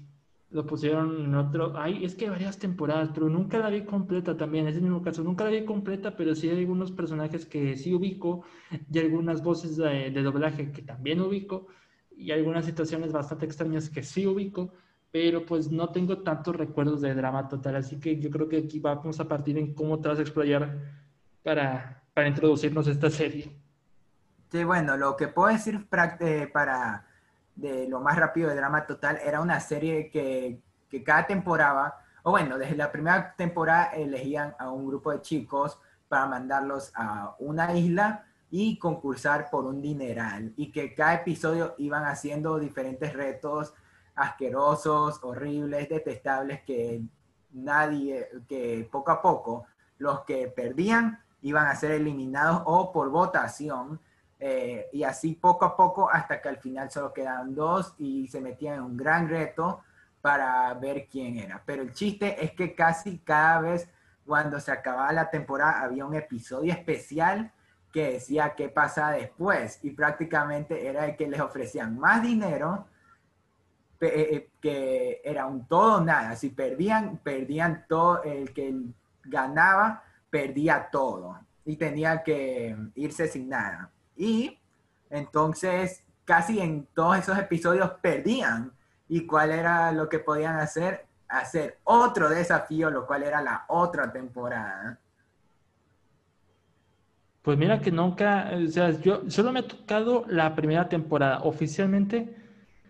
lo 0.51 0.67
pusieron 0.67 1.25
en 1.25 1.35
otro. 1.35 1.73
Ay, 1.79 2.05
es 2.05 2.15
que 2.15 2.27
hay 2.27 2.33
varias 2.33 2.59
temporadas, 2.59 3.09
pero 3.15 3.31
nunca 3.31 3.59
la 3.59 3.71
vi 3.71 3.87
completa 3.87 4.37
también. 4.37 4.67
Es 4.69 4.77
el 4.77 4.83
mismo 4.83 5.01
caso. 5.01 5.25
Nunca 5.25 5.45
la 5.45 5.51
vi 5.51 5.65
completa, 5.65 6.15
pero 6.15 6.35
sí 6.35 6.51
hay 6.51 6.59
algunos 6.59 6.93
personajes 6.93 7.47
que 7.47 7.75
sí 7.79 7.95
ubico 7.95 8.43
y 8.93 8.99
algunas 8.99 9.43
voces 9.43 9.79
de, 9.79 10.11
de 10.11 10.23
doblaje 10.23 10.73
que 10.73 10.83
también 10.83 11.23
ubico 11.23 11.69
y 12.15 12.33
algunas 12.33 12.67
situaciones 12.67 13.13
bastante 13.13 13.47
extrañas 13.47 13.89
que 13.89 14.03
sí 14.03 14.27
ubico 14.27 14.75
pero 15.17 15.47
pues 15.47 15.73
no 15.73 15.89
tengo 15.89 16.19
tantos 16.19 16.55
recuerdos 16.55 17.01
de 17.01 17.15
drama 17.15 17.49
total, 17.49 17.77
así 17.77 17.99
que 17.99 18.21
yo 18.21 18.29
creo 18.29 18.51
que 18.51 18.59
aquí 18.59 18.81
vamos 18.81 19.19
a 19.19 19.27
partir 19.27 19.57
en 19.57 19.73
cómo 19.73 19.99
te 19.99 20.09
vas 20.09 20.19
a 20.19 20.21
explorar 20.21 20.77
para, 21.43 22.03
para 22.13 22.29
introducirnos 22.29 22.87
a 22.87 22.91
esta 22.91 23.09
serie. 23.09 23.51
Sí, 24.53 24.63
bueno, 24.63 24.95
lo 24.99 25.17
que 25.17 25.29
puedo 25.29 25.49
decir 25.49 25.89
eh, 26.21 26.51
para 26.53 27.07
de 27.55 27.89
lo 27.89 27.99
más 28.01 28.19
rápido 28.19 28.51
de 28.51 28.57
drama 28.57 28.85
total 28.85 29.19
era 29.25 29.41
una 29.41 29.59
serie 29.59 30.11
que, 30.11 30.61
que 30.91 31.03
cada 31.03 31.27
temporada, 31.27 31.97
o 32.23 32.33
bueno, 32.33 32.59
desde 32.59 32.77
la 32.77 32.93
primera 32.93 33.35
temporada 33.39 33.95
elegían 33.95 34.55
a 34.59 34.71
un 34.71 34.87
grupo 34.87 35.13
de 35.13 35.23
chicos 35.23 35.79
para 36.09 36.27
mandarlos 36.27 36.93
a 36.95 37.37
una 37.39 37.75
isla 37.75 38.27
y 38.51 38.79
concursar 38.79 39.49
por 39.49 39.65
un 39.65 39.81
dineral 39.81 40.53
y 40.59 40.71
que 40.71 40.95
cada 40.95 41.15
episodio 41.15 41.75
iban 41.79 42.05
haciendo 42.05 42.59
diferentes 42.59 43.15
retos 43.15 43.73
asquerosos, 44.17 45.21
horribles, 45.23 45.89
detestables, 45.89 46.63
que 46.63 47.03
nadie, 47.53 48.29
que 48.49 48.89
poco 48.91 49.13
a 49.13 49.23
poco 49.23 49.67
los 49.99 50.25
que 50.25 50.49
perdían 50.49 51.23
iban 51.43 51.67
a 51.67 51.77
ser 51.77 51.93
eliminados 51.93 52.63
o 52.65 52.93
por 52.93 53.11
votación, 53.11 54.01
eh, 54.39 54.89
y 54.93 55.03
así 55.03 55.35
poco 55.35 55.65
a 55.65 55.77
poco 55.77 56.11
hasta 56.11 56.43
que 56.43 56.49
al 56.49 56.59
final 56.59 56.91
solo 56.91 57.13
quedaban 57.13 57.55
dos 57.55 57.95
y 57.99 58.29
se 58.29 58.41
metían 58.41 58.75
en 58.75 58.83
un 58.83 58.97
gran 58.97 59.29
reto 59.29 59.81
para 60.21 60.75
ver 60.75 61.09
quién 61.11 61.39
era. 61.39 61.63
Pero 61.65 61.83
el 61.83 61.93
chiste 61.93 62.45
es 62.45 62.53
que 62.53 62.75
casi 62.75 63.19
cada 63.19 63.61
vez 63.61 63.89
cuando 64.27 64.61
se 64.61 64.73
acababa 64.73 65.13
la 65.13 65.31
temporada 65.31 65.83
había 65.83 66.05
un 66.05 66.15
episodio 66.15 66.73
especial 66.73 67.53
que 67.93 68.13
decía 68.13 68.55
qué 68.55 68.69
pasa 68.69 69.11
después 69.13 69.79
y 69.83 69.93
prácticamente 69.93 70.87
era 70.87 71.07
el 71.07 71.17
que 71.17 71.29
les 71.29 71.41
ofrecían 71.41 71.99
más 71.99 72.23
dinero 72.23 72.87
que 73.99 75.21
era 75.25 75.47
un 75.47 75.67
todo 75.67 76.01
nada. 76.01 76.37
Si 76.37 76.51
perdían, 76.51 77.19
perdían 77.19 77.85
todo. 77.89 78.23
El 78.23 78.53
que 78.53 78.75
ganaba, 79.25 80.03
perdía 80.31 80.89
todo. 80.91 81.39
Y 81.65 81.77
tenía 81.77 82.23
que 82.23 82.77
irse 82.95 83.27
sin 83.29 83.49
nada. 83.49 83.91
Y 84.17 84.59
entonces, 85.11 86.03
casi 86.25 86.61
en 86.61 86.87
todos 86.95 87.19
esos 87.19 87.39
episodios 87.39 87.91
perdían. 88.01 88.73
¿Y 89.09 89.27
cuál 89.27 89.53
era 89.53 89.93
lo 89.93 90.09
que 90.09 90.19
podían 90.19 90.57
hacer? 90.57 91.07
Hacer 91.29 91.79
otro 91.85 92.29
desafío, 92.29 92.91
lo 92.91 93.07
cual 93.07 93.23
era 93.25 93.41
la 93.43 93.65
otra 93.69 94.13
temporada. 94.13 94.99
Pues 97.43 97.57
mira 97.57 97.81
que 97.81 97.93
nunca, 97.93 98.51
o 98.53 98.69
sea, 98.69 98.91
yo 98.91 99.31
solo 99.31 99.53
me 99.53 99.61
ha 99.61 99.69
tocado 99.69 100.25
la 100.27 100.55
primera 100.57 100.89
temporada. 100.89 101.43
Oficialmente 101.45 102.36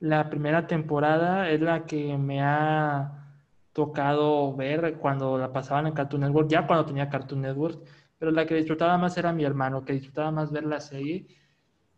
la 0.00 0.28
primera 0.28 0.66
temporada 0.66 1.50
es 1.50 1.60
la 1.60 1.86
que 1.86 2.16
me 2.16 2.42
ha 2.42 3.26
tocado 3.72 4.54
ver 4.54 4.94
cuando 4.94 5.38
la 5.38 5.52
pasaban 5.52 5.86
en 5.86 5.94
Cartoon 5.94 6.22
Network, 6.22 6.48
ya 6.48 6.66
cuando 6.66 6.86
tenía 6.86 7.08
Cartoon 7.08 7.42
Network, 7.42 7.78
pero 8.18 8.30
la 8.30 8.46
que 8.46 8.54
disfrutaba 8.54 8.96
más 8.98 9.16
era 9.18 9.32
mi 9.32 9.44
hermano, 9.44 9.84
que 9.84 9.92
disfrutaba 9.92 10.30
más 10.30 10.50
ver 10.50 10.64
la 10.64 10.80
serie. 10.80 11.26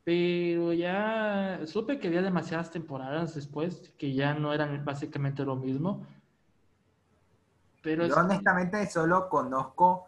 Pero 0.04 0.72
ya 0.72 1.60
supe 1.66 1.98
que 1.98 2.08
había 2.08 2.22
demasiadas 2.22 2.70
temporadas 2.70 3.34
después, 3.34 3.92
que 3.98 4.14
ya 4.14 4.34
no 4.34 4.52
eran 4.52 4.84
básicamente 4.84 5.44
lo 5.44 5.54
mismo. 5.54 6.06
Pero 7.82 8.06
Yo 8.06 8.16
honestamente 8.16 8.84
solo 8.86 9.28
conozco 9.28 10.06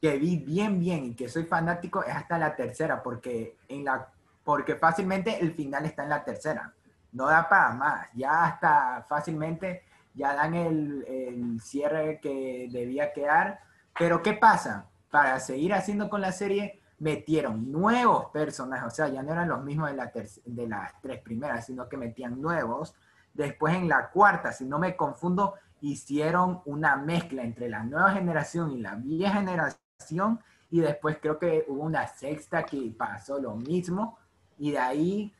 que 0.00 0.18
vi 0.18 0.38
bien, 0.38 0.80
bien 0.80 1.04
y 1.04 1.14
que 1.14 1.28
soy 1.28 1.44
fanático 1.44 2.02
es 2.02 2.14
hasta 2.14 2.38
la 2.38 2.56
tercera, 2.56 3.02
porque, 3.02 3.58
en 3.68 3.84
la, 3.84 4.08
porque 4.42 4.74
fácilmente 4.74 5.38
el 5.40 5.52
final 5.52 5.84
está 5.84 6.02
en 6.02 6.08
la 6.08 6.24
tercera 6.24 6.72
no 7.12 7.26
da 7.26 7.48
para 7.48 7.74
más. 7.74 8.08
Ya 8.14 8.44
hasta 8.44 9.06
fácilmente 9.08 9.84
ya 10.14 10.34
dan 10.34 10.54
el, 10.54 11.60
cierre 11.62 12.20
que 12.20 12.68
debía 12.70 13.12
quedar. 13.12 13.60
Pero 13.98 14.22
¿qué 14.22 14.34
pasa? 14.34 14.90
Para 15.10 15.38
seguir 15.40 15.74
haciendo 15.74 16.08
con 16.08 16.20
la 16.20 16.32
serie, 16.32 16.80
metieron 16.98 17.70
nuevos 17.70 18.26
personajes, 18.26 18.86
o 18.86 18.90
sea, 18.90 19.08
ya 19.08 19.22
no 19.22 19.32
eran 19.32 19.48
los 19.48 19.62
mismos 19.62 19.90
de, 19.90 19.96
la 19.96 20.12
de 20.44 20.68
las 20.68 21.00
tres 21.00 21.20
primeras, 21.20 21.66
sino 21.66 21.88
que 21.88 21.96
metían 21.96 22.40
nuevos. 22.40 22.94
Después 23.34 23.74
en 23.74 23.88
la 23.88 24.10
cuarta, 24.10 24.52
si 24.52 24.64
no 24.64 24.78
me 24.78 24.96
confundo, 24.96 25.54
hicieron 25.80 26.62
una 26.64 26.96
mezcla 26.96 27.42
entre 27.42 27.68
la 27.68 27.82
nueva 27.82 28.12
generación 28.12 28.70
y 28.70 28.80
la 28.80 28.94
vieja 28.94 29.40
generación. 29.40 30.40
Y 30.70 30.80
después 30.80 31.18
creo 31.20 31.38
que 31.38 31.66
hubo 31.68 31.82
una 31.82 32.06
sexta 32.06 32.64
que 32.64 32.94
pasó 32.96 33.38
lo 33.38 33.56
mismo. 33.56 34.18
Y 34.58 34.70
de 34.70 34.78
ahí 34.78 35.34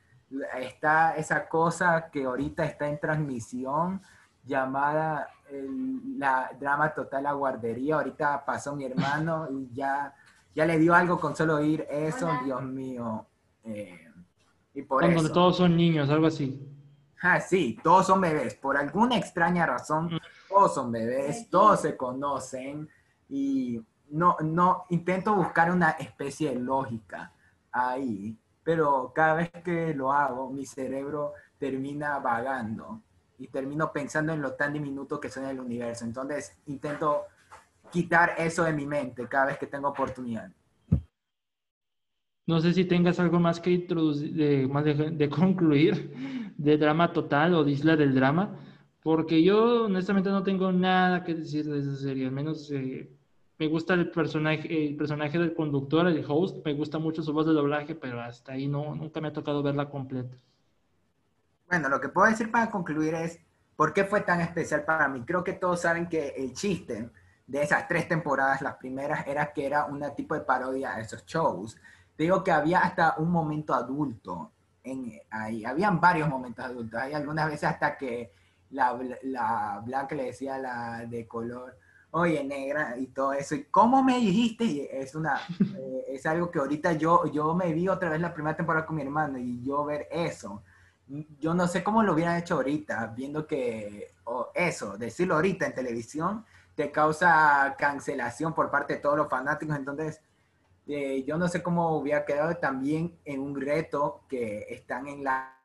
está 0.58 1.16
esa 1.16 1.48
cosa 1.48 2.10
que 2.10 2.24
ahorita 2.24 2.64
está 2.64 2.88
en 2.88 2.98
transmisión 2.98 4.02
llamada 4.44 5.28
la 6.18 6.50
drama 6.58 6.94
total 6.94 7.24
la 7.24 7.32
guardería. 7.32 7.96
Ahorita 7.96 8.44
pasó 8.44 8.74
mi 8.74 8.84
hermano 8.84 9.48
y 9.50 9.72
ya, 9.74 10.14
ya 10.54 10.64
le 10.64 10.78
dio 10.78 10.94
algo 10.94 11.18
con 11.20 11.36
solo 11.36 11.56
oír 11.56 11.86
eso, 11.90 12.28
Dios 12.44 12.62
mío. 12.62 13.26
Eh, 13.64 14.08
y 14.74 14.82
por 14.82 15.00
Cuando 15.00 15.30
todos 15.30 15.58
son 15.58 15.76
niños, 15.76 16.08
algo 16.10 16.26
así. 16.26 16.66
Ah, 17.22 17.40
sí, 17.40 17.78
todos 17.82 18.06
son 18.06 18.20
bebés. 18.20 18.54
Por 18.54 18.76
alguna 18.76 19.16
extraña 19.16 19.66
razón, 19.66 20.06
mm. 20.06 20.18
todos 20.48 20.74
son 20.74 20.90
bebés, 20.90 21.48
todos 21.50 21.80
se 21.80 21.96
conocen 21.96 22.88
y 23.28 23.80
no, 24.10 24.36
no, 24.42 24.84
intento 24.90 25.34
buscar 25.34 25.70
una 25.70 25.90
especie 25.92 26.50
de 26.50 26.60
lógica 26.60 27.32
ahí 27.70 28.36
pero 28.64 29.12
cada 29.14 29.34
vez 29.34 29.50
que 29.64 29.94
lo 29.94 30.12
hago, 30.12 30.50
mi 30.50 30.66
cerebro 30.66 31.32
termina 31.58 32.18
vagando 32.18 33.02
y 33.38 33.48
termino 33.48 33.92
pensando 33.92 34.32
en 34.32 34.40
lo 34.40 34.52
tan 34.52 34.72
diminuto 34.72 35.18
que 35.18 35.28
son 35.28 35.46
el 35.46 35.58
universo. 35.58 36.04
Entonces 36.04 36.56
intento 36.66 37.22
quitar 37.90 38.34
eso 38.38 38.64
de 38.64 38.72
mi 38.72 38.86
mente 38.86 39.26
cada 39.28 39.46
vez 39.46 39.58
que 39.58 39.66
tengo 39.66 39.88
oportunidad. 39.88 40.50
No 42.46 42.60
sé 42.60 42.72
si 42.72 42.84
tengas 42.84 43.20
algo 43.20 43.38
más 43.38 43.60
que 43.60 43.70
introducir, 43.70 44.34
de, 44.34 44.66
más 44.66 44.84
de, 44.84 45.28
concluir 45.28 46.12
de 46.56 46.76
drama 46.76 47.12
total 47.12 47.54
o 47.54 47.64
de 47.64 47.70
isla 47.70 47.96
del 47.96 48.14
drama, 48.14 48.58
porque 49.02 49.42
yo 49.42 49.84
honestamente 49.84 50.30
no 50.30 50.42
tengo 50.42 50.72
nada 50.72 51.22
que 51.22 51.34
decir 51.34 51.64
de 51.66 51.78
esa 51.78 51.96
serie, 51.96 52.26
al 52.26 52.32
menos 52.32 52.70
eh, 52.72 53.08
me 53.58 53.68
gusta 53.68 53.94
el 53.94 54.10
personaje, 54.10 54.86
el 54.88 54.96
personaje 54.96 55.38
del 55.38 55.54
conductor, 55.54 56.06
el 56.06 56.24
host, 56.26 56.64
me 56.64 56.74
gusta 56.74 56.98
mucho 56.98 57.22
su 57.22 57.32
voz 57.32 57.46
de 57.46 57.52
doblaje, 57.52 57.94
pero 57.94 58.20
hasta 58.20 58.52
ahí 58.52 58.66
no, 58.66 58.94
nunca 58.94 59.20
me 59.20 59.28
ha 59.28 59.32
tocado 59.32 59.62
verla 59.62 59.88
completa. 59.88 60.36
Bueno, 61.68 61.88
lo 61.88 62.00
que 62.00 62.08
puedo 62.08 62.28
decir 62.28 62.50
para 62.50 62.70
concluir 62.70 63.14
es, 63.14 63.40
¿por 63.76 63.92
qué 63.92 64.04
fue 64.04 64.20
tan 64.20 64.40
especial 64.40 64.84
para 64.84 65.08
mí? 65.08 65.22
Creo 65.24 65.42
que 65.44 65.54
todos 65.54 65.80
saben 65.80 66.08
que 66.08 66.28
el 66.36 66.52
chiste 66.52 67.10
de 67.46 67.62
esas 67.62 67.86
tres 67.88 68.08
temporadas, 68.08 68.62
las 68.62 68.76
primeras, 68.76 69.26
era 69.26 69.52
que 69.52 69.66
era 69.66 69.84
un 69.86 70.02
tipo 70.14 70.34
de 70.34 70.42
parodia 70.42 70.94
a 70.94 71.00
esos 71.00 71.24
shows. 71.24 71.76
Digo 72.16 72.42
que 72.42 72.50
había 72.50 72.80
hasta 72.80 73.14
un 73.18 73.30
momento 73.30 73.74
adulto 73.74 74.52
en, 74.84 75.12
ahí, 75.30 75.64
habían 75.64 76.00
varios 76.00 76.28
momentos 76.28 76.64
adultos, 76.64 77.00
hay 77.00 77.14
algunas 77.14 77.46
veces 77.46 77.64
hasta 77.64 77.96
que 77.96 78.32
la, 78.70 78.98
la 79.22 79.82
blanca 79.84 80.14
le 80.14 80.24
decía 80.24 80.56
a 80.56 80.58
la 80.58 81.06
de 81.06 81.26
color, 81.26 81.76
oye, 82.12 82.44
negra, 82.44 82.94
y 82.98 83.06
todo 83.08 83.32
eso. 83.32 83.54
¿Y 83.54 83.64
cómo 83.64 84.02
me 84.02 84.18
dijiste? 84.18 85.00
es, 85.00 85.14
una, 85.14 85.40
eh, 85.78 86.04
es 86.08 86.24
algo 86.26 86.50
que 86.50 86.58
ahorita 86.58 86.92
yo, 86.92 87.26
yo 87.26 87.54
me 87.54 87.72
vi 87.72 87.88
otra 87.88 88.10
vez 88.10 88.20
la 88.20 88.32
primera 88.32 88.56
temporada 88.56 88.86
con 88.86 88.96
mi 88.96 89.02
hermano 89.02 89.38
y 89.38 89.62
yo 89.62 89.84
ver 89.84 90.08
eso. 90.10 90.62
Yo 91.40 91.54
no 91.54 91.66
sé 91.66 91.82
cómo 91.82 92.02
lo 92.02 92.12
hubieran 92.14 92.38
hecho 92.38 92.54
ahorita, 92.54 93.08
viendo 93.08 93.46
que 93.46 94.12
eso, 94.54 94.96
decirlo 94.96 95.34
ahorita 95.34 95.66
en 95.66 95.74
televisión, 95.74 96.44
te 96.74 96.90
causa 96.90 97.74
cancelación 97.78 98.54
por 98.54 98.70
parte 98.70 98.94
de 98.94 99.00
todos 99.00 99.16
los 99.16 99.28
fanáticos. 99.28 99.76
Entonces, 99.76 100.20
eh, 100.86 101.24
yo 101.24 101.36
no 101.36 101.48
sé 101.48 101.62
cómo 101.62 101.96
hubiera 101.96 102.24
quedado 102.24 102.56
también 102.56 103.18
en 103.24 103.40
un 103.40 103.60
reto 103.60 104.24
que 104.28 104.66
están 104.68 105.06
en 105.08 105.24
la, 105.24 105.58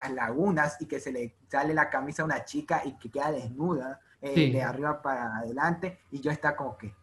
las 0.00 0.12
lagunas 0.12 0.80
y 0.80 0.86
que 0.86 1.00
se 1.00 1.12
le 1.12 1.36
sale 1.48 1.74
la 1.74 1.90
camisa 1.90 2.22
a 2.22 2.26
una 2.26 2.44
chica 2.44 2.82
y 2.84 2.96
que 2.98 3.10
queda 3.10 3.30
desnuda 3.30 4.00
eh, 4.20 4.52
de 4.52 4.62
arriba 4.62 5.00
para 5.00 5.36
adelante 5.36 6.00
y 6.10 6.20
yo 6.20 6.30
está 6.30 6.56
como 6.56 6.76
que 6.76 6.94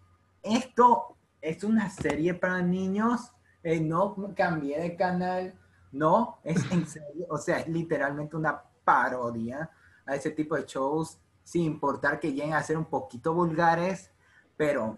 esto 0.44 1.16
es 1.42 1.64
una 1.64 1.90
serie 1.90 2.34
para 2.34 2.62
niños, 2.62 3.32
eh, 3.64 3.80
no 3.80 4.16
cambié 4.36 4.80
de 4.80 4.96
canal, 4.96 5.54
no, 5.92 6.40
es 6.44 6.70
en 6.72 6.86
serio, 6.88 7.26
o 7.30 7.38
sea, 7.38 7.60
es 7.60 7.68
literalmente 7.68 8.36
una 8.36 8.62
parodia 8.84 9.70
a 10.06 10.16
ese 10.16 10.32
tipo 10.32 10.56
de 10.56 10.66
shows, 10.66 11.18
sin 11.44 11.64
importar 11.64 12.20
que 12.20 12.32
lleguen 12.32 12.54
a 12.54 12.64
ser 12.64 12.78
un 12.78 12.86
poquito 12.86 13.34
vulgares, 13.34 14.12
pero, 14.58 14.98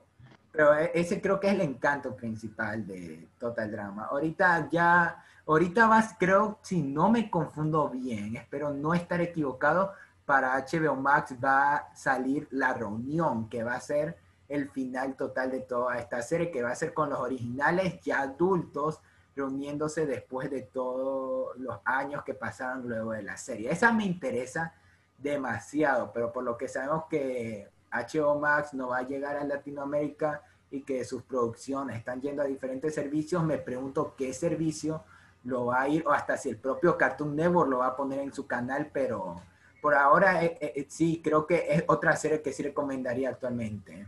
pero 0.52 0.76
e, 0.76 0.91
ese 0.95 1.22
creo 1.22 1.39
que 1.39 1.48
es 1.48 1.53
el 1.53 1.61
encanto 1.61 2.15
principal 2.15 2.85
de 2.85 3.27
Total 3.38 3.72
Drama. 3.72 4.06
Ahorita 4.06 4.69
ya, 4.69 5.23
ahorita 5.45 5.88
vas, 5.88 6.15
creo, 6.18 6.60
si 6.61 6.81
no 6.81 7.10
me 7.10 7.30
confundo 7.30 7.89
bien, 7.89 8.35
espero 8.35 8.73
no 8.73 8.94
estar 8.94 9.22
equivocado, 9.22 9.94
para 10.27 10.57
HBO 10.57 10.97
Max 10.97 11.35
va 11.41 11.77
a 11.77 11.95
salir 11.95 12.49
La 12.51 12.73
Reunión, 12.73 13.47
que 13.47 13.63
va 13.63 13.75
a 13.75 13.79
ser 13.79 14.17
el 14.49 14.69
final 14.69 15.15
total 15.15 15.51
de 15.51 15.61
toda 15.61 15.97
esta 15.99 16.21
serie, 16.21 16.51
que 16.51 16.61
va 16.61 16.71
a 16.71 16.75
ser 16.75 16.93
con 16.93 17.09
los 17.09 17.19
originales 17.19 18.01
ya 18.01 18.23
adultos 18.23 18.99
reuniéndose 19.37 20.05
después 20.05 20.51
de 20.51 20.63
todos 20.63 21.55
los 21.57 21.79
años 21.85 22.25
que 22.25 22.33
pasaron 22.33 22.89
luego 22.89 23.13
de 23.13 23.23
la 23.23 23.37
serie. 23.37 23.71
Esa 23.71 23.93
me 23.93 24.03
interesa 24.03 24.73
demasiado, 25.17 26.11
pero 26.11 26.33
por 26.33 26.43
lo 26.43 26.57
que 26.57 26.67
sabemos 26.67 27.05
que 27.09 27.69
HBO 27.89 28.37
Max 28.37 28.73
no 28.73 28.89
va 28.89 28.97
a 28.97 29.07
llegar 29.07 29.37
a 29.37 29.45
Latinoamérica 29.45 30.41
y 30.69 30.81
que 30.81 31.05
sus 31.05 31.23
producciones 31.23 31.95
están 31.95 32.19
yendo 32.19 32.41
a 32.41 32.45
diferentes 32.45 32.93
servicios, 32.93 33.45
me 33.45 33.59
pregunto 33.59 34.13
qué 34.17 34.33
servicio 34.33 35.05
lo 35.45 35.67
va 35.67 35.83
a 35.83 35.87
ir, 35.87 36.05
o 36.05 36.11
hasta 36.11 36.35
si 36.35 36.49
el 36.49 36.57
propio 36.57 36.97
Cartoon 36.97 37.33
Network 37.33 37.69
lo 37.69 37.77
va 37.77 37.87
a 37.87 37.95
poner 37.95 38.19
en 38.19 38.33
su 38.33 38.45
canal, 38.45 38.89
pero 38.91 39.41
por 39.81 39.95
ahora 39.95 40.43
eh, 40.43 40.57
eh, 40.61 40.85
sí, 40.89 41.21
creo 41.23 41.45
que 41.45 41.65
es 41.69 41.83
otra 41.87 42.15
serie 42.15 42.41
que 42.41 42.53
sí 42.53 42.63
recomendaría 42.63 43.29
actualmente. 43.29 44.07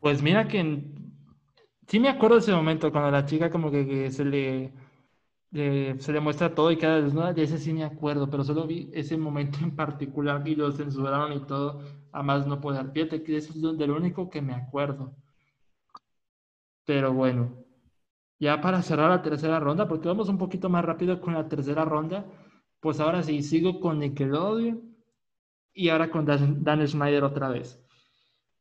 Pues 0.00 0.22
mira 0.22 0.46
que 0.48 0.82
sí 1.86 2.00
me 2.00 2.08
acuerdo 2.08 2.36
de 2.36 2.42
ese 2.42 2.52
momento 2.52 2.90
cuando 2.90 3.10
la 3.10 3.26
chica 3.26 3.50
como 3.50 3.70
que, 3.70 4.10
se 4.10 4.24
le 4.24 4.72
se 5.52 6.12
le 6.12 6.20
muestra 6.20 6.54
todo 6.54 6.70
y 6.70 6.76
queda 6.76 7.00
desnuda, 7.00 7.32
de 7.32 7.42
ese 7.42 7.58
sí 7.58 7.72
me 7.72 7.84
acuerdo, 7.84 8.28
pero 8.28 8.44
solo 8.44 8.66
vi 8.66 8.90
ese 8.92 9.16
momento 9.16 9.58
en 9.62 9.74
particular 9.74 10.46
y 10.46 10.54
lo 10.54 10.70
censuraron 10.72 11.32
y 11.32 11.40
todo, 11.40 11.80
a 12.12 12.22
más 12.22 12.46
no 12.46 12.60
poder. 12.60 12.90
Fíjate 12.92 13.22
que 13.22 13.36
eso 13.36 13.52
es 13.54 13.78
de 13.78 13.86
lo 13.86 13.96
único 13.96 14.28
que 14.28 14.42
me 14.42 14.54
acuerdo. 14.54 15.14
Pero 16.84 17.12
bueno, 17.12 17.52
ya 18.38 18.60
para 18.60 18.82
cerrar 18.82 19.10
la 19.10 19.22
tercera 19.22 19.58
ronda, 19.60 19.88
porque 19.88 20.08
vamos 20.08 20.28
un 20.28 20.38
poquito 20.38 20.68
más 20.68 20.84
rápido 20.84 21.20
con 21.20 21.34
la 21.34 21.48
tercera 21.48 21.84
ronda, 21.84 22.26
pues 22.86 23.00
ahora 23.00 23.20
sí, 23.24 23.42
sigo 23.42 23.80
con 23.80 23.98
Nickelodeon 23.98 24.80
y 25.74 25.88
ahora 25.88 26.08
con 26.08 26.24
Dan, 26.24 26.86
Schneider 26.86 27.24
otra 27.24 27.48
vez. 27.48 27.84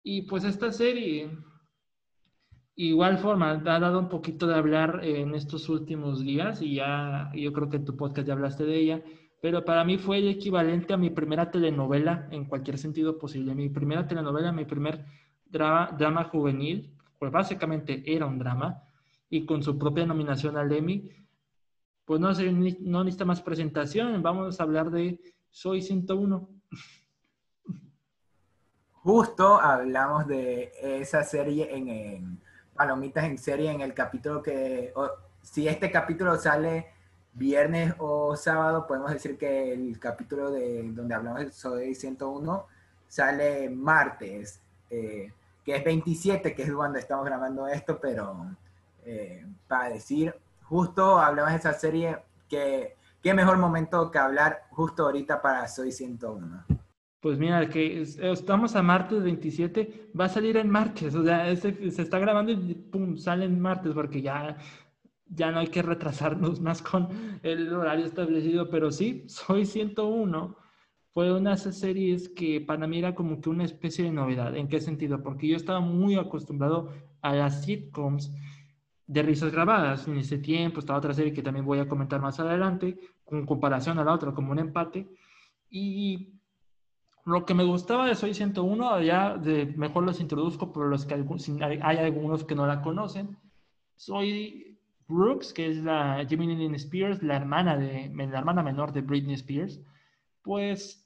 Y 0.01 0.23
pues 0.23 0.43
esta 0.45 0.71
serie, 0.71 1.29
igual 2.75 3.19
forma, 3.19 3.51
ha 3.51 3.79
dado 3.79 3.99
un 3.99 4.09
poquito 4.09 4.47
de 4.47 4.55
hablar 4.55 5.01
en 5.03 5.35
estos 5.35 5.69
últimos 5.69 6.21
días 6.21 6.59
y 6.63 6.73
ya 6.73 7.29
yo 7.35 7.53
creo 7.53 7.69
que 7.69 7.77
en 7.77 7.85
tu 7.85 7.95
podcast 7.95 8.27
ya 8.27 8.33
hablaste 8.33 8.65
de 8.65 8.79
ella, 8.79 9.03
pero 9.43 9.63
para 9.63 9.83
mí 9.83 9.99
fue 9.99 10.17
el 10.17 10.27
equivalente 10.27 10.95
a 10.95 10.97
mi 10.97 11.11
primera 11.11 11.51
telenovela 11.51 12.27
en 12.31 12.45
cualquier 12.45 12.79
sentido 12.79 13.19
posible. 13.19 13.53
Mi 13.53 13.69
primera 13.69 14.07
telenovela, 14.07 14.51
mi 14.51 14.65
primer 14.65 15.05
drama, 15.45 15.95
drama 15.95 16.23
juvenil, 16.23 16.89
pues 17.19 17.31
básicamente 17.31 18.01
era 18.07 18.25
un 18.25 18.39
drama 18.39 18.81
y 19.29 19.45
con 19.45 19.61
su 19.61 19.77
propia 19.77 20.07
nominación 20.07 20.57
al 20.57 20.71
Emmy, 20.71 21.11
pues 22.05 22.19
no, 22.21 22.31
no 22.31 23.03
necesita 23.03 23.25
más 23.25 23.41
presentación, 23.41 24.21
vamos 24.21 24.59
a 24.59 24.63
hablar 24.63 24.91
de 24.91 25.19
Soy 25.51 25.81
101 25.81 26.55
justo 29.05 29.61
hablamos 29.61 30.25
de 30.25 30.71
esa 30.81 31.23
serie 31.23 31.75
en, 31.75 32.41
Palomitas 32.73 33.23
en 33.25 33.37
serie, 33.37 33.71
en 33.71 33.81
el 33.81 33.93
capítulo 33.93 34.41
que, 34.41 34.91
si 35.43 35.67
este 35.67 35.91
capítulo 35.91 36.35
sale 36.37 36.87
viernes 37.31 37.93
o 37.99 38.35
sábado, 38.35 38.87
podemos 38.87 39.11
decir 39.13 39.37
que 39.37 39.73
el 39.73 39.99
capítulo 39.99 40.49
de 40.49 40.91
donde 40.91 41.13
hablamos 41.13 41.39
de 41.41 41.51
Soy 41.51 41.93
101 41.93 42.65
sale 43.07 43.69
martes, 43.69 44.59
eh, 44.89 45.31
que 45.63 45.75
es 45.75 45.83
27, 45.83 46.55
que 46.55 46.63
es 46.63 46.73
cuando 46.73 46.97
estamos 46.97 47.25
grabando 47.25 47.67
esto, 47.67 47.99
pero 48.01 48.47
eh, 49.05 49.45
para 49.67 49.89
decir, 49.89 50.33
justo 50.65 51.19
hablamos 51.19 51.51
de 51.51 51.57
esa 51.57 51.73
serie, 51.73 52.17
que 52.49 52.95
qué 53.21 53.33
mejor 53.33 53.57
momento 53.57 54.11
que 54.11 54.17
hablar 54.17 54.63
justo 54.71 55.03
ahorita 55.03 55.41
para 55.41 55.67
Soy 55.67 55.91
101. 55.91 56.65
Pues 57.19 57.39
mira, 57.39 57.67
que 57.67 58.01
estamos 58.01 58.75
a 58.75 58.83
martes 58.83 59.23
27, 59.23 60.11
va 60.19 60.25
a 60.25 60.29
salir 60.29 60.57
en 60.57 60.69
martes, 60.69 61.15
o 61.15 61.23
sea, 61.23 61.55
se, 61.55 61.69
está 61.87 62.19
grabando 62.19 62.51
y 62.51 62.75
pum, 62.75 63.17
sale 63.17 63.45
en 63.45 63.59
martes 63.59 63.93
porque 63.93 64.21
ya, 64.21 64.57
ya 65.25 65.51
no 65.51 65.59
hay 65.59 65.67
que 65.67 65.81
retrasarnos 65.81 66.61
más 66.61 66.83
con 66.83 67.39
el 67.41 67.73
horario 67.73 68.05
establecido, 68.05 68.69
pero 68.69 68.91
sí, 68.91 69.23
Soy 69.27 69.65
101 69.65 70.55
fue 71.15 71.33
una 71.33 71.51
de 71.51 71.55
esas 71.55 71.79
series 71.79 72.29
que 72.29 72.61
para 72.61 72.85
mí 72.85 72.99
era 72.99 73.15
como 73.15 73.41
que 73.41 73.49
una 73.49 73.63
especie 73.63 74.03
de 74.03 74.11
novedad. 74.11 74.55
¿En 74.55 74.67
qué 74.67 74.79
sentido? 74.79 75.23
Porque 75.23 75.47
yo 75.47 75.55
estaba 75.55 75.79
muy 75.79 76.15
acostumbrado 76.17 76.91
a 77.21 77.33
las 77.33 77.63
sitcoms 77.63 78.35
de 79.07 79.23
risas 79.23 79.51
grabadas. 79.51 80.07
En 80.07 80.17
ese 80.17 80.37
tiempo 80.37 80.79
estaba 80.79 80.99
otra 80.99 81.13
serie 81.13 81.33
que 81.33 81.41
también 81.43 81.65
voy 81.65 81.79
a 81.79 81.87
comentar 81.87 82.21
más 82.21 82.39
adelante, 82.39 82.97
con 83.23 83.45
comparación 83.45 83.99
a 83.99 84.03
la 84.03 84.13
otra, 84.13 84.33
como 84.33 84.51
un 84.51 84.59
empate. 84.59 85.07
Y 85.69 86.33
lo 87.25 87.45
que 87.45 87.53
me 87.53 87.63
gustaba 87.63 88.07
de 88.07 88.15
Soy 88.15 88.33
101, 88.33 89.01
ya 89.01 89.37
de, 89.37 89.65
mejor 89.65 90.03
los 90.03 90.19
introduzco 90.19 90.71
por 90.71 90.87
los 90.87 91.05
que 91.05 91.15
hay 91.15 91.97
algunos 91.97 92.43
que 92.43 92.55
no 92.55 92.67
la 92.67 92.81
conocen. 92.81 93.37
Soy 93.95 94.77
Brooks, 95.07 95.53
que 95.53 95.67
es 95.69 95.77
la 95.77 96.25
Jimmy 96.27 96.55
Lynn 96.55 96.75
Spears, 96.75 97.21
la 97.23 97.35
hermana, 97.35 97.77
de, 97.77 98.11
la 98.13 98.39
hermana 98.39 98.63
menor 98.63 98.91
de 98.91 99.01
Britney 99.01 99.35
Spears. 99.35 99.79
Pues 100.41 101.04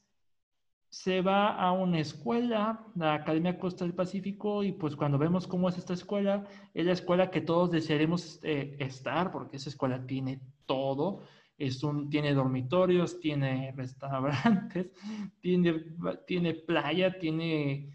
se 0.90 1.22
va 1.22 1.56
a 1.56 1.72
una 1.72 2.00
escuela, 2.00 2.86
la 2.96 3.14
Academia 3.14 3.60
Costa 3.60 3.86
del 3.86 3.94
Pacífico, 3.94 4.64
y 4.64 4.72
pues 4.72 4.96
cuando 4.96 5.18
vemos 5.18 5.48
cómo 5.48 5.70
es 5.70 5.78
esta 5.78 5.94
escuela, 5.94 6.46
es 6.74 6.86
la 6.86 6.94
escuela 6.94 7.30
que 7.30 7.42
todos 7.42 7.72
desearemos 7.72 8.40
eh, 8.44 8.76
estar, 8.80 9.32
porque 9.32 9.58
esa 9.58 9.70
escuela 9.70 10.06
tiene 10.06 10.40
todo 10.66 11.22
es 11.60 11.84
un, 11.84 12.10
tiene 12.10 12.34
dormitorios, 12.34 13.20
tiene 13.20 13.74
restaurantes, 13.76 14.88
tiene, 15.42 15.84
tiene 16.26 16.54
playa, 16.54 17.20
tiene 17.20 17.90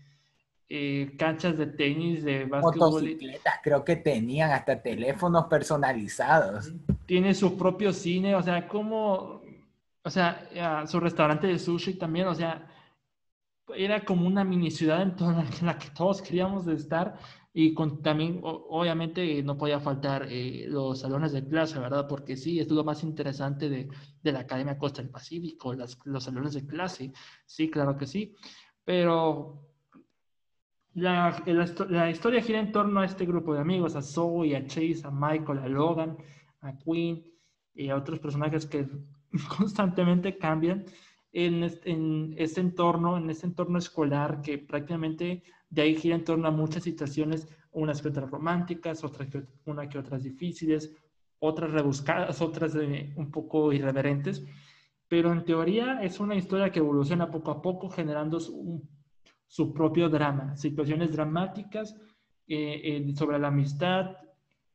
eh, 0.68 1.14
canchas 1.18 1.56
de 1.56 1.66
tenis, 1.68 2.22
de 2.22 2.44
básquetbol. 2.44 3.16
Creo 3.62 3.84
que 3.84 3.96
tenían 3.96 4.50
hasta 4.50 4.80
teléfonos 4.80 5.46
personalizados. 5.46 6.72
Tiene 7.06 7.32
su 7.32 7.56
propio 7.56 7.92
cine, 7.94 8.34
o 8.34 8.42
sea, 8.42 8.68
como, 8.68 9.40
o 10.02 10.10
sea, 10.10 10.84
su 10.86 11.00
restaurante 11.00 11.46
de 11.46 11.58
sushi 11.58 11.94
también, 11.94 12.28
o 12.28 12.34
sea, 12.34 12.68
era 13.76 14.04
como 14.04 14.26
una 14.26 14.44
mini 14.44 14.70
ciudad 14.70 15.02
en, 15.02 15.16
toda 15.16 15.42
en 15.60 15.66
la 15.66 15.78
que 15.78 15.90
todos 15.90 16.22
queríamos 16.22 16.66
estar 16.66 17.18
y 17.56 17.72
con, 17.72 18.02
también, 18.02 18.40
obviamente, 18.42 19.40
no 19.44 19.56
podía 19.56 19.78
faltar 19.78 20.26
eh, 20.28 20.66
los 20.68 21.00
salones 21.00 21.32
de 21.32 21.46
clase, 21.46 21.78
¿verdad? 21.78 22.08
Porque 22.08 22.36
sí, 22.36 22.58
es 22.58 22.68
lo 22.68 22.82
más 22.82 23.04
interesante 23.04 23.68
de, 23.68 23.88
de 24.22 24.32
la 24.32 24.40
Academia 24.40 24.76
Costa 24.76 25.00
del 25.00 25.10
Pacífico, 25.12 25.72
las, 25.72 25.96
los 26.04 26.24
salones 26.24 26.54
de 26.54 26.66
clase. 26.66 27.12
Sí, 27.46 27.70
claro 27.70 27.96
que 27.96 28.08
sí. 28.08 28.34
Pero 28.84 29.68
la, 30.94 31.44
la, 31.90 32.10
historia 32.10 32.42
gira 32.42 32.58
en 32.58 32.72
torno 32.72 33.00
a 33.00 33.04
este 33.04 33.24
grupo 33.24 33.54
de 33.54 33.60
amigos, 33.60 33.94
a 33.94 34.02
Zoe, 34.02 34.56
a 34.56 34.66
Chase, 34.66 35.02
a 35.04 35.12
Michael, 35.12 35.60
a 35.60 35.68
Logan, 35.68 36.16
a 36.60 36.76
Queen 36.76 37.24
y 37.72 37.88
a 37.88 37.96
otros 37.96 38.18
personajes 38.18 38.66
que 38.66 38.88
constantemente 39.56 40.38
cambian 40.38 40.86
en, 41.34 41.64
en 41.84 42.34
este 42.38 42.60
entorno, 42.60 43.18
en 43.18 43.28
este 43.28 43.46
entorno 43.46 43.78
escolar 43.78 44.40
que 44.40 44.56
prácticamente 44.56 45.42
de 45.68 45.82
ahí 45.82 45.96
gira 45.96 46.14
en 46.14 46.24
torno 46.24 46.46
a 46.46 46.52
muchas 46.52 46.84
situaciones, 46.84 47.48
unas 47.72 48.00
que 48.00 48.08
otras 48.08 48.30
románticas, 48.30 49.02
otras 49.02 49.28
que, 49.28 49.42
una 49.66 49.88
que 49.88 49.98
otras 49.98 50.22
difíciles, 50.22 50.94
otras 51.40 51.72
rebuscadas, 51.72 52.40
otras 52.40 52.74
un 52.74 53.30
poco 53.32 53.72
irreverentes, 53.72 54.46
pero 55.08 55.32
en 55.32 55.44
teoría 55.44 56.00
es 56.02 56.20
una 56.20 56.36
historia 56.36 56.70
que 56.70 56.78
evoluciona 56.78 57.30
poco 57.30 57.50
a 57.50 57.60
poco 57.60 57.90
generando 57.90 58.38
su, 58.38 58.82
su 59.46 59.74
propio 59.74 60.08
drama, 60.08 60.56
situaciones 60.56 61.12
dramáticas 61.12 61.96
eh, 62.46 63.12
sobre 63.16 63.40
la 63.40 63.48
amistad, 63.48 64.16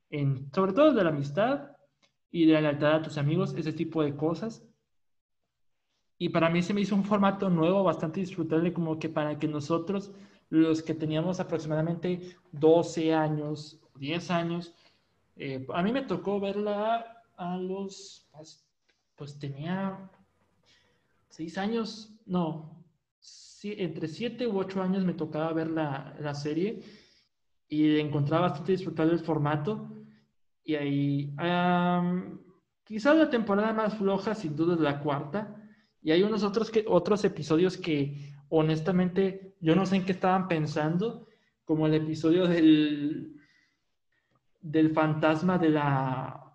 en, 0.09 0.51
sobre 0.53 0.73
todo 0.73 0.93
de 0.93 1.03
la 1.03 1.09
amistad 1.11 1.71
y 2.31 2.45
de 2.45 2.53
la 2.53 2.61
lealtad 2.61 2.95
a 2.95 3.01
tus 3.01 3.17
amigos, 3.17 3.55
ese 3.57 3.71
tipo 3.71 4.03
de 4.03 4.15
cosas. 4.15 4.68
Y 6.19 6.29
para 6.29 6.49
mí 6.49 6.61
se 6.61 6.73
me 6.73 6.81
hizo 6.81 6.95
un 6.95 7.05
formato 7.05 7.49
nuevo, 7.49 7.83
bastante 7.83 8.19
disfrutable, 8.19 8.73
como 8.73 8.99
que 8.99 9.09
para 9.09 9.39
que 9.39 9.47
nosotros 9.47 10.11
los 10.49 10.83
que 10.83 10.93
teníamos 10.93 11.39
aproximadamente 11.39 12.35
12 12.51 13.13
años, 13.13 13.79
10 13.95 14.31
años. 14.31 14.75
Eh, 15.35 15.65
a 15.73 15.81
mí 15.81 15.91
me 15.91 16.01
tocó 16.01 16.39
verla 16.39 17.23
a 17.37 17.57
los, 17.57 18.27
pues, 18.33 18.67
pues 19.15 19.39
tenía 19.39 20.11
6 21.29 21.57
años, 21.57 22.13
no, 22.25 22.83
entre 23.63 24.07
7 24.07 24.47
u 24.47 24.59
8 24.59 24.81
años 24.81 25.05
me 25.05 25.13
tocaba 25.13 25.53
ver 25.53 25.69
la, 25.69 26.15
la 26.19 26.33
serie 26.33 26.83
y 27.67 27.99
encontraba 27.99 28.49
bastante 28.49 28.73
disfrutable 28.73 29.13
el 29.13 29.19
formato. 29.19 29.89
Y 30.63 30.75
ahí, 30.75 31.33
quizás 32.83 33.15
la 33.15 33.29
temporada 33.29 33.73
más 33.73 33.95
floja, 33.95 34.35
sin 34.35 34.55
duda, 34.55 34.75
es 34.75 34.81
la 34.81 34.99
cuarta. 34.99 35.58
Y 36.01 36.11
hay 36.11 36.23
unos 36.23 36.43
otros, 36.43 36.71
que, 36.71 36.85
otros 36.87 37.23
episodios 37.25 37.77
que, 37.77 38.31
honestamente, 38.49 39.55
yo 39.59 39.75
no 39.75 39.85
sé 39.85 39.97
en 39.97 40.05
qué 40.05 40.13
estaban 40.13 40.47
pensando, 40.47 41.27
como 41.65 41.87
el 41.87 41.93
episodio 41.93 42.47
del, 42.47 43.35
del 44.61 44.91
fantasma 44.91 45.57
de 45.57 45.69
la 45.69 46.45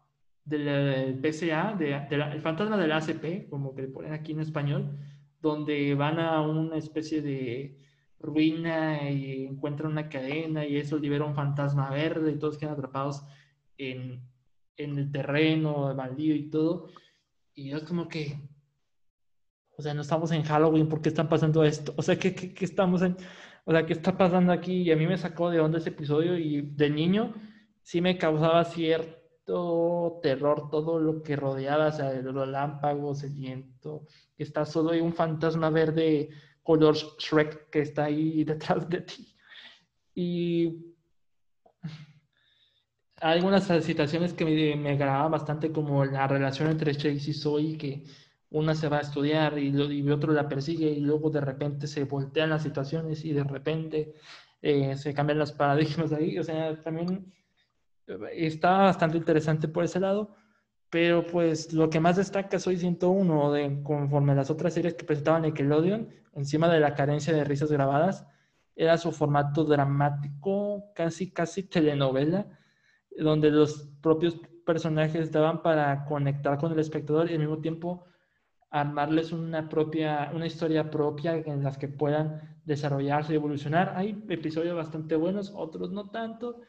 del 0.44 1.18
PCA, 1.20 1.74
de, 1.78 1.94
el 2.10 2.42
fantasma 2.42 2.76
del 2.76 2.92
ACP, 2.92 3.48
como 3.48 3.74
que 3.74 3.82
le 3.82 3.88
ponen 3.88 4.12
aquí 4.12 4.32
en 4.32 4.40
español, 4.40 4.98
donde 5.40 5.94
van 5.94 6.18
a 6.18 6.42
una 6.42 6.76
especie 6.76 7.22
de 7.22 7.78
ruina 8.18 9.10
y 9.10 9.46
encuentran 9.46 9.92
una 9.92 10.08
cadena 10.08 10.64
y 10.66 10.76
eso 10.76 10.98
libera 10.98 11.24
un 11.24 11.34
fantasma 11.34 11.90
verde 11.90 12.32
y 12.32 12.38
todos 12.38 12.58
quedan 12.58 12.74
atrapados 12.74 13.24
en, 13.78 14.22
en 14.76 14.98
el 14.98 15.10
terreno 15.10 15.94
baldío 15.94 16.34
y 16.34 16.50
todo. 16.50 16.88
Y 17.54 17.72
es 17.72 17.82
como 17.84 18.08
que, 18.08 18.38
o 19.76 19.82
sea, 19.82 19.94
no 19.94 20.02
estamos 20.02 20.30
en 20.32 20.42
Halloween, 20.42 20.88
¿por 20.88 21.00
qué 21.00 21.08
están 21.08 21.28
pasando 21.28 21.64
esto? 21.64 21.94
O 21.96 22.02
sea, 22.02 22.18
¿qué, 22.18 22.34
qué, 22.34 22.54
qué 22.54 22.64
estamos 22.64 23.02
en, 23.02 23.16
o 23.64 23.72
sea, 23.72 23.86
¿qué 23.86 23.92
está 23.92 24.16
pasando 24.16 24.52
aquí? 24.52 24.82
Y 24.82 24.92
a 24.92 24.96
mí 24.96 25.06
me 25.06 25.18
sacó 25.18 25.50
de 25.50 25.60
onda 25.60 25.78
ese 25.78 25.90
episodio 25.90 26.38
y 26.38 26.60
de 26.62 26.90
niño 26.90 27.34
sí 27.82 28.00
me 28.00 28.18
causaba 28.18 28.64
cierto 28.64 30.20
terror 30.22 30.70
todo 30.70 30.98
lo 30.98 31.22
que 31.22 31.36
rodeaba, 31.36 31.88
o 31.88 31.92
sea, 31.92 32.12
los 32.14 32.34
relámpagos, 32.34 33.22
el 33.24 33.34
viento, 33.34 34.06
que 34.36 34.42
está 34.42 34.64
solo 34.64 34.90
hay 34.90 35.00
un 35.00 35.12
fantasma 35.12 35.70
verde 35.70 36.30
color 36.62 36.96
Shrek 36.96 37.70
que 37.70 37.80
está 37.80 38.04
ahí 38.04 38.44
detrás 38.44 38.88
de 38.88 39.02
ti. 39.02 39.36
Y 40.14 40.94
hay 43.20 43.38
algunas 43.38 43.66
situaciones 43.84 44.32
que 44.32 44.44
me, 44.44 44.76
me 44.76 44.90
agradaban 44.90 45.32
bastante, 45.32 45.72
como 45.72 46.04
la 46.04 46.26
relación 46.26 46.70
entre 46.70 46.94
Chase 46.94 47.30
y 47.30 47.34
Zoe, 47.34 47.76
que 47.76 48.04
una 48.54 48.74
se 48.76 48.88
va 48.88 48.98
a 48.98 49.00
estudiar 49.00 49.58
y, 49.58 49.68
y 49.70 50.10
otro 50.10 50.32
la 50.32 50.48
persigue 50.48 50.88
y 50.88 51.00
luego 51.00 51.28
de 51.28 51.40
repente 51.40 51.88
se 51.88 52.04
voltean 52.04 52.50
las 52.50 52.62
situaciones 52.62 53.24
y 53.24 53.32
de 53.32 53.42
repente 53.42 54.14
eh, 54.62 54.96
se 54.96 55.12
cambian 55.12 55.40
los 55.40 55.52
paradigmas 55.60 56.12
ahí. 56.12 56.38
O 56.38 56.44
sea, 56.44 56.80
también 56.80 57.32
eh, 58.06 58.16
está 58.32 58.78
bastante 58.78 59.18
interesante 59.18 59.66
por 59.68 59.84
ese 59.84 59.98
lado. 60.00 60.36
Pero 60.88 61.26
pues 61.26 61.72
lo 61.72 61.90
que 61.90 61.98
más 61.98 62.16
destaca 62.16 62.60
Soy 62.60 62.76
101, 62.76 63.52
de, 63.52 63.82
conforme 63.82 64.32
a 64.32 64.36
las 64.36 64.50
otras 64.50 64.72
series 64.74 64.94
que 64.94 65.04
presentaban 65.04 65.42
Nickelodeon, 65.42 66.08
encima 66.34 66.68
de 66.68 66.78
la 66.78 66.94
carencia 66.94 67.34
de 67.34 67.42
risas 67.42 67.72
grabadas, 67.72 68.24
era 68.76 68.96
su 68.98 69.10
formato 69.10 69.64
dramático, 69.64 70.92
casi, 70.94 71.32
casi 71.32 71.64
telenovela, 71.64 72.46
donde 73.18 73.50
los 73.50 73.88
propios 74.00 74.36
personajes 74.64 75.32
daban 75.32 75.62
para 75.62 76.04
conectar 76.04 76.56
con 76.58 76.72
el 76.72 76.78
espectador 76.78 77.28
y 77.28 77.34
al 77.34 77.40
mismo 77.40 77.58
tiempo 77.58 78.04
armarles 78.74 79.30
una 79.30 79.68
propia, 79.68 80.32
una 80.34 80.46
historia 80.46 80.90
propia 80.90 81.36
en 81.36 81.62
las 81.62 81.78
que 81.78 81.86
puedan 81.86 82.58
desarrollarse 82.64 83.32
y 83.32 83.36
evolucionar. 83.36 83.92
Hay 83.94 84.24
episodios 84.28 84.74
bastante 84.74 85.14
buenos, 85.14 85.52
otros 85.54 85.92
no 85.92 86.10
tanto, 86.10 86.60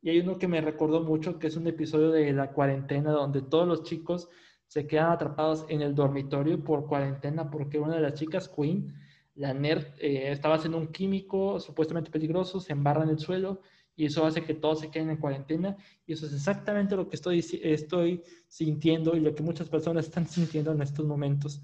y 0.00 0.10
hay 0.10 0.18
uno 0.18 0.38
que 0.38 0.48
me 0.48 0.60
recordó 0.60 1.04
mucho, 1.04 1.38
que 1.38 1.46
es 1.46 1.56
un 1.56 1.68
episodio 1.68 2.10
de 2.10 2.32
la 2.32 2.50
cuarentena, 2.50 3.12
donde 3.12 3.42
todos 3.42 3.68
los 3.68 3.84
chicos 3.84 4.28
se 4.66 4.88
quedan 4.88 5.12
atrapados 5.12 5.64
en 5.68 5.82
el 5.82 5.94
dormitorio 5.94 6.64
por 6.64 6.88
cuarentena, 6.88 7.48
porque 7.48 7.78
una 7.78 7.94
de 7.94 8.00
las 8.00 8.14
chicas, 8.14 8.48
Queen, 8.48 8.92
la 9.36 9.54
nerd, 9.54 9.84
eh, 10.00 10.32
estaba 10.32 10.56
haciendo 10.56 10.78
un 10.78 10.88
químico 10.88 11.60
supuestamente 11.60 12.10
peligroso, 12.10 12.58
se 12.58 12.72
embarra 12.72 13.04
en 13.04 13.10
el 13.10 13.20
suelo 13.20 13.60
y 13.96 14.06
eso 14.06 14.24
hace 14.24 14.42
que 14.42 14.54
todos 14.54 14.80
se 14.80 14.90
queden 14.90 15.10
en 15.10 15.16
cuarentena. 15.18 15.76
Y 16.06 16.14
eso 16.14 16.26
es 16.26 16.32
exactamente 16.32 16.96
lo 16.96 17.08
que 17.08 17.16
estoy, 17.16 17.44
estoy 17.62 18.22
sintiendo 18.46 19.16
y 19.16 19.20
lo 19.20 19.34
que 19.34 19.42
muchas 19.42 19.68
personas 19.68 20.06
están 20.06 20.26
sintiendo 20.26 20.72
en 20.72 20.82
estos 20.82 21.06
momentos. 21.06 21.62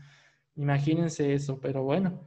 Imagínense 0.57 1.33
eso, 1.33 1.59
pero 1.61 1.83
bueno. 1.83 2.21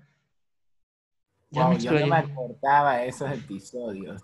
Ya 1.51 1.67
me 1.67 1.77
yo 1.77 1.91
no 1.91 2.07
me 2.07 2.15
acordaba 2.15 2.97
de 2.97 3.09
esos 3.09 3.29
episodios. 3.29 4.23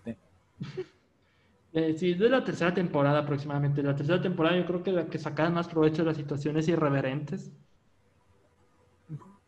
Eh, 1.73 1.93
sí, 1.97 2.13
de 2.13 2.29
la 2.29 2.43
tercera 2.43 2.73
temporada 2.73 3.19
aproximadamente. 3.19 3.83
La 3.83 3.95
tercera 3.95 4.21
temporada 4.21 4.55
yo 4.57 4.65
creo 4.65 4.81
que 4.81 4.91
la 4.93 5.07
que 5.07 5.19
sacan 5.19 5.53
más 5.53 5.67
provecho 5.67 6.03
de 6.03 6.07
las 6.07 6.17
situaciones 6.17 6.67
irreverentes. 6.69 7.51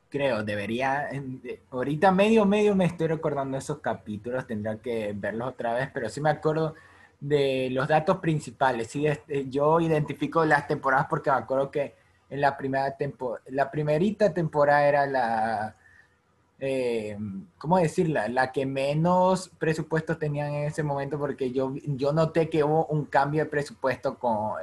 Creo, 0.10 0.44
debería. 0.44 1.10
Ahorita 1.72 2.12
medio, 2.12 2.46
medio 2.46 2.76
me 2.76 2.86
estoy 2.86 3.08
recordando 3.08 3.58
esos 3.58 3.80
capítulos, 3.80 4.48
tendrá 4.48 4.78
que 4.78 5.14
verlos 5.16 5.50
otra 5.50 5.74
vez, 5.74 5.90
pero 5.94 6.10
sí 6.10 6.20
me 6.20 6.32
acuerdo 6.32 6.76
de 7.20 7.70
los 7.72 7.88
datos 7.88 8.18
principales. 8.18 8.88
Sí, 8.88 9.06
este, 9.06 9.50
yo 9.50 9.80
identifico 9.80 10.46
las 10.46 10.68
temporadas 10.68 11.08
porque 11.10 11.30
me 11.32 11.38
acuerdo 11.38 11.70
que 11.72 11.96
en 12.30 12.42
la 12.42 12.58
primera 12.58 12.96
temporada, 12.98 13.44
la 13.50 13.72
primerita 13.72 14.34
temporada 14.34 14.88
era 14.88 15.06
la 15.08 15.76
eh, 16.60 17.18
¿cómo 17.58 17.78
decirla? 17.78 18.28
La 18.28 18.52
que 18.52 18.66
menos 18.66 19.50
presupuesto 19.60 20.18
tenían 20.18 20.54
en 20.54 20.64
ese 20.66 20.84
momento, 20.84 21.18
porque 21.18 21.52
yo, 21.52 21.74
yo 21.86 22.12
noté 22.14 22.50
que 22.50 22.64
hubo 22.64 22.86
un 22.88 23.06
cambio 23.06 23.44
de 23.44 23.50
presupuesto 23.50 24.18
con, 24.20 24.58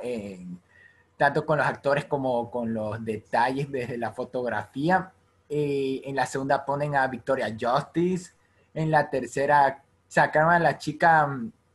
tanto 1.16 1.46
con 1.46 1.58
los 1.58 1.66
actores 1.66 2.04
como 2.04 2.50
con 2.50 2.74
los 2.74 3.02
detalles 3.04 3.70
desde 3.70 3.96
la 3.98 4.12
fotografía. 4.12 5.12
Eh, 5.48 6.02
en 6.04 6.16
la 6.16 6.26
segunda 6.26 6.64
ponen 6.64 6.94
a 6.94 7.06
Victoria 7.06 7.54
Justice. 7.58 8.32
En 8.74 8.90
la 8.90 9.08
tercera 9.08 9.82
sacaron 10.08 10.52
a 10.52 10.58
la 10.58 10.78
chica, 10.78 11.28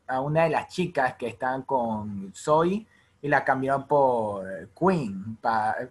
a 0.08 0.22
una 0.22 0.44
de 0.44 0.50
las 0.50 0.68
chicas 0.68 1.16
que 1.16 1.28
están 1.28 1.64
con 1.64 2.34
Zoe 2.36 2.86
y 3.22 3.28
la 3.28 3.44
cambiaron 3.44 3.88
por 3.88 4.70
Queen 4.78 5.38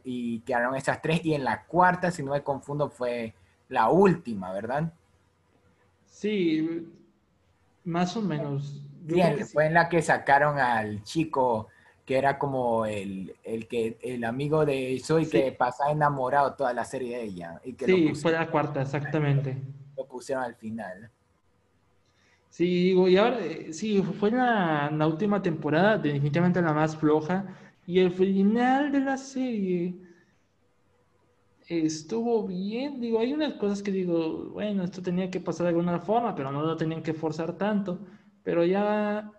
y 0.04 0.40
quedaron 0.40 0.74
esas 0.74 1.00
tres. 1.00 1.24
Y 1.24 1.34
en 1.34 1.44
la 1.44 1.64
cuarta, 1.64 2.10
si 2.10 2.22
no 2.22 2.32
me 2.32 2.42
confundo, 2.42 2.90
fue 2.90 3.34
la 3.68 3.88
última, 3.88 4.52
¿verdad? 4.52 4.92
Sí, 6.06 6.88
más 7.84 8.16
o 8.16 8.22
menos. 8.22 8.82
Bien, 9.02 9.46
fue 9.46 9.66
en 9.66 9.74
la 9.74 9.88
que 9.88 10.02
sacaron 10.02 10.58
al 10.58 11.02
chico 11.02 11.68
que 12.10 12.18
era 12.18 12.40
como 12.40 12.86
el, 12.86 13.36
que 13.68 13.96
el 14.02 14.24
amigo 14.24 14.66
de 14.66 15.00
Zoe 15.00 15.28
que 15.28 15.52
pasaba 15.52 15.92
enamorado 15.92 16.54
toda 16.54 16.74
la 16.74 16.84
serie 16.84 17.18
de 17.18 17.22
ella. 17.22 17.60
Y 17.64 17.74
que 17.74 17.86
sí, 17.86 18.14
fue 18.16 18.32
la 18.32 18.50
cuarta, 18.50 18.82
exactamente. 18.82 19.56
Lo 19.96 20.08
pusieron 20.08 20.42
al 20.42 20.56
final. 20.56 21.08
Sí, 22.48 22.64
digo, 22.64 23.06
y 23.06 23.16
ahora, 23.16 23.38
eh, 23.38 23.72
sí, 23.72 24.02
fue 24.02 24.32
la, 24.32 24.90
la 24.90 25.06
última 25.06 25.40
temporada, 25.40 25.98
definitivamente 25.98 26.60
la 26.60 26.72
más 26.72 26.96
floja. 26.96 27.46
Y 27.86 28.00
el 28.00 28.10
final 28.10 28.90
de 28.90 29.00
la 29.02 29.16
serie 29.16 29.94
estuvo 31.68 32.44
bien. 32.44 33.00
Digo, 33.00 33.20
hay 33.20 33.32
unas 33.32 33.52
cosas 33.52 33.84
que 33.84 33.92
digo, 33.92 34.50
bueno, 34.50 34.82
esto 34.82 35.00
tenía 35.00 35.30
que 35.30 35.38
pasar 35.38 35.66
de 35.66 35.68
alguna 35.68 36.00
forma, 36.00 36.34
pero 36.34 36.50
no 36.50 36.60
lo 36.62 36.76
tenían 36.76 37.04
que 37.04 37.14
forzar 37.14 37.52
tanto. 37.52 38.00
Pero 38.42 38.64
ya, 38.64 39.30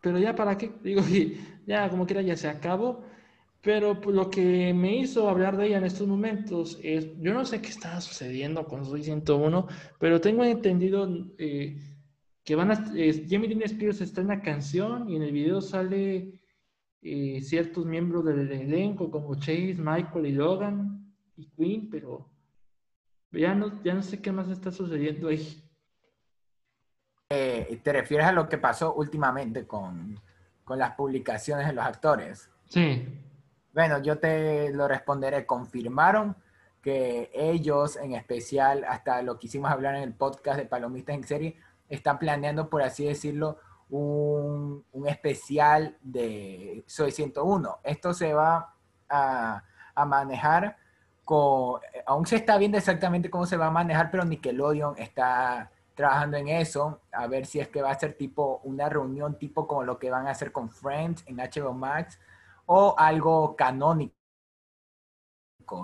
pero 0.00 0.18
ya 0.18 0.34
para 0.34 0.56
qué, 0.58 0.72
digo, 0.84 1.02
ya 1.66 1.88
como 1.90 2.06
quiera 2.06 2.22
ya 2.22 2.36
se 2.36 2.48
acabó. 2.48 3.04
Pero 3.62 4.00
pues, 4.00 4.16
lo 4.16 4.30
que 4.30 4.72
me 4.72 4.96
hizo 4.96 5.28
hablar 5.28 5.56
de 5.56 5.66
ella 5.66 5.78
en 5.78 5.84
estos 5.84 6.08
momentos 6.08 6.78
es, 6.82 7.08
yo 7.20 7.34
no 7.34 7.44
sé 7.44 7.60
qué 7.60 7.68
estaba 7.68 8.00
sucediendo 8.00 8.66
con 8.66 8.86
Soy 8.86 9.02
101, 9.02 9.66
pero 9.98 10.20
tengo 10.20 10.44
entendido 10.44 11.06
eh, 11.36 11.78
que 12.42 12.54
van 12.54 12.70
a, 12.70 12.76
Jamie 12.76 13.48
Dean 13.48 13.62
Spears 13.62 14.00
está 14.00 14.22
en 14.22 14.28
la 14.28 14.40
canción 14.40 15.10
y 15.10 15.16
en 15.16 15.22
el 15.22 15.32
video 15.32 15.60
sale 15.60 16.40
eh, 17.02 17.40
ciertos 17.42 17.84
miembros 17.84 18.24
del 18.24 18.50
elenco 18.50 19.10
como 19.10 19.34
Chase, 19.34 19.76
Michael 19.78 20.26
y 20.26 20.32
Logan 20.32 21.14
y 21.36 21.46
Queen, 21.50 21.90
pero 21.90 22.30
ya 23.32 23.54
no, 23.54 23.82
ya 23.82 23.94
no 23.94 24.02
sé 24.02 24.20
qué 24.20 24.32
más 24.32 24.48
está 24.48 24.70
sucediendo 24.70 25.28
ahí. 25.28 25.69
Eh, 27.32 27.80
¿Te 27.84 27.92
refieres 27.92 28.26
a 28.26 28.32
lo 28.32 28.48
que 28.48 28.58
pasó 28.58 28.92
últimamente 28.94 29.64
con, 29.64 30.18
con 30.64 30.80
las 30.80 30.96
publicaciones 30.96 31.68
de 31.68 31.72
los 31.72 31.84
actores? 31.84 32.50
Sí. 32.68 33.06
Bueno, 33.72 34.02
yo 34.02 34.18
te 34.18 34.72
lo 34.72 34.88
responderé. 34.88 35.46
Confirmaron 35.46 36.36
que 36.82 37.30
ellos, 37.32 37.96
en 37.96 38.14
especial, 38.14 38.84
hasta 38.84 39.22
lo 39.22 39.38
que 39.38 39.46
hicimos 39.46 39.70
hablar 39.70 39.94
en 39.94 40.02
el 40.02 40.12
podcast 40.12 40.58
de 40.58 40.66
Palomistas 40.66 41.14
en 41.14 41.24
Serie, 41.24 41.56
están 41.88 42.18
planeando, 42.18 42.68
por 42.68 42.82
así 42.82 43.04
decirlo, 43.04 43.58
un, 43.90 44.84
especial 45.06 45.96
de 46.02 46.82
Soy 46.88 47.12
101. 47.12 47.78
Esto 47.84 48.12
se 48.12 48.32
va 48.32 48.74
a, 49.08 49.62
manejar 50.04 50.78
con, 51.24 51.80
aún 52.06 52.26
se 52.26 52.36
está 52.36 52.56
viendo 52.58 52.78
exactamente 52.78 53.30
cómo 53.30 53.46
se 53.46 53.56
va 53.56 53.66
a 53.66 53.70
manejar, 53.70 54.10
pero 54.10 54.24
Nickelodeon 54.24 54.96
está 54.98 55.70
trabajando 56.00 56.38
en 56.38 56.48
eso, 56.48 57.02
a 57.12 57.26
ver 57.26 57.44
si 57.44 57.60
es 57.60 57.68
que 57.68 57.82
va 57.82 57.90
a 57.90 57.98
ser 57.98 58.14
tipo 58.14 58.62
una 58.64 58.88
reunión 58.88 59.38
tipo 59.38 59.66
como 59.66 59.82
lo 59.84 59.98
que 59.98 60.10
van 60.10 60.26
a 60.26 60.30
hacer 60.30 60.50
con 60.50 60.70
Friends 60.70 61.22
en 61.26 61.36
HBO 61.36 61.74
Max 61.74 62.18
o 62.64 62.94
algo 62.96 63.54
canónico 63.54 64.14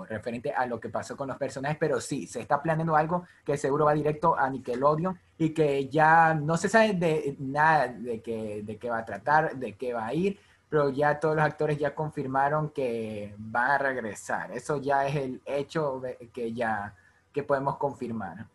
referente 0.09 0.51
a 0.51 0.65
lo 0.65 0.79
que 0.79 0.89
pasó 0.89 1.15
con 1.15 1.27
los 1.27 1.37
personajes, 1.37 1.77
pero 1.79 2.01
sí, 2.01 2.25
se 2.25 2.41
está 2.41 2.61
planeando 2.61 2.95
algo 2.95 3.25
que 3.45 3.57
seguro 3.57 3.85
va 3.85 3.93
directo 3.93 4.35
a 4.35 4.49
Nickelodeon 4.49 5.17
y 5.37 5.53
que 5.53 5.87
ya 5.87 6.33
no 6.33 6.57
se 6.57 6.67
sabe 6.67 6.93
de 6.93 7.35
nada 7.39 7.87
de 7.87 8.21
qué, 8.21 8.63
de 8.63 8.77
qué 8.77 8.89
va 8.89 8.97
a 8.97 9.05
tratar, 9.05 9.55
de 9.55 9.77
qué 9.77 9.93
va 9.93 10.07
a 10.07 10.13
ir, 10.15 10.39
pero 10.67 10.89
ya 10.89 11.19
todos 11.19 11.35
los 11.35 11.45
actores 11.45 11.77
ya 11.77 11.93
confirmaron 11.93 12.71
que 12.71 13.35
van 13.37 13.71
a 13.71 13.77
regresar. 13.77 14.51
Eso 14.51 14.77
ya 14.77 15.05
es 15.05 15.15
el 15.15 15.41
hecho 15.45 16.01
que 16.33 16.53
ya 16.53 16.95
que 17.31 17.43
podemos 17.43 17.77
confirmar. 17.77 18.47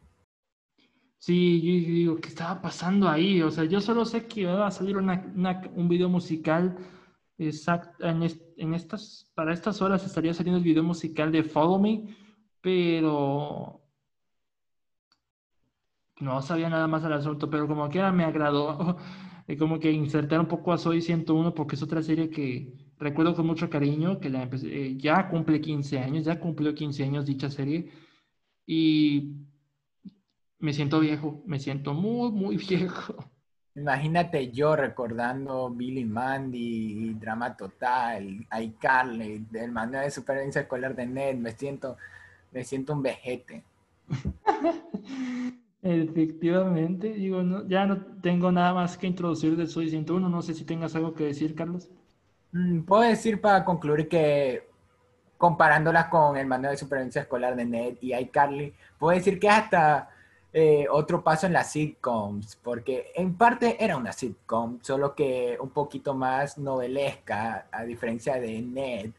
Sí, 1.22 1.60
yo 1.62 1.88
digo, 1.94 2.16
¿qué 2.20 2.28
estaba 2.30 2.60
pasando 2.60 3.08
ahí? 3.08 3.42
O 3.42 3.50
sea, 3.52 3.64
yo 3.64 3.80
solo 3.80 4.04
sé 4.04 4.26
que 4.26 4.40
iba 4.40 4.66
a 4.66 4.70
salir 4.72 4.96
un 4.96 5.88
video 5.88 6.08
musical 6.08 6.76
exacto, 7.38 8.04
en, 8.04 8.24
en, 8.56 8.74
estas, 8.74 9.30
para 9.34 9.52
estas 9.54 9.80
horas 9.82 10.04
estaría 10.04 10.34
saliendo 10.34 10.58
el 10.58 10.64
video 10.64 10.82
musical 10.82 11.30
de 11.30 11.44
Follow 11.44 11.78
Me, 11.78 12.16
pero 12.60 13.80
no 16.20 16.42
sabía 16.42 16.68
nada 16.68 16.88
más 16.88 17.04
al 17.04 17.12
asunto, 17.12 17.48
pero 17.48 17.68
como 17.68 17.88
que 17.88 18.02
me 18.10 18.24
agradó 18.24 18.96
como 19.60 19.78
que 19.78 19.92
insertar 19.92 20.40
un 20.40 20.48
poco 20.48 20.72
a 20.72 20.78
Soy 20.78 21.00
101 21.02 21.54
porque 21.54 21.76
es 21.76 21.82
otra 21.84 22.02
serie 22.02 22.30
que 22.30 22.74
recuerdo 22.98 23.36
con 23.36 23.46
mucho 23.46 23.70
cariño, 23.70 24.18
que 24.18 24.28
la 24.28 24.48
eh, 24.64 24.96
ya 24.98 25.28
cumple 25.28 25.60
15 25.60 26.00
años, 26.00 26.24
ya 26.24 26.40
cumplió 26.40 26.74
15 26.74 27.04
años 27.04 27.26
dicha 27.26 27.48
serie 27.48 27.92
y 28.66 29.51
me 30.62 30.72
siento 30.72 31.00
viejo, 31.00 31.42
me 31.44 31.58
siento 31.58 31.92
muy, 31.92 32.30
muy 32.30 32.56
viejo. 32.68 33.16
Imagínate 33.74 34.50
yo 34.52 34.76
recordando 34.76 35.70
Billy 35.70 36.04
Mandy, 36.04 37.14
Drama 37.14 37.56
Total, 37.56 38.46
iCarly, 38.60 39.46
del 39.50 39.72
manual 39.72 40.04
de 40.04 40.10
supervivencia 40.10 40.62
escolar 40.62 40.94
de 40.94 41.06
Ned, 41.06 41.36
me 41.36 41.52
siento, 41.52 41.96
me 42.52 42.64
siento 42.64 42.92
un 42.92 43.02
vejete. 43.02 43.64
Efectivamente, 45.82 47.12
digo, 47.14 47.42
no, 47.42 47.66
ya 47.66 47.84
no 47.86 47.98
tengo 48.22 48.52
nada 48.52 48.72
más 48.72 48.96
que 48.96 49.08
introducir 49.08 49.56
de 49.56 49.66
Soy 49.66 49.90
101, 49.90 50.28
no 50.28 50.42
sé 50.42 50.54
si 50.54 50.64
tengas 50.64 50.94
algo 50.94 51.12
que 51.14 51.24
decir, 51.24 51.56
Carlos. 51.56 51.90
Mm, 52.52 52.82
puedo 52.82 53.02
decir 53.02 53.40
para 53.40 53.64
concluir 53.64 54.08
que 54.08 54.68
comparándolas 55.38 56.06
con 56.06 56.36
el 56.36 56.46
manual 56.46 56.74
de 56.74 56.78
supervivencia 56.78 57.22
escolar 57.22 57.56
de 57.56 57.64
Ned 57.64 57.96
y 58.00 58.14
iCarly, 58.14 58.72
puedo 58.96 59.16
decir 59.16 59.40
que 59.40 59.48
hasta 59.48 60.11
eh, 60.52 60.86
otro 60.90 61.22
paso 61.22 61.46
en 61.46 61.54
las 61.54 61.72
sitcoms, 61.72 62.56
porque 62.56 63.12
en 63.14 63.34
parte 63.36 63.82
era 63.82 63.96
una 63.96 64.12
sitcom, 64.12 64.78
solo 64.82 65.14
que 65.14 65.56
un 65.60 65.70
poquito 65.70 66.14
más 66.14 66.58
novelesca, 66.58 67.66
a 67.72 67.84
diferencia 67.84 68.34
de 68.34 68.62
Ned, 68.62 69.10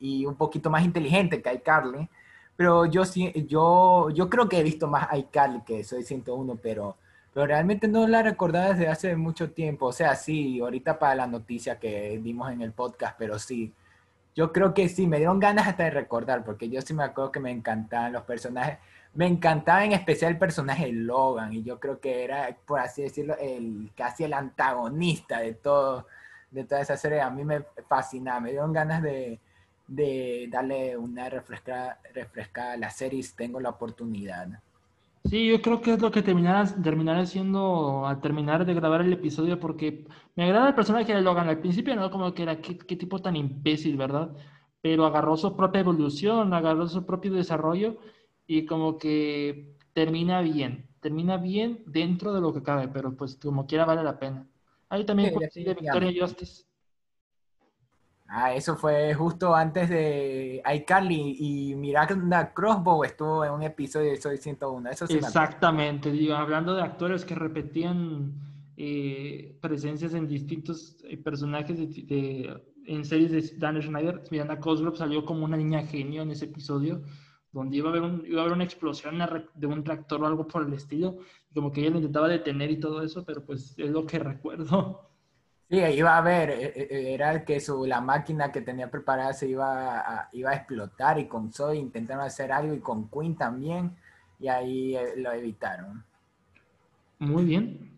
y 0.00 0.26
un 0.26 0.34
poquito 0.34 0.70
más 0.70 0.84
inteligente 0.84 1.40
que 1.40 1.52
iCarly 1.54 2.08
pero 2.56 2.86
yo, 2.86 3.02
yo, 3.46 4.10
yo 4.10 4.30
creo 4.30 4.48
que 4.48 4.58
he 4.60 4.62
visto 4.62 4.86
más 4.86 5.08
iCarly 5.16 5.62
que 5.62 5.84
Soy 5.84 6.04
101, 6.04 6.58
pero, 6.62 6.96
pero 7.32 7.46
realmente 7.46 7.88
no 7.88 8.06
la 8.06 8.22
recordaba 8.22 8.68
desde 8.68 8.88
hace 8.88 9.16
mucho 9.16 9.50
tiempo. 9.50 9.86
O 9.86 9.92
sea, 9.92 10.14
sí, 10.16 10.60
ahorita 10.60 10.98
para 10.98 11.14
la 11.14 11.26
noticia 11.26 11.78
que 11.78 12.20
dimos 12.22 12.52
en 12.52 12.62
el 12.62 12.72
podcast, 12.72 13.16
pero 13.18 13.38
sí. 13.38 13.72
Yo 14.34 14.52
creo 14.52 14.72
que 14.74 14.88
sí, 14.88 15.06
me 15.06 15.18
dieron 15.18 15.40
ganas 15.40 15.68
hasta 15.68 15.84
de 15.84 15.90
recordar, 15.90 16.44
porque 16.44 16.68
yo 16.68 16.80
sí 16.82 16.94
me 16.94 17.04
acuerdo 17.04 17.32
que 17.32 17.40
me 17.40 17.50
encantaban 17.50 18.12
los 18.12 18.22
personajes. 18.22 18.78
Me 19.14 19.26
encantaba 19.26 19.84
en 19.84 19.92
especial 19.92 20.32
el 20.32 20.38
personaje 20.38 20.90
Logan, 20.92 21.52
y 21.52 21.62
yo 21.62 21.78
creo 21.78 22.00
que 22.00 22.24
era, 22.24 22.56
por 22.66 22.80
así 22.80 23.02
decirlo, 23.02 23.36
el 23.38 23.90
casi 23.94 24.24
el 24.24 24.32
antagonista 24.32 25.40
de 25.40 25.54
todo, 25.54 26.06
de 26.50 26.64
toda 26.64 26.80
esa 26.80 26.96
serie. 26.96 27.20
A 27.20 27.30
mí 27.30 27.44
me 27.44 27.62
fascinaba, 27.88 28.40
me 28.40 28.50
dieron 28.50 28.72
ganas 28.72 29.02
de, 29.02 29.38
de 29.86 30.48
darle 30.50 30.96
una 30.96 31.28
refrescada, 31.28 32.00
refrescada 32.14 32.72
a 32.72 32.76
la 32.78 32.90
serie 32.90 33.22
tengo 33.36 33.60
la 33.60 33.70
oportunidad. 33.70 34.48
Sí, 35.24 35.48
yo 35.48 35.62
creo 35.62 35.80
que 35.80 35.92
es 35.92 36.00
lo 36.00 36.10
que 36.10 36.22
terminaré 36.22 37.26
siendo 37.26 38.06
al 38.06 38.20
terminar 38.20 38.66
de 38.66 38.74
grabar 38.74 39.02
el 39.02 39.12
episodio, 39.12 39.60
porque 39.60 40.04
me 40.34 40.44
agrada 40.44 40.68
el 40.68 40.74
personaje 40.74 41.14
de 41.14 41.22
Logan. 41.22 41.48
Al 41.48 41.60
principio 41.60 41.94
no 41.94 42.10
como 42.10 42.34
que 42.34 42.42
era 42.42 42.60
qué, 42.60 42.74
tipo 42.74 43.20
tan 43.20 43.36
imbécil, 43.36 43.96
¿verdad? 43.96 44.32
Pero 44.80 45.06
agarró 45.06 45.36
su 45.36 45.56
propia 45.56 45.80
evolución, 45.80 46.52
agarró 46.52 46.88
su 46.88 47.06
propio 47.06 47.32
desarrollo 47.32 47.98
y 48.58 48.66
como 48.66 48.98
que 48.98 49.76
termina 49.94 50.42
bien, 50.42 50.86
termina 51.00 51.38
bien 51.38 51.82
dentro 51.86 52.34
de 52.34 52.40
lo 52.40 52.52
que 52.52 52.62
cabe, 52.62 52.88
pero 52.88 53.16
pues 53.16 53.36
como 53.36 53.66
quiera 53.66 53.84
vale 53.86 54.02
la 54.02 54.18
pena. 54.18 54.46
Ahí 54.90 55.04
también 55.04 55.32
sí, 55.50 55.64
de 55.64 55.74
Victoria 55.74 56.12
Justice. 56.20 56.64
Ah, 58.28 58.54
eso 58.54 58.76
fue 58.76 59.12
justo 59.14 59.54
antes 59.54 59.88
de 59.88 60.62
iCarly 60.74 61.36
y 61.38 61.74
Miranda 61.76 62.52
Crossbow 62.52 63.04
estuvo 63.04 63.44
en 63.44 63.52
un 63.52 63.62
episodio 63.62 64.10
de 64.10 64.20
Soy 64.20 64.38
101. 64.38 64.90
Eso 64.90 65.06
sí 65.06 65.14
Exactamente, 65.14 66.10
digo, 66.10 66.34
hablando 66.34 66.74
de 66.74 66.82
actores 66.82 67.24
que 67.24 67.34
repetían 67.34 68.34
eh, 68.76 69.56
presencias 69.60 70.14
en 70.14 70.28
distintos 70.28 70.96
eh, 71.04 71.16
personajes 71.16 71.78
de, 71.78 72.62
en 72.86 73.04
series 73.04 73.32
de 73.32 73.58
Dan 73.58 73.80
Schneider, 73.80 74.22
Miranda 74.30 74.60
Cosgrove 74.60 74.96
salió 74.96 75.24
como 75.24 75.44
una 75.44 75.56
niña 75.56 75.82
genio 75.82 76.22
en 76.22 76.30
ese 76.30 76.46
episodio, 76.46 77.02
donde 77.52 77.76
iba 77.76 77.90
a 77.90 77.92
haber, 77.96 78.26
iba 78.26 78.40
a 78.40 78.44
haber 78.44 78.54
una 78.54 78.64
explosión 78.64 79.18
de 79.54 79.66
un 79.66 79.84
tractor 79.84 80.22
o 80.22 80.26
algo 80.26 80.46
por 80.46 80.66
el 80.66 80.72
estilo, 80.72 81.18
como 81.54 81.70
que 81.70 81.80
ella 81.82 81.90
lo 81.90 81.96
intentaba 81.98 82.28
detener 82.28 82.70
y 82.70 82.80
todo 82.80 83.02
eso, 83.02 83.24
pero 83.24 83.44
pues 83.44 83.74
es 83.76 83.90
lo 83.90 84.06
que 84.06 84.18
recuerdo. 84.18 85.08
Sí, 85.68 85.78
iba 85.78 86.18
a 86.18 86.20
ver, 86.20 86.50
e, 86.50 86.64
e, 86.76 87.14
era 87.14 87.32
el 87.32 87.44
que 87.44 87.58
su, 87.60 87.86
la 87.86 88.00
máquina 88.00 88.52
que 88.52 88.60
tenía 88.60 88.90
preparada 88.90 89.32
se 89.32 89.48
iba 89.48 90.00
a, 90.00 90.28
iba 90.32 90.50
a 90.50 90.54
explotar 90.54 91.18
y 91.18 91.28
con 91.28 91.52
Zoe 91.52 91.76
intentaron 91.76 92.24
hacer 92.24 92.52
algo 92.52 92.74
y 92.74 92.80
con 92.80 93.08
Queen 93.08 93.36
también 93.36 93.96
y 94.38 94.48
ahí 94.48 94.96
eh, 94.96 95.14
lo 95.16 95.32
evitaron. 95.32 96.04
Muy 97.18 97.44
bien. 97.44 97.90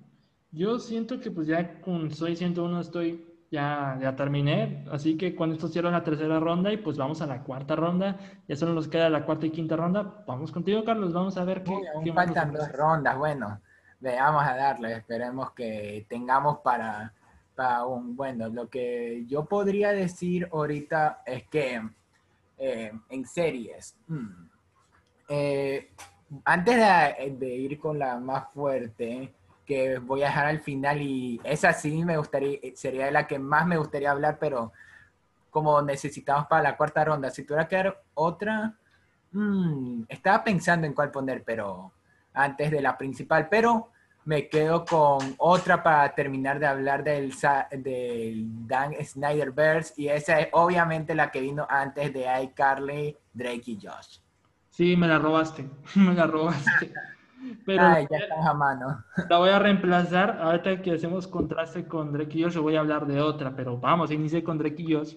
Yo 0.53 0.79
siento 0.79 1.19
que 1.19 1.33
pues 1.33 1.49
ya 1.49 1.81
con 1.81 2.13
Zoe 2.13 2.37
101 2.37 2.81
estoy, 2.81 3.27
ya, 3.51 3.99
ya 4.01 4.17
terminé, 4.17 4.85
así 4.91 5.17
que 5.17 5.35
cuando 5.35 5.55
esto 5.55 5.69
cierra 5.69 5.91
la 5.91 6.05
tercera 6.05 6.41
ronda 6.41 6.73
y 6.73 6.79
pues 6.79 6.97
vamos 6.97 7.23
a 7.23 7.27
la 7.27 7.43
cuarta 7.43 7.77
ronda, 7.77 8.19
ya 8.49 8.57
solo 8.57 8.75
nos 8.75 8.89
queda 8.89 9.09
la 9.09 9.25
cuarta 9.25 9.47
y 9.47 9.51
quinta 9.51 9.77
ronda, 9.77 10.25
vamos 10.27 10.51
contigo 10.51 10.85
Carlos, 10.85 11.13
vamos 11.13 11.37
a 11.37 11.45
ver 11.45 11.63
qué... 11.63 11.75
qué 12.03 12.13
faltan 12.13 12.53
dos 12.53 12.71
rondas, 12.73 13.17
bueno, 13.17 13.61
veamos 14.01 14.43
a 14.43 14.57
darle, 14.57 14.95
esperemos 14.95 15.53
que 15.53 16.07
tengamos 16.09 16.59
para 16.59 17.13
bueno, 18.15 18.49
lo 18.49 18.69
que 18.69 19.25
yo 19.27 19.45
podría 19.45 19.93
decir 19.93 20.49
ahorita 20.53 21.23
es 21.25 21.45
que 21.49 21.81
eh, 22.59 22.93
en 23.09 23.27
series, 23.27 23.97
mm, 24.09 24.47
eh, 25.29 25.91
antes 26.45 26.77
de, 27.39 27.55
ir 27.55 27.79
con 27.79 27.99
la 27.99 28.19
más 28.19 28.53
fuerte, 28.53 29.33
que 29.65 29.99
voy 29.99 30.23
a 30.23 30.27
dejar 30.27 30.47
al 30.47 30.61
final 30.61 31.01
y 31.03 31.41
esa 31.45 31.73
sí 31.73 32.05
me 32.05 32.17
gustaría, 32.17 32.59
sería 32.75 33.11
la 33.11 33.27
que 33.27 33.39
más 33.39 33.67
me 33.67 33.77
gustaría 33.77 34.11
hablar, 34.11 34.39
pero 34.39 34.73
como 35.51 35.81
necesitamos 35.83 36.47
para 36.47 36.63
la 36.63 36.77
cuarta 36.77 37.05
ronda, 37.05 37.31
si 37.31 37.45
tuviera 37.45 37.69
que 37.69 37.77
dar 37.77 38.03
otra, 38.15 38.75
mm, 39.33 40.03
estaba 40.09 40.43
pensando 40.43 40.87
en 40.87 40.93
cuál 40.93 41.11
poner, 41.11 41.45
pero 41.45 41.93
antes 42.33 42.71
de 42.71 42.83
la 42.83 42.99
principal, 42.99 43.49
pero 43.49 43.91
me 44.25 44.49
quedo 44.49 44.85
con 44.85 45.35
otra 45.39 45.83
para 45.83 46.15
terminar 46.15 46.59
de 46.59 46.67
hablar 46.67 47.05
del, 47.05 47.33
del 47.71 48.67
Dan 48.67 48.95
Snyderverse 49.03 49.95
y 49.97 50.09
esa 50.09 50.41
es 50.41 50.49
obviamente 50.53 51.15
la 51.15 51.31
que 51.31 51.41
vino 51.41 51.67
antes 51.69 52.13
de 52.13 52.27
iCarly, 52.43 53.17
Drake 53.33 53.63
y 53.67 53.79
Josh. 53.81 54.19
Sí, 54.71 54.97
me 54.97 55.07
la 55.07 55.19
robaste, 55.19 55.69
me 55.95 56.15
la 56.15 56.27
robaste. 56.27 56.93
Pero 57.67 57.83
Ay, 57.83 58.07
ya 58.11 58.19
estás 58.19 58.47
a 58.47 58.55
mano. 58.55 59.05
La 59.29 59.39
voy 59.39 59.51
a 59.51 59.59
reemplazar. 59.59 60.39
Ahorita 60.41 60.81
que 60.83 60.93
hacemos 60.93 61.27
contraste 61.27 61.87
con 61.87 62.13
Drake 62.13 62.39
y 62.39 62.43
Josh, 62.45 62.57
voy 62.57 62.77
a 62.77 62.81
hablar 62.81 63.07
de 63.07 63.21
otra, 63.21 63.55
pero 63.55 63.79
vamos, 63.79 64.11
inicie 64.11 64.43
con 64.43 64.59
Drake 64.59 64.83
y 64.83 64.95
Josh. 64.95 65.17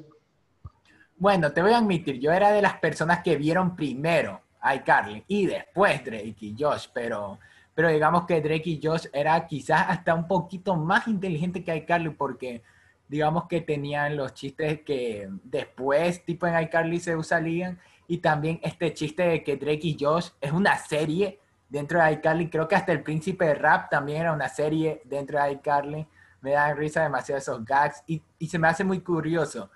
Bueno, 1.18 1.52
te 1.52 1.62
voy 1.62 1.72
a 1.72 1.80
admitir, 1.80 2.20
yo 2.20 2.32
era 2.32 2.52
de 2.52 2.62
las 2.62 2.76
personas 2.76 3.24
que 3.24 3.38
vieron 3.38 3.76
primero 3.76 4.40
iCarly 4.76 5.24
y 5.28 5.48
después 5.48 6.04
Drake 6.06 6.36
y 6.40 6.56
Josh, 6.58 6.88
pero 6.94 7.40
pero 7.74 7.90
digamos 7.90 8.26
que 8.26 8.42
Drake 8.42 8.72
y 8.72 8.80
Josh 8.82 9.06
era 9.14 9.46
quizás 9.46 9.86
hasta 9.90 10.16
un 10.16 10.28
poquito 10.28 10.76
más 10.76 11.08
inteligente 11.08 11.64
que 11.64 11.76
iCarly 11.76 12.10
porque 12.10 12.64
digamos 13.08 13.46
que 13.48 13.62
tenían 13.62 14.18
los 14.18 14.34
chistes 14.34 14.82
que 14.82 15.30
después 15.44 16.26
tipo 16.26 16.48
en 16.48 16.60
iCarly 16.60 17.00
se 17.00 17.16
usarían 17.16 17.80
y 18.08 18.18
también 18.18 18.60
este 18.64 18.94
chiste 18.94 19.24
de 19.24 19.44
que 19.44 19.58
Drake 19.58 19.88
y 19.88 19.98
Josh 20.00 20.30
es 20.42 20.52
una 20.52 20.76
serie 20.78 21.40
dentro 21.70 22.02
de 22.02 22.12
iCarly, 22.14 22.50
creo 22.50 22.68
que 22.68 22.76
hasta 22.76 22.92
el 22.92 23.04
príncipe 23.04 23.46
de 23.46 23.56
rap 23.56 23.90
también 23.90 24.22
era 24.22 24.34
una 24.34 24.50
serie 24.50 25.02
dentro 25.06 25.42
de 25.42 25.52
iCarly, 25.54 26.08
me 26.42 26.52
dan 26.52 26.78
risa 26.78 27.04
demasiado 27.04 27.40
esos 27.40 27.66
gags 27.66 28.04
y, 28.08 28.22
y 28.40 28.48
se 28.48 28.60
me 28.60 28.68
hace 28.68 28.84
muy 28.84 29.02
curioso. 29.02 29.70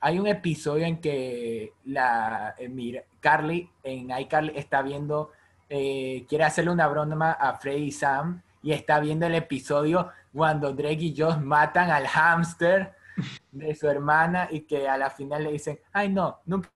Hay 0.00 0.18
un 0.18 0.26
episodio 0.26 0.84
en 0.84 1.00
que 1.00 1.72
la 1.84 2.54
eh, 2.58 2.68
mira, 2.68 3.02
Carly 3.20 3.70
en 3.82 4.10
iCarly 4.10 4.52
está 4.56 4.82
viendo 4.82 5.32
eh, 5.68 6.26
quiere 6.28 6.44
hacerle 6.44 6.70
una 6.70 6.86
broma 6.88 7.32
a 7.32 7.54
Freddy 7.54 7.84
y 7.84 7.92
Sam 7.92 8.42
y 8.62 8.72
está 8.72 9.00
viendo 9.00 9.26
el 9.26 9.34
episodio 9.34 10.10
cuando 10.32 10.72
Drake 10.72 11.04
y 11.04 11.14
Josh 11.16 11.38
matan 11.38 11.90
al 11.90 12.06
hámster 12.06 12.94
de 13.50 13.74
su 13.74 13.88
hermana 13.88 14.48
y 14.50 14.60
que 14.60 14.88
a 14.88 14.98
la 14.98 15.10
final 15.10 15.44
le 15.44 15.52
dicen, 15.52 15.78
ay 15.92 16.10
no, 16.10 16.40
nunca 16.44 16.70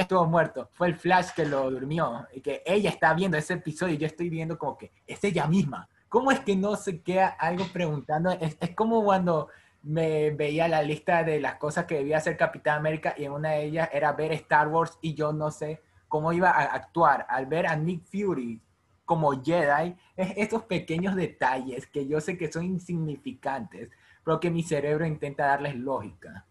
estuvo 0.00 0.24
muerto, 0.26 0.68
fue 0.72 0.88
el 0.88 0.96
Flash 0.96 1.30
que 1.36 1.44
lo 1.44 1.70
durmió 1.70 2.26
y 2.32 2.40
que 2.40 2.62
ella 2.64 2.90
está 2.90 3.12
viendo 3.12 3.36
ese 3.36 3.54
episodio 3.54 3.94
y 3.94 3.98
yo 3.98 4.06
estoy 4.06 4.30
viendo 4.30 4.58
como 4.58 4.78
que 4.78 4.92
es 5.06 5.22
ella 5.22 5.46
misma. 5.46 5.88
¿Cómo 6.08 6.30
es 6.30 6.40
que 6.40 6.56
no 6.56 6.76
se 6.76 7.02
queda 7.02 7.28
algo 7.28 7.66
preguntando? 7.72 8.30
Es, 8.30 8.56
como 8.74 9.04
cuando 9.04 9.48
me 9.82 10.30
veía 10.30 10.68
la 10.68 10.82
lista 10.82 11.24
de 11.24 11.40
las 11.40 11.56
cosas 11.56 11.86
que 11.86 11.96
debía 11.96 12.18
hacer 12.18 12.36
Capitán 12.36 12.78
América 12.78 13.14
y 13.16 13.24
en 13.24 13.32
una 13.32 13.50
de 13.50 13.64
ellas 13.64 13.88
era 13.92 14.12
ver 14.12 14.32
Star 14.32 14.68
Wars 14.68 14.98
y 15.02 15.14
yo 15.14 15.32
no 15.32 15.50
sé 15.50 15.82
cómo 16.08 16.32
iba 16.32 16.50
a 16.50 16.62
actuar 16.64 17.26
al 17.28 17.46
ver 17.46 17.66
a 17.66 17.76
Nick 17.76 18.04
Fury 18.04 18.60
como 19.04 19.42
Jedi, 19.42 19.96
es 20.16 20.34
estos 20.36 20.62
pequeños 20.64 21.16
detalles 21.16 21.86
que 21.86 22.06
yo 22.06 22.20
sé 22.20 22.38
que 22.38 22.50
son 22.50 22.64
insignificantes, 22.64 23.90
pero 24.24 24.40
que 24.40 24.50
mi 24.50 24.62
cerebro 24.62 25.04
intenta 25.04 25.46
darles 25.46 25.74
lógica. 25.76 26.46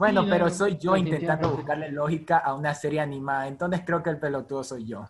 Bueno, 0.00 0.24
pero 0.26 0.48
soy 0.48 0.78
yo 0.78 0.96
intentando 0.96 1.50
buscarle 1.50 1.92
lógica 1.92 2.38
a 2.38 2.54
una 2.54 2.74
serie 2.74 3.00
animada, 3.00 3.46
entonces 3.46 3.82
creo 3.84 4.02
que 4.02 4.08
el 4.08 4.18
pelotudo 4.18 4.64
soy 4.64 4.86
yo. 4.86 5.06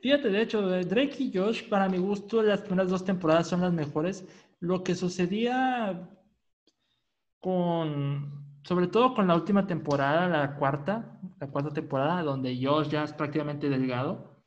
Fíjate, 0.00 0.30
de 0.30 0.42
hecho, 0.42 0.62
Drake 0.62 1.16
y 1.18 1.36
Josh, 1.36 1.68
para 1.68 1.88
mi 1.88 1.98
gusto, 1.98 2.40
las 2.40 2.60
primeras 2.60 2.88
dos 2.88 3.04
temporadas 3.04 3.48
son 3.48 3.62
las 3.62 3.72
mejores. 3.72 4.24
Lo 4.60 4.84
que 4.84 4.94
sucedía 4.94 6.08
con, 7.40 8.60
sobre 8.62 8.86
todo 8.86 9.12
con 9.12 9.26
la 9.26 9.34
última 9.34 9.66
temporada, 9.66 10.28
la 10.28 10.54
cuarta, 10.54 11.18
la 11.40 11.48
cuarta 11.48 11.70
temporada, 11.70 12.22
donde 12.22 12.56
Josh 12.64 12.90
ya 12.90 13.02
es 13.02 13.12
prácticamente 13.12 13.68
delgado, 13.68 14.40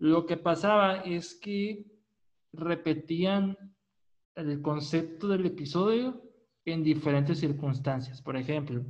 lo 0.00 0.26
que 0.26 0.36
pasaba 0.36 0.96
es 1.02 1.36
que 1.36 1.86
repetían 2.52 3.56
el 4.34 4.60
concepto 4.60 5.28
del 5.28 5.46
episodio 5.46 6.29
en 6.72 6.82
diferentes 6.82 7.38
circunstancias. 7.38 8.22
Por 8.22 8.36
ejemplo, 8.36 8.84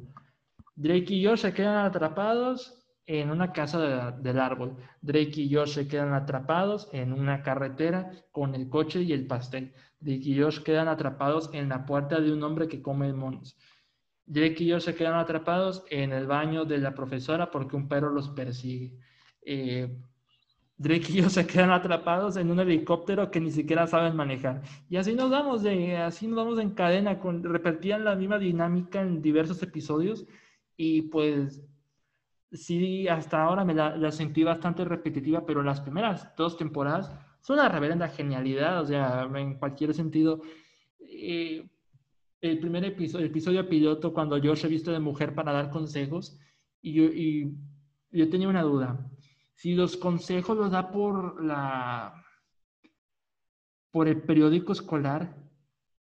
Drake 0.75 1.15
y 1.15 1.25
Josh 1.25 1.41
se 1.41 1.53
quedan 1.53 1.85
atrapados 1.85 2.81
en 3.07 3.31
una 3.31 3.53
casa 3.53 4.13
del 4.13 4.39
árbol. 4.39 4.77
Drake 5.01 5.43
y 5.43 5.55
Josh 5.55 5.75
se 5.75 5.89
quedan 5.89 6.15
atrapados 6.15 6.89
en 6.93 7.13
una 7.13 7.43
carretera 7.43 8.13
con 8.31 8.55
el 8.55 8.69
coche 8.69 9.03
y 9.03 9.13
el 9.13 9.27
pastel. 9.27 9.75
Drake 9.99 10.23
y 10.23 10.41
Josh 10.41 10.61
quedan 10.63 10.89
atrapados 10.89 11.51
en 11.53 11.69
la 11.69 11.85
puerta 11.85 12.21
de 12.21 12.33
un 12.33 12.43
hombre 12.43 12.69
que 12.69 12.81
come 12.81 13.13
monos. 13.13 13.59
Drake 14.27 14.63
y 14.63 14.71
Josh 14.71 14.83
se 14.83 14.95
quedan 14.95 15.19
atrapados 15.19 15.85
en 15.91 16.13
el 16.13 16.27
baño 16.27 16.65
de 16.65 16.79
la 16.79 16.95
profesora 16.95 17.51
porque 17.51 17.77
un 17.77 17.89
perro 17.89 18.11
los 18.11 18.31
persigue. 18.31 18.97
Eh, 19.43 19.99
Drake 20.81 21.13
y 21.13 21.17
yo 21.17 21.29
se 21.29 21.47
quedan 21.47 21.73
atrapados 21.73 22.39
en 22.39 22.51
un 22.51 22.59
helicóptero 22.59 23.31
que 23.31 23.39
ni 23.39 23.51
siquiera 23.51 23.87
saben 23.87 24.17
manejar. 24.17 24.63
Y 24.89 24.97
así 24.97 25.15
nos 25.15 25.31
damos 25.31 25.63
de, 25.63 25.99
así 25.99 26.27
nos 26.27 26.39
vamos 26.39 26.59
en 26.59 26.71
cadena, 26.71 27.19
con, 27.19 27.45
repetían 27.45 28.03
la 28.03 28.15
misma 28.15 28.39
dinámica 28.39 29.03
en 29.03 29.21
diversos 29.21 29.63
episodios 29.63 30.25
y 30.79 31.03
pues 31.03 31.63
sí, 32.51 33.09
hasta 33.09 33.43
ahora 33.43 33.63
me 33.63 33.75
la, 33.75 34.11
sentí 34.11 34.43
bastante 34.43 34.87
repetitiva, 34.87 35.45
pero 35.45 35.63
las 35.63 35.83
primeras 35.83 36.35
dos 36.35 36.57
temporadas 36.57 37.13
son 37.43 37.59
una 37.59 37.69
reverenda 37.69 38.09
genialidad, 38.09 38.81
o 38.81 38.87
sea, 38.87 39.29
en 39.35 39.59
cualquier 39.59 39.93
sentido. 39.93 40.41
Eh, 40.99 41.69
el 42.41 42.59
primer 42.59 42.87
episodio, 42.87 43.27
el 43.27 43.31
episodio 43.31 43.69
piloto, 43.69 44.15
cuando 44.15 44.39
yo 44.39 44.57
se 44.57 44.69
viste 44.69 44.91
de 44.91 44.99
mujer 44.99 45.35
para 45.35 45.53
dar 45.53 45.69
consejos, 45.69 46.39
y 46.81 46.95
yo, 46.95 47.05
y 47.05 47.55
yo 48.13 48.31
tenía 48.31 48.49
una 48.49 48.63
duda 48.63 49.11
si 49.61 49.75
los 49.75 49.99
consejos 49.99 50.57
los 50.57 50.71
da 50.71 50.91
por 50.91 51.45
la 51.45 52.25
por 53.91 54.09
el 54.09 54.23
periódico 54.23 54.73
escolar 54.73 55.37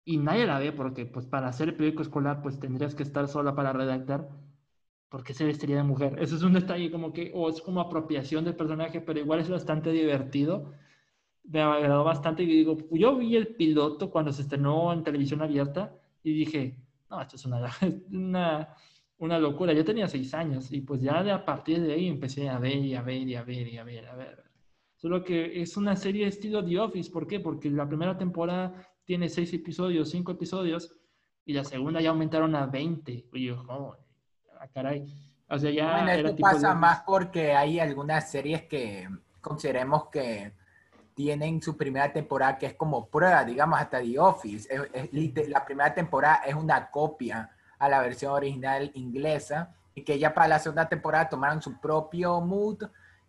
y 0.03 0.17
nadie 0.17 0.45
la 0.45 0.59
ve 0.59 0.73
porque 0.73 1.05
pues 1.05 1.25
para 1.27 1.47
hacer 1.47 1.69
el 1.69 1.75
periódico 1.75 2.01
escolar 2.01 2.41
pues 2.41 2.59
tendrías 2.59 2.93
que 2.93 3.03
estar 3.03 3.25
sola 3.29 3.55
para 3.55 3.71
redactar 3.71 4.27
porque 5.07 5.33
se 5.33 5.45
vestiría 5.45 5.77
de 5.77 5.83
mujer. 5.83 6.17
Eso 6.19 6.35
es 6.35 6.43
un 6.43 6.55
detalle 6.55 6.91
como 6.91 7.13
que 7.13 7.31
o 7.33 7.47
es 7.47 7.61
como 7.61 7.79
apropiación 7.79 8.43
del 8.43 8.57
personaje, 8.57 8.99
pero 8.99 9.19
igual 9.19 9.39
es 9.39 9.49
bastante 9.49 9.91
divertido. 9.93 10.73
Me 11.45 11.61
agradó 11.61 12.03
bastante 12.03 12.43
y 12.43 12.47
digo, 12.47 12.77
yo 12.91 13.15
vi 13.15 13.37
el 13.37 13.55
piloto 13.55 14.11
cuando 14.11 14.33
se 14.33 14.41
estrenó 14.41 14.91
en 14.91 15.05
televisión 15.05 15.41
abierta 15.41 15.95
y 16.21 16.33
dije, 16.33 16.75
no, 17.09 17.21
esto 17.21 17.37
es 17.37 17.45
una, 17.45 17.71
una 18.11 18.75
una 19.19 19.39
locura. 19.39 19.73
Yo 19.73 19.83
tenía 19.83 20.07
seis 20.07 20.33
años 20.33 20.71
y 20.71 20.81
pues 20.81 21.01
ya 21.01 21.23
de 21.23 21.31
a 21.31 21.45
partir 21.45 21.81
de 21.81 21.93
ahí 21.93 22.07
empecé 22.07 22.49
a 22.49 22.59
ver 22.59 22.77
y 22.77 22.95
a 22.95 23.01
ver 23.01 23.27
y 23.27 23.35
a 23.35 23.43
ver 23.43 23.67
y 23.67 23.77
a 23.77 23.83
ver, 23.83 24.07
a 24.07 24.15
ver. 24.15 24.43
Solo 24.95 25.23
que 25.23 25.61
es 25.61 25.77
una 25.77 25.95
serie 25.95 26.27
estilo 26.27 26.65
The 26.65 26.79
Office. 26.79 27.11
¿Por 27.11 27.27
qué? 27.27 27.39
Porque 27.39 27.69
la 27.69 27.87
primera 27.87 28.17
temporada 28.17 28.73
tiene 29.05 29.29
seis 29.29 29.53
episodios, 29.53 30.09
cinco 30.09 30.31
episodios 30.31 30.99
y 31.45 31.53
la 31.53 31.63
segunda 31.63 32.01
ya 32.01 32.09
aumentaron 32.09 32.55
a 32.55 32.65
20. 32.65 33.29
Y 33.33 33.45
yo, 33.45 33.63
oh, 33.69 33.95
caray. 34.73 35.05
O 35.49 35.57
sea, 35.57 35.71
ya 35.71 36.03
bueno, 36.03 36.11
esto 36.11 36.35
pasa 36.41 36.73
más 36.73 37.03
porque 37.05 37.53
hay 37.53 37.79
algunas 37.79 38.29
series 38.29 38.63
que 38.63 39.07
consideremos 39.39 40.09
que 40.09 40.51
tienen 41.13 41.61
su 41.61 41.77
primera 41.77 42.11
temporada 42.11 42.57
que 42.57 42.65
es 42.65 42.73
como 42.73 43.09
prueba, 43.09 43.45
digamos, 43.45 43.79
hasta 43.79 44.01
The 44.01 44.19
Office. 44.19 44.69
la 45.47 45.65
primera 45.65 45.93
temporada 45.93 46.41
es 46.45 46.53
una 46.53 46.91
copia 46.91 47.49
a 47.79 47.89
la 47.89 48.01
versión 48.01 48.31
original 48.33 48.91
inglesa 48.93 49.73
y 49.93 50.03
que 50.03 50.19
ya 50.19 50.33
para 50.33 50.47
la 50.47 50.59
segunda 50.59 50.87
temporada 50.87 51.29
tomaron 51.29 51.61
su 51.61 51.79
propio 51.79 52.39
mood 52.41 52.83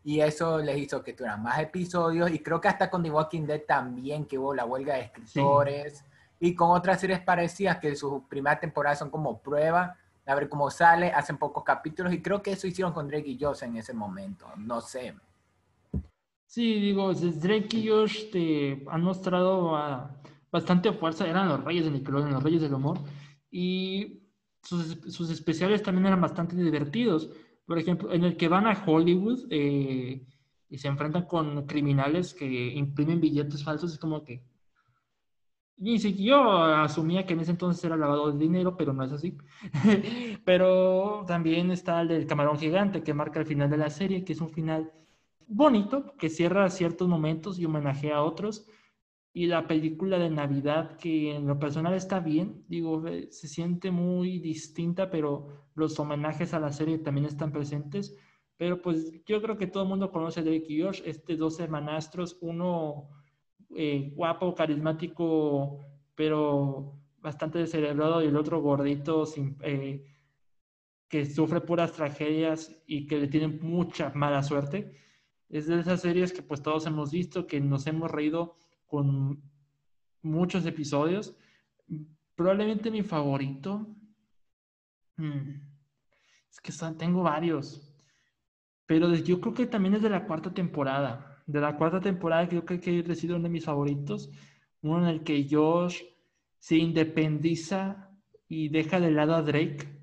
y 0.04 0.20
eso 0.20 0.58
les 0.58 0.78
hizo 0.78 1.02
que 1.02 1.12
tuvieran 1.12 1.42
más 1.42 1.58
episodios 1.58 2.30
y 2.30 2.38
creo 2.38 2.60
que 2.60 2.68
hasta 2.68 2.90
con 2.90 3.02
The 3.02 3.10
Walking 3.10 3.46
Dead 3.46 3.62
también 3.66 4.26
que 4.26 4.38
hubo 4.38 4.54
la 4.54 4.64
huelga 4.64 4.94
de 4.94 5.02
escritores 5.02 6.04
y 6.40 6.54
con 6.54 6.70
otras 6.70 7.00
series 7.00 7.20
parecidas 7.20 7.78
que 7.78 7.94
su 7.96 8.26
primera 8.28 8.58
temporada 8.58 8.96
son 8.96 9.10
como 9.10 9.38
prueba 9.40 9.96
a 10.28 10.34
ver 10.34 10.48
cómo 10.48 10.70
sale, 10.70 11.10
hacen 11.10 11.38
pocos 11.38 11.64
capítulos 11.64 12.12
y 12.12 12.20
creo 12.20 12.42
que 12.42 12.52
eso 12.52 12.66
hicieron 12.66 12.92
con 12.92 13.08
Drake 13.08 13.30
y 13.30 13.38
Josh 13.40 13.64
en 13.64 13.76
ese 13.76 13.94
momento, 13.94 14.46
no 14.58 14.80
sé. 14.82 15.14
Sí, 16.44 16.80
digo, 16.80 17.12
Drake 17.14 17.76
y 17.76 17.88
Josh 17.88 18.30
te 18.30 18.84
han 18.90 19.02
mostrado 19.02 19.74
ah, 19.74 20.10
bastante 20.52 20.92
fuerza, 20.92 21.26
eran 21.26 21.48
los 21.48 21.64
reyes 21.64 21.86
de 21.86 21.90
Nickelodeon, 21.92 22.32
los 22.32 22.42
reyes 22.42 22.60
del 22.60 22.74
humor 22.74 22.98
y 23.50 24.20
sus, 24.62 25.30
especiales 25.30 25.82
también 25.82 26.06
eran 26.06 26.20
bastante 26.20 26.56
divertidos. 26.56 27.30
Por 27.66 27.78
ejemplo, 27.78 28.12
en 28.12 28.24
el 28.24 28.36
que 28.36 28.48
van 28.48 28.66
a 28.66 28.84
Hollywood 28.86 29.46
eh, 29.50 30.24
y 30.68 30.78
se 30.78 30.88
enfrentan 30.88 31.26
con 31.26 31.66
criminales 31.66 32.34
que 32.34 32.46
imprimen 32.74 33.20
billetes 33.20 33.64
falsos, 33.64 33.92
es 33.92 33.98
como 33.98 34.24
que... 34.24 34.42
Siquiera 35.76 36.16
yo 36.16 36.62
asumía 36.64 37.24
que 37.24 37.34
en 37.34 37.40
ese 37.40 37.52
entonces 37.52 37.84
era 37.84 37.96
lavado 37.96 38.32
de 38.32 38.38
dinero, 38.38 38.76
pero 38.76 38.92
no 38.92 39.04
es 39.04 39.12
así. 39.12 39.38
pero 40.44 41.24
también 41.26 41.70
está 41.70 42.00
el 42.00 42.08
del 42.08 42.26
camarón 42.26 42.58
gigante 42.58 43.04
que 43.04 43.14
marca 43.14 43.38
el 43.38 43.46
final 43.46 43.70
de 43.70 43.76
la 43.76 43.88
serie, 43.88 44.24
que 44.24 44.32
es 44.32 44.40
un 44.40 44.50
final 44.50 44.92
bonito, 45.46 46.16
que 46.18 46.30
cierra 46.30 46.68
ciertos 46.68 47.06
momentos 47.06 47.60
y 47.60 47.64
homenajea 47.64 48.16
a 48.16 48.22
otros 48.22 48.66
y 49.32 49.46
la 49.46 49.66
película 49.66 50.18
de 50.18 50.30
Navidad, 50.30 50.96
que 50.96 51.36
en 51.36 51.46
lo 51.46 51.58
personal 51.58 51.94
está 51.94 52.20
bien, 52.20 52.64
digo, 52.68 53.04
se 53.30 53.48
siente 53.48 53.90
muy 53.90 54.38
distinta, 54.38 55.10
pero 55.10 55.48
los 55.74 55.98
homenajes 56.00 56.54
a 56.54 56.60
la 56.60 56.72
serie 56.72 56.98
también 56.98 57.26
están 57.26 57.52
presentes. 57.52 58.16
Pero 58.56 58.82
pues 58.82 59.12
yo 59.24 59.40
creo 59.40 59.56
que 59.56 59.68
todo 59.68 59.84
el 59.84 59.88
mundo 59.88 60.10
conoce 60.10 60.40
a 60.40 60.42
Drake 60.42 60.66
y 60.68 60.82
Josh, 60.82 61.02
este 61.04 61.36
dos 61.36 61.60
hermanastros, 61.60 62.38
uno 62.40 63.08
eh, 63.76 64.10
guapo, 64.14 64.54
carismático, 64.54 65.78
pero 66.14 66.98
bastante 67.18 67.58
descerebrado, 67.58 68.22
y 68.22 68.26
el 68.26 68.36
otro 68.36 68.60
gordito, 68.60 69.26
sin, 69.26 69.56
eh, 69.62 70.04
que 71.08 71.24
sufre 71.26 71.60
puras 71.60 71.92
tragedias 71.92 72.76
y 72.86 73.06
que 73.06 73.18
le 73.18 73.28
tienen 73.28 73.60
mucha 73.62 74.10
mala 74.14 74.42
suerte. 74.42 74.92
Es 75.48 75.66
de 75.66 75.80
esas 75.80 76.00
series 76.02 76.32
que 76.32 76.42
pues 76.42 76.62
todos 76.62 76.86
hemos 76.86 77.10
visto, 77.12 77.46
que 77.46 77.60
nos 77.60 77.86
hemos 77.86 78.10
reído 78.10 78.56
con 78.88 79.40
muchos 80.22 80.66
episodios. 80.66 81.36
Probablemente 82.34 82.90
mi 82.90 83.02
favorito. 83.02 83.86
Hmm, 85.16 85.60
es 86.50 86.60
que 86.60 86.72
tengo 86.96 87.22
varios. 87.22 87.94
Pero 88.86 89.14
yo 89.14 89.40
creo 89.40 89.54
que 89.54 89.66
también 89.66 89.94
es 89.94 90.02
de 90.02 90.10
la 90.10 90.26
cuarta 90.26 90.52
temporada. 90.52 91.42
De 91.46 91.60
la 91.60 91.76
cuarta 91.76 92.00
temporada 92.00 92.48
creo 92.48 92.64
que, 92.64 92.80
que 92.80 93.14
sido 93.14 93.36
uno 93.36 93.44
de 93.44 93.50
mis 93.50 93.64
favoritos. 93.64 94.30
Uno 94.82 95.02
en 95.02 95.14
el 95.14 95.22
que 95.22 95.46
Josh 95.50 96.02
se 96.58 96.76
independiza 96.76 98.10
y 98.48 98.68
deja 98.68 98.98
de 99.00 99.10
lado 99.10 99.34
a 99.34 99.42
Drake. 99.42 99.98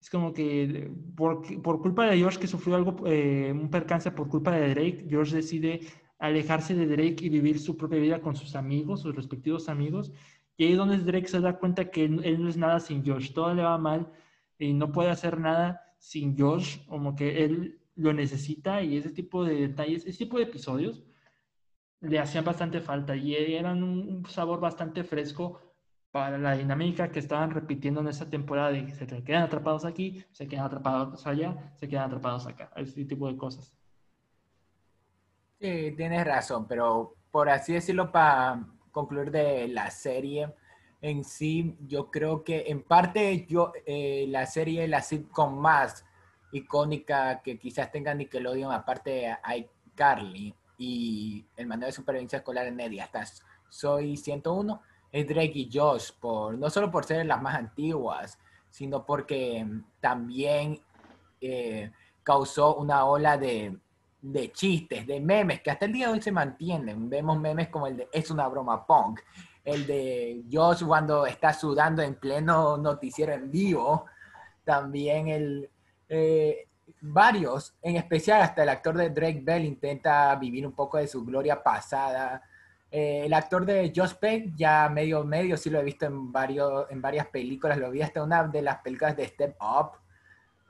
Es 0.00 0.10
como 0.10 0.32
que 0.32 0.90
por, 1.16 1.62
por 1.62 1.80
culpa 1.80 2.06
de 2.06 2.22
Josh 2.22 2.36
que 2.36 2.46
sufrió 2.46 2.76
algo, 2.76 3.06
eh, 3.06 3.52
un 3.52 3.70
percance 3.70 4.10
por 4.10 4.28
culpa 4.28 4.52
de 4.52 4.68
Drake, 4.68 5.08
Josh 5.10 5.32
decide 5.32 5.80
alejarse 6.26 6.74
de 6.74 6.86
Drake 6.86 7.24
y 7.24 7.28
vivir 7.28 7.58
su 7.58 7.76
propia 7.76 7.98
vida 7.98 8.20
con 8.20 8.36
sus 8.36 8.56
amigos, 8.56 9.02
sus 9.02 9.14
respectivos 9.14 9.68
amigos. 9.68 10.12
Y 10.56 10.64
ahí 10.64 10.72
es 10.72 10.78
donde 10.78 10.98
Drake 10.98 11.28
se 11.28 11.40
da 11.40 11.58
cuenta 11.58 11.90
que 11.90 12.04
él 12.04 12.42
no 12.42 12.48
es 12.48 12.56
nada 12.56 12.80
sin 12.80 13.04
Josh, 13.04 13.32
todo 13.32 13.54
le 13.54 13.62
va 13.62 13.78
mal 13.78 14.10
y 14.58 14.72
no 14.72 14.92
puede 14.92 15.10
hacer 15.10 15.38
nada 15.38 15.94
sin 15.98 16.38
Josh, 16.38 16.78
como 16.86 17.16
que 17.16 17.44
él 17.44 17.80
lo 17.96 18.12
necesita 18.12 18.82
y 18.82 18.96
ese 18.96 19.10
tipo 19.10 19.44
de 19.44 19.54
detalles, 19.68 20.06
ese 20.06 20.18
tipo 20.18 20.38
de 20.38 20.44
episodios 20.44 21.02
le 22.00 22.18
hacían 22.18 22.44
bastante 22.44 22.80
falta 22.80 23.16
y 23.16 23.34
eran 23.34 23.82
un 23.82 24.26
sabor 24.26 24.60
bastante 24.60 25.04
fresco 25.04 25.60
para 26.10 26.38
la 26.38 26.56
dinámica 26.56 27.10
que 27.10 27.18
estaban 27.18 27.50
repitiendo 27.50 28.00
en 28.00 28.08
esta 28.08 28.30
temporada 28.30 28.70
de 28.70 28.86
que 28.86 28.94
se 28.94 29.06
quedan 29.24 29.42
atrapados 29.42 29.84
aquí, 29.84 30.24
se 30.30 30.46
quedan 30.46 30.66
atrapados 30.66 31.26
allá, 31.26 31.72
se 31.74 31.88
quedan 31.88 32.04
atrapados 32.04 32.46
acá, 32.46 32.70
ese 32.76 33.04
tipo 33.04 33.26
de 33.26 33.36
cosas. 33.36 33.74
Tienes 35.64 36.26
razón, 36.26 36.66
pero 36.68 37.14
por 37.30 37.48
así 37.48 37.72
decirlo, 37.72 38.12
para 38.12 38.66
concluir 38.92 39.30
de 39.30 39.66
la 39.68 39.90
serie 39.90 40.52
en 41.00 41.24
sí, 41.24 41.74
yo 41.86 42.10
creo 42.10 42.44
que 42.44 42.64
en 42.66 42.82
parte 42.82 43.46
yo, 43.48 43.72
eh, 43.86 44.26
la 44.28 44.44
serie, 44.44 44.86
la 44.86 45.00
sitcom 45.00 45.56
más 45.56 46.04
icónica 46.52 47.40
que 47.40 47.58
quizás 47.58 47.90
tenga 47.90 48.12
Nickelodeon, 48.12 48.72
aparte 48.72 49.10
de 49.10 49.36
iCarly 49.56 50.54
y 50.76 51.46
el 51.56 51.66
manual 51.66 51.88
de 51.88 51.96
supervivencia 51.96 52.40
escolar 52.40 52.66
en 52.66 52.80
Eddie, 52.80 53.00
hasta 53.00 53.24
Soy 53.70 54.18
101, 54.18 54.82
es 55.12 55.26
Drake 55.26 55.52
y 55.54 55.70
Josh, 55.72 56.10
por, 56.20 56.58
no 56.58 56.68
solo 56.68 56.90
por 56.90 57.06
ser 57.06 57.24
las 57.24 57.40
más 57.40 57.54
antiguas, 57.54 58.38
sino 58.68 59.06
porque 59.06 59.66
también 59.98 60.78
eh, 61.40 61.90
causó 62.22 62.76
una 62.76 63.06
ola 63.06 63.38
de, 63.38 63.78
de, 64.24 64.52
chistes, 64.52 65.06
de 65.06 65.20
memes, 65.20 65.60
que 65.60 65.70
hasta 65.70 65.84
el 65.84 65.92
día 65.92 66.06
de 66.06 66.14
hoy 66.14 66.22
se 66.22 66.32
mantienen. 66.32 67.08
Vemos 67.10 67.38
memes 67.38 67.68
como 67.68 67.86
el 67.86 67.96
de 67.96 68.08
Es 68.12 68.30
una 68.30 68.48
broma 68.48 68.86
punk, 68.86 69.20
el 69.64 69.86
de 69.86 70.44
Josh 70.50 70.84
cuando 70.84 71.26
está 71.26 71.52
sudando 71.52 72.02
en 72.02 72.14
pleno 72.14 72.76
noticiero 72.76 73.32
en 73.32 73.50
vivo, 73.50 74.06
también 74.64 75.28
el... 75.28 75.70
Eh, 76.08 76.68
varios, 77.00 77.74
en 77.82 77.96
especial 77.96 78.42
hasta 78.42 78.62
el 78.62 78.68
actor 78.68 78.96
de 78.96 79.10
Drake 79.10 79.40
Bell 79.42 79.64
intenta 79.64 80.34
vivir 80.36 80.66
un 80.66 80.72
poco 80.72 80.98
de 80.98 81.06
su 81.06 81.24
gloria 81.24 81.62
pasada. 81.62 82.42
Eh, 82.90 83.22
el 83.24 83.32
actor 83.32 83.64
de 83.66 83.92
Josh 83.94 84.14
Peck, 84.14 84.54
ya 84.54 84.88
medio 84.88 85.24
medio, 85.24 85.56
sí 85.56 85.70
lo 85.70 85.80
he 85.80 85.84
visto 85.84 86.06
en, 86.06 86.30
varios, 86.32 86.86
en 86.90 87.00
varias 87.02 87.26
películas, 87.26 87.78
lo 87.78 87.90
vi 87.90 88.02
hasta 88.02 88.22
una 88.22 88.44
de 88.44 88.62
las 88.62 88.80
películas 88.82 89.16
de 89.16 89.26
Step 89.26 89.56
Up. 89.60 90.03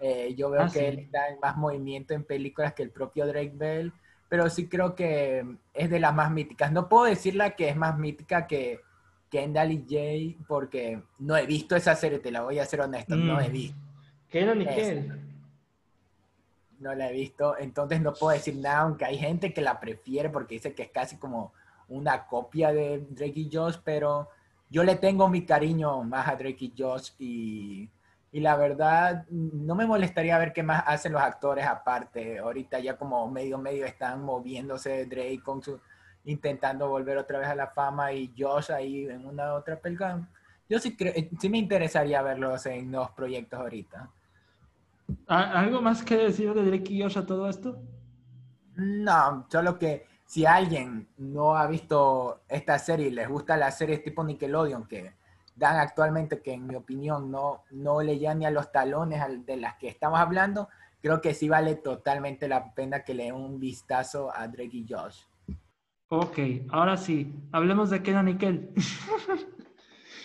Eh, 0.07 0.35
yo 0.35 0.51
veo 0.51 0.61
ah, 0.61 0.71
que 0.71 0.87
él 0.87 0.99
está 0.99 1.29
en 1.29 1.41
más 1.41 1.57
movimiento 1.57 2.13
en 2.13 2.25
películas 2.25 2.75
que 2.75 2.83
el 2.83 2.91
propio 2.91 3.27
Drake 3.27 3.55
Bell, 3.55 3.91
pero 4.29 4.51
sí 4.51 4.69
creo 4.69 4.95
que 4.95 5.43
es 5.73 5.89
de 5.89 5.99
las 5.99 6.15
más 6.15 6.31
míticas. 6.31 6.71
No 6.71 6.91
puedo 6.91 7.05
decirla 7.05 7.57
que 7.57 7.71
es 7.71 7.77
más 7.77 7.97
mítica 7.97 8.47
que 8.47 8.81
Kendall 9.31 9.73
y 9.73 9.87
Jay, 9.89 10.39
porque 10.47 11.01
no 11.19 11.35
he 11.39 11.47
visto 11.47 11.75
esa 11.75 11.97
serie, 11.97 12.19
te 12.19 12.31
la 12.31 12.43
voy 12.43 12.59
a 12.59 12.67
ser 12.67 12.83
honesto, 12.83 13.17
no 13.17 13.41
he 13.41 13.49
mm. 13.49 13.53
visto. 13.53 13.79
Kendall 14.29 14.61
y 14.61 14.65
Jay 14.67 15.11
no 16.81 16.95
la 16.95 17.09
he 17.09 17.15
visto, 17.15 17.57
entonces 17.59 18.03
no 18.03 18.13
puedo 18.13 18.37
decir 18.37 18.57
nada, 18.57 18.81
aunque 18.81 19.07
hay 19.07 19.17
gente 19.17 19.55
que 19.55 19.63
la 19.63 19.81
prefiere 19.81 20.29
porque 20.29 20.57
dice 20.57 20.75
que 20.75 20.83
es 20.83 20.91
casi 20.91 21.17
como 21.17 21.55
una 21.89 22.27
copia 22.27 22.75
de 22.75 23.07
Drake 23.09 23.41
y 23.41 23.51
Josh, 23.51 23.79
pero 23.83 24.29
yo 24.69 24.85
le 24.85 24.97
tengo 24.97 25.31
mi 25.31 25.47
cariño 25.47 26.03
más 26.05 26.29
a 26.29 26.37
Drake 26.37 26.67
y 26.67 26.75
Josh 26.77 27.13
y, 27.19 27.89
y, 28.35 28.41
la 28.41 28.57
verdad 28.57 29.25
no 29.31 29.77
me 29.77 29.87
molestaría 29.87 30.37
ver 30.39 30.53
qué 30.53 30.63
más 30.63 30.83
hacen 30.87 31.13
los 31.13 31.23
actores 31.23 31.65
aparte. 31.65 32.39
Ahorita 32.39 32.81
ya 32.81 32.97
como 32.97 33.31
medio 33.31 33.59
medio 33.59 33.87
están 33.87 34.23
moviéndose 34.23 35.07
Drake 35.07 35.41
con 35.43 35.63
su 35.63 35.81
intentando 36.25 36.89
volver 36.89 37.19
otra 37.19 37.39
vez 37.39 37.49
a 37.49 37.55
la 37.55 37.69
fama 37.69 38.13
y 38.13 38.35
Josh 38.37 38.73
ahí 38.73 39.07
en 39.07 39.25
una 39.25 39.55
otra 39.55 39.79
película. 39.79 40.29
Yo 40.69 40.79
sí, 40.79 40.97
sí 41.39 41.49
me 41.49 41.59
interesaría 41.59 42.23
verlos 42.23 42.67
en 42.67 42.91
nuevos 42.91 43.11
proyectos 43.13 43.61
ahorita. 43.61 44.11
¿Algo 45.27 45.81
más 45.81 46.03
que 46.03 46.17
decir 46.17 46.53
de 46.55 46.65
Drake 46.65 46.93
y 46.93 47.03
Josh 47.03 47.19
a 47.19 47.27
todo 47.27 47.49
esto? 47.49 47.79
No, 48.77 49.47
solo 49.49 49.79
que 49.79 50.07
si 50.27 50.47
alguien 50.47 51.07
no 51.19 51.57
ha 51.57 51.67
visto 51.67 52.43
esta 52.49 52.79
serie 52.79 53.09
y 53.09 53.11
les 53.11 53.29
gusta 53.29 53.57
las 53.57 53.79
series 53.79 54.03
tipo 54.03 54.25
Nickelodeon 54.25 54.87
que 54.87 55.13
dan 55.55 55.79
actualmente, 55.79 56.43
que 56.43 56.53
en 56.53 56.67
mi 56.67 56.75
opinión 56.75 57.31
no, 57.31 57.65
no 57.71 58.03
le 58.03 58.19
llegan 58.19 58.41
ni 58.41 58.47
a 58.47 58.51
los 58.51 58.73
talones 58.73 59.23
de 59.47 59.57
las 59.57 59.77
que 59.77 59.89
estamos 59.89 60.19
hablando, 60.19 60.69
creo 61.01 61.21
que 61.21 61.35
sí 61.35 61.49
vale 61.49 61.77
totalmente 61.77 62.49
la 62.49 62.75
pena 62.75 63.05
que 63.05 63.15
le 63.15 63.25
den 63.25 63.35
un 63.35 63.61
vistazo 63.61 64.35
a 64.35 64.49
Drake 64.49 64.77
y 64.77 64.87
Josh. 64.89 65.23
Ok, 66.09 66.39
ahora 66.71 66.97
sí, 66.97 67.35
hablemos 67.53 67.91
de 67.91 68.03
Kenan 68.03 68.29
y 68.29 68.39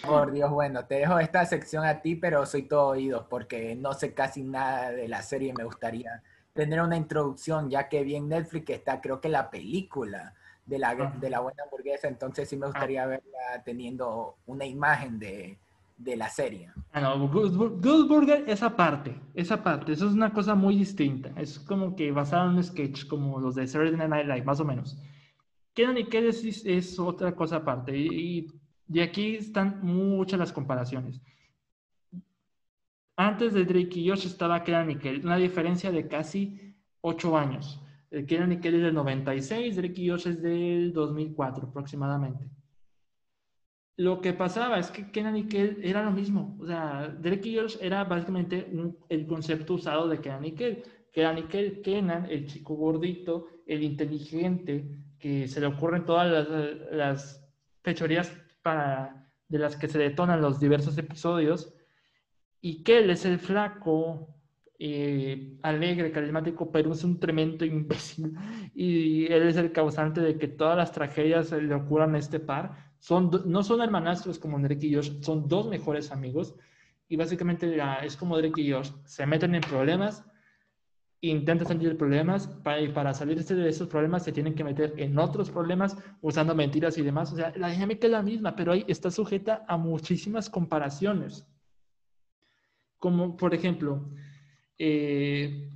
Por 0.06 0.32
Dios, 0.32 0.50
bueno, 0.50 0.86
te 0.86 0.96
dejo 0.96 1.20
esta 1.20 1.46
sección 1.46 1.86
a 1.86 2.02
ti, 2.02 2.16
pero 2.16 2.46
soy 2.46 2.64
todo 2.64 2.90
oídos 2.90 3.26
porque 3.30 3.76
no 3.76 3.94
sé 3.94 4.14
casi 4.14 4.44
nada 4.44 4.92
de 4.92 5.08
la 5.08 5.22
serie. 5.22 5.54
Me 5.58 5.64
gustaría 5.64 6.24
tener 6.54 6.82
una 6.82 6.96
introducción, 6.96 7.70
ya 7.70 7.90
que 7.90 8.04
vi 8.04 8.16
en 8.16 8.30
Netflix 8.30 8.70
está, 8.70 9.02
creo 9.02 9.20
que 9.20 9.30
la 9.30 9.50
película 9.50 10.34
de 10.70 10.80
la, 10.80 10.96
de 10.96 11.30
la 11.30 11.40
buena 11.40 11.64
hamburguesa, 11.64 12.08
entonces 12.08 12.48
sí 12.48 12.56
me 12.56 12.66
ah. 12.66 12.70
gustaría 12.70 13.06
verla 13.06 13.64
teniendo 13.66 14.38
una 14.46 14.66
imagen 14.66 15.20
de, 15.20 15.58
de 15.98 16.16
la 16.16 16.30
serie. 16.30 16.72
Ah, 16.94 17.02
no, 17.02 17.28
Good, 17.28 18.08
Burger, 18.08 18.44
esa 18.48 18.76
parte, 18.76 19.16
esa 19.34 19.62
parte, 19.64 19.94
eso 19.94 20.08
es 20.08 20.14
una 20.14 20.32
cosa 20.32 20.56
muy 20.56 20.78
distinta. 20.78 21.32
Es 21.36 21.60
como 21.60 21.96
que 21.96 22.12
basado 22.12 22.50
en 22.50 22.58
un 22.58 22.64
sketch, 22.64 23.08
como 23.08 23.40
los 23.40 23.56
de 23.56 23.68
Saturday 23.68 24.08
Night 24.08 24.28
Live, 24.28 24.44
más 24.44 24.60
o 24.60 24.66
menos. 24.66 24.98
Kenan 25.74 25.98
y 25.98 26.06
Kel 26.06 26.28
es, 26.28 26.66
es, 26.66 27.00
otra 27.00 27.36
cosa 27.36 27.58
aparte. 27.58 27.98
y 27.98 28.48
y 28.92 29.02
aquí 29.02 29.36
están 29.36 29.80
muchas 29.84 30.40
las 30.40 30.52
comparaciones. 30.52 31.22
Antes 33.16 33.54
de 33.54 33.66
Drake 33.66 34.00
y 34.00 34.10
Josh 34.10 34.26
estaba 34.26 34.64
Kenan 34.64 34.90
y 34.90 34.96
una 35.24 35.38
diferencia 35.38 35.92
de 35.92 36.08
casi 36.08 36.76
8 37.02 37.38
años. 37.38 37.82
El 38.12 38.26
Kenan 38.26 38.52
y 38.52 38.56
es 38.56 38.62
del 38.62 38.94
96, 38.94 39.76
Drake 39.76 40.02
y 40.02 40.10
Josh 40.10 40.28
es 40.28 40.42
del 40.42 40.92
2004 40.94 41.68
aproximadamente. 41.68 42.50
Lo 43.98 44.22
que 44.22 44.34
pasaba 44.34 44.80
es 44.80 44.90
que 44.92 45.12
Kenan 45.12 45.38
y 45.38 45.48
Kel 45.48 45.80
era 45.84 46.04
lo 46.04 46.12
mismo. 46.12 46.58
O 46.60 46.66
sea, 46.66 47.08
Drake 47.20 47.50
y 47.50 47.58
Josh 47.58 47.78
era 47.82 48.04
básicamente 48.06 48.72
el 49.10 49.28
concepto 49.28 49.74
usado 49.74 50.08
de 50.08 50.20
Kenan 50.20 50.46
y 50.46 50.54
Kel. 50.54 50.84
Kenan 51.12 51.38
y 51.38 51.44
Kenan, 51.82 52.26
el 52.30 52.48
chico 52.48 52.76
gordito, 52.76 53.48
el 53.66 53.84
inteligente, 53.84 54.90
que 55.20 55.48
se 55.48 55.60
le 55.60 55.68
ocurren 55.68 56.06
todas 56.06 56.32
las, 56.32 56.92
las 56.92 57.50
fechorías 57.84 58.34
de 59.48 59.60
las 59.60 59.76
que 59.76 59.88
se 59.88 60.00
detonan 60.00 60.42
los 60.42 60.60
diversos 60.60 60.98
episodios, 60.98 61.74
y 62.62 62.84
él 62.90 63.10
es 63.10 63.26
el 63.26 63.40
flaco, 63.40 64.39
eh, 64.82 65.58
alegre, 65.62 66.12
carismático, 66.12 66.72
pero 66.72 66.94
es 66.94 67.04
un 67.04 67.20
tremendo 67.20 67.66
imbécil, 67.66 68.34
y 68.74 69.26
él 69.26 69.44
es 69.44 69.58
el 69.58 69.74
causante 69.74 70.22
de 70.22 70.38
que 70.38 70.48
todas 70.48 70.78
las 70.78 70.94
tragedias 70.94 71.52
le 71.52 71.76
ocurran 71.76 72.16
a 72.16 72.20
este 72.20 72.40
par. 72.40 72.90
Son, 73.00 73.30
no 73.46 73.64
son 73.64 73.82
hermanastros 73.82 74.40
como 74.40 74.60
Drake 74.60 74.88
y 74.88 74.96
Josh, 74.96 75.22
son 75.22 75.48
dos 75.48 75.68
mejores 75.68 76.12
amigos, 76.12 76.56
y 77.10 77.18
básicamente 77.18 77.78
es 78.04 78.16
como 78.16 78.38
Drake 78.38 78.62
y 78.62 78.72
Josh, 78.72 78.92
se 79.04 79.26
meten 79.26 79.56
en 79.56 79.62
problemas, 79.62 80.26
intenta 81.22 81.66
salir 81.66 81.90
de 81.90 81.96
problemas 81.96 82.48
para, 82.48 82.80
y 82.80 82.88
para 82.90 83.14
salir 83.14 83.44
de 83.44 83.70
esos 83.70 83.88
problemas 83.90 84.24
se 84.24 84.32
tienen 84.32 84.56
que 84.56 84.64
meter 84.64 84.94
en 84.98 85.18
otros 85.20 85.50
problemas 85.50 85.98
usando 86.22 86.56
mentiras 86.56 86.98
y 86.98 87.02
demás. 87.02 87.34
O 87.34 87.36
sea, 87.36 87.52
la 87.58 87.70
dinámica 87.70 88.08
es 88.08 88.12
la 88.12 88.22
misma, 88.22 88.56
pero 88.56 88.72
ahí 88.72 88.86
está 88.88 89.12
sujeta 89.12 89.66
a 89.68 89.76
muchísimas 89.76 90.50
comparaciones. 90.50 91.46
Como, 92.98 93.36
por 93.36 93.54
ejemplo, 93.54 94.10
eh, 94.80 95.70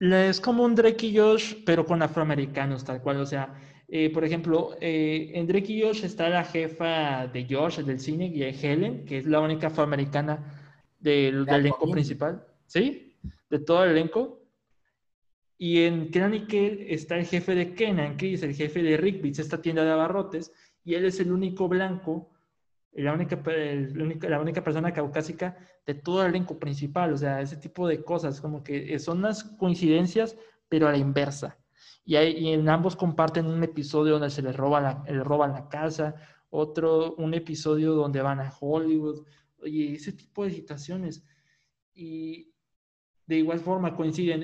es 0.00 0.40
como 0.40 0.64
un 0.64 0.74
Drake 0.74 1.06
y 1.06 1.16
Josh, 1.16 1.54
pero 1.64 1.86
con 1.86 2.02
afroamericanos, 2.02 2.84
tal 2.84 3.00
cual. 3.00 3.20
O 3.20 3.26
sea, 3.26 3.54
eh, 3.88 4.10
por 4.10 4.24
ejemplo, 4.24 4.76
eh, 4.80 5.30
en 5.34 5.46
Drake 5.46 5.72
y 5.72 5.82
Josh 5.82 6.04
está 6.04 6.28
la 6.28 6.44
jefa 6.44 7.26
de 7.28 7.46
Josh, 7.48 7.78
del 7.80 8.00
cine, 8.00 8.26
y 8.26 8.42
Helen, 8.42 9.04
que 9.04 9.18
es 9.18 9.26
la 9.26 9.40
única 9.40 9.68
afroamericana 9.68 10.60
del, 10.98 11.48
elenco 11.48 11.90
principal, 11.90 12.44
¿sí? 12.66 13.16
De 13.48 13.58
todo 13.60 13.84
el 13.84 13.90
elenco. 13.90 14.40
Y 15.56 15.84
en 15.84 16.10
Kenan 16.10 16.34
y 16.34 16.46
Kel 16.46 16.86
está 16.88 17.16
el 17.16 17.26
jefe 17.26 17.54
de 17.54 17.74
Kenan, 17.74 18.16
que 18.16 18.32
es 18.32 18.42
el 18.42 18.54
jefe 18.54 18.82
de 18.82 18.96
Rickbits, 18.96 19.38
esta 19.38 19.62
tienda 19.62 19.84
de 19.84 19.92
abarrotes, 19.92 20.52
y 20.84 20.94
él 20.94 21.04
es 21.04 21.20
el 21.20 21.30
único 21.30 21.68
blanco, 21.68 22.31
la 22.92 23.12
única, 23.12 23.40
la 24.28 24.40
única 24.40 24.62
persona 24.62 24.92
caucásica 24.92 25.56
de 25.86 25.94
todo 25.94 26.22
el 26.22 26.30
elenco 26.30 26.58
principal. 26.58 27.12
O 27.12 27.16
sea, 27.16 27.40
ese 27.40 27.56
tipo 27.56 27.88
de 27.88 28.02
cosas, 28.02 28.40
como 28.40 28.62
que 28.62 28.98
son 28.98 29.18
unas 29.18 29.44
coincidencias, 29.44 30.36
pero 30.68 30.88
a 30.88 30.92
la 30.92 30.98
inversa. 30.98 31.58
Y, 32.04 32.16
y 32.16 32.52
en 32.52 32.68
ambos 32.68 32.96
comparten 32.96 33.46
un 33.46 33.62
episodio 33.62 34.14
donde 34.14 34.30
se 34.30 34.42
les 34.42 34.56
roba 34.56 34.80
la, 34.80 35.04
le 35.06 35.22
roban 35.24 35.52
la 35.52 35.68
casa, 35.68 36.14
otro, 36.50 37.14
un 37.16 37.34
episodio 37.34 37.94
donde 37.94 38.20
van 38.22 38.40
a 38.40 38.52
Hollywood, 38.60 39.24
Oye, 39.62 39.94
ese 39.94 40.12
tipo 40.12 40.44
de 40.44 40.50
situaciones. 40.50 41.24
Y 41.94 42.52
de 43.26 43.38
igual 43.38 43.60
forma 43.60 43.94
coinciden. 43.94 44.42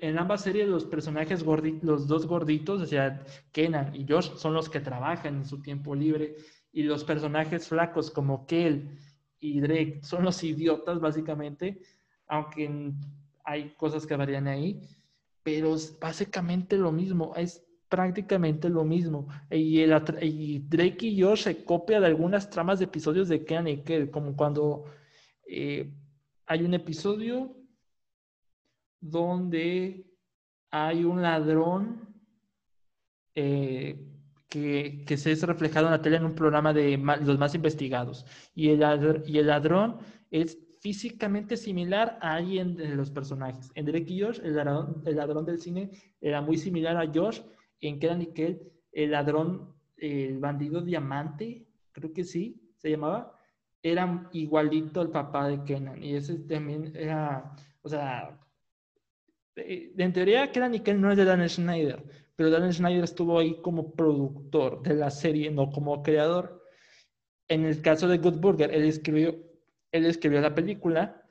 En 0.00 0.18
ambas 0.18 0.42
series 0.42 0.68
los 0.68 0.84
personajes 0.84 1.42
gorditos, 1.42 1.82
los 1.82 2.06
dos 2.06 2.26
gorditos, 2.26 2.82
o 2.82 2.86
sea, 2.86 3.24
Kenan 3.52 3.94
y 3.94 4.06
Josh, 4.08 4.34
son 4.36 4.54
los 4.54 4.68
que 4.68 4.80
trabajan 4.80 5.36
en 5.36 5.44
su 5.44 5.62
tiempo 5.62 5.94
libre. 5.94 6.36
Y 6.76 6.82
los 6.82 7.04
personajes 7.04 7.68
flacos 7.68 8.10
como 8.10 8.46
Kel 8.46 8.90
y 9.40 9.60
Drake 9.60 10.00
son 10.02 10.24
los 10.24 10.44
idiotas, 10.44 11.00
básicamente. 11.00 11.80
aunque 12.26 12.92
hay 13.44 13.70
cosas 13.78 14.06
que 14.06 14.14
varían 14.14 14.46
ahí, 14.46 14.82
pero 15.42 15.74
es 15.74 15.98
básicamente 15.98 16.76
lo 16.76 16.92
mismo, 16.92 17.34
es 17.34 17.64
prácticamente 17.88 18.68
lo 18.68 18.84
mismo. 18.84 19.26
Y, 19.50 19.80
el, 19.80 19.94
y 20.20 20.58
Drake 20.58 21.06
y 21.06 21.22
Josh 21.22 21.44
se 21.44 21.64
copia 21.64 21.98
de 21.98 22.08
algunas 22.08 22.50
tramas 22.50 22.78
de 22.78 22.84
episodios 22.84 23.30
de 23.30 23.42
Kenan 23.42 23.68
y 23.68 23.82
Kel, 23.82 24.10
como 24.10 24.36
cuando 24.36 24.84
eh, 25.46 25.90
hay 26.44 26.62
un 26.62 26.74
episodio 26.74 27.56
donde 29.00 30.04
hay 30.70 31.04
un 31.04 31.22
ladrón 31.22 32.14
eh, 33.34 34.15
que, 34.48 35.04
que, 35.06 35.16
se 35.16 35.32
es 35.32 35.42
reflejado 35.42 35.86
en 35.86 35.92
la 35.92 36.02
tele 36.02 36.16
en 36.16 36.24
un 36.24 36.34
programa 36.34 36.72
de 36.72 36.96
los 36.98 37.38
más 37.38 37.54
investigados. 37.54 38.24
Y 38.54 38.70
el, 38.70 39.22
y 39.26 39.38
el 39.38 39.46
ladrón 39.48 39.98
es 40.30 40.58
físicamente 40.80 41.56
similar 41.56 42.18
a 42.20 42.34
alguien 42.34 42.76
de 42.76 42.94
los 42.94 43.10
personajes. 43.10 43.70
En 43.74 43.86
Drake 43.86 44.12
y 44.12 44.20
Josh, 44.20 44.40
el 44.44 44.56
ladrón, 44.56 45.02
el 45.04 45.16
ladrón 45.16 45.44
del 45.44 45.60
cine 45.60 45.90
era 46.20 46.40
muy 46.40 46.56
similar 46.56 46.96
a 46.96 47.10
Josh. 47.12 47.40
En 47.80 47.98
Kenan 47.98 48.22
y 48.22 48.26
Kel, 48.26 48.72
el 48.92 49.10
ladrón, 49.10 49.74
el 49.96 50.38
bandido 50.38 50.80
diamante, 50.80 51.66
creo 51.92 52.12
que 52.12 52.24
sí, 52.24 52.72
se 52.76 52.90
llamaba, 52.90 53.36
era 53.82 54.28
igualito 54.32 55.00
al 55.00 55.10
papá 55.10 55.48
de 55.48 55.62
Kenan. 55.64 56.02
Y 56.02 56.14
ese 56.14 56.38
también 56.38 56.92
era, 56.94 57.52
o 57.82 57.88
sea, 57.88 58.38
eh, 59.56 59.92
en 59.96 60.12
teoría 60.12 60.50
Kenan 60.52 60.74
y 60.74 60.80
no 60.94 61.10
es 61.10 61.16
de 61.16 61.24
Dan 61.24 61.48
Schneider, 61.48 62.04
pero 62.36 62.50
Dan 62.50 62.72
Schneider 62.72 63.04
estuvo 63.04 63.38
ahí 63.38 63.60
como 63.62 63.94
productor 63.94 64.82
de 64.82 64.94
la 64.94 65.10
serie, 65.10 65.50
no 65.50 65.70
como 65.70 66.02
creador. 66.02 66.62
En 67.48 67.64
el 67.64 67.80
caso 67.82 68.06
de 68.08 68.18
Good 68.18 68.38
Burger, 68.38 68.72
él 68.72 68.84
escribió 68.84 69.46
él 69.92 70.06
escribió 70.06 70.40
la 70.40 70.54
película, 70.54 71.22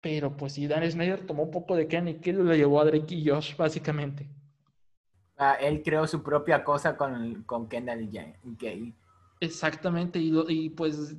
pero 0.00 0.36
pues 0.36 0.54
sí, 0.54 0.66
Dan 0.66 0.88
Snyder 0.90 1.26
tomó 1.26 1.44
un 1.44 1.50
poco 1.50 1.76
de 1.76 1.88
Kenny 1.88 2.20
Kill 2.20 2.40
y 2.40 2.42
lo 2.42 2.54
llevó 2.54 2.80
a 2.80 2.84
Drake 2.84 3.14
y 3.14 3.28
Josh, 3.28 3.56
básicamente. 3.56 4.28
Ah, 5.36 5.54
él 5.60 5.82
creó 5.82 6.06
su 6.06 6.22
propia 6.22 6.64
cosa 6.64 6.96
con, 6.96 7.42
con 7.44 7.68
Kendall 7.68 8.10
Gay. 8.10 8.94
Exactamente, 9.40 10.18
y, 10.18 10.32
y, 10.48 10.70
pues 10.70 11.14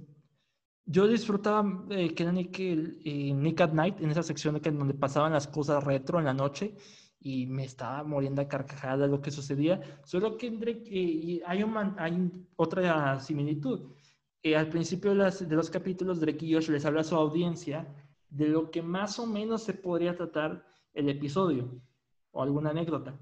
yo 0.86 1.08
disfrutaba 1.08 1.86
eh, 1.92 2.14
Kenan 2.16 2.38
y 2.38 3.34
Nick 3.34 3.62
at 3.62 3.74
Night 3.74 4.02
en 4.02 4.10
esa 4.10 4.24
sección 4.24 4.60
que, 4.60 4.72
donde 4.72 4.96
pasaban 4.96 5.34
las 5.34 5.48
cosas 5.48 5.84
retro 5.84 6.18
en 6.18 6.26
la 6.26 6.34
noche 6.34 6.76
y 7.20 7.48
me 7.48 7.66
estaba 7.66 8.04
muriendo 8.04 8.42
a 8.42 8.48
carcajada 8.48 9.08
lo 9.08 9.22
que 9.22 9.32
sucedía. 9.32 9.82
Solo 10.04 10.38
que 10.38 10.52
Drake, 10.52 11.42
hay, 11.46 11.64
un, 11.64 11.96
hay 11.98 12.32
otra 12.56 13.20
similitud 13.20 13.92
al 14.56 14.70
principio 14.70 15.14
de, 15.16 15.56
los 15.56 15.70
capítulos, 15.70 16.20
Drake 16.20 16.46
y 16.46 16.54
Josh 16.54 16.70
les 16.70 16.86
habla 16.86 17.02
a 17.02 17.04
su 17.04 17.16
audiencia 17.16 17.88
de 18.30 18.48
lo 18.48 18.72
que 18.72 18.82
más 18.82 19.20
o 19.20 19.26
menos 19.26 19.64
se 19.64 19.74
podría 19.74 20.16
tratar 20.16 20.66
el 20.94 21.10
episodio 21.10 21.82
o 22.32 22.44
alguna 22.44 22.72
anécdota. 22.72 23.20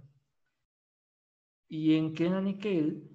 Y 1.68 1.96
en 1.96 2.14
Kenan 2.14 2.48
y 2.48 2.58
Kel, 2.58 3.10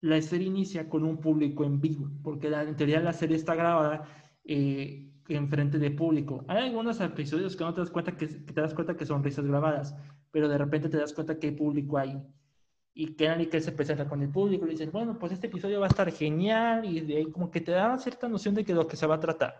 la 0.00 0.20
serie 0.20 0.48
inicia 0.48 0.88
con 0.88 1.04
un 1.04 1.18
público 1.18 1.64
en 1.64 1.80
vivo, 1.80 2.10
porque 2.22 2.50
la, 2.50 2.62
en 2.62 2.76
teoría 2.76 3.00
la 3.00 3.12
serie 3.12 3.36
está 3.36 3.54
grabada 3.54 4.08
eh, 4.44 5.11
en 5.28 5.48
frente 5.48 5.78
de 5.78 5.90
público. 5.90 6.44
Hay 6.48 6.68
algunos 6.68 7.00
episodios 7.00 7.56
que 7.56 7.64
no 7.64 7.74
te 7.74 7.80
das 7.80 7.90
cuenta 7.90 8.16
que, 8.16 8.28
que, 8.28 8.52
te 8.52 8.60
das 8.60 8.74
cuenta 8.74 8.96
que 8.96 9.06
son 9.06 9.22
risas 9.22 9.46
grabadas, 9.46 9.96
pero 10.30 10.48
de 10.48 10.58
repente 10.58 10.88
te 10.88 10.98
das 10.98 11.12
cuenta 11.12 11.38
que 11.38 11.48
hay 11.48 11.54
público 11.54 11.98
ahí 11.98 12.20
y 12.94 13.14
Kenan 13.14 13.40
y 13.40 13.46
Kel 13.46 13.62
se 13.62 13.72
presenta 13.72 14.08
con 14.08 14.22
el 14.22 14.28
público 14.28 14.66
y 14.66 14.70
dicen, 14.70 14.90
bueno, 14.92 15.18
pues 15.18 15.32
este 15.32 15.46
episodio 15.46 15.80
va 15.80 15.86
a 15.86 15.88
estar 15.88 16.10
genial 16.12 16.84
y 16.84 17.00
de 17.00 17.16
ahí 17.16 17.30
como 17.30 17.50
que 17.50 17.60
te 17.60 17.72
da 17.72 17.96
cierta 17.98 18.28
noción 18.28 18.54
de 18.54 18.64
que 18.64 18.74
lo 18.74 18.86
que 18.86 18.96
se 18.96 19.06
va 19.06 19.14
a 19.16 19.20
tratar. 19.20 19.54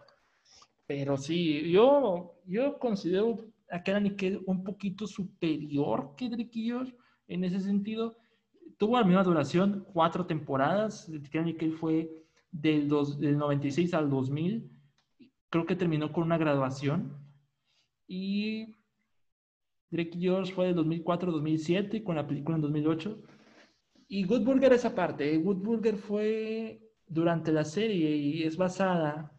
Pero 0.86 1.16
sí, 1.16 1.70
yo, 1.70 2.34
yo 2.46 2.78
considero 2.78 3.46
a 3.70 3.82
Kenan 3.82 4.16
Kel 4.16 4.42
un 4.46 4.62
poquito 4.62 5.06
superior 5.06 6.14
que 6.16 6.28
Drake 6.28 6.50
y 6.52 6.70
Josh 6.70 6.92
en 7.28 7.44
ese 7.44 7.60
sentido. 7.60 8.16
Tuvo 8.76 8.98
la 8.98 9.04
misma 9.04 9.22
duración, 9.22 9.86
cuatro 9.92 10.26
temporadas. 10.26 11.10
Kenan 11.30 11.56
fue 11.78 12.10
del, 12.50 12.88
dos, 12.88 13.18
del 13.18 13.38
96 13.38 13.94
al 13.94 14.10
2000. 14.10 14.70
Creo 15.52 15.66
que 15.66 15.76
terminó 15.76 16.10
con 16.10 16.24
una 16.24 16.38
graduación. 16.38 17.12
Y 18.08 18.74
Drake 19.90 20.16
George 20.18 20.54
fue 20.54 20.68
de 20.68 20.74
2004-2007 20.74 22.02
con 22.02 22.16
la 22.16 22.26
película 22.26 22.56
en 22.56 22.62
2008. 22.62 23.22
Y 24.08 24.24
Good 24.24 24.44
Burger 24.44 24.72
es 24.72 24.86
aparte. 24.86 25.36
Good 25.36 25.58
Burger 25.58 25.96
fue 25.96 26.80
durante 27.06 27.52
la 27.52 27.66
serie 27.66 28.16
y 28.16 28.44
es 28.44 28.56
basada 28.56 29.30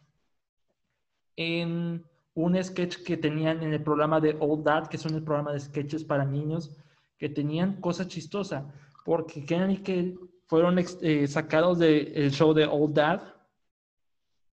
en 1.35 2.05
un 2.35 2.63
sketch 2.63 2.97
que 3.03 3.17
tenían 3.17 3.63
en 3.63 3.73
el 3.73 3.81
programa 3.81 4.21
de 4.21 4.37
Old 4.39 4.63
Dad, 4.63 4.87
que 4.89 4.99
son 4.99 5.15
el 5.15 5.23
programa 5.23 5.53
de 5.53 5.61
sketches 5.61 6.03
para 6.03 6.25
niños, 6.25 6.77
que 7.17 7.27
tenían 7.29 7.81
cosas 7.81 8.07
chistosas, 8.07 8.65
porque 9.03 9.43
Kenan 9.43 9.71
y 9.71 9.77
Kel 9.77 10.19
fueron 10.45 10.77
eh, 10.77 11.25
sacados 11.25 11.79
del 11.79 12.29
show 12.31 12.53
de 12.53 12.65
Old 12.65 12.93
Dad 12.93 13.33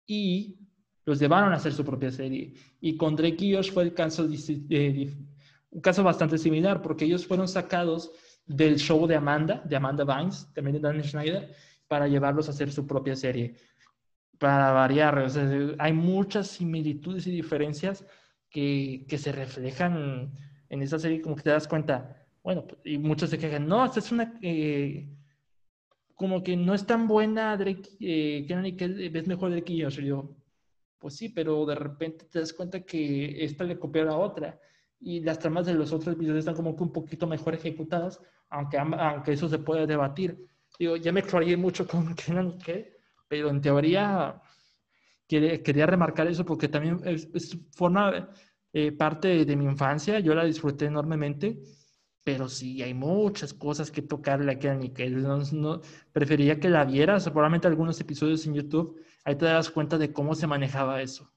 y 0.06 0.65
los 1.06 1.20
llevaron 1.20 1.52
a 1.52 1.56
hacer 1.56 1.72
su 1.72 1.84
propia 1.84 2.10
serie. 2.10 2.52
Y 2.80 2.96
con 2.96 3.16
Drake 3.16 3.44
y 3.44 3.54
Josh 3.54 3.72
fue 3.72 3.84
el 3.84 3.94
caso 3.94 4.26
de, 4.26 5.16
un 5.70 5.80
caso 5.80 6.02
bastante 6.02 6.36
similar, 6.36 6.82
porque 6.82 7.04
ellos 7.04 7.26
fueron 7.26 7.48
sacados 7.48 8.10
del 8.44 8.76
show 8.76 9.06
de 9.06 9.14
Amanda, 9.14 9.62
de 9.64 9.76
Amanda 9.76 10.04
Vines, 10.04 10.52
también 10.52 10.74
de 10.74 10.80
Dan 10.80 11.02
Schneider, 11.02 11.54
para 11.88 12.08
llevarlos 12.08 12.48
a 12.48 12.50
hacer 12.50 12.72
su 12.72 12.86
propia 12.86 13.14
serie. 13.14 13.54
Para 14.38 14.72
variar, 14.72 15.26
hay 15.78 15.92
muchas 15.92 16.48
similitudes 16.48 17.26
y 17.26 17.30
diferencias 17.30 18.04
que, 18.50 19.06
que, 19.08 19.16
se 19.16 19.32
reflejan 19.32 20.32
en 20.68 20.82
esa 20.82 20.98
serie, 20.98 21.22
como 21.22 21.36
que 21.36 21.42
te 21.42 21.50
das 21.50 21.68
cuenta. 21.68 22.26
Bueno, 22.42 22.66
y 22.84 22.98
muchos 22.98 23.30
se 23.30 23.38
quejan, 23.38 23.66
no, 23.66 23.84
esta 23.84 24.00
es 24.00 24.12
una. 24.12 24.38
Eh, 24.42 25.08
como 26.16 26.42
que 26.42 26.56
no 26.56 26.74
es 26.74 26.86
tan 26.86 27.06
buena 27.06 27.56
Drake, 27.56 27.90
eh, 28.00 28.46
que 28.76 29.08
ves 29.10 29.26
mejor 29.26 29.50
Drake 29.50 29.72
y 29.72 29.78
yo. 29.78 30.35
Pues 31.06 31.18
sí, 31.18 31.28
pero 31.28 31.64
de 31.64 31.76
repente 31.76 32.24
te 32.24 32.40
das 32.40 32.52
cuenta 32.52 32.80
que 32.80 33.44
esta 33.44 33.62
le 33.62 33.78
copió 33.78 34.10
a 34.10 34.16
otra 34.16 34.58
y 34.98 35.20
las 35.20 35.38
tramas 35.38 35.64
de 35.64 35.74
los 35.74 35.92
otros 35.92 36.16
episodios 36.16 36.40
están 36.40 36.56
como 36.56 36.74
que 36.74 36.82
un 36.82 36.92
poquito 36.92 37.28
mejor 37.28 37.54
ejecutadas, 37.54 38.20
aunque, 38.48 38.76
aunque 38.76 39.34
eso 39.34 39.48
se 39.48 39.60
puede 39.60 39.86
debatir. 39.86 40.36
Digo, 40.80 40.96
ya 40.96 41.12
me 41.12 41.20
explayé 41.20 41.56
mucho 41.56 41.86
con 41.86 42.12
Kenan 42.16 42.58
que, 42.58 42.96
pero 43.28 43.50
en 43.50 43.60
teoría 43.60 44.42
quería, 45.28 45.62
quería, 45.62 45.86
remarcar 45.86 46.26
eso 46.26 46.44
porque 46.44 46.66
también 46.66 46.98
es, 47.04 47.56
forma 47.70 48.28
eh, 48.72 48.90
parte 48.90 49.44
de, 49.44 49.56
mi 49.56 49.66
infancia, 49.66 50.18
yo 50.18 50.34
la 50.34 50.44
disfruté 50.44 50.86
enormemente, 50.86 51.62
pero 52.24 52.48
sí, 52.48 52.82
hay 52.82 52.94
muchas 52.94 53.54
cosas 53.54 53.92
que 53.92 54.02
tocarle 54.02 54.50
a 54.50 54.58
Kenan 54.58 54.82
y 54.82 54.88
que 54.88 55.08
no, 55.08 55.38
no, 55.52 55.80
prefería 56.10 56.58
que 56.58 56.68
la 56.68 56.84
vieras, 56.84 57.30
probablemente 57.30 57.68
algunos 57.68 58.00
episodios 58.00 58.44
en 58.48 58.54
YouTube, 58.54 59.00
ahí 59.26 59.34
te 59.34 59.44
das 59.44 59.70
cuenta 59.70 59.98
de 59.98 60.12
cómo 60.12 60.34
se 60.36 60.46
manejaba 60.46 61.02
eso. 61.02 61.28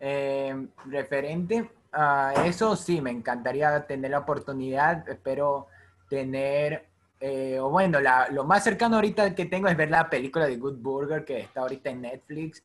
Eh, 0.00 0.68
referente 0.86 1.70
a 1.92 2.32
eso, 2.46 2.76
sí, 2.76 3.00
me 3.00 3.10
encantaría 3.10 3.86
tener 3.86 4.10
la 4.10 4.20
oportunidad, 4.20 5.06
espero 5.08 5.66
tener, 6.08 6.86
eh, 7.20 7.58
o 7.60 7.68
bueno, 7.68 7.98
lo 8.30 8.44
más 8.44 8.64
cercano 8.64 8.96
ahorita 8.96 9.34
que 9.34 9.46
tengo 9.46 9.68
es 9.68 9.76
ver 9.76 9.90
la 9.90 10.08
película 10.08 10.46
de 10.46 10.56
Good 10.56 10.78
Burger 10.78 11.24
que 11.24 11.40
está 11.40 11.60
ahorita 11.60 11.90
en 11.90 12.00
Netflix, 12.00 12.64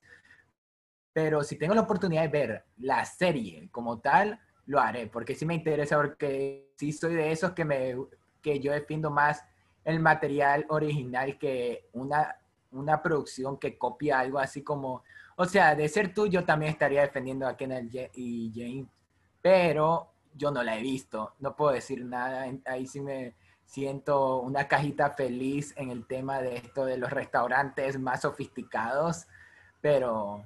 pero 1.11 1.43
si 1.43 1.57
tengo 1.57 1.75
la 1.75 1.81
oportunidad 1.81 2.21
de 2.21 2.27
ver 2.29 2.65
la 2.77 3.03
serie 3.03 3.67
como 3.71 3.99
tal, 3.99 4.39
lo 4.67 4.79
haré, 4.79 5.07
porque 5.07 5.35
sí 5.35 5.45
me 5.45 5.55
interesa, 5.55 5.97
porque 5.97 6.71
sí 6.77 6.93
soy 6.93 7.15
de 7.15 7.31
esos 7.31 7.51
que, 7.51 7.65
me, 7.65 7.95
que 8.41 8.61
yo 8.61 8.71
defiendo 8.71 9.11
más 9.11 9.43
el 9.83 9.99
material 9.99 10.65
original 10.69 11.37
que 11.37 11.89
una, 11.93 12.35
una 12.71 13.01
producción 13.01 13.57
que 13.57 13.77
copia 13.77 14.19
algo 14.19 14.39
así 14.39 14.61
como 14.61 15.03
o 15.41 15.45
sea, 15.45 15.73
de 15.73 15.89
ser 15.89 16.13
tú, 16.13 16.27
yo 16.27 16.43
también 16.43 16.71
estaría 16.71 17.01
defendiendo 17.01 17.47
a 17.47 17.57
Kenneth 17.57 18.11
y 18.13 18.51
Jane, 18.53 18.85
pero 19.41 20.11
yo 20.35 20.51
no 20.51 20.61
la 20.61 20.77
he 20.77 20.81
visto, 20.83 21.33
no 21.39 21.55
puedo 21.55 21.71
decir 21.71 22.05
nada. 22.05 22.45
Ahí 22.65 22.85
sí 22.85 23.01
me 23.01 23.33
siento 23.65 24.37
una 24.41 24.67
cajita 24.67 25.09
feliz 25.09 25.73
en 25.77 25.89
el 25.89 26.05
tema 26.05 26.41
de 26.41 26.57
esto 26.57 26.85
de 26.85 26.97
los 26.97 27.09
restaurantes 27.09 27.99
más 27.99 28.21
sofisticados, 28.21 29.25
pero, 29.81 30.45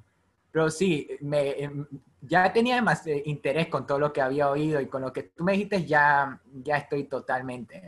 pero 0.49 0.69
sí, 0.69 1.09
me, 1.19 1.61
em, 1.61 1.85
ya 2.21 2.53
tenía 2.53 2.81
más 2.81 3.05
eh, 3.07 3.21
interés 3.25 3.67
con 3.67 3.85
todo 3.85 3.99
lo 3.99 4.13
que 4.13 4.21
había 4.21 4.49
oído 4.49 4.79
y 4.79 4.87
con 4.87 5.01
lo 5.01 5.11
que 5.11 5.23
tú 5.23 5.43
me 5.43 5.53
dijiste 5.53 5.85
ya, 5.85 6.39
ya 6.63 6.77
estoy 6.77 7.03
totalmente. 7.03 7.83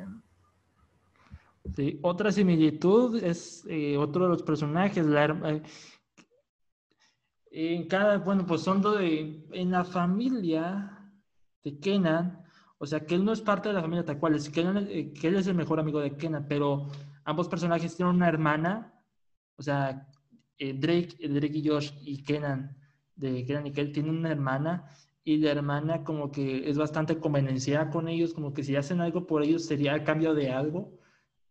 Sí, 1.75 1.99
otra 2.01 2.31
similitud 2.31 3.21
es 3.23 3.65
eh, 3.67 3.97
otro 3.97 4.23
de 4.23 4.29
los 4.29 4.43
personajes, 4.43 5.05
la, 5.05 5.25
eh, 5.43 5.61
en 7.51 7.87
cada, 7.87 8.19
bueno, 8.19 8.45
pues 8.45 8.61
son 8.61 8.81
de, 8.81 9.45
en 9.51 9.71
la 9.71 9.83
familia 9.83 11.11
de 11.63 11.79
Kenan, 11.79 12.43
o 12.77 12.85
sea, 12.85 13.05
que 13.05 13.15
él 13.15 13.25
no 13.25 13.33
es 13.33 13.41
parte 13.41 13.69
de 13.69 13.75
la 13.75 13.81
familia 13.81 14.05
tal 14.05 14.19
cual, 14.19 14.39
que, 14.51 14.61
él, 14.61 14.87
eh, 14.89 15.13
es 15.21 15.47
el 15.47 15.55
mejor 15.55 15.79
amigo 15.79 15.99
de 15.99 16.15
Kenan, 16.15 16.47
pero 16.47 16.87
ambos 17.25 17.47
personajes 17.47 17.95
tienen 17.95 18.15
una 18.15 18.27
hermana, 18.27 18.93
o 19.55 19.63
sea, 19.63 20.07
eh, 20.59 20.73
Drake, 20.73 21.17
Drake 21.27 21.57
y 21.57 21.67
Josh 21.67 21.91
y 22.01 22.23
Kenan, 22.23 22.77
de 23.15 23.45
Kenan 23.45 23.67
y 23.67 23.71
Kel, 23.71 23.91
tienen 23.91 24.17
una 24.17 24.31
hermana 24.31 24.89
y 25.23 25.37
la 25.37 25.51
hermana 25.51 26.03
como 26.03 26.31
que 26.31 26.69
es 26.69 26.77
bastante 26.77 27.19
convenenciada 27.19 27.89
con 27.89 28.07
ellos, 28.07 28.33
como 28.33 28.53
que 28.53 28.63
si 28.63 28.75
hacen 28.75 29.01
algo 29.01 29.25
por 29.25 29.43
ellos 29.43 29.65
sería 29.65 29.95
el 29.95 30.03
cambio 30.03 30.33
de 30.33 30.51
algo. 30.51 30.96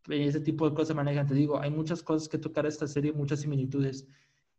Ese 0.08 0.40
tipo 0.40 0.68
de 0.68 0.74
cosas 0.74 0.96
manejan. 0.96 1.26
Te 1.26 1.34
digo, 1.34 1.60
hay 1.60 1.70
muchas 1.70 2.02
cosas 2.02 2.28
que 2.28 2.38
tocar 2.38 2.66
esta 2.66 2.86
serie, 2.86 3.12
muchas 3.12 3.40
similitudes. 3.40 4.06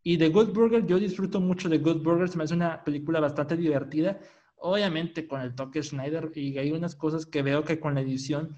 Y 0.03 0.18
The 0.18 0.30
Good 0.30 0.53
Burger, 0.53 0.86
yo 0.86 0.99
disfruto 0.99 1.40
mucho 1.41 1.68
de 1.69 1.80
Good 1.80 2.02
Burger, 2.02 2.30
se 2.30 2.38
me 2.38 2.45
hace 2.45 2.53
una 2.53 2.84
película 2.84 3.19
bastante 3.19 3.57
divertida, 3.57 4.19
obviamente 4.56 5.28
con 5.28 5.41
el 5.41 5.53
toque 5.53 5.84
Schneider, 5.84 6.32
y 6.34 6.57
hay 6.57 6.72
unas 6.72 6.95
cosas 6.95 7.26
que 7.26 7.41
veo 7.41 7.64
que 7.64 7.80
con 7.80 7.95
la 7.95 8.02
edición 8.02 8.56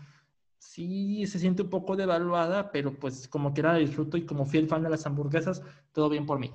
sí 0.59 1.25
se 1.25 1.39
siente 1.39 1.63
un 1.63 1.69
poco 1.69 1.95
devaluada, 1.95 2.71
pero 2.71 2.93
pues 2.93 3.27
como 3.27 3.53
quiera 3.53 3.73
la 3.73 3.79
disfruto 3.79 4.17
y 4.17 4.25
como 4.25 4.45
fiel 4.45 4.67
fan 4.67 4.83
de 4.83 4.89
las 4.89 5.05
hamburguesas, 5.05 5.63
todo 5.91 6.09
bien 6.09 6.25
por 6.25 6.37
mí. 6.37 6.53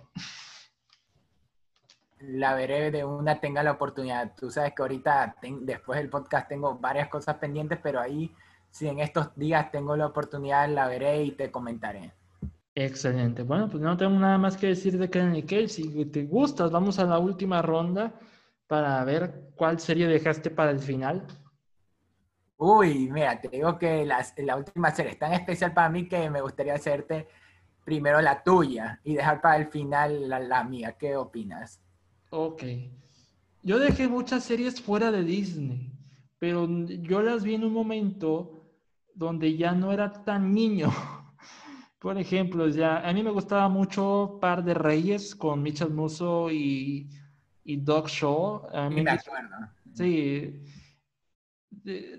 La 2.20 2.54
veré 2.54 2.90
de 2.90 3.04
una, 3.04 3.40
tenga 3.40 3.62
la 3.62 3.72
oportunidad. 3.72 4.32
Tú 4.34 4.50
sabes 4.50 4.72
que 4.74 4.82
ahorita, 4.82 5.36
después 5.62 5.98
del 5.98 6.08
podcast, 6.08 6.48
tengo 6.48 6.78
varias 6.78 7.08
cosas 7.08 7.36
pendientes, 7.36 7.78
pero 7.82 8.00
ahí, 8.00 8.32
si 8.74 8.88
en 8.88 8.98
estos 8.98 9.28
días 9.36 9.70
tengo 9.70 9.96
la 9.96 10.06
oportunidad, 10.06 10.68
la 10.68 10.88
veré 10.88 11.22
y 11.22 11.30
te 11.30 11.48
comentaré. 11.52 12.12
Excelente. 12.74 13.44
Bueno, 13.44 13.68
pues 13.68 13.80
no 13.80 13.96
tengo 13.96 14.18
nada 14.18 14.36
más 14.36 14.56
que 14.56 14.66
decir 14.66 14.98
de 14.98 15.08
Kenan 15.08 15.36
y 15.36 15.44
Kel. 15.44 15.70
Si 15.70 16.04
te 16.06 16.24
gustas, 16.24 16.72
vamos 16.72 16.98
a 16.98 17.04
la 17.04 17.20
última 17.20 17.62
ronda 17.62 18.12
para 18.66 19.04
ver 19.04 19.52
cuál 19.54 19.78
serie 19.78 20.08
dejaste 20.08 20.50
para 20.50 20.72
el 20.72 20.80
final. 20.80 21.24
Uy, 22.56 23.08
mira, 23.12 23.40
te 23.40 23.48
digo 23.48 23.78
que 23.78 24.04
la, 24.04 24.26
la 24.38 24.56
última 24.56 24.90
serie 24.90 25.12
es 25.12 25.20
tan 25.20 25.32
especial 25.34 25.72
para 25.72 25.88
mí 25.88 26.08
que 26.08 26.28
me 26.28 26.40
gustaría 26.40 26.74
hacerte 26.74 27.28
primero 27.84 28.20
la 28.20 28.42
tuya 28.42 29.00
y 29.04 29.14
dejar 29.14 29.40
para 29.40 29.54
el 29.54 29.68
final 29.68 30.28
la, 30.28 30.64
mía. 30.64 30.96
¿Qué 30.98 31.14
opinas? 31.14 31.80
Ok. 32.30 32.64
Yo 33.62 33.78
dejé 33.78 34.08
muchas 34.08 34.42
series 34.42 34.80
fuera 34.80 35.12
de 35.12 35.22
Disney, 35.22 35.92
pero 36.40 36.66
yo 36.68 37.22
las 37.22 37.44
vi 37.44 37.54
en 37.54 37.62
un 37.62 37.72
momento 37.72 38.53
donde 39.14 39.56
ya 39.56 39.72
no 39.72 39.92
era 39.92 40.12
tan 40.24 40.52
niño. 40.52 40.90
Por 41.98 42.18
ejemplo, 42.18 42.68
ya 42.68 42.98
a 43.08 43.12
mí 43.12 43.22
me 43.22 43.30
gustaba 43.30 43.68
mucho 43.68 44.38
Par 44.40 44.64
de 44.64 44.74
Reyes 44.74 45.34
con 45.34 45.62
Mitchell 45.62 45.90
Musso 45.90 46.50
y, 46.50 47.08
y 47.64 47.76
Doc 47.78 48.08
Shaw. 48.08 48.68
A 48.74 48.90
mí 48.90 49.02
me 49.02 49.10
acuerdo. 49.12 49.56
Sí, 49.94 50.60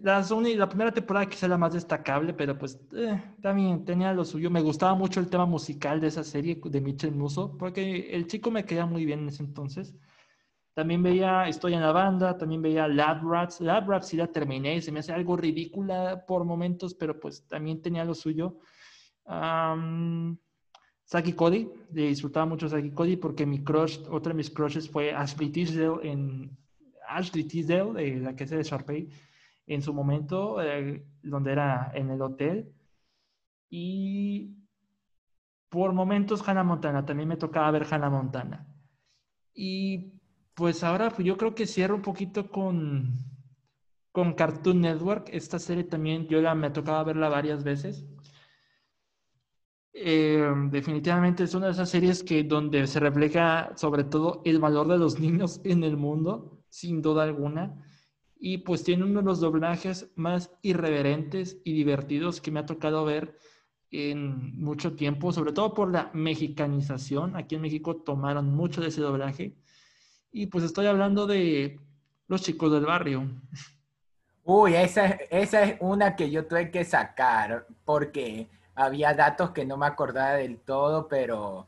la, 0.02 0.22
la 0.22 0.70
primera 0.70 0.92
temporada 0.92 1.28
quizá 1.28 1.48
la 1.48 1.58
más 1.58 1.74
destacable, 1.74 2.34
pero 2.34 2.58
pues 2.58 2.80
eh, 2.96 3.22
también 3.42 3.84
tenía 3.86 4.14
lo 4.14 4.24
suyo. 4.26 4.50
Me 4.52 4.62
gustaba 4.62 4.96
mucho 4.96 5.20
el 5.20 5.30
tema 5.30 5.46
musical 5.46 6.00
de 6.02 6.08
esa 6.08 6.24
serie 6.24 6.60
de 6.64 6.82
Mitchell 6.82 7.12
Musso, 7.16 7.58
porque 7.58 8.10
el 8.12 8.28
chico 8.28 8.52
me 8.52 8.66
quedaba 8.66 8.90
muy 8.90 9.06
bien 9.06 9.20
en 9.22 9.30
ese 9.30 9.44
entonces. 9.44 9.96
También 10.76 11.02
veía 11.02 11.48
Estoy 11.48 11.74
en 11.74 11.82
la 11.82 11.94
banda, 11.94 12.38
también 12.38 12.62
veía 12.62 12.88
Lab 12.88 13.24
Rats. 13.24 13.62
Lab 13.62 13.90
Rats 13.90 14.10
sí 14.10 14.18
la 14.18 14.28
terminé, 14.28 14.82
se 14.82 14.92
me 14.92 15.00
hace 15.00 15.14
algo 15.14 15.38
ridícula 15.38 16.26
por 16.28 16.44
momentos, 16.44 16.94
pero 16.94 17.18
pues 17.18 17.48
también 17.48 17.82
tenía 17.82 18.04
lo 18.04 18.14
suyo. 18.14 18.60
Um, 19.26 20.38
Saki 21.06 21.34
Cody, 21.34 21.70
disfrutaba 21.90 22.46
mucho 22.46 22.68
Saki 22.68 22.92
Cody 22.92 23.16
porque 23.16 23.46
mi 23.46 23.64
crush, 23.64 24.00
otra 24.10 24.34
de 24.34 24.38
mis 24.38 24.50
crushes 24.50 24.90
fue 24.90 25.14
Ashley 25.14 25.50
Tisdale 25.50 26.00
en 26.04 26.58
Ashley 27.08 27.46
Tisdale, 27.46 28.20
la 28.20 28.36
que 28.36 28.44
es 28.44 28.50
de 28.50 28.62
Sharpay 28.62 29.08
en 29.68 29.82
su 29.82 29.94
momento, 29.94 30.62
eh, 30.62 31.06
donde 31.24 31.54
era 31.54 31.92
en 31.94 32.10
el 32.10 32.22
hotel. 32.22 32.74
Y 33.70 34.58
por 35.70 35.94
momentos 35.94 36.46
Hannah 36.46 36.64
Montana, 36.64 37.06
también 37.06 37.30
me 37.30 37.38
tocaba 37.38 37.72
ver 37.72 37.88
Hannah 37.90 38.10
Montana. 38.10 38.68
Y 39.54 40.15
pues 40.56 40.84
ahora 40.84 41.10
pues 41.11 41.26
yo 41.27 41.38
creo 41.38 41.53
que 41.56 41.68
cierro 41.68 41.95
un 41.95 42.02
poquito 42.02 42.49
con, 42.49 43.14
con 44.11 44.34
Cartoon 44.34 44.82
Network. 44.82 45.30
Esta 45.32 45.60
serie 45.60 45.84
también 45.84 46.27
yo 46.27 46.41
la 46.41 46.56
me 46.56 46.72
tocaba 46.72 47.03
verla 47.03 47.30
varias 47.30 47.64
veces. 47.64 48.06
Eh, 49.94 50.44
definitivamente 50.72 51.44
es 51.44 51.53
una 51.53 51.68
de 51.68 51.72
esas 51.72 51.90
series 51.90 52.23
que 52.23 52.44
donde 52.44 52.86
se 52.88 52.99
refleja 52.99 53.72
sobre 53.77 54.03
todo 54.03 54.41
el 54.44 54.60
valor 54.60 54.88
de 54.88 54.98
los 54.98 55.19
niños 55.19 55.61
en 55.64 55.84
el 55.84 55.95
mundo, 55.95 56.64
sin 56.69 57.02
duda 57.02 57.23
alguna 57.23 57.82
y 58.48 58.60
pues 58.60 58.84
tiene 58.84 59.03
uno 59.03 59.22
de 59.22 59.26
los 59.26 59.40
doblajes 59.40 60.11
más 60.15 60.52
irreverentes 60.61 61.57
y 61.64 61.73
divertidos 61.73 62.41
que 62.41 62.52
me 62.52 62.60
ha 62.60 62.65
tocado 62.65 63.06
ver 63.06 63.40
en 63.91 64.60
mucho 64.60 64.95
tiempo, 64.95 65.32
sobre 65.32 65.53
todo 65.53 65.73
por 65.73 65.91
la 65.91 66.11
mexicanización. 66.14 67.36
Aquí 67.36 67.56
en 67.56 67.61
México 67.61 67.95
tomaron 67.95 68.53
mucho 68.53 68.82
de 68.82 68.90
ese 68.90 69.02
doblaje. 69.02 69.56
Y 70.38 70.48
pues 70.48 70.66
estoy 70.66 70.86
hablando 70.86 71.28
de 71.28 71.80
los 72.28 72.41
chicos 72.41 72.70
del 72.70 72.86
barrio. 72.86 73.26
Uy, 74.44 74.76
esa, 74.76 75.06
esa 75.32 75.64
es 75.64 75.78
una 75.80 76.18
que 76.18 76.30
yo 76.30 76.45
tuve 76.45 76.72
que 76.72 76.84
sacar 76.84 77.66
porque 77.86 78.49
había 78.76 79.14
datos 79.14 79.52
que 79.52 79.64
no 79.64 79.78
me 79.78 79.86
acordaba 79.86 80.34
del 80.34 80.57
todo, 80.57 81.07
pero, 81.07 81.68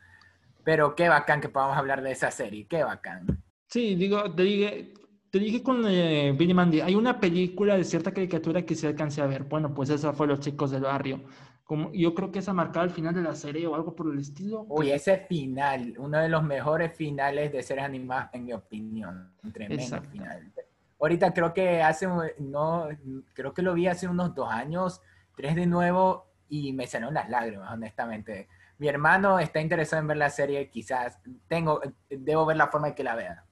pero 0.66 0.96
qué 0.96 1.08
bacán 1.08 1.40
que 1.40 1.48
podamos 1.48 1.78
hablar 1.78 2.02
de 2.02 2.12
esa 2.12 2.30
serie, 2.30 2.68
qué 2.68 2.84
bacán. 2.84 3.42
Sí, 3.70 3.96
digo, 3.96 4.36
te 4.36 4.44
dije, 4.44 4.94
te 5.30 5.40
dije 5.40 5.64
con 5.64 5.86
eh, 5.88 6.36
Billy 6.38 6.54
Mandy, 6.54 6.82
hay 6.82 6.96
una 6.96 7.22
película 7.22 7.78
de 7.78 7.86
cierta 7.86 8.14
caricatura 8.14 8.64
que 8.64 8.76
se 8.76 8.88
alcancé 8.88 9.22
a 9.22 9.28
ver. 9.28 9.46
Bueno, 9.46 9.74
pues 9.74 9.90
esa 9.92 10.12
fue 10.12 10.28
Los 10.28 10.42
Chicos 10.42 10.72
del 10.72 10.82
Barrio. 10.82 11.22
Como, 11.68 11.92
yo 11.92 12.16
creo 12.16 12.32
que 12.32 12.40
esa 12.40 12.54
marcaba 12.54 12.86
el 12.86 12.92
final 12.92 13.14
de 13.14 13.22
la 13.22 13.36
serie 13.36 13.68
o 13.68 13.76
algo 13.76 13.94
por 13.94 14.12
el 14.12 14.20
estilo. 14.20 14.66
Uy, 14.70 14.90
ese 14.90 15.18
final, 15.18 15.96
uno 15.98 16.18
de 16.18 16.30
los 16.30 16.42
mejores 16.42 16.96
finales 16.96 17.52
de 17.52 17.62
series 17.62 17.86
animadas, 17.86 18.30
en 18.34 18.46
mi 18.46 18.54
opinión. 18.54 19.34
Tremendo 19.54 20.02
final. 20.04 20.54
Ahorita 20.98 21.34
creo 21.34 21.54
que 21.54 21.82
hace, 21.84 22.08
no, 22.40 22.88
creo 23.34 23.54
que 23.54 23.62
lo 23.62 23.74
vi 23.74 23.88
hace 23.88 24.08
unos 24.08 24.34
dos 24.34 24.50
años, 24.50 25.02
tres 25.36 25.56
de 25.56 25.68
nuevo, 25.68 26.32
y 26.48 26.72
me 26.72 26.88
salieron 26.88 27.14
las 27.14 27.30
lágrimas, 27.30 27.70
honestamente. 27.74 28.48
Mi 28.78 28.88
hermano 28.88 29.38
está 29.38 29.60
interesado 29.60 30.02
en 30.02 30.08
ver 30.08 30.18
la 30.18 30.30
serie, 30.30 30.70
quizás 30.70 31.20
tengo, 31.50 31.82
debo 32.10 32.46
ver 32.46 32.56
la 32.56 32.68
forma 32.68 32.88
en 32.88 32.96
que 32.96 33.04
la 33.04 33.16
vea. 33.16 33.44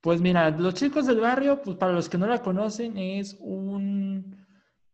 Pues 0.00 0.20
mira, 0.20 0.50
Los 0.50 0.74
Chicos 0.74 1.06
del 1.06 1.18
Barrio, 1.18 1.60
pues 1.62 1.76
para 1.76 1.92
los 1.92 2.08
que 2.08 2.16
no 2.16 2.28
la 2.28 2.40
conocen, 2.40 2.96
es, 2.96 3.36
un, 3.40 4.37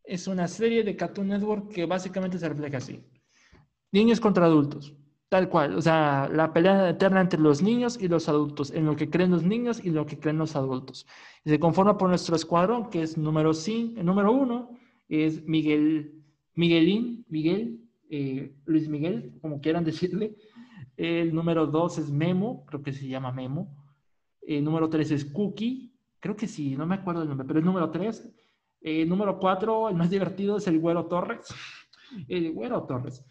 es 0.04 0.26
una 0.26 0.46
serie 0.48 0.84
de 0.84 0.96
Cartoon 0.96 1.28
Network 1.28 1.72
que 1.72 1.86
básicamente 1.86 2.38
se 2.38 2.48
refleja 2.48 2.78
así. 2.78 3.00
Niños 3.90 4.20
contra 4.20 4.46
adultos, 4.46 4.94
tal 5.28 5.48
cual. 5.48 5.76
O 5.76 5.82
sea, 5.82 6.28
la 6.32 6.52
pelea 6.52 6.90
eterna 6.90 7.20
entre 7.20 7.40
los 7.40 7.62
niños 7.62 7.98
y 8.00 8.08
los 8.08 8.28
adultos, 8.28 8.70
en 8.70 8.86
lo 8.86 8.96
que 8.96 9.08
creen 9.08 9.30
los 9.30 9.42
niños 9.42 9.84
y 9.84 9.90
lo 9.90 10.06
que 10.06 10.18
creen 10.18 10.38
los 10.38 10.56
adultos. 10.56 11.06
Y 11.44 11.50
se 11.50 11.58
conforma 11.58 11.96
por 11.96 12.08
nuestro 12.08 12.36
escuadrón, 12.36 12.90
que 12.90 13.02
es 13.02 13.16
número, 13.16 13.54
cinco, 13.54 14.02
número 14.02 14.32
uno, 14.32 14.70
es 15.08 15.46
Miguel, 15.46 16.22
Miguelín, 16.54 17.24
Miguel, 17.28 17.80
eh, 18.10 18.54
Luis 18.66 18.88
Miguel, 18.88 19.38
como 19.40 19.60
quieran 19.60 19.84
decirle. 19.84 20.36
El 20.96 21.34
número 21.34 21.66
dos 21.66 21.98
es 21.98 22.10
Memo, 22.10 22.64
creo 22.66 22.82
que 22.82 22.92
se 22.92 23.08
llama 23.08 23.32
Memo. 23.32 23.84
Eh, 24.46 24.60
número 24.60 24.88
3 24.88 25.10
es 25.10 25.24
Cookie. 25.24 25.92
Creo 26.20 26.36
que 26.36 26.46
sí, 26.46 26.76
no 26.76 26.86
me 26.86 26.94
acuerdo 26.94 27.22
el 27.22 27.28
nombre, 27.28 27.46
pero 27.46 27.58
es 27.58 27.64
número 27.64 27.90
3. 27.90 28.30
Eh, 28.86 29.06
número 29.06 29.38
4, 29.38 29.88
el 29.88 29.96
más 29.96 30.10
divertido, 30.10 30.58
es 30.58 30.66
el 30.66 30.78
Güero 30.78 31.06
Torres. 31.06 31.48
El 32.28 32.52
Güero 32.52 32.82
Torres. 32.84 33.24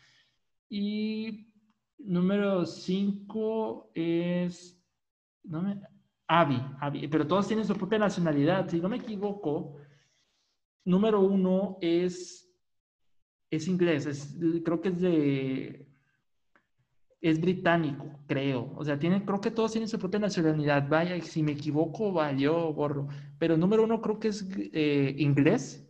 Y 0.67 1.53
número 1.99 2.65
5 2.65 3.91
es. 3.93 4.83
No 5.43 5.61
me, 5.61 5.79
Avi, 6.27 7.07
pero 7.07 7.27
todos 7.27 7.47
tienen 7.47 7.67
su 7.67 7.75
propia 7.75 7.99
nacionalidad. 7.99 8.67
Si 8.67 8.81
no 8.81 8.89
me 8.89 8.97
equivoco, 8.97 9.77
número 10.85 11.21
1 11.21 11.77
es, 11.81 12.51
es 13.51 13.67
inglés. 13.67 14.07
Es, 14.07 14.35
creo 14.65 14.81
que 14.81 14.89
es 14.89 14.99
de 14.99 15.92
es 17.23 17.39
británico, 17.39 18.05
creo. 18.27 18.73
O 18.75 18.83
sea, 18.83 18.99
tiene, 18.99 19.23
creo 19.25 19.39
que 19.39 19.49
todos 19.49 19.71
tienen 19.71 19.87
su 19.87 19.97
propia 19.97 20.19
nacionalidad. 20.19 20.87
Vaya, 20.89 21.19
si 21.21 21.41
me 21.41 21.53
equivoco, 21.53 22.11
valió 22.11 22.73
borro. 22.73 23.07
Pero 23.39 23.55
número 23.57 23.83
uno 23.85 24.01
creo 24.01 24.19
que 24.19 24.27
es 24.27 24.45
eh, 24.73 25.15
inglés. 25.17 25.87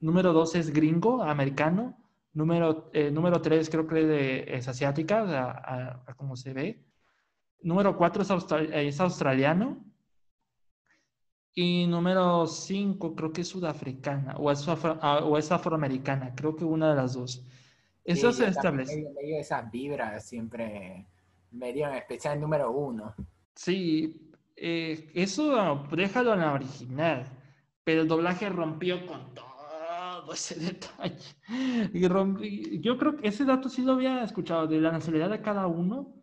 Número 0.00 0.32
dos 0.32 0.54
es 0.54 0.72
gringo, 0.72 1.22
americano. 1.22 1.98
Número, 2.32 2.88
eh, 2.92 3.10
número 3.10 3.42
tres 3.42 3.68
creo 3.68 3.86
que 3.88 4.44
es 4.48 4.68
asiática, 4.68 5.24
a, 6.06 6.14
como 6.14 6.36
se 6.36 6.52
ve. 6.52 6.84
Número 7.62 7.96
cuatro 7.96 8.22
es, 8.22 8.30
es 8.72 9.00
australiano. 9.00 9.84
Y 11.52 11.86
número 11.88 12.46
cinco 12.46 13.16
creo 13.16 13.32
que 13.32 13.40
es 13.40 13.48
sudafricana 13.48 14.36
o 14.36 14.52
es, 14.52 14.64
ah, 14.68 15.20
o 15.24 15.36
es 15.36 15.50
afroamericana. 15.50 16.34
Creo 16.36 16.54
que 16.54 16.64
una 16.64 16.90
de 16.90 16.96
las 16.96 17.14
dos. 17.14 17.44
Eso 18.06 18.32
se 18.32 18.46
establece. 18.46 18.96
Medio, 18.96 19.10
medio 19.12 19.40
esas 19.40 19.70
vibras 19.70 20.24
siempre, 20.28 21.06
medio 21.50 21.88
en 21.88 21.94
especial 21.94 22.34
el 22.34 22.40
número 22.40 22.70
uno. 22.70 23.14
Sí, 23.54 24.32
eh, 24.54 25.10
eso 25.14 25.86
déjalo 25.90 26.34
en 26.34 26.40
la 26.40 26.52
original, 26.52 27.26
pero 27.84 28.02
el 28.02 28.08
doblaje 28.08 28.48
rompió 28.48 29.04
con 29.06 29.34
todo 29.34 30.32
ese 30.32 30.58
detalle. 30.58 31.36
Y 31.92 32.80
yo 32.80 32.96
creo 32.96 33.16
que 33.16 33.28
ese 33.28 33.44
dato 33.44 33.68
sí 33.68 33.82
lo 33.82 33.92
había 33.92 34.22
escuchado, 34.22 34.66
de 34.66 34.80
la 34.80 34.92
nacionalidad 34.92 35.30
de 35.30 35.42
cada 35.42 35.66
uno. 35.66 36.14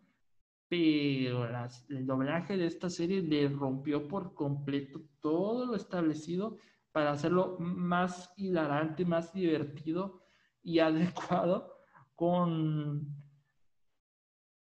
pero 0.68 1.46
el 1.88 2.06
doblaje 2.06 2.56
de 2.56 2.66
esta 2.66 2.90
serie 2.90 3.22
le 3.22 3.48
rompió 3.48 4.08
por 4.08 4.34
completo 4.34 5.02
todo 5.20 5.66
lo 5.66 5.76
establecido 5.76 6.56
para 6.90 7.12
hacerlo 7.12 7.56
más 7.60 8.32
hilarante, 8.36 9.04
más 9.04 9.32
divertido 9.32 10.22
y 10.62 10.78
adecuado 10.80 11.73
con, 12.14 13.16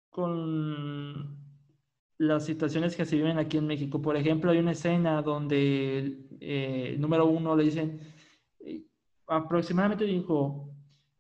con 0.10 1.38
las 2.18 2.46
situaciones 2.46 2.96
que 2.96 3.06
se 3.06 3.16
viven 3.16 3.38
aquí 3.38 3.58
en 3.58 3.68
México. 3.68 4.02
Por 4.02 4.16
ejemplo, 4.18 4.52
hay 4.52 4.60
una 4.60 4.72
escena 4.72 5.22
donde 5.22 6.28
eh, 6.40 6.96
número 7.00 7.26
uno 7.26 7.56
le 7.56 7.64
dicen, 7.64 8.00
eh, 8.60 8.86
aproximadamente 9.28 10.06
dijo, 10.06 10.70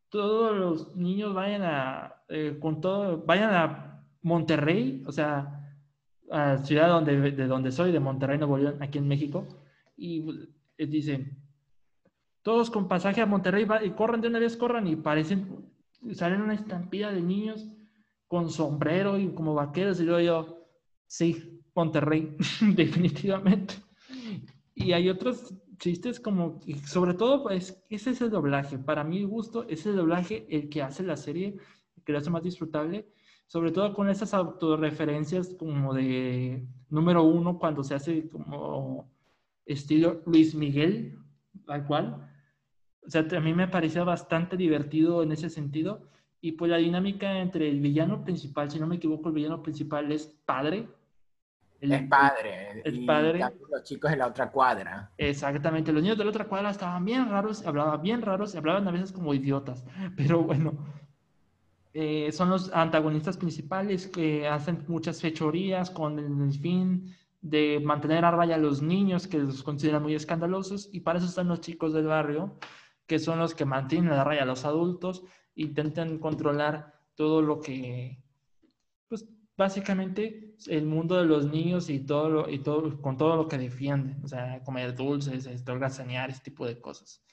todos 0.09 0.55
los 0.55 0.95
niños 0.95 1.33
vayan 1.33 1.63
a, 1.63 2.15
eh, 2.29 2.57
con 2.59 2.81
todo, 2.81 3.23
vayan 3.25 3.53
a 3.53 4.05
Monterrey, 4.21 5.03
o 5.07 5.11
sea, 5.11 5.59
a 6.31 6.53
la 6.53 6.57
ciudad 6.59 6.87
donde, 6.89 7.31
de 7.31 7.47
donde 7.47 7.71
soy, 7.71 7.91
de 7.91 7.99
Monterrey, 7.99 8.37
Nuevo 8.37 8.57
León, 8.57 8.81
aquí 8.81 8.97
en 8.97 9.07
México, 9.07 9.47
y 9.97 10.23
dicen, 10.77 11.37
todos 12.41 12.69
con 12.69 12.87
pasaje 12.87 13.21
a 13.21 13.25
Monterrey, 13.25 13.67
y 13.83 13.89
corran 13.91 14.21
de 14.21 14.27
una 14.27 14.39
vez, 14.39 14.55
corran, 14.55 14.87
y 14.87 14.95
parecen, 14.95 15.72
salen 16.11 16.41
una 16.41 16.53
estampida 16.53 17.11
de 17.11 17.21
niños 17.21 17.67
con 18.27 18.49
sombrero 18.49 19.17
y 19.17 19.33
como 19.33 19.53
vaqueros, 19.53 19.99
y 19.99 20.03
luego 20.03 20.19
yo, 20.21 20.67
sí, 21.05 21.61
Monterrey, 21.75 22.35
definitivamente. 22.75 23.75
Y 24.75 24.93
hay 24.93 25.09
otros 25.09 25.53
chistes 25.77 26.19
como, 26.19 26.59
sobre 26.85 27.13
todo, 27.13 27.43
pues, 27.43 27.83
ese 27.89 28.11
es 28.11 28.21
el 28.21 28.29
doblaje. 28.29 28.77
Para 28.77 29.03
mi 29.03 29.23
gusto, 29.23 29.67
es 29.67 29.85
el 29.85 29.95
doblaje 29.95 30.47
el 30.49 30.69
que 30.69 30.81
hace 30.81 31.03
la 31.03 31.17
serie, 31.17 31.57
que 32.05 32.11
lo 32.11 32.17
hace 32.17 32.29
más 32.29 32.43
disfrutable, 32.43 33.07
sobre 33.47 33.71
todo 33.71 33.93
con 33.93 34.09
esas 34.09 34.33
autorreferencias 34.33 35.53
como 35.59 35.93
de 35.93 36.67
número 36.89 37.23
uno, 37.23 37.59
cuando 37.59 37.83
se 37.83 37.95
hace 37.95 38.29
como 38.29 39.11
estilo 39.65 40.21
Luis 40.25 40.55
Miguel, 40.55 41.19
tal 41.65 41.85
cual. 41.85 42.32
O 43.05 43.09
sea, 43.09 43.25
a 43.29 43.39
mí 43.39 43.53
me 43.53 43.67
parecía 43.67 44.03
bastante 44.03 44.57
divertido 44.57 45.23
en 45.23 45.31
ese 45.31 45.49
sentido. 45.49 46.01
Y 46.41 46.53
pues 46.53 46.69
la 46.69 46.77
dinámica 46.77 47.39
entre 47.39 47.69
el 47.69 47.79
villano 47.79 48.23
principal, 48.23 48.69
si 48.69 48.79
no 48.79 48.87
me 48.87 48.97
equivoco, 48.97 49.29
el 49.29 49.35
villano 49.35 49.61
principal 49.61 50.11
es 50.11 50.27
padre. 50.45 50.87
es 51.79 52.01
padre. 52.03 52.81
El 52.83 53.05
padre. 53.05 53.39
Los 53.71 53.83
chicos 53.83 54.11
de 54.11 54.17
la 54.17 54.27
otra 54.27 54.51
cuadra. 54.51 55.11
Exactamente. 55.17 55.93
Los 55.93 56.03
niños 56.03 56.17
de 56.17 56.25
la 56.25 56.29
otra 56.31 56.45
cuadra 56.45 56.71
estaban 56.71 57.05
bien 57.05 57.29
raros, 57.29 57.65
hablaban 57.65 58.01
bien 58.01 58.21
raros, 58.21 58.53
y 58.53 58.57
hablaban 58.57 58.87
a 58.87 58.91
veces 58.91 59.11
como 59.11 59.33
idiotas. 59.33 59.85
Pero 60.17 60.43
bueno, 60.43 60.73
eh, 61.93 62.31
son 62.31 62.49
los 62.49 62.73
antagonistas 62.73 63.37
principales 63.37 64.07
que 64.07 64.47
hacen 64.47 64.83
muchas 64.87 65.21
fechorías 65.21 65.91
con 65.91 66.19
el 66.19 66.53
fin 66.53 67.15
de 67.43 67.79
mantener 67.83 68.25
a 68.25 68.31
raya 68.31 68.55
a 68.55 68.57
los 68.57 68.81
niños 68.81 69.27
que 69.27 69.37
los 69.37 69.61
consideran 69.61 70.01
muy 70.01 70.15
escandalosos 70.15 70.89
y 70.91 71.01
para 71.01 71.19
eso 71.19 71.27
están 71.27 71.49
los 71.49 71.59
chicos 71.59 71.93
del 71.93 72.07
barrio 72.07 72.57
que 73.07 73.19
son 73.19 73.39
los 73.39 73.55
que 73.55 73.65
mantienen 73.65 74.11
la 74.11 74.23
raya 74.23 74.43
a 74.43 74.45
los 74.45 74.65
adultos, 74.65 75.23
intentan 75.55 76.19
controlar 76.19 76.99
todo 77.15 77.41
lo 77.41 77.61
que, 77.61 78.23
pues 79.07 79.27
básicamente 79.55 80.55
el 80.67 80.85
mundo 80.85 81.15
de 81.17 81.25
los 81.25 81.45
niños 81.47 81.89
y 81.89 81.99
todo, 81.99 82.49
y 82.49 82.59
todo 82.59 83.01
con 83.01 83.17
todo 83.17 83.35
lo 83.35 83.47
que 83.47 83.57
defienden, 83.57 84.23
o 84.23 84.27
sea, 84.27 84.63
comer 84.63 84.95
dulces, 84.95 85.47
holgazanear, 85.67 86.29
ese 86.29 86.41
tipo 86.41 86.65
de 86.65 86.79
cosas. 86.79 87.23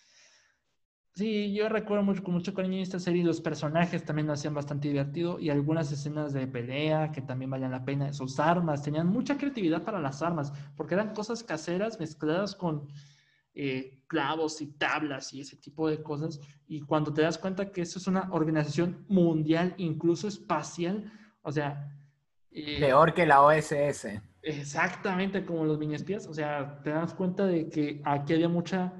Sí, 1.14 1.52
yo 1.52 1.68
recuerdo 1.68 2.05
mucho, 2.05 2.22
con 2.22 2.34
mucho 2.34 2.55
cariño 2.55 2.80
esta 2.80 3.01
serie, 3.01 3.24
los 3.24 3.40
personajes 3.40 4.05
también 4.05 4.28
lo 4.28 4.32
hacían 4.32 4.55
bastante 4.55 4.88
divertido 4.88 5.40
y 5.40 5.51
algunas 5.51 5.90
escenas 5.90 6.32
de 6.32 6.47
pelea 6.47 7.10
que 7.10 7.20
también 7.20 7.51
valían 7.51 7.72
la 7.72 7.84
pena. 7.84 8.12
Sus 8.12 8.38
armas, 8.38 8.82
tenían 8.82 9.09
mucha 9.09 9.36
creatividad 9.36 9.82
para 9.82 10.01
las 10.01 10.22
armas, 10.22 10.52
porque 10.76 10.94
eran 10.94 11.12
cosas 11.12 11.42
caseras 11.42 11.98
mezcladas 11.98 12.55
con 12.55 12.88
eh, 13.62 14.05
clavos 14.07 14.62
y 14.62 14.69
tablas 14.69 15.35
y 15.35 15.43
ese 15.43 15.55
tipo 15.59 15.87
de 15.91 16.03
cosas. 16.03 16.41
Y 16.66 16.81
cuando 16.81 17.12
te 17.12 17.20
das 17.20 17.37
cuenta 17.37 17.70
que 17.70 17.82
eso 17.82 17.99
es 17.99 18.07
una 18.07 18.32
organización 18.32 19.05
mundial, 19.07 19.74
incluso 19.77 20.28
espacial, 20.28 21.12
o 21.43 21.53
sea... 21.53 21.95
Eh, 22.51 22.81
Peor 22.81 23.12
que 23.12 23.27
la 23.27 23.43
OSS. 23.43 24.07
Exactamente 24.41 25.45
como 25.45 25.66
los 25.66 25.78
mini 25.78 25.95
espías, 25.95 26.27
o 26.27 26.32
sea, 26.32 26.81
te 26.82 26.89
das 26.89 27.12
cuenta 27.12 27.45
de 27.45 27.69
que 27.69 28.01
aquí 28.07 28.32
había 28.32 28.49
mucha 28.49 28.95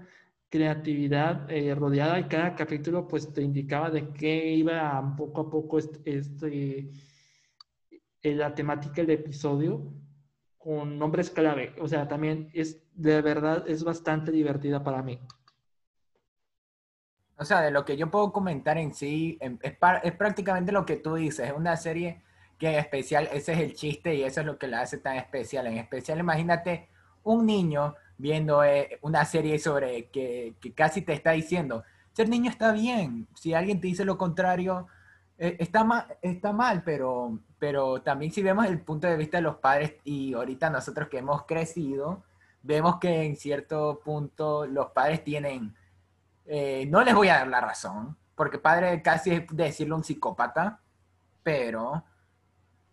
creatividad 0.51 1.51
eh, 1.51 1.75
rodeada 1.75 2.21
y 2.21 2.25
cada 2.25 2.55
capítulo 2.55 3.09
pues 3.09 3.33
te 3.33 3.41
indicaba 3.41 3.89
de 3.89 4.11
qué 4.11 4.53
iba 4.53 5.17
poco 5.17 5.41
a 5.41 5.51
poco 5.51 5.79
este, 5.79 6.19
este 6.19 6.91
la 8.23 8.55
temática 8.55 9.01
del 9.01 9.13
episodio 9.13 9.91
con 10.61 10.99
nombres 10.99 11.31
clave. 11.31 11.75
O 11.81 11.89
sea, 11.89 12.07
también 12.07 12.51
es 12.53 12.87
de 13.01 13.23
verdad 13.23 13.65
es 13.67 13.83
bastante 13.83 14.31
divertida 14.31 14.83
para 14.83 15.03
mí. 15.03 15.19
O 17.37 17.45
sea, 17.45 17.63
de 17.63 17.71
lo 17.71 17.85
que 17.85 17.97
yo 17.97 18.11
puedo 18.11 18.33
comentar 18.33 18.77
en 18.77 18.93
sí, 18.95 19.39
es, 19.41 19.53
es 20.03 20.13
prácticamente 20.13 20.73
lo 20.73 20.85
que 20.85 20.97
tú 20.97 21.15
dices, 21.15 21.49
es 21.49 21.55
una 21.57 21.77
serie 21.77 22.23
que 22.59 22.69
en 22.69 22.75
especial, 22.75 23.29
ese 23.33 23.55
es 23.55 23.59
el 23.61 23.75
chiste 23.75 24.15
y 24.15 24.23
eso 24.23 24.41
es 24.41 24.47
lo 24.47 24.59
que 24.59 24.69
la 24.69 24.83
hace 24.83 24.99
tan 24.99 25.17
especial. 25.17 25.67
En 25.67 25.79
especial, 25.79 26.19
imagínate 26.19 26.89
un 27.23 27.47
niño 27.47 27.95
viendo 28.19 28.63
eh, 28.63 28.99
una 29.01 29.25
serie 29.25 29.59
sobre 29.59 30.11
que, 30.11 30.55
que, 30.61 30.75
casi 30.75 31.01
te 31.01 31.15
está 31.15 31.31
diciendo, 31.31 31.83
ser 32.13 32.29
niño 32.29 32.51
está 32.51 32.73
bien, 32.73 33.27
si 33.35 33.55
alguien 33.55 33.81
te 33.81 33.87
dice 33.87 34.05
lo 34.05 34.19
contrario, 34.19 34.89
eh, 35.39 35.57
está, 35.59 35.85
mal, 35.85 36.05
está 36.21 36.53
mal, 36.53 36.83
pero, 36.85 37.39
pero 37.59 38.03
también 38.03 38.31
si 38.31 38.43
vemos 38.43 38.67
el 38.67 38.81
punto 38.81 39.07
de 39.07 39.17
vista 39.17 39.39
de 39.39 39.43
los 39.43 39.57
padres 39.57 39.95
y 40.05 40.35
ahorita 40.35 40.69
nosotros 40.69 41.09
que 41.09 41.19
hemos 41.19 41.47
crecido, 41.47 42.23
vemos 42.63 42.99
que 42.99 43.25
en 43.25 43.37
cierto 43.37 44.01
punto 44.05 44.67
los 44.67 44.91
padres 44.91 45.25
tienen, 45.25 45.75
eh, 46.47 46.87
no 46.89 47.03
les 47.03 47.15
voy 47.15 47.29
a 47.29 47.39
dar 47.39 47.49
la 47.49 47.61
razón, 47.61 48.17
porque 48.35 48.59
padre 48.59 49.03
casi 49.03 49.33
es 49.33 49.45
decirlo 49.51 49.97
un 49.97 50.05
psicópata, 50.05 50.81
pero 51.43 52.05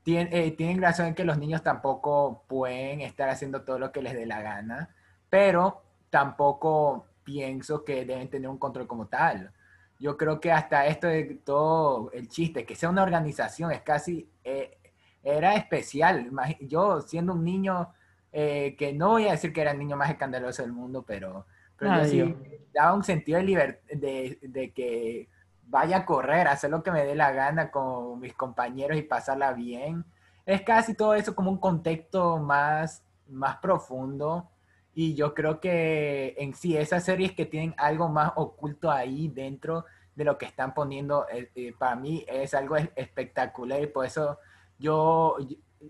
tienen, 0.04 0.56
tienen 0.56 0.82
razón 0.82 1.08
en 1.08 1.16
que 1.16 1.26
los 1.26 1.38
niños 1.38 1.64
tampoco 1.64 2.44
pueden 2.48 3.02
estar 3.02 3.30
haciendo 3.30 3.64
todo 3.64 3.80
lo 3.80 3.92
que 3.92 4.02
les 4.02 4.14
dé 4.14 4.26
la 4.26 4.42
gana 4.42 4.90
pero 5.30 5.84
tampoco 6.10 7.08
pienso 7.24 7.84
que 7.84 8.06
deben 8.06 8.30
tener 8.30 8.50
un 8.50 8.58
control 8.58 8.88
como 8.88 9.08
tal. 9.08 9.52
Yo 10.00 10.16
creo 10.16 10.40
que 10.40 10.52
hasta 10.52 10.86
esto 10.88 11.08
de 11.08 11.42
todo 11.44 12.12
el 12.12 12.30
chiste, 12.30 12.66
que 12.66 12.76
sea 12.76 12.90
una 12.90 13.04
organización, 13.04 13.72
es 13.72 13.82
casi, 13.82 14.30
eh, 14.44 14.78
era 15.24 15.56
especial. 15.56 16.30
Yo 16.62 17.02
siendo 17.02 17.34
un 17.34 17.44
niño, 17.44 17.90
eh, 18.32 18.76
que 18.78 18.94
no 18.94 19.10
voy 19.10 19.28
a 19.28 19.32
decir 19.32 19.54
que 19.54 19.62
era 19.62 19.72
el 19.72 19.80
niño 19.80 19.98
más 19.98 20.10
escandaloso 20.10 20.62
del 20.62 20.72
mundo, 20.72 21.04
pero, 21.06 21.46
pero 21.78 22.06
sí 22.06 22.36
daba 22.74 22.94
un 22.94 23.04
sentido 23.04 23.40
de, 23.40 23.44
libertad, 23.44 23.80
de, 23.92 24.40
de 24.42 24.72
que 24.72 25.30
vaya 25.68 25.98
a 25.98 26.06
correr, 26.06 26.48
hacer 26.48 26.70
lo 26.70 26.84
que 26.84 26.92
me 26.92 27.06
dé 27.06 27.16
la 27.16 27.32
gana 27.32 27.72
con 27.72 28.20
mis 28.20 28.34
compañeros 28.34 28.98
y 28.98 29.02
pasarla 29.02 29.54
bien. 29.54 30.06
Es 30.46 30.62
casi 30.62 30.94
todo 30.94 31.14
eso 31.14 31.36
como 31.36 31.52
un 31.52 31.58
contexto 31.58 32.38
más, 32.38 33.04
más 33.28 33.58
profundo. 33.58 34.50
Y 34.94 35.14
yo 35.14 35.34
creo 35.34 35.60
que 35.60 36.36
en 36.38 36.56
sí 36.56 36.76
esas 36.76 37.04
series 37.04 37.34
que 37.34 37.46
tienen 37.46 37.76
algo 37.78 38.10
más 38.10 38.32
oculto 38.36 38.90
ahí 38.90 39.28
dentro 39.28 39.86
de 40.16 40.24
lo 40.24 40.38
que 40.38 40.46
están 40.46 40.74
poniendo, 40.74 41.28
eh, 41.30 41.52
eh, 41.54 41.74
para 41.78 41.96
mí 41.96 42.26
es 42.28 42.54
algo 42.54 42.76
espectacular. 42.96 43.82
Y 43.82 43.88
por 43.88 44.06
eso 44.06 44.40
yo, 44.80 45.38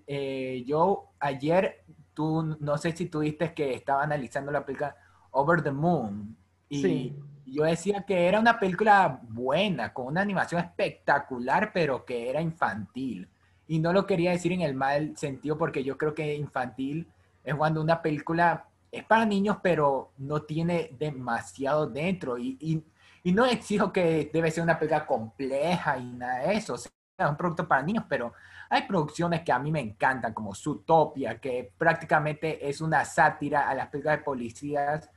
eh, 0.08 0.64
yo 0.66 1.12
ayer, 1.20 1.86
tú, 2.18 2.58
no 2.60 2.80
sé 2.80 2.94
si 2.94 3.06
tuviste 3.06 3.54
que 3.54 3.76
estaba 3.76 4.02
analizando 4.02 4.52
la 4.52 4.66
película 4.66 4.96
Over 5.30 5.62
the 5.62 5.70
Moon 5.70 6.36
y 6.68 7.14
yo 7.46 7.64
decía 7.64 8.06
que 8.08 8.26
era 8.26 8.40
una 8.40 8.60
película 8.60 9.22
buena, 9.22 9.94
con 9.94 10.08
una 10.08 10.22
animación 10.22 10.60
espectacular, 10.60 11.70
pero 11.72 12.04
que 12.06 12.28
era 12.28 12.42
infantil. 12.42 13.30
Y 13.68 13.78
no 13.78 13.94
lo 13.94 14.08
quería 14.08 14.32
decir 14.32 14.52
en 14.52 14.62
el 14.62 14.74
mal 14.74 15.16
sentido 15.16 15.60
porque 15.60 15.84
yo 15.84 15.96
creo 15.96 16.16
que 16.16 16.34
infantil 16.34 17.08
es 17.44 17.54
cuando 17.54 17.82
una 17.82 18.02
película 18.02 18.66
es 18.92 19.04
para 19.04 19.24
niños, 19.24 19.58
pero 19.62 20.14
no 20.18 20.42
tiene 20.42 20.90
demasiado 20.98 21.86
dentro. 21.86 22.40
Y, 22.40 22.58
y, 22.60 22.84
y, 23.22 23.32
no 23.32 23.46
exijo 23.46 23.94
que 23.94 24.32
debe 24.34 24.50
ser 24.50 24.64
una 24.64 24.80
película 24.80 25.06
compleja 25.06 26.00
y 26.00 26.14
nada 26.14 26.48
de 26.48 26.56
eso. 26.56 26.74
O 26.74 26.78
sea, 26.80 26.92
es 27.20 27.30
un 27.30 27.38
producto 27.38 27.68
para 27.68 27.84
niños, 27.84 28.06
pero 28.10 28.34
hay 28.70 28.84
producciones 28.84 29.42
que 29.42 29.52
a 29.52 29.60
mí 29.60 29.72
me 29.72 29.80
encantan, 29.80 30.34
como 30.34 30.54
Zootopia, 30.54 31.40
que 31.40 31.72
prácticamente 31.78 32.68
es 32.68 32.82
una 32.82 33.06
sátira 33.06 33.70
a 33.70 33.76
las 33.76 33.88
películas 33.88 34.20
de 34.20 34.24
policías 34.24 35.10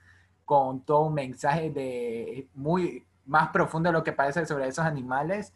con 0.45 0.85
todo 0.85 1.03
un 1.03 1.15
mensaje 1.15 1.71
de 1.71 2.49
muy 2.55 3.05
más 3.27 3.51
profundo 3.51 3.89
de 3.89 3.93
lo 3.93 4.05
que 4.05 4.13
parece 4.13 4.47
sobre 4.47 4.69
esos 4.69 4.85
animales, 4.85 5.53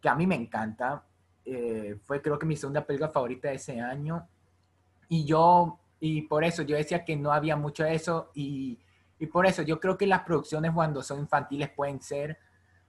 que 0.00 0.08
a 0.08 0.14
mí 0.14 0.26
me 0.26 0.34
encanta. 0.34 1.04
Eh, 1.44 1.98
fue 2.04 2.20
creo 2.22 2.38
que 2.38 2.46
mi 2.46 2.56
segunda 2.56 2.84
película 2.84 3.10
favorita 3.10 3.48
de 3.48 3.54
ese 3.54 3.80
año. 3.80 4.26
Y 5.08 5.24
yo 5.24 5.78
y 6.00 6.22
por 6.22 6.44
eso 6.44 6.62
yo 6.62 6.76
decía 6.76 7.04
que 7.04 7.16
no 7.16 7.32
había 7.32 7.56
mucho 7.56 7.84
de 7.84 7.94
eso 7.94 8.30
y, 8.34 8.78
y 9.18 9.26
por 9.26 9.46
eso 9.46 9.62
yo 9.62 9.80
creo 9.80 9.96
que 9.96 10.06
las 10.06 10.20
producciones 10.22 10.72
cuando 10.72 11.02
son 11.02 11.20
infantiles 11.20 11.70
pueden 11.70 12.02
ser 12.02 12.36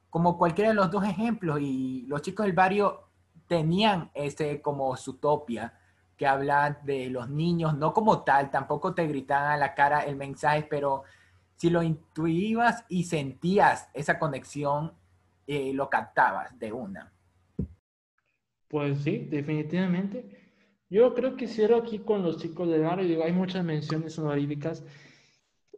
como 0.10 0.38
cualquiera 0.38 0.70
de 0.70 0.76
los 0.76 0.92
dos 0.92 1.04
ejemplos 1.06 1.60
y 1.62 2.06
los 2.08 2.22
chicos 2.22 2.46
del 2.46 2.56
barrio 2.56 3.05
tenían 3.48 4.12
ese 4.14 4.62
como 4.62 4.96
su 4.98 5.12
utopia 5.12 5.74
que 6.18 6.28
habla 6.28 6.80
de 6.84 7.10
los 7.10 7.30
niños, 7.30 7.78
no 7.78 7.94
como 7.94 8.24
tal, 8.24 8.50
tampoco 8.50 8.94
te 8.94 9.06
gritaban 9.08 9.52
a 9.52 9.58
la 9.58 9.74
cara 9.74 10.02
el 10.02 10.16
mensaje, 10.16 10.66
pero 10.70 11.04
si 11.58 11.70
lo 11.70 11.84
intuías 11.84 12.86
y 12.88 13.04
sentías 13.04 13.90
esa 13.94 14.18
conexión, 14.18 14.94
eh, 15.48 15.74
lo 15.74 15.90
captabas 15.90 16.58
de 16.58 16.72
una. 16.72 17.12
Pues 18.68 19.00
sí, 19.04 19.20
definitivamente. 19.30 20.46
Yo 20.90 21.14
creo 21.14 21.36
que 21.36 21.48
cierro 21.48 21.78
aquí 21.78 22.00
con 22.00 22.24
los 22.24 22.38
chicos 22.38 22.70
de 22.70 22.80
barrio. 22.80 23.08
Digo, 23.08 23.24
hay 23.24 23.32
muchas 23.32 23.64
menciones 23.64 24.18
honoríficas. 24.18 24.84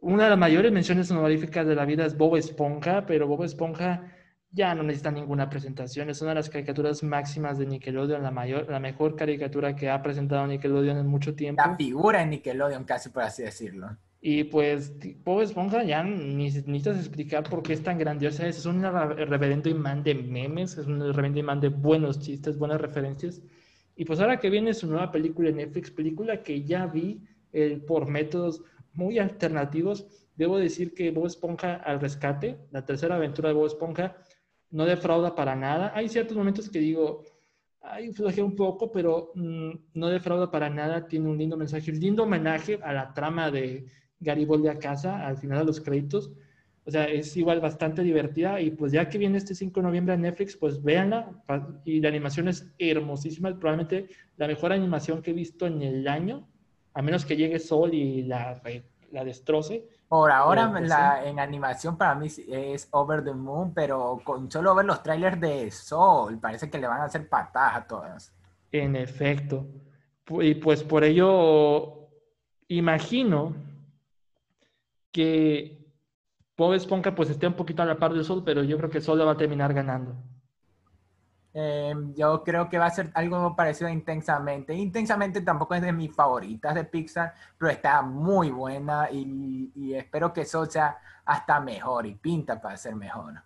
Una 0.00 0.24
de 0.24 0.30
las 0.30 0.38
mayores 0.38 0.70
menciones 0.72 1.10
honoríficas 1.10 1.66
de 1.66 1.74
la 1.74 1.84
vida 1.84 2.04
es 2.06 2.16
Bob 2.16 2.36
Esponja, 2.36 3.04
pero 3.06 3.26
Bob 3.26 3.44
Esponja 3.44 4.12
ya 4.50 4.74
no 4.74 4.82
necesita 4.82 5.10
ninguna 5.10 5.50
presentación. 5.50 6.08
Es 6.10 6.20
una 6.22 6.30
de 6.30 6.36
las 6.36 6.50
caricaturas 6.50 7.02
máximas 7.02 7.58
de 7.58 7.66
Nickelodeon, 7.66 8.22
la, 8.22 8.30
mayor, 8.30 8.68
la 8.68 8.80
mejor 8.80 9.14
caricatura 9.14 9.76
que 9.76 9.90
ha 9.90 10.02
presentado 10.02 10.46
Nickelodeon 10.46 10.98
en 10.98 11.06
mucho 11.06 11.34
tiempo. 11.34 11.62
La 11.64 11.76
figura 11.76 12.22
en 12.22 12.30
Nickelodeon, 12.30 12.84
casi 12.84 13.10
por 13.10 13.22
así 13.22 13.42
decirlo. 13.42 13.96
Y 14.20 14.44
pues 14.44 14.92
Bob 15.24 15.42
Esponja 15.42 15.84
ya 15.84 16.02
ni 16.02 16.50
necesitas 16.50 16.98
explicar 16.98 17.44
por 17.44 17.62
qué 17.62 17.74
es 17.74 17.82
tan 17.82 17.98
grandiosa. 17.98 18.46
Es 18.46 18.66
un 18.66 18.82
reverendo 18.82 19.68
imán 19.68 20.02
de 20.02 20.14
memes, 20.14 20.76
es 20.76 20.86
un 20.86 21.00
reverendo 21.00 21.38
imán 21.38 21.60
de 21.60 21.68
buenos 21.68 22.18
chistes, 22.18 22.58
buenas 22.58 22.80
referencias. 22.80 23.40
Y 23.94 24.04
pues 24.04 24.18
ahora 24.20 24.38
que 24.38 24.50
viene 24.50 24.74
su 24.74 24.86
nueva 24.88 25.12
película 25.12 25.50
en 25.50 25.56
Netflix, 25.56 25.90
película 25.90 26.42
que 26.42 26.64
ya 26.64 26.86
vi 26.86 27.22
eh, 27.52 27.82
por 27.86 28.08
métodos 28.08 28.62
muy 28.92 29.18
alternativos, 29.18 30.06
debo 30.36 30.58
decir 30.58 30.94
que 30.94 31.10
Bob 31.10 31.26
Esponja 31.26 31.74
al 31.74 32.00
rescate, 32.00 32.58
la 32.70 32.84
tercera 32.84 33.16
aventura 33.16 33.48
de 33.48 33.54
Bob 33.54 33.66
Esponja, 33.66 34.16
no 34.70 34.84
defrauda 34.84 35.34
para 35.34 35.54
nada. 35.56 35.92
Hay 35.94 36.08
ciertos 36.08 36.36
momentos 36.36 36.68
que 36.68 36.78
digo, 36.78 37.24
ay, 37.80 38.12
flojea 38.12 38.44
un 38.44 38.56
poco, 38.56 38.90
pero 38.92 39.32
mm, 39.34 39.70
no 39.94 40.08
defrauda 40.08 40.50
para 40.50 40.68
nada, 40.70 41.06
tiene 41.06 41.28
un 41.28 41.38
lindo 41.38 41.56
mensaje, 41.56 41.90
un 41.90 42.00
lindo 42.00 42.22
homenaje 42.24 42.78
a 42.82 42.92
la 42.92 43.14
trama 43.14 43.50
de 43.50 43.86
Garibaldi 44.20 44.68
a 44.68 44.78
casa 44.78 45.26
al 45.26 45.36
final 45.38 45.60
de 45.60 45.64
los 45.64 45.80
créditos. 45.80 46.32
O 46.84 46.90
sea, 46.90 47.04
es 47.04 47.36
igual 47.36 47.60
bastante 47.60 48.02
divertida 48.02 48.60
y 48.62 48.70
pues 48.70 48.92
ya 48.92 49.10
que 49.10 49.18
viene 49.18 49.36
este 49.36 49.54
5 49.54 49.80
de 49.80 49.86
noviembre 49.86 50.14
a 50.14 50.16
Netflix, 50.16 50.56
pues 50.56 50.82
véanla 50.82 51.30
y 51.84 52.00
la 52.00 52.08
animación 52.08 52.48
es 52.48 52.72
hermosísima, 52.78 53.50
probablemente 53.58 54.08
la 54.38 54.46
mejor 54.46 54.72
animación 54.72 55.20
que 55.20 55.32
he 55.32 55.34
visto 55.34 55.66
en 55.66 55.82
el 55.82 56.08
año, 56.08 56.48
a 56.94 57.02
menos 57.02 57.26
que 57.26 57.36
llegue 57.36 57.58
Sol 57.58 57.92
y 57.92 58.22
la, 58.22 58.62
la 59.12 59.22
destroce. 59.22 59.86
Por 60.08 60.30
ahora 60.30 60.68
la, 60.80 61.22
en 61.24 61.38
animación 61.38 61.98
para 61.98 62.14
mí 62.14 62.28
es 62.48 62.88
Over 62.92 63.22
the 63.22 63.34
Moon, 63.34 63.74
pero 63.74 64.20
con 64.24 64.50
solo 64.50 64.74
ver 64.74 64.86
los 64.86 65.02
trailers 65.02 65.38
de 65.38 65.70
Sol, 65.70 66.38
parece 66.38 66.70
que 66.70 66.78
le 66.78 66.88
van 66.88 67.02
a 67.02 67.04
hacer 67.04 67.28
patadas 67.28 67.76
a 67.76 67.86
todas. 67.86 68.34
En 68.72 68.96
efecto. 68.96 69.66
Y 70.40 70.54
pues 70.54 70.82
por 70.82 71.04
ello 71.04 72.08
imagino 72.68 73.54
que 75.12 75.78
Bob 76.56 76.72
Esponja 76.72 77.14
pues 77.14 77.28
esté 77.28 77.46
un 77.46 77.54
poquito 77.54 77.82
a 77.82 77.86
la 77.86 77.98
par 77.98 78.14
del 78.14 78.24
Sol, 78.24 78.42
pero 78.44 78.62
yo 78.62 78.78
creo 78.78 78.88
que 78.88 79.02
Sol 79.02 79.20
va 79.20 79.32
a 79.32 79.36
terminar 79.36 79.74
ganando. 79.74 80.16
Em, 81.60 82.14
yo 82.14 82.44
creo 82.44 82.68
que 82.68 82.78
va 82.78 82.86
a 82.86 82.90
ser 82.90 83.10
algo 83.14 83.56
parecido 83.56 83.88
a 83.88 83.92
Intensamente. 83.92 84.74
Intensamente 84.74 85.40
tampoco 85.40 85.74
es 85.74 85.82
de 85.82 85.92
mis 85.92 86.14
favoritas 86.14 86.72
de 86.72 86.84
Pixar, 86.84 87.34
pero 87.58 87.72
está 87.72 88.00
muy 88.00 88.50
buena 88.50 89.08
y, 89.10 89.92
espero 89.92 90.32
que 90.32 90.44
Sol 90.44 90.70
sea 90.70 90.96
hasta 91.24 91.58
mejor 91.58 92.06
y 92.06 92.14
pinta 92.14 92.60
para 92.60 92.76
ser 92.76 92.94
mejor. 92.94 93.42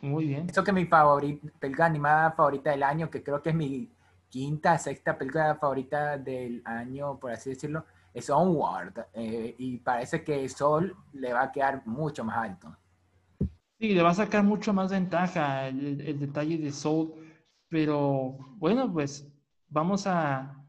Muy 0.00 0.26
bien. 0.26 0.48
Eso 0.48 0.62
que 0.62 0.72
mi 0.72 0.86
favorita, 0.86 1.48
película 1.58 1.86
animada 1.86 2.30
favorita 2.30 2.70
del 2.70 2.84
año, 2.84 3.10
que 3.10 3.24
creo 3.24 3.42
que 3.42 3.50
es 3.50 3.56
mi 3.56 3.90
quinta, 4.28 4.78
sexta 4.78 5.18
película 5.18 5.56
favorita 5.56 6.16
del 6.16 6.62
año, 6.64 7.18
por 7.18 7.32
así 7.32 7.50
decirlo, 7.50 7.86
es 8.14 8.30
Onward 8.30 9.06
eh, 9.14 9.56
y 9.58 9.78
parece 9.78 10.22
que 10.22 10.48
Sol 10.48 10.96
le 11.14 11.32
va 11.32 11.42
a 11.42 11.52
quedar 11.52 11.84
mucho 11.86 12.22
más 12.22 12.36
alto. 12.36 12.76
Sí, 13.80 13.94
le 13.94 14.02
va 14.02 14.10
a 14.10 14.14
sacar 14.14 14.44
mucho 14.44 14.74
más 14.74 14.90
ventaja 14.90 15.66
el, 15.68 16.20
detalle 16.20 16.58
de 16.58 16.70
Soul, 16.70 17.14
pero 17.66 18.36
bueno, 18.56 18.92
pues 18.92 19.26
vamos 19.68 20.06
a, 20.06 20.62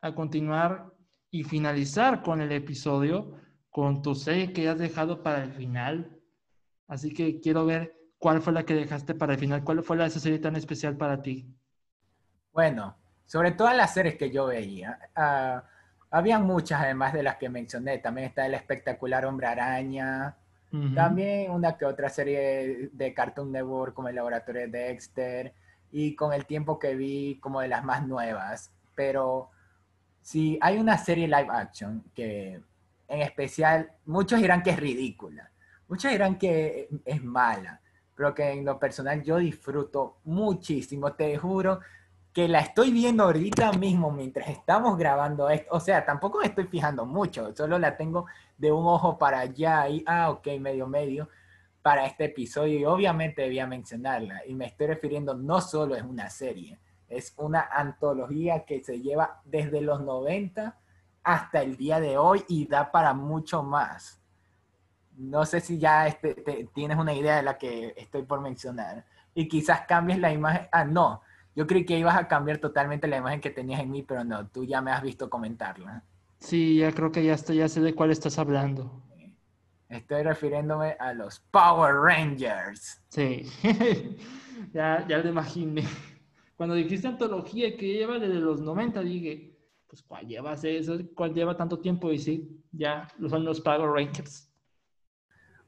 a 0.00 0.14
continuar 0.14 0.90
y 1.30 1.44
finalizar 1.44 2.22
con 2.22 2.40
el 2.40 2.50
episodio 2.52 3.38
con 3.68 4.00
tu 4.00 4.14
serie 4.14 4.54
que 4.54 4.66
has 4.70 4.78
dejado 4.78 5.22
para 5.22 5.42
el 5.42 5.52
final. 5.52 6.18
Así 6.88 7.12
que 7.12 7.40
quiero 7.40 7.66
ver 7.66 7.94
cuál 8.16 8.40
fue 8.40 8.54
la 8.54 8.64
que 8.64 8.72
dejaste 8.72 9.14
para 9.14 9.34
el 9.34 9.38
final, 9.38 9.62
cuál 9.62 9.82
fue 9.82 9.98
la 9.98 10.08
serie 10.08 10.38
tan 10.38 10.56
especial 10.56 10.96
para 10.96 11.20
ti. 11.20 11.54
Bueno, 12.52 12.96
sobre 13.26 13.50
todas 13.50 13.76
las 13.76 13.92
series 13.92 14.16
que 14.16 14.30
yo 14.30 14.46
veía, 14.46 14.98
uh, 15.14 15.60
había 16.08 16.38
muchas, 16.38 16.80
además 16.80 17.12
de 17.12 17.22
las 17.22 17.36
que 17.36 17.50
mencioné. 17.50 17.98
También 17.98 18.28
está 18.28 18.46
el 18.46 18.54
espectacular 18.54 19.26
Hombre 19.26 19.48
Araña. 19.48 20.38
También 20.94 21.50
una 21.50 21.76
que 21.76 21.84
otra 21.84 22.08
serie 22.08 22.90
de 22.92 23.14
Cartoon 23.14 23.52
Network 23.52 23.94
como 23.94 24.08
el 24.08 24.16
Laboratorio 24.16 24.62
de 24.62 24.68
Dexter. 24.68 25.54
Y 25.92 26.16
con 26.16 26.32
el 26.32 26.46
tiempo 26.46 26.78
que 26.78 26.94
vi 26.96 27.38
como 27.40 27.60
de 27.60 27.68
las 27.68 27.84
más 27.84 28.06
nuevas. 28.06 28.72
Pero 28.94 29.50
si 30.20 30.58
hay 30.60 30.78
una 30.78 30.98
serie 30.98 31.28
live 31.28 31.48
action 31.50 32.02
que 32.14 32.60
en 33.06 33.22
especial 33.22 33.92
muchos 34.06 34.40
dirán 34.40 34.62
que 34.62 34.70
es 34.70 34.80
ridícula. 34.80 35.50
Muchos 35.88 36.10
dirán 36.10 36.38
que 36.38 36.88
es 37.04 37.22
mala. 37.22 37.80
Pero 38.16 38.34
que 38.34 38.50
en 38.50 38.64
lo 38.64 38.78
personal 38.78 39.22
yo 39.22 39.36
disfruto 39.36 40.16
muchísimo. 40.24 41.12
Te 41.12 41.36
juro 41.36 41.80
que 42.34 42.48
la 42.48 42.58
estoy 42.58 42.90
viendo 42.90 43.22
ahorita 43.22 43.72
mismo 43.74 44.10
mientras 44.10 44.48
estamos 44.48 44.98
grabando 44.98 45.48
esto. 45.48 45.68
O 45.70 45.78
sea, 45.78 46.04
tampoco 46.04 46.40
me 46.40 46.46
estoy 46.46 46.64
fijando 46.64 47.06
mucho, 47.06 47.54
solo 47.54 47.78
la 47.78 47.96
tengo 47.96 48.26
de 48.58 48.72
un 48.72 48.84
ojo 48.86 49.16
para 49.16 49.38
allá 49.38 49.88
y, 49.88 50.02
ah, 50.04 50.30
ok, 50.30 50.48
medio 50.58 50.88
medio 50.88 51.28
para 51.80 52.06
este 52.06 52.24
episodio 52.24 52.78
y 52.80 52.84
obviamente 52.84 53.42
debía 53.42 53.68
mencionarla. 53.68 54.42
Y 54.46 54.54
me 54.54 54.66
estoy 54.66 54.88
refiriendo 54.88 55.34
no 55.34 55.60
solo 55.60 55.94
es 55.94 56.02
una 56.02 56.28
serie, 56.28 56.80
es 57.08 57.34
una 57.36 57.68
antología 57.70 58.64
que 58.64 58.82
se 58.82 59.00
lleva 59.00 59.40
desde 59.44 59.80
los 59.80 60.00
90 60.02 60.76
hasta 61.22 61.62
el 61.62 61.76
día 61.76 62.00
de 62.00 62.18
hoy 62.18 62.44
y 62.48 62.66
da 62.66 62.90
para 62.90 63.14
mucho 63.14 63.62
más. 63.62 64.20
No 65.16 65.46
sé 65.46 65.60
si 65.60 65.78
ya 65.78 66.08
este, 66.08 66.34
tienes 66.74 66.98
una 66.98 67.14
idea 67.14 67.36
de 67.36 67.44
la 67.44 67.56
que 67.56 67.94
estoy 67.96 68.22
por 68.22 68.40
mencionar. 68.40 69.04
Y 69.34 69.46
quizás 69.46 69.82
cambies 69.82 70.18
la 70.18 70.32
imagen. 70.32 70.66
Ah, 70.72 70.84
no 70.84 71.22
yo 71.56 71.66
creí 71.66 71.84
que 71.84 71.98
ibas 71.98 72.16
a 72.16 72.28
cambiar 72.28 72.58
totalmente 72.58 73.06
la 73.06 73.18
imagen 73.18 73.40
que 73.40 73.50
tenías 73.50 73.80
en 73.80 73.90
mí, 73.90 74.02
pero 74.02 74.24
no, 74.24 74.46
tú 74.48 74.64
ya 74.64 74.80
me 74.80 74.90
has 74.90 75.02
visto 75.02 75.30
comentarla. 75.30 76.04
Sí, 76.38 76.76
ya 76.78 76.92
creo 76.92 77.10
que 77.10 77.24
ya, 77.24 77.34
estoy, 77.34 77.56
ya 77.56 77.68
sé 77.68 77.80
de 77.80 77.94
cuál 77.94 78.10
estás 78.10 78.38
hablando. 78.38 79.02
Estoy 79.88 80.22
refiriéndome 80.22 80.96
a 80.98 81.12
los 81.12 81.38
Power 81.38 81.94
Rangers. 81.94 83.00
Sí, 83.08 83.46
ya, 84.72 85.06
ya 85.06 85.18
lo 85.18 85.28
imaginé. 85.28 85.84
Cuando 86.56 86.74
dijiste 86.74 87.06
antología 87.06 87.76
que 87.76 87.86
lleva 87.86 88.18
desde 88.18 88.40
los 88.40 88.60
90, 88.60 89.00
dije, 89.02 89.56
pues 89.86 90.02
¿cuál 90.02 90.26
lleva 90.26 90.54
eso? 90.54 90.98
¿Cuál 91.14 91.32
lleva 91.32 91.56
tanto 91.56 91.78
tiempo? 91.78 92.10
Y 92.10 92.18
sí, 92.18 92.60
ya 92.72 93.06
son 93.28 93.44
los 93.44 93.60
Power 93.60 93.90
Rangers. 93.90 94.50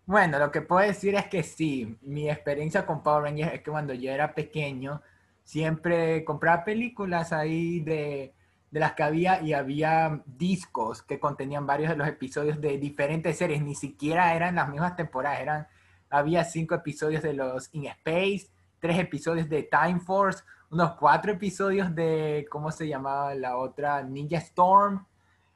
Bueno, 0.04 0.38
lo 0.38 0.50
que 0.50 0.62
puedo 0.62 0.86
decir 0.86 1.14
es 1.14 1.26
que 1.26 1.42
sí, 1.42 1.96
mi 2.02 2.28
experiencia 2.28 2.86
con 2.86 3.02
Power 3.02 3.24
Rangers 3.24 3.54
es 3.54 3.60
que 3.62 3.70
cuando 3.70 3.94
yo 3.94 4.10
era 4.10 4.34
pequeño, 4.34 5.02
siempre 5.46 6.24
compraba 6.24 6.64
películas 6.64 7.32
ahí 7.32 7.80
de, 7.80 8.34
las 8.72 8.92
que 8.92 9.04
había 9.04 9.40
y 9.40 9.54
había 9.54 10.20
discos 10.26 11.02
que 11.02 11.20
contenían 11.20 11.66
varios 11.66 11.88
de 11.88 11.96
los 11.96 12.08
episodios 12.08 12.60
de 12.60 12.76
diferentes 12.78 13.38
series, 13.38 13.62
ni 13.62 13.74
siquiera 13.74 14.34
eran 14.34 14.56
las 14.56 14.68
mismas 14.68 14.96
temporadas, 14.96 15.40
eran, 15.40 15.68
había 16.10 16.44
cinco 16.44 16.74
episodios 16.74 17.22
de 17.22 17.32
los 17.32 17.70
In 17.72 17.86
Space, 17.86 18.48
tres 18.80 18.98
episodios 18.98 19.48
de 19.48 19.62
Time 19.62 20.00
Force, 20.00 20.42
unos 20.68 20.94
cuatro 20.96 21.32
episodios 21.32 21.94
de, 21.94 22.46
¿cómo 22.50 22.72
se 22.72 22.88
llamaba 22.88 23.34
la 23.36 23.56
otra? 23.56 24.02
Ninja 24.02 24.38
Storm, 24.38 25.06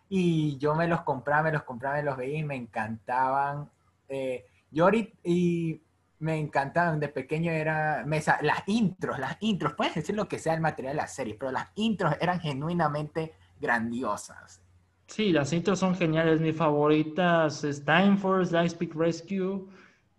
y 0.08 0.56
yo 0.58 0.76
me 0.76 0.86
los 0.86 1.02
compraba, 1.02 1.42
me 1.42 1.52
los 1.52 1.64
compraba, 1.64 1.96
me 1.96 2.04
los 2.04 2.16
veía 2.16 2.38
y 2.38 2.44
me 2.44 2.54
encantaban. 2.54 3.68
Eh, 4.08 4.46
yo 4.70 4.88
y 5.24 5.82
me 6.20 6.38
encantaban 6.38 7.00
de 7.00 7.08
pequeño 7.08 7.50
era 7.50 8.04
mesa, 8.06 8.38
las 8.42 8.62
intros, 8.68 9.18
las 9.18 9.36
intros, 9.40 9.72
puedes 9.74 9.94
decir 9.94 10.14
lo 10.14 10.28
que 10.28 10.38
sea 10.38 10.54
el 10.54 10.60
material 10.60 10.94
de 10.94 11.02
la 11.02 11.08
serie, 11.08 11.36
pero 11.38 11.50
las 11.50 11.68
intros 11.74 12.14
eran 12.20 12.40
genuinamente 12.40 13.34
grandiosas. 13.58 14.62
Sí, 15.06 15.32
las 15.32 15.52
intros 15.52 15.78
son 15.78 15.94
geniales, 15.96 16.40
mis 16.40 16.54
favoritas 16.54 17.64
es 17.64 17.84
Time 17.84 18.16
Force, 18.18 18.52
Lightspeed 18.52 18.92
Rescue, 18.94 19.66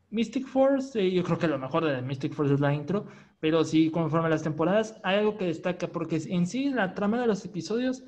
Mystic 0.10 0.48
Force, 0.48 1.00
eh, 1.00 1.12
yo 1.12 1.24
creo 1.24 1.38
que 1.38 1.48
lo 1.48 1.60
mejor 1.60 1.86
de 1.86 2.02
Mystic 2.02 2.34
Force 2.34 2.56
es 2.56 2.60
la 2.60 2.74
intro, 2.74 3.06
pero 3.40 3.64
sí, 3.64 3.90
conforme 3.92 4.28
a 4.28 4.32
las 4.32 4.44
temporadas, 4.44 5.00
hay 5.04 5.18
algo 5.18 5.38
que 5.38 5.46
destaca, 5.46 5.88
porque 5.88 6.20
en 6.26 6.48
sí 6.48 6.72
la 6.72 6.94
trama 6.96 7.22
de 7.22 7.28
los 7.28 7.46
episodios 7.46 8.04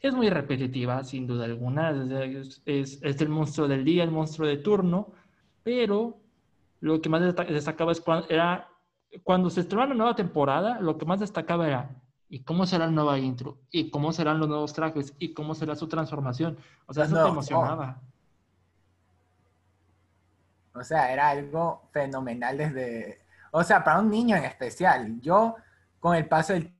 es 0.00 0.14
muy 0.14 0.30
repetitiva, 0.30 1.04
sin 1.04 1.26
duda 1.26 1.44
alguna, 1.44 1.90
es, 2.24 2.62
es, 2.64 3.00
es 3.02 3.20
el 3.20 3.28
monstruo 3.28 3.68
del 3.68 3.84
día, 3.84 4.02
el 4.02 4.10
monstruo 4.10 4.48
de 4.48 4.56
turno, 4.56 5.12
pero 5.62 6.23
lo 6.84 7.00
que 7.00 7.08
más 7.08 7.22
destacaba 7.48 7.92
es 7.92 8.00
cuando 8.02 8.28
era 8.28 8.68
cuando 9.22 9.48
se 9.48 9.60
estrenó 9.60 9.86
la 9.86 9.94
nueva 9.94 10.14
temporada, 10.14 10.80
lo 10.80 10.98
que 10.98 11.06
más 11.06 11.20
destacaba 11.20 11.66
era 11.66 11.90
¿y 12.28 12.42
cómo 12.42 12.66
será 12.66 12.84
la 12.84 12.92
nueva 12.92 13.18
intro? 13.18 13.58
¿Y 13.70 13.90
cómo 13.90 14.12
serán 14.12 14.38
los 14.38 14.48
nuevos 14.48 14.74
trajes? 14.74 15.14
¿Y 15.18 15.32
cómo 15.32 15.54
será 15.54 15.76
su 15.76 15.88
transformación? 15.88 16.58
O 16.84 16.92
sea, 16.92 17.04
eso 17.04 17.22
te 17.22 17.28
emocionaba. 17.28 18.02
O 20.74 20.82
sea, 20.82 21.10
era 21.10 21.30
algo 21.30 21.88
fenomenal 21.90 22.58
desde, 22.58 23.24
o 23.50 23.62
sea, 23.62 23.82
para 23.82 24.00
un 24.00 24.10
niño 24.10 24.36
en 24.36 24.44
especial. 24.44 25.20
Yo, 25.22 25.56
con 26.00 26.14
el 26.16 26.28
paso 26.28 26.52
del 26.52 26.76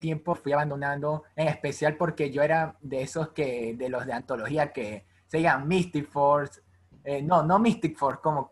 tiempo, 0.00 0.34
fui 0.34 0.52
abandonando, 0.52 1.22
en 1.36 1.46
especial 1.46 1.96
porque 1.96 2.32
yo 2.32 2.42
era 2.42 2.76
de 2.80 3.02
esos 3.02 3.28
que, 3.28 3.76
de 3.76 3.88
los 3.90 4.06
de 4.06 4.12
antología 4.12 4.72
que 4.72 5.06
se 5.28 5.40
llaman 5.40 5.68
Mystic 5.68 6.08
Force. 6.10 6.62
Eh, 7.08 7.22
no, 7.22 7.44
no 7.44 7.60
Mystic 7.60 7.96
Force, 7.96 8.20
como 8.20 8.50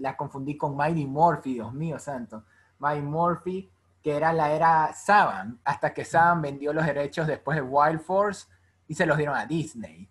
la 0.00 0.16
confundí 0.16 0.56
con 0.56 0.74
Mighty 0.74 1.04
Morphy, 1.06 1.52
Dios 1.52 1.74
mío 1.74 1.98
santo. 1.98 2.44
Mighty 2.78 3.02
Morphy, 3.02 3.70
que 4.02 4.16
era 4.16 4.32
la 4.32 4.52
era 4.52 4.94
Saban, 4.94 5.60
hasta 5.64 5.92
que 5.92 6.06
Saban 6.06 6.40
vendió 6.40 6.72
los 6.72 6.86
derechos 6.86 7.26
después 7.26 7.56
de 7.56 7.62
Wild 7.62 8.00
Force 8.00 8.48
y 8.88 8.94
se 8.94 9.04
los 9.04 9.18
dieron 9.18 9.36
a 9.36 9.44
Disney, 9.44 10.08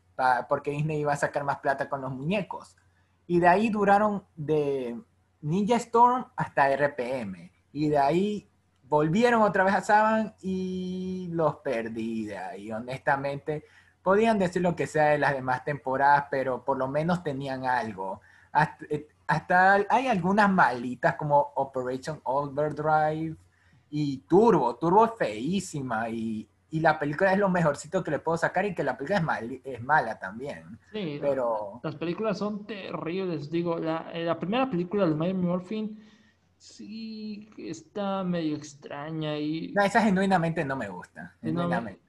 porque 0.47 0.69
Disney 0.69 0.99
iba 0.99 1.13
a 1.13 1.17
sacar 1.17 1.43
más 1.43 1.57
plata 1.61 1.89
con 1.89 2.01
los 2.01 2.11
muñecos. 2.11 2.77
Y 3.25 3.39
de 3.39 3.47
ahí 3.47 3.69
duraron 3.71 4.23
de 4.35 4.95
Ninja 5.41 5.77
Storm 5.77 6.27
hasta 6.35 6.69
RPM. 6.69 7.51
Y 7.73 7.89
de 7.89 7.97
ahí 7.97 8.51
volvieron 8.83 9.41
otra 9.41 9.63
vez 9.63 9.73
a 9.73 9.81
Saban 9.81 10.35
y 10.43 11.29
los 11.31 11.55
perdí 11.55 12.25
de 12.25 12.37
ahí. 12.37 12.71
Honestamente, 12.71 13.65
podían 14.03 14.39
decir 14.39 14.61
lo 14.61 14.75
que 14.75 14.87
sea 14.87 15.09
de 15.09 15.17
las 15.17 15.33
demás 15.33 15.63
temporadas, 15.63 16.25
pero 16.31 16.63
por 16.63 16.77
lo 16.77 16.87
menos 16.87 17.23
tenían 17.23 17.65
algo. 17.65 18.21
Hasta, 18.51 18.85
eh, 18.89 19.07
hay 19.89 20.07
algunas 20.07 20.49
malitas 20.49 21.15
como 21.15 21.51
Operation 21.55 22.19
Overdrive 22.23 23.35
y 23.89 24.17
Turbo. 24.19 24.75
Turbo 24.75 25.05
es 25.05 25.11
feísima 25.17 26.09
y 26.09 26.47
y 26.71 26.79
la 26.81 26.99
película 26.99 27.33
es 27.33 27.39
lo 27.39 27.49
mejorcito 27.49 28.03
que 28.03 28.11
le 28.11 28.19
puedo 28.19 28.37
sacar 28.37 28.65
y 28.65 28.75
que 28.75 28.83
la 28.83 28.95
película 28.95 29.17
es, 29.19 29.23
mal, 29.23 29.61
es 29.63 29.81
mala 29.81 30.19
también. 30.19 30.79
Sí, 30.91 31.17
pero... 31.19 31.79
Las 31.83 31.95
películas 31.95 32.37
son 32.37 32.65
terribles. 32.65 33.49
Digo, 33.49 33.79
la, 33.79 34.11
eh, 34.13 34.23
la 34.23 34.37
primera 34.37 34.69
película 34.69 35.07
de 35.07 35.15
Miami 35.15 35.45
Morphin 35.45 35.99
sí 36.57 37.49
está 37.57 38.23
medio 38.23 38.55
extraña 38.55 39.37
y... 39.37 39.71
No, 39.73 39.83
esa 39.83 40.01
genuinamente 40.01 40.63
no 40.63 40.75
me 40.75 40.89
gusta. 40.89 41.35
Genuinamente. 41.41 42.01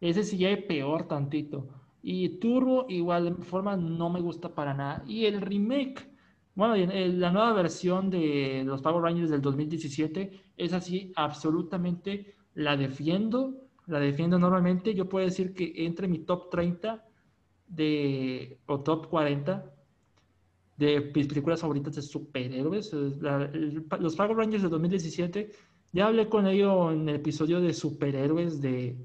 Ese 0.00 0.24
sí 0.24 0.38
ya 0.38 0.50
es 0.50 0.64
peor 0.64 1.08
tantito. 1.08 1.68
Y 2.02 2.28
Turbo 2.38 2.86
igual 2.88 3.36
de 3.36 3.44
forma 3.44 3.76
no 3.76 4.10
me 4.10 4.20
gusta 4.20 4.54
para 4.54 4.74
nada. 4.74 5.04
Y 5.06 5.26
el 5.26 5.40
remake, 5.40 6.08
bueno, 6.54 6.74
la 6.76 7.32
nueva 7.32 7.52
versión 7.52 8.10
de 8.10 8.62
los 8.64 8.82
Power 8.82 9.02
Rangers 9.02 9.30
del 9.30 9.42
2017 9.42 10.52
es 10.56 10.72
así, 10.72 11.12
absolutamente 11.16 12.34
la 12.54 12.76
defiendo 12.76 13.68
la 13.88 13.98
defiendo 14.00 14.38
normalmente. 14.38 14.94
Yo 14.94 15.08
puedo 15.08 15.24
decir 15.24 15.54
que 15.54 15.72
entre 15.76 16.06
mi 16.08 16.20
top 16.20 16.50
30 16.50 17.04
de, 17.66 18.60
o 18.66 18.80
top 18.80 19.08
40 19.08 19.74
de 20.76 21.10
mis 21.14 21.26
películas 21.26 21.60
favoritas 21.60 21.96
de 21.96 22.02
superhéroes. 22.02 22.92
los 22.92 24.16
Power 24.16 24.36
Rangers 24.36 24.62
de 24.62 24.68
2017, 24.68 25.50
ya 25.92 26.06
hablé 26.06 26.28
con 26.28 26.46
ellos 26.46 26.92
en 26.92 27.08
el 27.08 27.16
episodio 27.16 27.60
de 27.60 27.72
superhéroes 27.72 28.60
de 28.60 28.96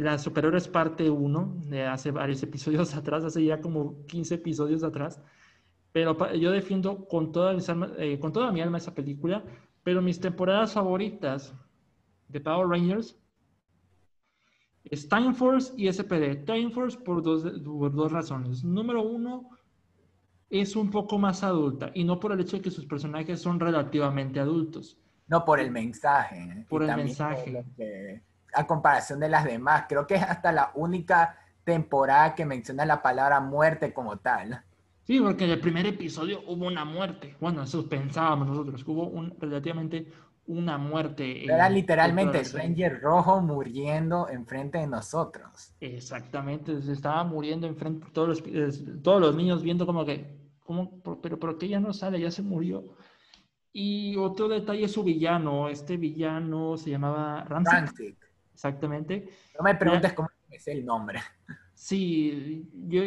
las 0.00 0.22
superhéroes 0.22 0.68
parte 0.68 1.10
1, 1.10 1.64
de 1.66 1.86
hace 1.86 2.10
varios 2.10 2.42
episodios 2.42 2.94
atrás, 2.94 3.24
hace 3.24 3.44
ya 3.44 3.60
como 3.60 4.04
15 4.06 4.36
episodios 4.36 4.82
atrás. 4.82 5.22
Pero 5.92 6.16
yo 6.34 6.52
defiendo 6.52 7.06
con 7.06 7.32
toda, 7.32 7.56
eh, 7.98 8.18
con 8.20 8.32
toda 8.32 8.52
mi 8.52 8.60
alma 8.60 8.78
esa 8.78 8.94
película, 8.94 9.44
pero 9.82 10.00
mis 10.00 10.20
temporadas 10.20 10.72
favoritas 10.72 11.54
de 12.28 12.40
Power 12.40 12.68
Rangers 12.68 13.18
es 14.84 15.08
Time 15.08 15.34
Force 15.34 15.72
y 15.76 15.92
SPD. 15.92 16.44
Time 16.44 16.70
Force 16.70 16.96
por 16.98 17.22
dos, 17.22 17.44
por 17.64 17.92
dos 17.92 18.12
razones. 18.12 18.62
Número 18.64 19.02
uno, 19.02 19.50
es 20.48 20.76
un 20.76 20.90
poco 20.90 21.18
más 21.18 21.42
adulta 21.42 21.90
y 21.94 22.04
no 22.04 22.18
por 22.18 22.32
el 22.32 22.40
hecho 22.40 22.56
de 22.56 22.62
que 22.62 22.70
sus 22.70 22.86
personajes 22.86 23.40
son 23.40 23.60
relativamente 23.60 24.40
adultos. 24.40 24.98
No 25.28 25.44
por 25.44 25.60
el 25.60 25.70
mensaje. 25.70 26.36
¿eh? 26.42 26.66
Por 26.68 26.82
el 26.82 26.96
mensaje. 26.96 27.64
A 28.54 28.66
comparación 28.66 29.20
de 29.20 29.28
las 29.28 29.44
demás, 29.44 29.84
creo 29.88 30.06
que 30.06 30.14
es 30.14 30.22
hasta 30.22 30.52
la 30.52 30.72
única 30.74 31.38
temporada 31.64 32.34
que 32.34 32.44
menciona 32.44 32.84
la 32.84 33.02
palabra 33.02 33.40
muerte 33.40 33.92
como 33.92 34.18
tal. 34.18 34.62
Sí, 35.04 35.20
porque 35.20 35.44
en 35.44 35.50
el 35.50 35.60
primer 35.60 35.86
episodio 35.86 36.40
hubo 36.46 36.66
una 36.66 36.84
muerte. 36.84 37.36
Bueno, 37.40 37.62
eso 37.62 37.88
pensábamos 37.88 38.48
nosotros, 38.48 38.84
hubo 38.86 39.08
un, 39.08 39.34
relativamente 39.38 40.06
una 40.46 40.78
muerte. 40.78 41.44
Era 41.44 41.68
literalmente 41.68 42.40
el 42.40 42.52
Ranger 42.52 43.00
rojo 43.00 43.40
muriendo 43.40 44.28
enfrente 44.28 44.78
de 44.78 44.86
nosotros. 44.86 45.74
Exactamente, 45.80 46.80
se 46.82 46.92
estaba 46.92 47.24
muriendo 47.24 47.66
enfrente 47.66 48.06
de 48.06 48.12
todos 48.12 48.28
los, 48.28 49.02
todos 49.02 49.20
los 49.20 49.36
niños 49.36 49.62
viendo 49.62 49.86
como 49.86 50.04
que, 50.04 50.38
¿cómo? 50.60 51.00
pero 51.22 51.38
¿por 51.38 51.58
qué 51.58 51.68
ya 51.68 51.80
no 51.80 51.92
sale? 51.92 52.20
Ya 52.20 52.30
se 52.30 52.42
murió. 52.42 52.84
Y 53.72 54.16
otro 54.16 54.48
detalle 54.48 54.84
es 54.84 54.92
su 54.92 55.04
villano. 55.04 55.68
Este 55.68 55.96
villano 55.96 56.76
se 56.76 56.90
llamaba 56.90 57.44
Ramsey. 57.44 58.16
Exactamente. 58.60 59.26
No 59.58 59.64
me 59.64 59.74
preguntes 59.74 60.12
cómo 60.12 60.28
es 60.50 60.68
el 60.68 60.84
nombre. 60.84 61.18
Sí, 61.72 62.68
yo, 62.88 63.02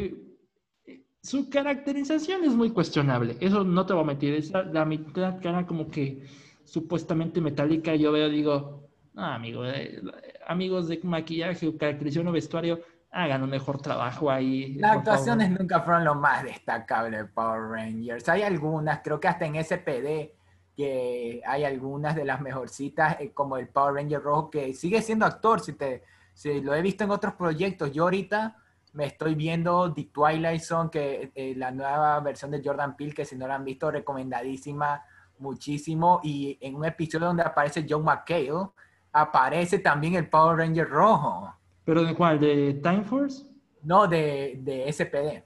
su 1.22 1.48
caracterización 1.48 2.44
es 2.44 2.54
muy 2.54 2.72
cuestionable. 2.72 3.38
Eso 3.40 3.64
no 3.64 3.86
te 3.86 3.94
voy 3.94 4.02
a 4.02 4.08
mentir. 4.08 4.34
Esa, 4.34 4.64
la 4.64 4.84
mitad 4.84 5.40
cara 5.44 5.68
como 5.68 5.92
que 5.92 6.24
supuestamente 6.64 7.40
metálica, 7.40 7.94
yo 7.94 8.12
veo, 8.12 8.30
digo, 8.30 8.90
no, 9.14 9.26
amigo, 9.26 9.64
eh, 9.64 10.02
amigos 10.48 10.88
de 10.88 11.00
maquillaje, 11.04 11.78
caracterización 11.78 12.30
o 12.30 12.32
vestuario, 12.32 12.82
hagan 13.12 13.44
un 13.44 13.52
mejor 13.52 13.80
trabajo 13.80 14.32
ahí. 14.32 14.74
Las 14.80 14.98
actuaciones 14.98 15.52
nunca 15.52 15.82
fueron 15.82 16.04
lo 16.04 16.16
más 16.16 16.44
destacable 16.44 17.18
de 17.18 17.26
Power 17.26 17.62
Rangers. 17.70 18.28
Hay 18.28 18.42
algunas, 18.42 19.02
creo 19.04 19.20
que 19.20 19.28
hasta 19.28 19.46
en 19.46 19.64
SPD, 19.64 20.34
que 20.76 21.42
hay 21.46 21.64
algunas 21.64 22.16
de 22.16 22.26
las 22.26 22.42
mejorcitas, 22.42 23.20
eh, 23.20 23.32
como 23.32 23.58
el 23.58 23.68
Power 23.68 23.96
Ranger 23.96 24.22
rojo, 24.22 24.50
que 24.50 24.74
sigue 24.74 25.02
siendo 25.02 25.26
actor, 25.26 25.60
si, 25.62 25.74
te, 25.74 26.04
si 26.34 26.62
lo 26.62 26.74
he 26.74 26.82
visto 26.82 27.04
en 27.04 27.12
otros 27.12 27.34
proyectos. 27.34 27.92
Yo 27.92 28.04
ahorita 28.04 28.58
me 28.94 29.06
estoy 29.06 29.36
viendo 29.36 29.94
The 29.94 30.06
Twilight 30.06 30.62
Zone, 30.62 30.90
que 30.90 31.32
eh, 31.36 31.54
la 31.56 31.72
nueva 31.72 32.20
versión 32.22 32.52
de 32.52 32.62
Jordan 32.64 32.96
Peele, 32.96 33.14
que 33.14 33.26
si 33.26 33.36
no 33.36 33.48
la 33.48 33.56
han 33.56 33.66
visto, 33.66 33.92
recomendadísima 33.92 35.04
muchísimo 35.40 36.22
y 36.24 36.58
en 36.62 36.76
un 36.76 36.86
episodio 36.86 37.28
donde 37.28 37.44
aparece 37.44 37.86
John 37.88 38.04
McHale, 38.04 38.70
aparece 39.12 39.80
también 39.80 40.16
el 40.16 40.30
Power 40.30 40.58
Ranger 40.58 40.90
rojo. 40.90 41.54
¿Pero 41.86 42.04
de 42.04 42.16
cuál? 42.16 42.40
¿De 42.40 42.76
Time 42.76 43.04
Force? 43.04 43.46
No, 43.82 44.08
de, 44.08 44.60
de 44.62 44.92
SPD. 44.92 45.44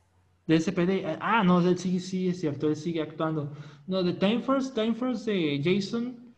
De 0.47 0.59
SPD. 0.59 1.17
Ah, 1.19 1.43
no, 1.43 1.59
él 1.59 1.77
sí, 1.77 1.99
sí, 1.99 2.29
es 2.29 2.39
cierto, 2.39 2.69
él 2.69 2.75
sigue 2.75 3.01
actuando. 3.01 3.51
No, 3.85 4.01
de 4.01 4.13
Time 4.13 4.39
Force, 4.39 4.73
Time 4.73 4.95
Force 4.95 5.29
de 5.29 5.61
Jason, 5.63 6.33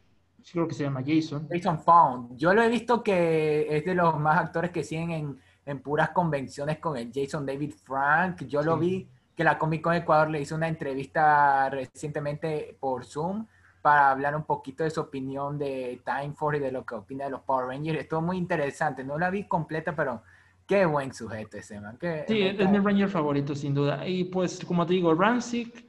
creo 0.52 0.68
que 0.68 0.74
se 0.74 0.84
llama 0.84 1.04
Jason. 1.06 1.48
Jason 1.50 1.80
Found. 1.80 2.36
Yo 2.36 2.54
lo 2.54 2.64
he 2.64 2.70
visto 2.70 3.04
que 3.04 3.68
es 3.70 3.86
de 3.86 3.94
los 3.94 4.20
más 4.20 4.40
actores 4.40 4.72
que 4.72 4.84
siguen 4.84 5.12
en, 5.12 5.40
en 5.66 5.80
puras 5.80 6.10
convenciones 6.10 6.80
con 6.80 6.98
el 6.98 7.12
Jason 7.14 7.46
David 7.46 7.74
Frank. 7.84 8.44
Yo 8.46 8.62
lo 8.64 8.78
vi 8.78 9.08
que 9.36 9.44
la 9.44 9.58
Comic 9.58 9.82
Con 9.82 9.94
Ecuador 9.94 10.30
le 10.30 10.42
hizo 10.42 10.56
una 10.56 10.68
entrevista 10.68 11.70
recientemente 11.70 12.76
por 12.80 13.06
Zoom 13.06 13.46
para 13.82 14.12
hablar 14.12 14.36
un 14.36 14.44
poquito 14.44 14.84
de 14.84 14.90
su 14.90 15.00
opinión 15.00 15.58
de 15.58 16.02
Time 16.04 16.34
Force 16.34 16.58
y 16.58 16.62
de 16.62 16.72
lo 16.72 16.86
que 16.86 16.96
opina 16.96 17.26
de 17.26 17.32
los 17.32 17.42
Power 17.42 17.68
Rangers. 17.68 18.00
Estuvo 18.00 18.22
muy 18.22 18.38
interesante. 18.38 19.04
No 19.04 19.18
la 19.18 19.30
vi 19.30 19.48
completa, 19.48 19.96
pero 19.96 20.22
qué 20.70 20.86
buen 20.86 21.12
sujeto 21.12 21.58
ese 21.58 21.82
man. 21.82 21.98
sí, 22.28 22.42
es 22.42 22.70
mi 22.70 22.78
Ranger 22.78 23.10
favorito, 23.10 23.56
sin 23.56 23.74
duda. 23.74 24.08
Y 24.08 24.26
pues, 24.26 24.64
como 24.64 24.86
te 24.86 24.94
digo, 24.94 25.16
Rancic 25.16 25.84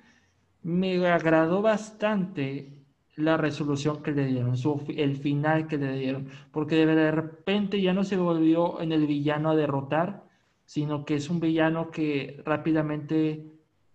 me 0.62 1.06
agradó 1.06 1.60
bastante 1.60 2.72
la 3.16 3.36
resolución 3.36 4.02
que 4.02 4.12
le 4.12 4.24
dieron, 4.24 4.54
el 4.88 5.16
final 5.16 5.66
que 5.66 5.76
le 5.76 5.92
dieron, 5.98 6.28
porque 6.50 6.86
de 6.86 7.10
repente 7.10 7.80
ya 7.80 7.92
no 7.92 8.04
se 8.04 8.16
volvió 8.16 8.80
en 8.80 8.92
el 8.92 9.06
villano 9.06 9.50
a 9.50 9.56
derrotar, 9.56 10.24
sino 10.64 11.04
que 11.04 11.16
es 11.16 11.28
un 11.28 11.40
villano 11.40 11.90
que 11.90 12.42
rápidamente 12.46 13.52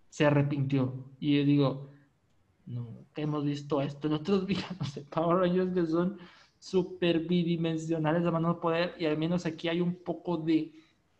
se 0.08 0.24
arrepintió. 0.24 1.10
Y 1.18 1.38
yo 1.38 1.44
digo, 1.44 1.90
no, 2.66 3.06
hemos 3.16 3.44
visto 3.44 3.82
esto 3.82 4.06
en 4.06 4.14
otros 4.14 4.46
villanos 4.46 4.94
de 4.94 5.02
Power 5.02 5.38
Rangers 5.38 5.74
que 5.74 5.86
son 5.86 6.18
súper 6.58 7.20
bidimensionales 7.20 8.24
de 8.24 8.30
mano 8.30 8.54
de 8.54 8.60
poder 8.60 8.94
y 8.98 9.06
al 9.06 9.18
menos 9.18 9.46
aquí 9.46 9.68
hay 9.68 9.80
un 9.80 9.94
poco 9.94 10.36
de 10.36 10.72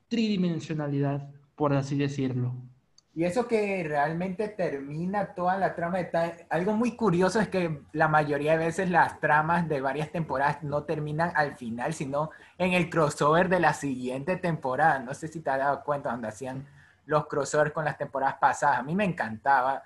tridimensionalidad, 0.08 1.28
por 1.54 1.72
así 1.72 1.96
decirlo. 1.96 2.54
Y 3.16 3.24
eso 3.24 3.48
que 3.48 3.82
realmente 3.82 4.46
termina 4.46 5.34
toda 5.34 5.56
la 5.56 5.74
trama 5.74 5.96
de 5.96 6.46
Algo 6.50 6.74
muy 6.74 6.96
curioso 6.96 7.40
es 7.40 7.48
que 7.48 7.80
la 7.92 8.08
mayoría 8.08 8.52
de 8.52 8.66
veces 8.66 8.90
las 8.90 9.20
tramas 9.20 9.66
de 9.70 9.80
varias 9.80 10.12
temporadas 10.12 10.62
no 10.62 10.84
terminan 10.84 11.32
al 11.34 11.56
final, 11.56 11.94
sino 11.94 12.30
en 12.58 12.74
el 12.74 12.90
crossover 12.90 13.48
de 13.48 13.58
la 13.58 13.72
siguiente 13.72 14.36
temporada. 14.36 14.98
No 14.98 15.14
sé 15.14 15.28
si 15.28 15.40
te 15.40 15.48
has 15.48 15.58
dado 15.58 15.82
cuenta 15.82 16.10
donde 16.10 16.28
hacían 16.28 16.66
los 17.06 17.26
crossovers 17.26 17.72
con 17.72 17.86
las 17.86 17.96
temporadas 17.96 18.36
pasadas. 18.38 18.80
A 18.80 18.82
mí 18.82 18.94
me 18.94 19.06
encantaba. 19.06 19.82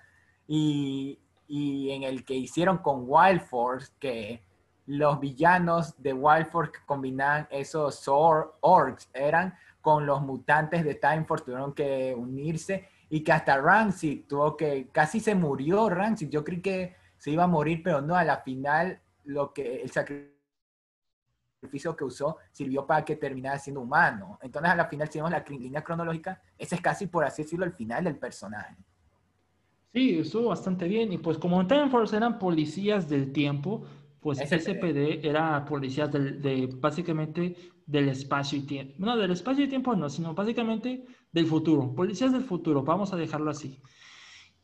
Y, 0.48 1.20
y 1.47 1.90
en 1.90 2.02
el 2.02 2.24
que 2.24 2.35
hicieron 2.35 2.78
con 2.78 3.05
Wild 3.06 3.43
Force, 3.43 3.93
que 4.01 4.43
los 4.91 5.21
villanos 5.21 5.95
de 6.03 6.12
Wild 6.12 6.49
Force 6.49 6.73
que 6.73 6.81
combinaban 6.85 7.47
esos 7.49 8.09
orcs 8.09 9.09
eran 9.15 9.55
con 9.81 10.05
los 10.05 10.21
mutantes 10.21 10.83
de 10.85 10.97
Time 10.97 11.25
Force, 11.25 11.45
tuvieron 11.45 11.73
que 11.73 12.12
unirse 12.17 12.89
y 13.09 13.23
que 13.23 13.31
hasta 13.31 13.57
Rancid 13.57 14.25
tuvo 14.27 14.57
que, 14.57 14.89
casi 14.91 15.21
se 15.21 15.37
murió 15.37 15.89
Rancid, 15.89 16.29
yo 16.29 16.43
creí 16.43 16.61
que 16.61 16.97
se 17.17 17.31
iba 17.31 17.45
a 17.45 17.47
morir, 17.47 17.83
pero 17.85 18.01
no, 18.01 18.17
a 18.17 18.25
la 18.25 18.39
final 18.39 19.01
lo 19.27 19.53
que 19.53 19.81
el 19.81 19.91
sacrificio 19.93 20.35
que 21.97 22.05
usó 22.05 22.39
sirvió 22.51 22.85
para 22.85 23.05
que 23.05 23.15
terminara 23.15 23.61
siendo 23.61 23.83
humano. 23.83 24.41
Entonces 24.43 24.73
a 24.73 24.75
la 24.75 24.87
final, 24.87 25.09
si 25.09 25.19
vemos 25.19 25.31
la 25.31 25.45
línea 25.49 25.85
cronológica, 25.85 26.43
ese 26.59 26.75
es 26.75 26.81
casi, 26.81 27.07
por 27.07 27.25
así 27.25 27.43
decirlo, 27.43 27.65
el 27.65 27.75
final 27.75 28.03
del 28.03 28.17
personaje. 28.17 28.77
Sí, 29.93 30.19
estuvo 30.19 30.49
bastante 30.49 30.87
bien. 30.87 31.12
Y 31.12 31.19
pues 31.19 31.39
como 31.39 31.61
en 31.61 31.69
Time 31.69 31.91
Force 31.91 32.17
eran 32.17 32.39
policías 32.39 33.09
del 33.09 33.33
tiempo, 33.33 33.85
pues 34.21 34.39
SPD, 34.39 35.27
era 35.27 35.65
policías 35.65 36.11
de, 36.13 36.69
básicamente 36.79 37.57
del 37.87 38.09
espacio 38.11 38.59
y 38.59 38.63
tiempo. 38.63 38.95
No, 38.99 39.17
del 39.17 39.31
espacio 39.31 39.65
y 39.65 39.69
tiempo 39.69 39.97
no, 39.97 40.11
sino 40.11 40.35
básicamente 40.35 41.07
del 41.33 41.47
futuro. 41.47 41.95
Policías 41.95 42.33
del 42.33 42.45
futuro, 42.45 42.83
vamos 42.83 43.13
a 43.13 43.17
dejarlo 43.17 43.51
así. 43.51 43.81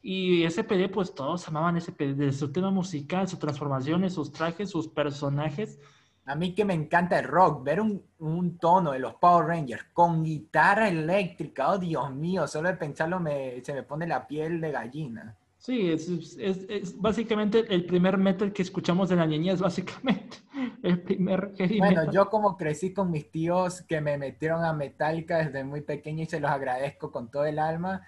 Y 0.03 0.49
SPD, 0.49 0.89
pues 0.93 1.15
todos 1.15 1.49
amaban 1.49 1.81
SPD, 1.81 2.15
de 2.15 2.33
su 2.33 2.53
tema 2.53 2.70
musical, 2.70 3.27
sus 3.27 3.39
transformaciones, 3.39 4.12
sus 4.15 4.31
trajes, 4.31 4.70
sus 4.70 4.89
personajes. 4.89 5.81
A 6.27 6.35
mí 6.35 6.55
que 6.55 6.65
me 6.65 6.74
encanta 6.74 7.19
el 7.19 7.24
rock, 7.24 7.65
ver 7.65 7.81
un, 7.81 8.05
un, 8.19 8.59
tono 8.59 8.93
de 8.93 8.99
los 8.99 9.15
Power 9.15 9.47
Rangers 9.47 9.87
con 9.93 10.23
guitarra 10.23 10.89
eléctrica, 10.89 11.70
oh 11.70 11.78
Dios 11.78 12.12
mío, 12.15 12.47
solo 12.47 12.69
de 12.69 12.77
pensarlo 12.77 13.20
me, 13.20 13.65
se 13.65 13.73
me 13.73 13.85
pone 13.85 14.07
la 14.07 14.27
piel 14.27 14.61
de 14.61 14.73
gallina. 14.73 15.37
Sí, 15.66 15.90
es, 15.90 16.09
es, 16.09 16.64
es, 16.68 16.97
básicamente 16.97 17.64
el 17.74 17.86
primer 17.86 18.18
metal 18.18 18.52
que 18.52 18.62
escuchamos 18.62 19.09
de 19.09 19.16
la 19.16 19.26
niñez, 19.26 19.60
básicamente. 19.60 20.36
El 20.80 21.02
primer 21.02 21.55
Bueno, 21.78 22.12
yo 22.12 22.30
como 22.30 22.56
crecí 22.56 22.94
con 22.94 23.10
mis 23.10 23.32
tíos 23.32 23.82
que 23.82 24.01
me 24.01 24.16
metieron 24.16 24.64
a 24.64 24.72
Metallica 24.72 25.38
desde 25.38 25.64
muy 25.64 25.80
pequeño 25.80 26.22
y 26.22 26.26
se 26.26 26.38
los 26.38 26.52
agradezco 26.52 27.10
con 27.10 27.32
todo 27.32 27.47
el 27.47 27.59
alma, 27.59 28.06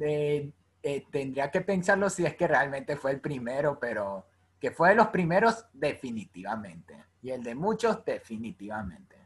eh, 0.00 0.52
eh, 0.84 1.04
tendría 1.10 1.50
que 1.50 1.62
pensarlo 1.62 2.08
si 2.10 2.24
es 2.24 2.36
que 2.36 2.46
realmente 2.46 2.94
fue 2.94 3.10
el 3.10 3.20
primero, 3.20 3.76
pero 3.80 4.26
que 4.60 4.70
fue 4.70 4.90
de 4.90 4.94
los 4.94 5.08
primeros 5.08 5.66
definitivamente. 5.72 6.94
Y 7.22 7.30
el 7.30 7.42
de 7.42 7.56
muchos 7.56 8.04
definitivamente. 8.04 9.16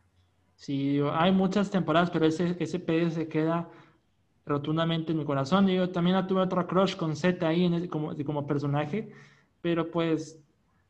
Sí, 0.56 1.02
hay 1.12 1.32
muchas 1.32 1.70
temporadas, 1.70 2.11
pero 2.11 2.24
ese, 2.24 2.56
ese 2.59 2.78
PS 2.78 3.12
se 3.12 3.28
queda 3.28 3.69
rotundamente 4.47 5.12
en 5.12 5.19
mi 5.19 5.25
corazón. 5.25 5.66
Yo 5.69 5.91
también 5.91 6.27
tuve 6.27 6.43
otro 6.43 6.66
crush 6.66 6.97
con 6.97 7.16
Z 7.16 7.47
ahí 7.47 7.89
como, 7.89 8.15
como 8.25 8.47
personaje, 8.47 9.11
pero 9.61 9.91
pues 9.91 10.39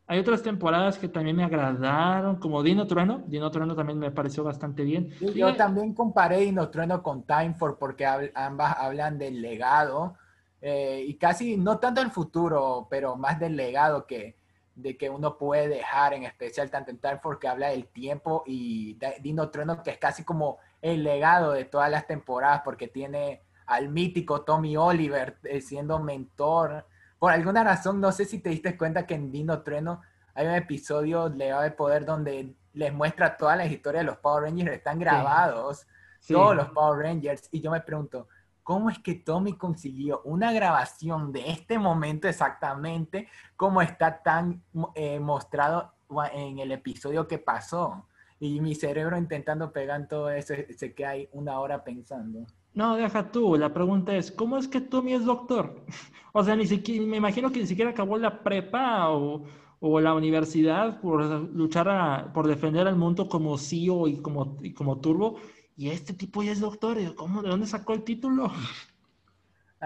hay 0.06 0.18
otras 0.18 0.42
temporadas 0.42 0.98
que 0.98 1.08
también 1.08 1.36
me 1.36 1.44
agradaron, 1.44 2.36
como 2.36 2.62
Dino 2.62 2.86
Trueno. 2.86 3.22
Dino 3.26 3.50
Trueno 3.50 3.74
también 3.74 3.98
me 3.98 4.10
pareció 4.10 4.44
bastante 4.44 4.82
bien. 4.82 5.10
Yo, 5.34 5.54
también 5.56 5.94
comparé 5.94 6.40
Dino 6.40 6.68
Trueno 6.68 7.02
con 7.02 7.22
Time 7.22 7.54
For 7.54 7.78
porque 7.78 8.06
ambas 8.34 8.76
hablan 8.78 9.18
del 9.18 9.40
legado 9.40 10.16
eh, 10.60 11.04
y 11.06 11.14
casi 11.14 11.56
no 11.56 11.78
tanto 11.78 12.02
el 12.02 12.10
futuro, 12.10 12.86
pero 12.90 13.16
más 13.16 13.38
del 13.40 13.56
legado 13.56 14.06
que, 14.06 14.36
de 14.74 14.96
que 14.96 15.08
uno 15.08 15.38
puede 15.38 15.68
dejar, 15.68 16.12
en 16.12 16.24
especial 16.24 16.70
tanto 16.70 16.90
en 16.90 16.98
Time 16.98 17.20
For 17.22 17.38
que 17.38 17.48
habla 17.48 17.68
del 17.68 17.86
tiempo 17.86 18.42
y 18.46 18.98
Dino 19.22 19.48
Trueno 19.48 19.82
que 19.82 19.92
es 19.92 19.98
casi 19.98 20.22
como 20.22 20.58
el 20.84 21.02
legado 21.02 21.52
de 21.52 21.64
todas 21.64 21.90
las 21.90 22.06
temporadas 22.06 22.60
porque 22.62 22.88
tiene 22.88 23.40
al 23.64 23.88
mítico 23.88 24.42
Tommy 24.42 24.76
Oliver 24.76 25.38
eh, 25.44 25.62
siendo 25.62 25.98
mentor. 25.98 26.86
Por 27.18 27.32
alguna 27.32 27.64
razón, 27.64 28.02
no 28.02 28.12
sé 28.12 28.26
si 28.26 28.38
te 28.38 28.50
diste 28.50 28.76
cuenta 28.76 29.06
que 29.06 29.14
en 29.14 29.32
Dino 29.32 29.62
Trueno 29.62 30.02
hay 30.34 30.46
un 30.46 30.52
episodio 30.52 31.30
Legado 31.30 31.62
de 31.62 31.70
Poder 31.70 32.04
donde 32.04 32.54
les 32.74 32.92
muestra 32.92 33.34
todas 33.34 33.56
las 33.56 33.70
historias 33.70 34.02
de 34.02 34.10
los 34.10 34.18
Power 34.18 34.42
Rangers, 34.42 34.76
están 34.76 34.98
grabados, 34.98 35.86
todos 36.28 36.54
los 36.54 36.68
Power 36.68 37.06
Rangers, 37.06 37.48
y 37.50 37.62
yo 37.62 37.70
me 37.70 37.80
pregunto, 37.80 38.28
¿cómo 38.62 38.90
es 38.90 38.98
que 38.98 39.14
Tommy 39.14 39.56
consiguió 39.56 40.20
una 40.24 40.52
grabación 40.52 41.32
de 41.32 41.50
este 41.50 41.78
momento 41.78 42.28
exactamente 42.28 43.26
como 43.56 43.80
está 43.80 44.22
tan 44.22 44.62
eh, 44.94 45.18
mostrado 45.18 45.94
en 46.34 46.58
el 46.58 46.72
episodio 46.72 47.26
que 47.26 47.38
pasó? 47.38 48.04
Y 48.44 48.60
mi 48.60 48.74
cerebro 48.74 49.16
intentando 49.16 49.72
pegar 49.72 50.06
todo 50.06 50.30
eso, 50.30 50.54
se 50.76 50.94
queda 50.94 51.10
ahí 51.10 51.28
una 51.32 51.58
hora 51.60 51.82
pensando. 51.82 52.46
No, 52.74 52.96
deja 52.96 53.30
tú, 53.30 53.56
la 53.56 53.72
pregunta 53.72 54.14
es, 54.16 54.30
¿cómo 54.30 54.58
es 54.58 54.68
que 54.68 54.80
Tommy 54.80 55.14
es 55.14 55.24
doctor? 55.24 55.84
o 56.32 56.44
sea, 56.44 56.54
ni 56.56 56.66
siquiera, 56.66 57.06
me 57.06 57.16
imagino 57.16 57.50
que 57.50 57.60
ni 57.60 57.66
siquiera 57.66 57.92
acabó 57.92 58.18
la 58.18 58.42
prepa 58.42 59.10
o, 59.10 59.44
o 59.80 60.00
la 60.00 60.14
universidad 60.14 61.00
por 61.00 61.24
luchar 61.54 62.32
por 62.32 62.46
defender 62.46 62.86
al 62.86 62.96
mundo 62.96 63.28
como 63.28 63.56
CEO 63.56 64.08
y 64.08 64.16
como, 64.18 64.58
y 64.62 64.74
como 64.74 65.00
turbo, 65.00 65.36
y 65.76 65.88
este 65.88 66.12
tipo 66.12 66.42
ya 66.42 66.52
es 66.52 66.60
doctor, 66.60 66.98
¿cómo, 67.14 67.42
de 67.42 67.48
dónde 67.48 67.66
sacó 67.66 67.94
el 67.94 68.02
título? 68.02 68.50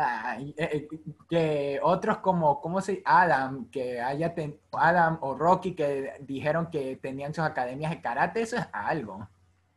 Eh, 0.01 0.55
eh, 0.57 0.89
que 1.29 1.81
otros 1.83 2.19
como, 2.19 2.61
¿cómo 2.61 2.81
se 2.81 3.03
Adam, 3.05 3.69
que 3.71 4.01
haya 4.01 4.35
Adam 4.73 5.19
o 5.21 5.35
Rocky 5.35 5.75
que 5.75 6.13
dijeron 6.21 6.69
que 6.71 6.97
tenían 6.97 7.35
sus 7.35 7.45
academias 7.45 7.91
de 7.91 8.01
karate, 8.01 8.43
eso 8.43 8.57
es 8.57 8.69
algo. 8.73 9.29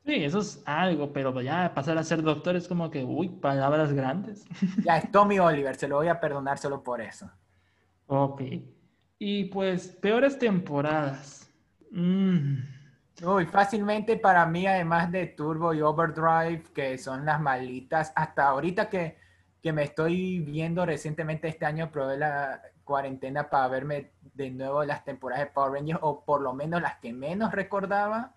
Sí, 0.05 0.23
eso 0.23 0.39
es 0.39 0.61
algo, 0.65 1.13
pero 1.13 1.39
ya 1.41 1.73
pasar 1.73 1.97
a 1.97 2.03
ser 2.03 2.21
doctor 2.23 2.55
es 2.55 2.67
como 2.67 2.89
que, 2.89 3.03
uy, 3.03 3.29
palabras 3.29 3.93
grandes. 3.93 4.45
Ya 4.85 4.97
es 4.97 5.11
Tommy 5.11 5.39
Oliver, 5.39 5.75
se 5.75 5.87
lo 5.87 5.97
voy 5.97 6.07
a 6.07 6.19
perdonar 6.19 6.57
solo 6.57 6.83
por 6.83 7.01
eso. 7.01 7.29
Ok. 8.07 8.41
Y 9.19 9.45
pues, 9.45 9.87
peores 9.87 10.37
temporadas. 10.37 11.49
Mm. 11.91 12.57
Uy, 13.23 13.45
fácilmente 13.45 14.17
para 14.17 14.45
mí, 14.47 14.65
además 14.65 15.11
de 15.11 15.27
Turbo 15.27 15.73
y 15.73 15.81
Overdrive, 15.81 16.63
que 16.73 16.97
son 16.97 17.25
las 17.25 17.39
malitas, 17.39 18.11
hasta 18.15 18.47
ahorita 18.47 18.89
que 18.89 19.20
que 19.61 19.73
me 19.73 19.83
estoy 19.83 20.39
viendo 20.39 20.85
recientemente 20.85 21.47
este 21.47 21.65
año, 21.65 21.91
probé 21.91 22.17
la 22.17 22.61
cuarentena 22.83 23.49
para 23.49 23.67
verme 23.67 24.11
de 24.33 24.49
nuevo 24.49 24.83
las 24.83 25.05
temporadas 25.05 25.45
de 25.45 25.51
Power 25.51 25.73
Rangers, 25.73 25.99
o 26.01 26.25
por 26.25 26.41
lo 26.41 26.53
menos 26.53 26.81
las 26.81 26.97
que 26.97 27.13
menos 27.13 27.51
recordaba. 27.51 28.33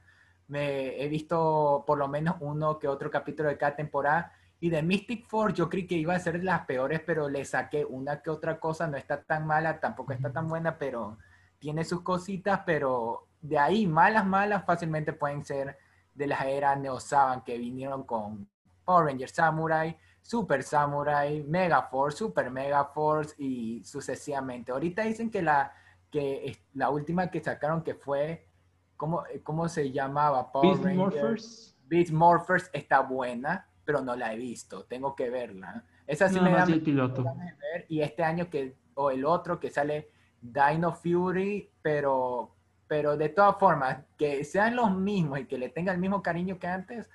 Me 0.48 1.02
he 1.02 1.08
visto 1.08 1.84
por 1.86 1.98
lo 1.98 2.08
menos 2.08 2.36
uno 2.40 2.78
que 2.78 2.88
otro 2.88 3.10
capítulo 3.10 3.48
de 3.48 3.56
cada 3.56 3.74
temporada. 3.74 4.32
Y 4.60 4.70
de 4.70 4.82
Mystic 4.82 5.26
Force 5.26 5.56
yo 5.56 5.68
creí 5.68 5.86
que 5.86 5.94
iba 5.94 6.14
a 6.14 6.18
ser 6.18 6.44
las 6.44 6.66
peores, 6.66 7.00
pero 7.00 7.28
le 7.28 7.44
saqué 7.44 7.84
una 7.84 8.20
que 8.20 8.30
otra 8.30 8.60
cosa. 8.60 8.86
No 8.86 8.96
está 8.96 9.22
tan 9.22 9.46
mala, 9.46 9.80
tampoco 9.80 10.12
está 10.12 10.30
tan 10.30 10.46
buena, 10.48 10.78
pero 10.78 11.18
tiene 11.58 11.84
sus 11.84 12.02
cositas. 12.02 12.60
Pero 12.66 13.28
de 13.40 13.58
ahí, 13.58 13.86
malas, 13.86 14.26
malas, 14.26 14.64
fácilmente 14.64 15.14
pueden 15.14 15.44
ser 15.44 15.78
de 16.14 16.26
las 16.26 16.44
eras 16.44 16.78
Neo 16.78 17.00
Saban 17.00 17.42
que 17.42 17.58
vinieron 17.58 18.04
con 18.04 18.48
Power 18.84 19.06
Rangers 19.06 19.32
Samurai, 19.32 19.96
Super 20.24 20.62
Samurai, 20.62 21.42
Mega 21.42 21.82
Force, 21.82 22.16
Super 22.16 22.50
Mega 22.50 22.86
Force 22.86 23.34
y 23.36 23.84
sucesivamente. 23.84 24.72
Ahorita 24.72 25.02
dicen 25.02 25.30
que 25.30 25.42
la, 25.42 25.70
que 26.10 26.56
la 26.72 26.88
última 26.88 27.30
que 27.30 27.44
sacaron 27.44 27.82
que 27.82 27.94
fue, 27.94 28.48
¿cómo, 28.96 29.22
cómo 29.42 29.68
se 29.68 29.92
llamaba? 29.92 30.50
Power 30.50 30.78
Beast 30.78 30.96
Morphers. 30.96 31.76
Beast 31.86 32.10
Morphers 32.10 32.70
está 32.72 33.00
buena, 33.00 33.68
pero 33.84 34.00
no 34.00 34.16
la 34.16 34.32
he 34.32 34.38
visto. 34.38 34.84
Tengo 34.84 35.14
que 35.14 35.28
verla. 35.28 35.84
Esa 36.06 36.30
sí 36.30 36.40
me 36.40 36.52
da 36.52 36.64
el 36.64 36.82
piloto. 36.82 37.22
Ver. 37.22 37.84
Y 37.90 38.00
este 38.00 38.24
año 38.24 38.48
que, 38.48 38.78
o 38.94 39.10
el 39.10 39.26
otro 39.26 39.60
que 39.60 39.70
sale 39.70 40.08
Dino 40.40 40.94
Fury, 40.94 41.70
pero, 41.82 42.54
pero 42.88 43.18
de 43.18 43.28
todas 43.28 43.58
formas, 43.58 43.98
que 44.16 44.42
sean 44.44 44.74
los 44.74 44.90
mismos 44.96 45.40
y 45.40 45.44
que 45.44 45.58
le 45.58 45.68
tenga 45.68 45.92
el 45.92 45.98
mismo 45.98 46.22
cariño 46.22 46.58
que 46.58 46.66
antes, 46.66 47.10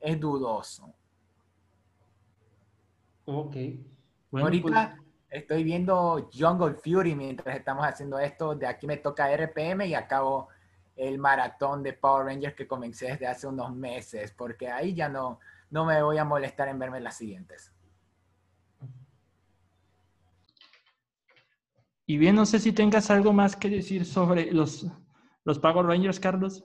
es 0.00 0.18
dudoso. 0.18 0.94
Ok. 3.26 3.56
Ahorita 4.32 4.96
pues, 4.98 5.42
estoy 5.42 5.64
viendo 5.64 6.30
Jungle 6.32 6.74
Fury 6.74 7.14
mientras 7.14 7.56
estamos 7.56 7.86
haciendo 7.86 8.18
esto. 8.18 8.54
De 8.54 8.66
aquí 8.66 8.86
me 8.86 8.96
toca 8.96 9.32
RPM 9.32 9.86
y 9.86 9.94
acabo 9.94 10.48
el 10.96 11.18
maratón 11.18 11.82
de 11.82 11.92
Power 11.92 12.26
Rangers 12.26 12.54
que 12.54 12.66
comencé 12.66 13.06
desde 13.06 13.26
hace 13.26 13.46
unos 13.46 13.74
meses, 13.74 14.32
porque 14.32 14.68
ahí 14.68 14.94
ya 14.94 15.08
no, 15.08 15.40
no 15.70 15.84
me 15.84 16.02
voy 16.02 16.18
a 16.18 16.24
molestar 16.24 16.68
en 16.68 16.78
verme 16.78 17.00
las 17.00 17.16
siguientes. 17.16 17.72
Y 22.06 22.18
bien, 22.18 22.36
no 22.36 22.44
sé 22.44 22.58
si 22.58 22.72
tengas 22.72 23.10
algo 23.10 23.32
más 23.32 23.56
que 23.56 23.70
decir 23.70 24.04
sobre 24.04 24.52
los, 24.52 24.86
los 25.44 25.58
Power 25.58 25.86
Rangers, 25.86 26.20
Carlos. 26.20 26.62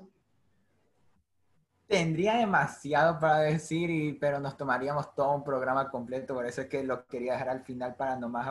Tendría 1.89 2.35
demasiado 2.35 3.19
para 3.19 3.39
decir, 3.39 4.19
pero 4.19 4.39
nos 4.39 4.55
tomaríamos 4.55 5.15
todo 5.15 5.33
un 5.33 5.43
programa 5.43 5.89
completo, 5.89 6.35
por 6.35 6.45
eso 6.45 6.61
es 6.61 6.67
que 6.67 6.83
lo 6.83 7.07
quería 7.07 7.33
dejar 7.33 7.49
al 7.49 7.63
final 7.63 7.95
para 7.95 8.15
nomás 8.15 8.47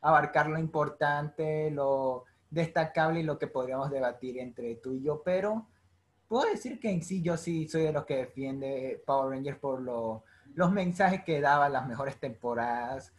abarcar 0.00 0.46
lo 0.46 0.58
importante, 0.58 1.70
lo 1.70 2.24
destacable 2.48 3.20
y 3.20 3.22
lo 3.22 3.38
que 3.38 3.48
podríamos 3.48 3.90
debatir 3.90 4.38
entre 4.38 4.76
tú 4.76 4.94
y 4.94 5.02
yo, 5.02 5.22
pero 5.22 5.66
puedo 6.26 6.50
decir 6.50 6.80
que 6.80 6.90
en 6.90 7.02
sí 7.02 7.20
yo 7.20 7.36
sí 7.36 7.68
soy 7.68 7.82
de 7.82 7.92
los 7.92 8.06
que 8.06 8.16
defiende 8.16 9.02
Power 9.04 9.32
Rangers 9.32 9.58
por 9.58 9.82
los 9.82 10.72
mensajes 10.72 11.22
que 11.22 11.42
daba 11.42 11.68
las 11.68 11.86
mejores 11.86 12.18
temporadas. 12.18 13.12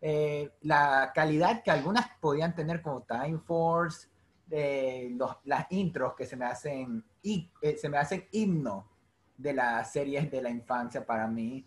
eh, 0.00 0.50
la 0.62 1.12
calidad 1.14 1.62
que 1.62 1.70
algunas 1.70 2.06
podían 2.20 2.54
tener 2.54 2.80
como 2.80 3.02
Time 3.02 3.38
Force, 3.40 4.08
los, 4.50 5.36
las 5.44 5.66
intros 5.72 6.14
que 6.14 6.24
se 6.24 6.36
me 6.36 6.46
hacen, 6.46 7.04
y, 7.32 7.50
eh, 7.62 7.76
se 7.76 7.88
me 7.88 7.98
hacen 7.98 8.26
himno 8.32 8.86
de 9.36 9.52
las 9.52 9.92
series 9.92 10.30
de 10.30 10.42
la 10.42 10.50
infancia 10.50 11.04
para 11.04 11.26
mí. 11.26 11.66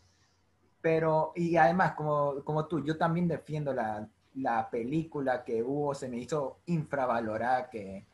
Pero, 0.82 1.32
y 1.36 1.56
además, 1.58 1.94
como, 1.94 2.44
como 2.44 2.66
tú, 2.66 2.84
yo 2.84 2.98
también 2.98 3.28
defiendo 3.28 3.74
la, 3.74 4.08
la 4.36 4.70
película 4.70 5.44
que 5.44 5.62
hubo, 5.64 5.94
se 5.94 6.10
me 6.10 6.18
hizo 6.18 6.60
infravalorada, 6.66 7.70
que, 7.70 8.06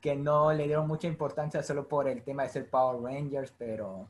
que 0.00 0.16
no 0.16 0.52
le 0.52 0.64
dieron 0.64 0.86
mucha 0.88 1.06
importancia 1.06 1.62
solo 1.62 1.86
por 1.86 2.08
el 2.08 2.22
tema 2.22 2.44
de 2.44 2.48
ser 2.48 2.70
Power 2.70 3.02
Rangers, 3.02 3.52
pero 3.58 4.08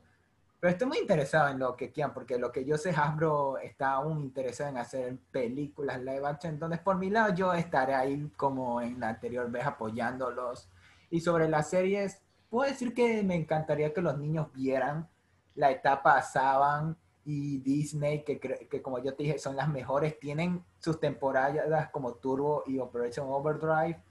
pero 0.59 0.71
estoy 0.71 0.87
muy 0.87 0.97
interesado 0.97 1.49
en 1.49 1.59
lo 1.59 1.75
que 1.77 1.91
quieran, 1.91 2.13
porque 2.13 2.37
lo 2.37 2.51
que 2.51 2.65
yo 2.65 2.77
sé, 2.77 2.89
Hasbro 2.89 3.57
está 3.59 3.93
aún 3.93 4.19
interesado 4.19 4.69
en 4.71 4.77
hacer 4.77 5.17
películas 5.31 5.99
live 5.99 6.27
action. 6.27 6.53
Entonces, 6.53 6.79
por 6.79 6.97
mi 6.97 7.09
lado, 7.09 7.33
yo 7.33 7.53
estaré 7.53 7.93
ahí 7.95 8.29
como 8.35 8.81
en 8.81 8.99
la 8.99 9.09
anterior 9.09 9.49
vez 9.49 9.65
apoyándolos. 9.65 10.69
Y 11.09 11.21
sobre 11.21 11.47
las 11.47 11.69
series, 11.69 12.21
puedo 12.49 12.69
decir 12.69 12.93
que 12.93 13.23
me 13.23 13.35
encantaría 13.35 13.93
que 13.93 14.01
los 14.01 14.17
niños 14.17 14.51
vieran 14.53 15.07
la 15.55 15.71
etapa 15.71 16.21
Saban 16.21 16.95
y 17.25 17.59
Disney, 17.59 18.23
que, 18.23 18.39
que 18.39 18.81
como 18.81 18.99
yo 18.99 19.13
te 19.13 19.23
dije, 19.23 19.39
son 19.39 19.55
las 19.55 19.69
mejores. 19.69 20.19
Tienen 20.19 20.63
sus 20.79 20.99
temporadas 20.99 21.89
como 21.89 22.13
Turbo 22.15 22.63
y 22.65 22.79
Operation 22.79 23.27
Overdrive, 23.29 24.01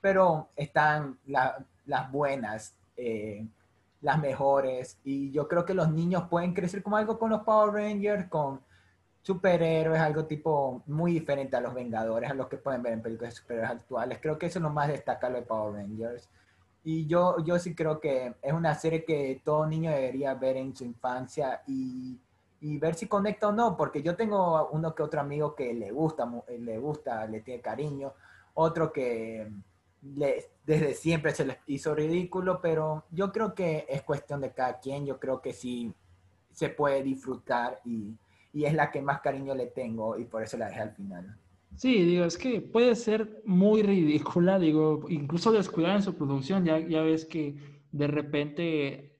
pero 0.00 0.48
están 0.56 1.18
las 1.26 2.10
buenas. 2.10 2.74
Eh, 2.96 3.46
las 4.00 4.18
mejores. 4.18 4.98
Y 5.04 5.30
yo 5.30 5.48
creo 5.48 5.64
que 5.64 5.74
los 5.74 5.90
niños 5.90 6.28
pueden 6.28 6.54
crecer 6.54 6.82
como 6.82 6.96
algo 6.96 7.18
con 7.18 7.30
los 7.30 7.42
Power 7.42 7.72
Rangers, 7.74 8.28
con 8.28 8.60
superhéroes, 9.22 10.00
algo 10.00 10.26
tipo 10.26 10.82
muy 10.86 11.12
diferente 11.12 11.56
a 11.56 11.60
los 11.60 11.74
Vengadores, 11.74 12.30
a 12.30 12.34
los 12.34 12.46
que 12.46 12.56
pueden 12.56 12.82
ver 12.82 12.92
en 12.92 13.02
películas 13.02 13.34
de 13.34 13.40
superhéroes 13.40 13.70
actuales. 13.72 14.18
Creo 14.22 14.38
que 14.38 14.46
eso 14.46 14.60
es 14.60 14.62
lo 14.62 14.70
más 14.70 14.88
destacable 14.88 15.40
de 15.40 15.46
Power 15.46 15.74
Rangers. 15.74 16.28
Y 16.88 17.08
yo, 17.08 17.38
yo 17.44 17.58
sí 17.58 17.74
creo 17.74 17.98
que 17.98 18.36
es 18.40 18.52
una 18.52 18.72
serie 18.76 19.04
que 19.04 19.42
todo 19.44 19.66
niño 19.66 19.90
debería 19.90 20.34
ver 20.34 20.56
en 20.56 20.76
su 20.76 20.84
infancia 20.84 21.60
y, 21.66 22.16
y 22.60 22.78
ver 22.78 22.94
si 22.94 23.08
conecta 23.08 23.48
o 23.48 23.52
no, 23.52 23.76
porque 23.76 24.04
yo 24.04 24.14
tengo 24.14 24.68
uno 24.70 24.94
que 24.94 25.02
otro 25.02 25.20
amigo 25.20 25.56
que 25.56 25.74
le 25.74 25.90
gusta, 25.90 26.30
le 26.48 26.78
gusta, 26.78 27.26
le 27.26 27.40
tiene 27.40 27.60
cariño, 27.60 28.12
otro 28.54 28.92
que 28.92 29.50
desde 30.00 30.94
siempre 30.94 31.34
se 31.34 31.46
les 31.46 31.58
hizo 31.66 31.92
ridículo, 31.92 32.60
pero 32.60 33.02
yo 33.10 33.32
creo 33.32 33.52
que 33.52 33.84
es 33.88 34.02
cuestión 34.02 34.40
de 34.40 34.52
cada 34.52 34.78
quien, 34.78 35.04
yo 35.04 35.18
creo 35.18 35.42
que 35.42 35.52
sí 35.52 35.92
se 36.52 36.68
puede 36.68 37.02
disfrutar 37.02 37.80
y, 37.84 38.16
y 38.52 38.64
es 38.64 38.74
la 38.74 38.92
que 38.92 39.02
más 39.02 39.20
cariño 39.22 39.56
le 39.56 39.66
tengo 39.66 40.16
y 40.16 40.24
por 40.24 40.44
eso 40.44 40.56
la 40.56 40.68
dejé 40.68 40.82
al 40.82 40.94
final. 40.94 41.36
Sí, 41.76 42.04
digo, 42.04 42.24
es 42.24 42.38
que 42.38 42.60
puede 42.62 42.94
ser 42.96 43.42
muy 43.44 43.82
ridícula, 43.82 44.58
digo, 44.58 45.04
incluso 45.08 45.52
descuidar 45.52 45.96
en 45.96 46.02
su 46.02 46.14
producción, 46.16 46.64
ya, 46.64 46.78
ya 46.78 47.02
ves 47.02 47.26
que 47.26 47.56
de 47.92 48.06
repente 48.06 49.18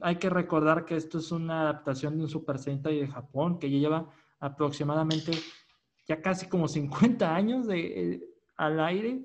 hay 0.00 0.16
que 0.16 0.30
recordar 0.30 0.84
que 0.84 0.96
esto 0.96 1.18
es 1.18 1.30
una 1.30 1.62
adaptación 1.62 2.16
de 2.16 2.24
un 2.24 2.28
Super 2.28 2.58
Sentai 2.58 3.00
de 3.00 3.08
Japón 3.08 3.58
que 3.58 3.70
ya 3.70 3.78
lleva 3.78 4.10
aproximadamente 4.40 5.32
ya 6.06 6.20
casi 6.20 6.46
como 6.46 6.68
50 6.68 7.34
años 7.34 7.66
de, 7.66 8.14
eh, 8.14 8.24
al 8.56 8.80
aire. 8.80 9.22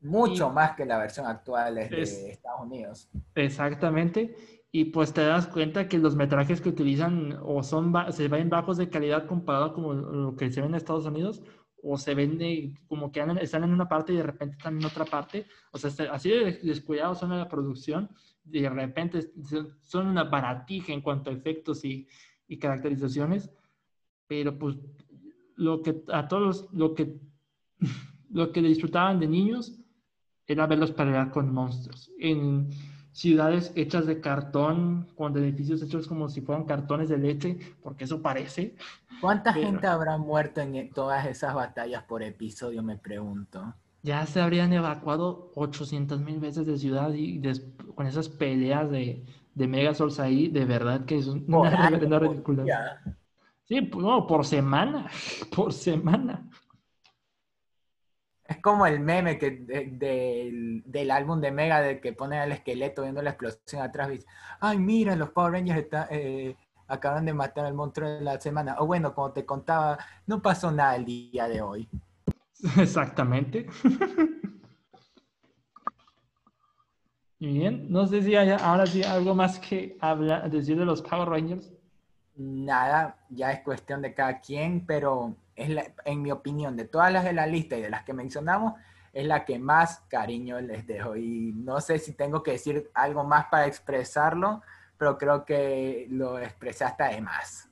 Mucho 0.00 0.50
más 0.50 0.76
que 0.76 0.84
la 0.84 0.98
versión 0.98 1.26
actual 1.26 1.74
de 1.74 2.02
Estados 2.02 2.60
Unidos. 2.60 3.08
Exactamente. 3.34 4.55
Y 4.76 4.84
pues 4.84 5.14
te 5.14 5.22
das 5.22 5.46
cuenta 5.46 5.88
que 5.88 5.96
los 5.98 6.16
metrajes 6.16 6.60
que 6.60 6.68
utilizan 6.68 7.38
o 7.40 7.62
son 7.62 7.94
se 8.10 8.28
ven 8.28 8.50
bajos 8.50 8.76
de 8.76 8.90
calidad 8.90 9.26
comparado 9.26 9.72
con 9.72 10.24
lo 10.24 10.36
que 10.36 10.52
se 10.52 10.60
ve 10.60 10.66
en 10.66 10.74
Estados 10.74 11.06
Unidos 11.06 11.42
o 11.82 11.96
se 11.96 12.14
ven 12.14 12.76
como 12.86 13.10
que 13.10 13.24
están 13.40 13.64
en 13.64 13.72
una 13.72 13.88
parte 13.88 14.12
y 14.12 14.16
de 14.16 14.22
repente 14.22 14.58
están 14.58 14.76
en 14.76 14.84
otra 14.84 15.06
parte. 15.06 15.46
O 15.72 15.78
sea, 15.78 16.12
así 16.12 16.28
de 16.28 16.60
descuidados 16.62 17.20
son 17.20 17.32
en 17.32 17.38
la 17.38 17.48
producción 17.48 18.10
y 18.44 18.60
de 18.60 18.68
repente 18.68 19.32
son 19.80 20.08
una 20.08 20.24
baratija 20.24 20.92
en 20.92 21.00
cuanto 21.00 21.30
a 21.30 21.32
efectos 21.32 21.82
y, 21.82 22.06
y 22.46 22.58
caracterizaciones. 22.58 23.50
Pero 24.26 24.58
pues 24.58 24.76
lo 25.54 25.80
que 25.80 26.02
a 26.12 26.28
todos, 26.28 26.68
lo 26.74 26.92
que 26.92 27.18
lo 28.28 28.52
que 28.52 28.60
disfrutaban 28.60 29.20
de 29.20 29.26
niños 29.26 29.80
era 30.46 30.66
verlos 30.66 30.92
pelear 30.92 31.30
con 31.30 31.50
monstruos. 31.50 32.12
En 32.18 32.68
ciudades 33.16 33.72
hechas 33.76 34.04
de 34.04 34.20
cartón, 34.20 35.06
con 35.16 35.34
edificios 35.38 35.82
hechos 35.82 36.06
como 36.06 36.28
si 36.28 36.42
fueran 36.42 36.64
cartones 36.64 37.08
de 37.08 37.16
leche, 37.16 37.58
porque 37.82 38.04
eso 38.04 38.20
parece. 38.20 38.76
¿Cuánta 39.22 39.54
gente 39.54 39.86
habrá 39.86 40.18
muerto 40.18 40.60
en 40.60 40.90
todas 40.90 41.24
esas 41.24 41.54
batallas 41.54 42.02
por 42.02 42.22
episodio, 42.22 42.82
me 42.82 42.98
pregunto? 42.98 43.72
Ya 44.02 44.26
se 44.26 44.38
habrían 44.42 44.70
evacuado 44.74 45.50
800 45.54 46.20
mil 46.20 46.38
veces 46.40 46.66
de 46.66 46.76
ciudad 46.76 47.10
y 47.14 47.40
con 47.94 48.06
esas 48.06 48.28
peleas 48.28 48.90
de, 48.90 49.24
de 49.54 49.66
Megazords 49.66 50.20
ahí, 50.20 50.48
de 50.48 50.66
verdad 50.66 51.06
que 51.06 51.16
es 51.16 51.26
una 51.26 51.88
ridícula. 52.18 52.64
Sí, 53.64 53.80
no, 53.96 54.26
por 54.26 54.44
semana, 54.44 55.10
por 55.56 55.72
semana. 55.72 56.50
Es 58.48 58.58
como 58.58 58.86
el 58.86 59.00
meme 59.00 59.38
que 59.38 59.50
del, 59.50 61.10
álbum 61.10 61.40
de 61.40 61.50
Mega 61.50 61.80
de 61.80 62.00
que 62.00 62.12
pone 62.12 62.38
al 62.38 62.52
esqueleto 62.52 63.02
viendo 63.02 63.22
la 63.22 63.30
explosión 63.30 63.82
atrás 63.82 64.08
y 64.08 64.12
dice, 64.12 64.26
ay, 64.60 64.78
mira, 64.78 65.16
los 65.16 65.30
Power 65.30 65.52
Rangers 65.52 65.80
está, 65.80 66.06
eh, 66.10 66.56
acaban 66.86 67.24
de 67.24 67.34
matar 67.34 67.66
al 67.66 67.74
monstruo 67.74 68.08
de 68.08 68.20
la 68.20 68.40
semana. 68.40 68.76
O 68.78 68.86
bueno, 68.86 69.14
como 69.14 69.32
te 69.32 69.44
contaba, 69.44 69.98
no 70.26 70.40
pasó 70.40 70.70
nada 70.70 70.96
el 70.96 71.04
día 71.04 71.48
de 71.48 71.60
hoy. 71.60 71.88
Exactamente. 72.78 73.66
Bien, 77.38 77.86
no 77.90 78.06
sé 78.06 78.22
si 78.22 78.34
hay 78.34 78.48
ahora 78.48 78.86
sí 78.86 79.02
algo 79.02 79.34
más 79.34 79.58
que 79.58 79.98
hablar, 80.00 80.50
decir 80.50 80.78
de 80.78 80.86
los 80.86 81.02
Power 81.02 81.28
Rangers. 81.28 81.70
Nada, 82.34 83.18
ya 83.28 83.52
es 83.52 83.60
cuestión 83.60 84.00
de 84.00 84.14
cada 84.14 84.40
quien, 84.40 84.86
pero 84.86 85.36
es 85.56 85.92
en 86.04 86.22
mi 86.22 86.30
opinión, 86.30 86.76
de 86.76 86.84
todas 86.84 87.12
las 87.12 87.24
de 87.24 87.32
la 87.32 87.46
lista 87.46 87.76
y 87.76 87.82
de 87.82 87.90
las 87.90 88.04
que 88.04 88.12
mencionamos, 88.12 88.74
es 89.12 89.26
la 89.26 89.46
que 89.46 89.58
más 89.58 90.00
cariño 90.08 90.60
les 90.60 90.86
dejo. 90.86 91.16
Y 91.16 91.52
no 91.54 91.80
sé 91.80 91.98
si 91.98 92.12
tengo 92.12 92.42
que 92.42 92.52
decir 92.52 92.90
algo 92.92 93.24
más 93.24 93.46
para 93.46 93.66
expresarlo, 93.66 94.62
pero 94.98 95.16
creo 95.16 95.44
que 95.44 96.06
lo 96.10 96.38
expresaste 96.38 97.02
además. 97.02 97.65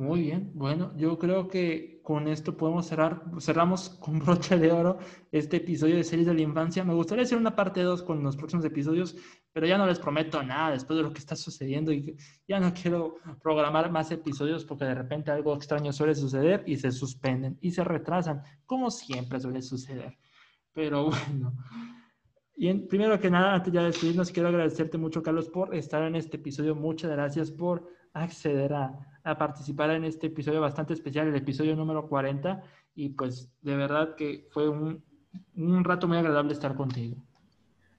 Muy 0.00 0.22
bien, 0.22 0.50
bueno, 0.54 0.96
yo 0.96 1.18
creo 1.18 1.46
que 1.46 2.00
con 2.02 2.26
esto 2.26 2.56
podemos 2.56 2.86
cerrar, 2.86 3.22
cerramos 3.38 3.90
con 4.00 4.18
broche 4.18 4.58
de 4.58 4.72
oro 4.72 4.96
este 5.30 5.58
episodio 5.58 5.96
de 5.96 6.04
Series 6.04 6.26
de 6.26 6.32
la 6.32 6.40
Infancia. 6.40 6.82
Me 6.84 6.94
gustaría 6.94 7.24
hacer 7.24 7.36
una 7.36 7.54
parte 7.54 7.82
2 7.82 8.02
con 8.04 8.22
los 8.22 8.34
próximos 8.34 8.64
episodios, 8.64 9.14
pero 9.52 9.66
ya 9.66 9.76
no 9.76 9.86
les 9.86 9.98
prometo 9.98 10.42
nada 10.42 10.70
después 10.70 10.96
de 10.96 11.02
lo 11.02 11.12
que 11.12 11.18
está 11.18 11.36
sucediendo 11.36 11.92
y 11.92 12.16
ya 12.48 12.58
no 12.58 12.72
quiero 12.72 13.16
programar 13.42 13.90
más 13.90 14.10
episodios 14.10 14.64
porque 14.64 14.86
de 14.86 14.94
repente 14.94 15.32
algo 15.32 15.54
extraño 15.54 15.92
suele 15.92 16.14
suceder 16.14 16.64
y 16.66 16.76
se 16.76 16.92
suspenden 16.92 17.58
y 17.60 17.70
se 17.70 17.84
retrasan, 17.84 18.42
como 18.64 18.90
siempre 18.90 19.38
suele 19.38 19.60
suceder. 19.60 20.16
Pero 20.72 21.10
bueno. 21.10 21.52
Y 22.56 22.72
primero 22.72 23.20
que 23.20 23.30
nada, 23.30 23.54
antes 23.54 23.70
de 23.70 23.82
despedirnos, 23.82 24.30
quiero 24.30 24.48
agradecerte 24.48 24.96
mucho, 24.96 25.22
Carlos, 25.22 25.50
por 25.50 25.74
estar 25.74 26.02
en 26.04 26.16
este 26.16 26.38
episodio. 26.38 26.74
Muchas 26.74 27.10
gracias 27.10 27.50
por 27.50 27.99
acceder 28.12 28.72
a 28.74 29.10
a 29.24 29.36
participar 29.36 29.90
en 29.90 30.04
este 30.04 30.28
episodio 30.28 30.60
bastante 30.60 30.94
especial, 30.94 31.28
el 31.28 31.36
episodio 31.36 31.76
número 31.76 32.08
40. 32.08 32.62
Y 32.94 33.10
pues 33.10 33.50
de 33.62 33.76
verdad 33.76 34.14
que 34.16 34.48
fue 34.50 34.68
un, 34.68 35.02
un 35.56 35.84
rato 35.84 36.08
muy 36.08 36.18
agradable 36.18 36.52
estar 36.52 36.74
contigo. 36.74 37.16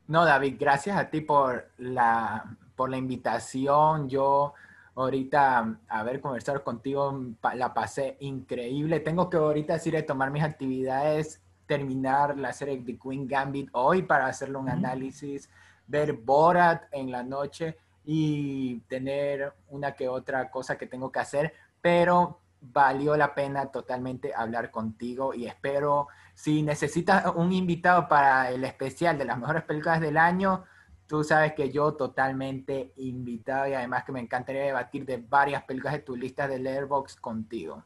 No, 0.08 0.26
David, 0.26 0.58
gracias 0.60 0.98
a 0.98 1.10
ti 1.10 1.22
por 1.22 1.72
la, 1.78 2.58
por 2.76 2.90
la 2.90 2.98
invitación. 2.98 4.10
Yo 4.10 4.54
ahorita 4.96 5.80
haber 5.88 6.20
conversado 6.20 6.64
contigo 6.64 7.18
la 7.56 7.74
pasé 7.74 8.18
increíble. 8.20 9.00
Tengo 9.00 9.30
que 9.30 9.38
ahorita 9.38 9.74
decir 9.74 10.04
tomar 10.06 10.32
mis 10.32 10.44
actividades, 10.44 11.42
terminar 11.66 12.38
la 12.38 12.52
serie 12.52 12.82
de 12.82 13.00
Queen 13.00 13.28
Gambit 13.28 13.70
hoy 13.72 14.02
para 14.02 14.26
hacerle 14.26 14.58
un 14.58 14.70
análisis, 14.70 15.50
ver 15.88 16.14
Borat 16.14 16.84
en 16.92 17.12
la 17.12 17.24
noche 17.24 17.78
y 18.06 18.80
tener 18.88 19.54
una 19.70 19.94
que 19.94 20.08
otra 20.08 20.50
cosa 20.50 20.78
que 20.78 20.88
tengo 20.88 21.12
que 21.12 21.20
hacer, 21.20 21.54
pero 21.82 22.40
valió 22.62 23.18
la 23.18 23.34
pena 23.34 23.72
totalmente 23.72 24.34
hablar 24.36 24.70
contigo 24.70 25.34
y 25.34 25.48
espero, 25.48 26.08
si 26.36 26.62
necesitas 26.62 27.26
un 27.36 27.52
invitado 27.52 28.08
para 28.08 28.52
el 28.52 28.64
especial 28.64 29.18
de 29.18 29.26
las 29.26 29.40
mejores 29.40 29.64
películas 29.64 30.00
del 30.00 30.18
año, 30.18 30.64
tú 31.08 31.24
sabes 31.24 31.54
que 31.54 31.72
yo 31.72 31.94
totalmente 31.94 32.94
invitado 32.98 33.68
y 33.68 33.74
además 33.74 34.04
que 34.06 34.12
me 34.12 34.20
encantaría 34.20 34.64
debatir 34.64 35.06
de 35.06 35.18
varias 35.18 35.64
películas 35.64 35.94
de 35.96 36.00
tu 36.00 36.16
lista 36.16 36.48
de 36.48 36.60
Letterboxd 36.60 37.20
contigo. 37.20 37.84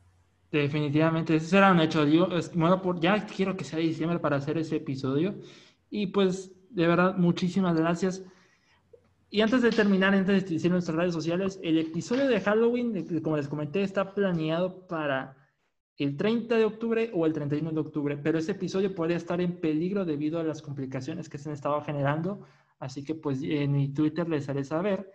Definitivamente, 0.51 1.35
eso 1.35 1.47
será 1.47 1.71
un 1.71 1.79
hecho. 1.79 2.05
Digo, 2.05 2.27
bueno, 2.53 2.81
por, 2.81 2.99
ya 2.99 3.25
quiero 3.25 3.57
que 3.57 3.63
sea 3.63 3.79
diciembre 3.79 4.19
para 4.19 4.37
hacer 4.37 4.57
ese 4.57 4.77
episodio. 4.77 5.35
Y 5.89 6.07
pues, 6.07 6.51
de 6.69 6.87
verdad, 6.87 7.15
muchísimas 7.17 7.75
gracias. 7.75 8.23
Y 9.35 9.41
antes 9.41 9.61
de 9.61 9.69
terminar, 9.69 10.13
antes 10.13 10.45
de 10.45 10.53
decir 10.53 10.71
nuestras 10.71 10.95
redes 10.95 11.13
sociales, 11.13 11.59
el 11.61 11.77
episodio 11.77 12.25
de 12.29 12.39
Halloween, 12.39 13.21
como 13.21 13.35
les 13.35 13.49
comenté, 13.49 13.83
está 13.83 14.13
planeado 14.13 14.87
para 14.87 15.35
el 15.97 16.15
30 16.15 16.55
de 16.55 16.63
octubre 16.63 17.11
o 17.13 17.25
el 17.25 17.33
31 17.33 17.69
de 17.73 17.79
octubre, 17.81 18.15
pero 18.15 18.39
ese 18.39 18.53
episodio 18.53 18.95
podría 18.95 19.17
estar 19.17 19.41
en 19.41 19.59
peligro 19.59 20.05
debido 20.05 20.39
a 20.39 20.43
las 20.43 20.61
complicaciones 20.61 21.27
que 21.27 21.37
se 21.37 21.49
han 21.49 21.53
estado 21.53 21.81
generando, 21.81 22.45
así 22.79 23.03
que 23.03 23.13
pues 23.13 23.41
en 23.43 23.73
mi 23.73 23.89
Twitter 23.89 24.29
les 24.29 24.47
haré 24.47 24.63
saber, 24.63 25.11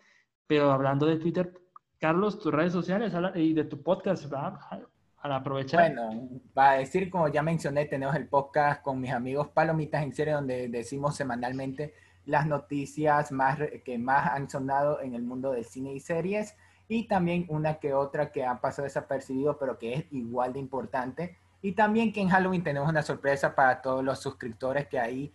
pero 0.47 0.71
hablando 0.71 1.07
de 1.07 1.17
Twitter, 1.17 1.55
Carlos, 1.99 2.39
tus 2.39 2.53
redes 2.53 2.75
sociales 2.75 3.15
y 3.37 3.55
de 3.55 3.65
tu 3.65 3.83
podcast, 3.83 4.25
¿verdad? 4.25 4.59
Al 5.17 5.33
aprovechar. 5.33 5.95
Bueno, 5.95 6.29
para 6.53 6.75
decir, 6.75 7.09
como 7.09 7.29
ya 7.29 7.43
mencioné, 7.43 7.87
tenemos 7.87 8.15
el 8.17 8.29
podcast 8.29 8.83
con 8.83 9.01
mis 9.01 9.13
amigos 9.13 9.49
Palomitas 9.49 10.03
en 10.03 10.13
serie, 10.13 10.35
donde 10.35 10.69
decimos 10.69 11.17
semanalmente 11.17 11.95
las 12.31 12.47
noticias 12.47 13.33
más, 13.33 13.59
que 13.85 13.99
más 13.99 14.31
han 14.31 14.49
sonado 14.49 15.01
en 15.01 15.15
el 15.15 15.23
mundo 15.23 15.51
del 15.51 15.65
cine 15.65 15.93
y 15.93 16.01
series 16.01 16.55
y 16.87 17.09
también 17.09 17.45
una 17.49 17.81
que 17.81 17.93
otra 17.93 18.31
que 18.31 18.45
ha 18.45 18.61
pasado 18.61 18.85
desapercibido, 18.85 19.59
pero 19.59 19.79
que 19.79 19.95
es 19.95 20.05
igual 20.13 20.53
de 20.53 20.61
importante. 20.61 21.37
Y 21.61 21.73
también 21.73 22.13
que 22.13 22.21
en 22.21 22.29
Halloween 22.29 22.63
tenemos 22.63 22.89
una 22.89 23.03
sorpresa 23.03 23.55
para 23.55 23.83
todos 23.83 24.05
los 24.05 24.21
suscriptores 24.21 24.87
que 24.87 24.99
ahí 24.99 25.33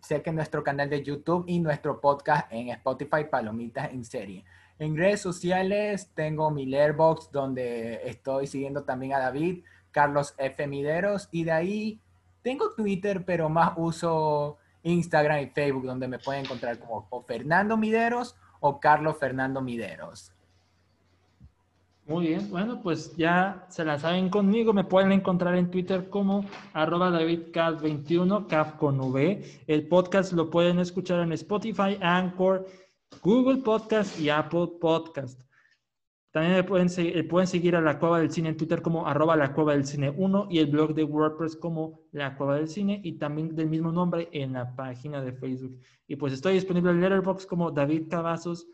sé 0.00 0.22
que 0.22 0.32
nuestro 0.32 0.64
canal 0.64 0.88
de 0.88 1.02
YouTube 1.02 1.44
y 1.46 1.58
nuestro 1.58 2.00
podcast 2.00 2.50
en 2.50 2.70
Spotify 2.70 3.24
Palomitas 3.30 3.92
en 3.92 4.04
serie. 4.04 4.44
En 4.78 4.96
redes 4.96 5.20
sociales 5.20 6.10
tengo 6.14 6.50
mi 6.50 6.64
Letterboxd 6.64 7.30
donde 7.30 8.00
estoy 8.08 8.46
siguiendo 8.46 8.84
también 8.84 9.12
a 9.12 9.18
David, 9.18 9.64
Carlos 9.90 10.34
F. 10.38 10.66
Mideros 10.66 11.28
y 11.30 11.44
de 11.44 11.52
ahí 11.52 12.00
tengo 12.42 12.70
Twitter, 12.74 13.24
pero 13.26 13.50
más 13.50 13.72
uso 13.76 14.56
Instagram 14.82 15.42
y 15.42 15.46
Facebook 15.46 15.84
donde 15.84 16.08
me 16.08 16.18
pueden 16.18 16.44
encontrar 16.44 16.78
como 16.78 17.08
Fernando 17.26 17.76
Mideros 17.76 18.36
o 18.60 18.80
Carlos 18.80 19.16
Fernando 19.18 19.60
Mideros. 19.60 20.32
Muy 22.08 22.28
bien, 22.28 22.50
bueno, 22.50 22.80
pues 22.82 23.14
ya 23.18 23.66
se 23.68 23.84
la 23.84 23.98
saben 23.98 24.30
conmigo. 24.30 24.72
Me 24.72 24.82
pueden 24.82 25.12
encontrar 25.12 25.54
en 25.56 25.70
Twitter 25.70 26.08
como 26.08 26.42
arroba 26.72 27.10
DavidCat21, 27.10 28.46
CAF 28.46 28.76
con 28.76 28.98
V. 28.98 29.62
El 29.66 29.86
podcast 29.88 30.32
lo 30.32 30.48
pueden 30.48 30.78
escuchar 30.78 31.20
en 31.20 31.32
Spotify, 31.32 31.98
Anchor, 32.00 32.66
Google 33.22 33.58
Podcast 33.58 34.18
y 34.18 34.30
Apple 34.30 34.68
Podcast. 34.80 35.47
También 36.30 36.66
pueden, 36.66 36.88
pueden 37.28 37.46
seguir 37.46 37.74
a 37.74 37.80
La 37.80 37.98
Cueva 37.98 38.20
del 38.20 38.30
Cine 38.30 38.50
en 38.50 38.56
Twitter 38.56 38.82
como 38.82 39.06
arroba 39.06 39.34
La 39.34 39.54
Cueva 39.54 39.72
del 39.72 39.86
Cine 39.86 40.10
1 40.10 40.48
y 40.50 40.58
el 40.58 40.66
blog 40.66 40.94
de 40.94 41.04
WordPress 41.04 41.56
como 41.56 42.00
La 42.12 42.36
Cueva 42.36 42.56
del 42.56 42.68
Cine 42.68 43.00
y 43.02 43.12
también 43.12 43.56
del 43.56 43.68
mismo 43.68 43.92
nombre 43.92 44.28
en 44.32 44.52
la 44.52 44.76
página 44.76 45.22
de 45.22 45.32
Facebook. 45.32 45.78
Y 46.06 46.16
pues 46.16 46.34
estoy 46.34 46.54
disponible 46.54 46.90
en 46.90 47.00
Letterboxd 47.00 47.46
como 47.46 47.70
David 47.70 48.08
Cavazos, 48.10 48.68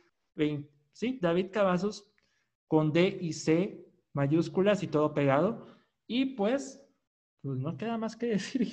sí, 0.93 1.19
David 1.23 1.51
Cavazos 1.53 2.11
con 2.67 2.93
D 2.93 3.19
y 3.21 3.33
C 3.33 3.85
mayúsculas 4.15 4.83
y 4.83 4.89
todo 4.89 5.13
pegado. 5.13 5.67
Y 6.07 6.37
pues, 6.37 6.83
pues 7.43 7.59
no 7.59 7.77
queda 7.77 7.99
más 7.99 8.17
que 8.17 8.27
decir. 8.31 8.73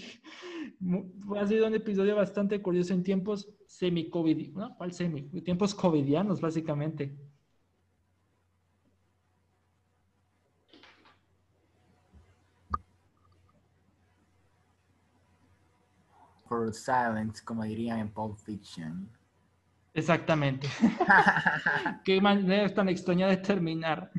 ha 1.38 1.48
sido 1.48 1.68
un 1.68 1.76
episodio 1.76 2.16
bastante 2.16 2.62
curioso 2.62 2.94
en 2.94 3.04
tiempos 3.04 3.54
semi-COVID, 3.68 4.54
¿no? 4.54 4.76
¿Cuál 4.78 4.94
semi? 4.94 5.24
Tiempos 5.42 5.76
covidianos, 5.76 6.42
básicamente. 6.42 7.16
For 16.52 16.74
silence, 16.74 17.42
como 17.46 17.64
dirían 17.64 18.00
en 18.00 18.10
Pulp 18.10 18.38
Fiction. 18.38 19.10
Exactamente. 19.94 20.68
Qué 22.04 22.20
manera 22.20 22.68
tan 22.74 22.90
extraña 22.90 23.30
de 23.30 23.38
terminar. 23.38 24.12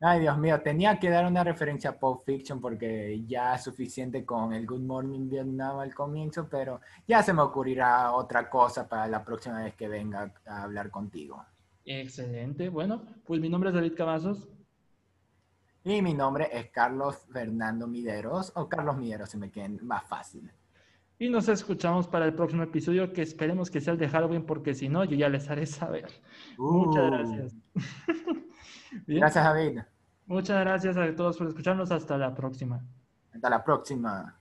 Ay, 0.00 0.20
Dios 0.20 0.38
mío, 0.38 0.58
tenía 0.62 0.98
que 0.98 1.10
dar 1.10 1.26
una 1.26 1.44
referencia 1.44 1.90
a 1.90 1.98
Pulp 1.98 2.24
Fiction 2.24 2.62
porque 2.62 3.22
ya 3.26 3.56
es 3.56 3.64
suficiente 3.64 4.24
con 4.24 4.54
el 4.54 4.66
Good 4.66 4.80
Morning 4.80 5.28
Vietnam 5.28 5.80
al 5.80 5.94
comienzo, 5.94 6.48
pero 6.48 6.80
ya 7.06 7.22
se 7.22 7.34
me 7.34 7.42
ocurrirá 7.42 8.12
otra 8.12 8.48
cosa 8.48 8.88
para 8.88 9.06
la 9.06 9.22
próxima 9.22 9.62
vez 9.62 9.74
que 9.74 9.86
venga 9.86 10.32
a 10.46 10.62
hablar 10.62 10.90
contigo. 10.90 11.44
Excelente. 11.84 12.70
Bueno, 12.70 13.02
pues 13.26 13.38
mi 13.38 13.50
nombre 13.50 13.68
es 13.68 13.74
David 13.74 13.92
Cavazos. 13.94 14.48
Y 15.84 16.00
mi 16.00 16.14
nombre 16.14 16.48
es 16.50 16.70
Carlos 16.70 17.26
Fernando 17.30 17.86
Mideros, 17.86 18.50
o 18.54 18.66
Carlos 18.66 18.96
Mideros, 18.96 19.28
si 19.28 19.36
me 19.36 19.50
queden 19.50 19.78
más 19.82 20.04
fácil. 20.04 20.50
Y 21.18 21.30
nos 21.30 21.48
escuchamos 21.48 22.06
para 22.06 22.26
el 22.26 22.34
próximo 22.34 22.62
episodio 22.62 23.12
que 23.12 23.22
esperemos 23.22 23.70
que 23.70 23.80
sea 23.80 23.94
el 23.94 23.98
de 23.98 24.08
Halloween 24.08 24.44
porque 24.44 24.74
si 24.74 24.88
no, 24.88 25.04
yo 25.04 25.16
ya 25.16 25.28
les 25.28 25.48
haré 25.48 25.64
saber. 25.66 26.08
Muchas 26.58 27.04
uh. 27.04 27.06
gracias. 27.06 27.56
Gracias, 29.06 29.44
David. 29.44 29.80
Muchas 30.26 30.58
gracias 30.60 30.96
a 30.96 31.14
todos 31.14 31.36
por 31.36 31.48
escucharnos. 31.48 31.90
Hasta 31.90 32.16
la 32.16 32.34
próxima. 32.34 32.82
Hasta 33.32 33.50
la 33.50 33.62
próxima. 33.62 34.40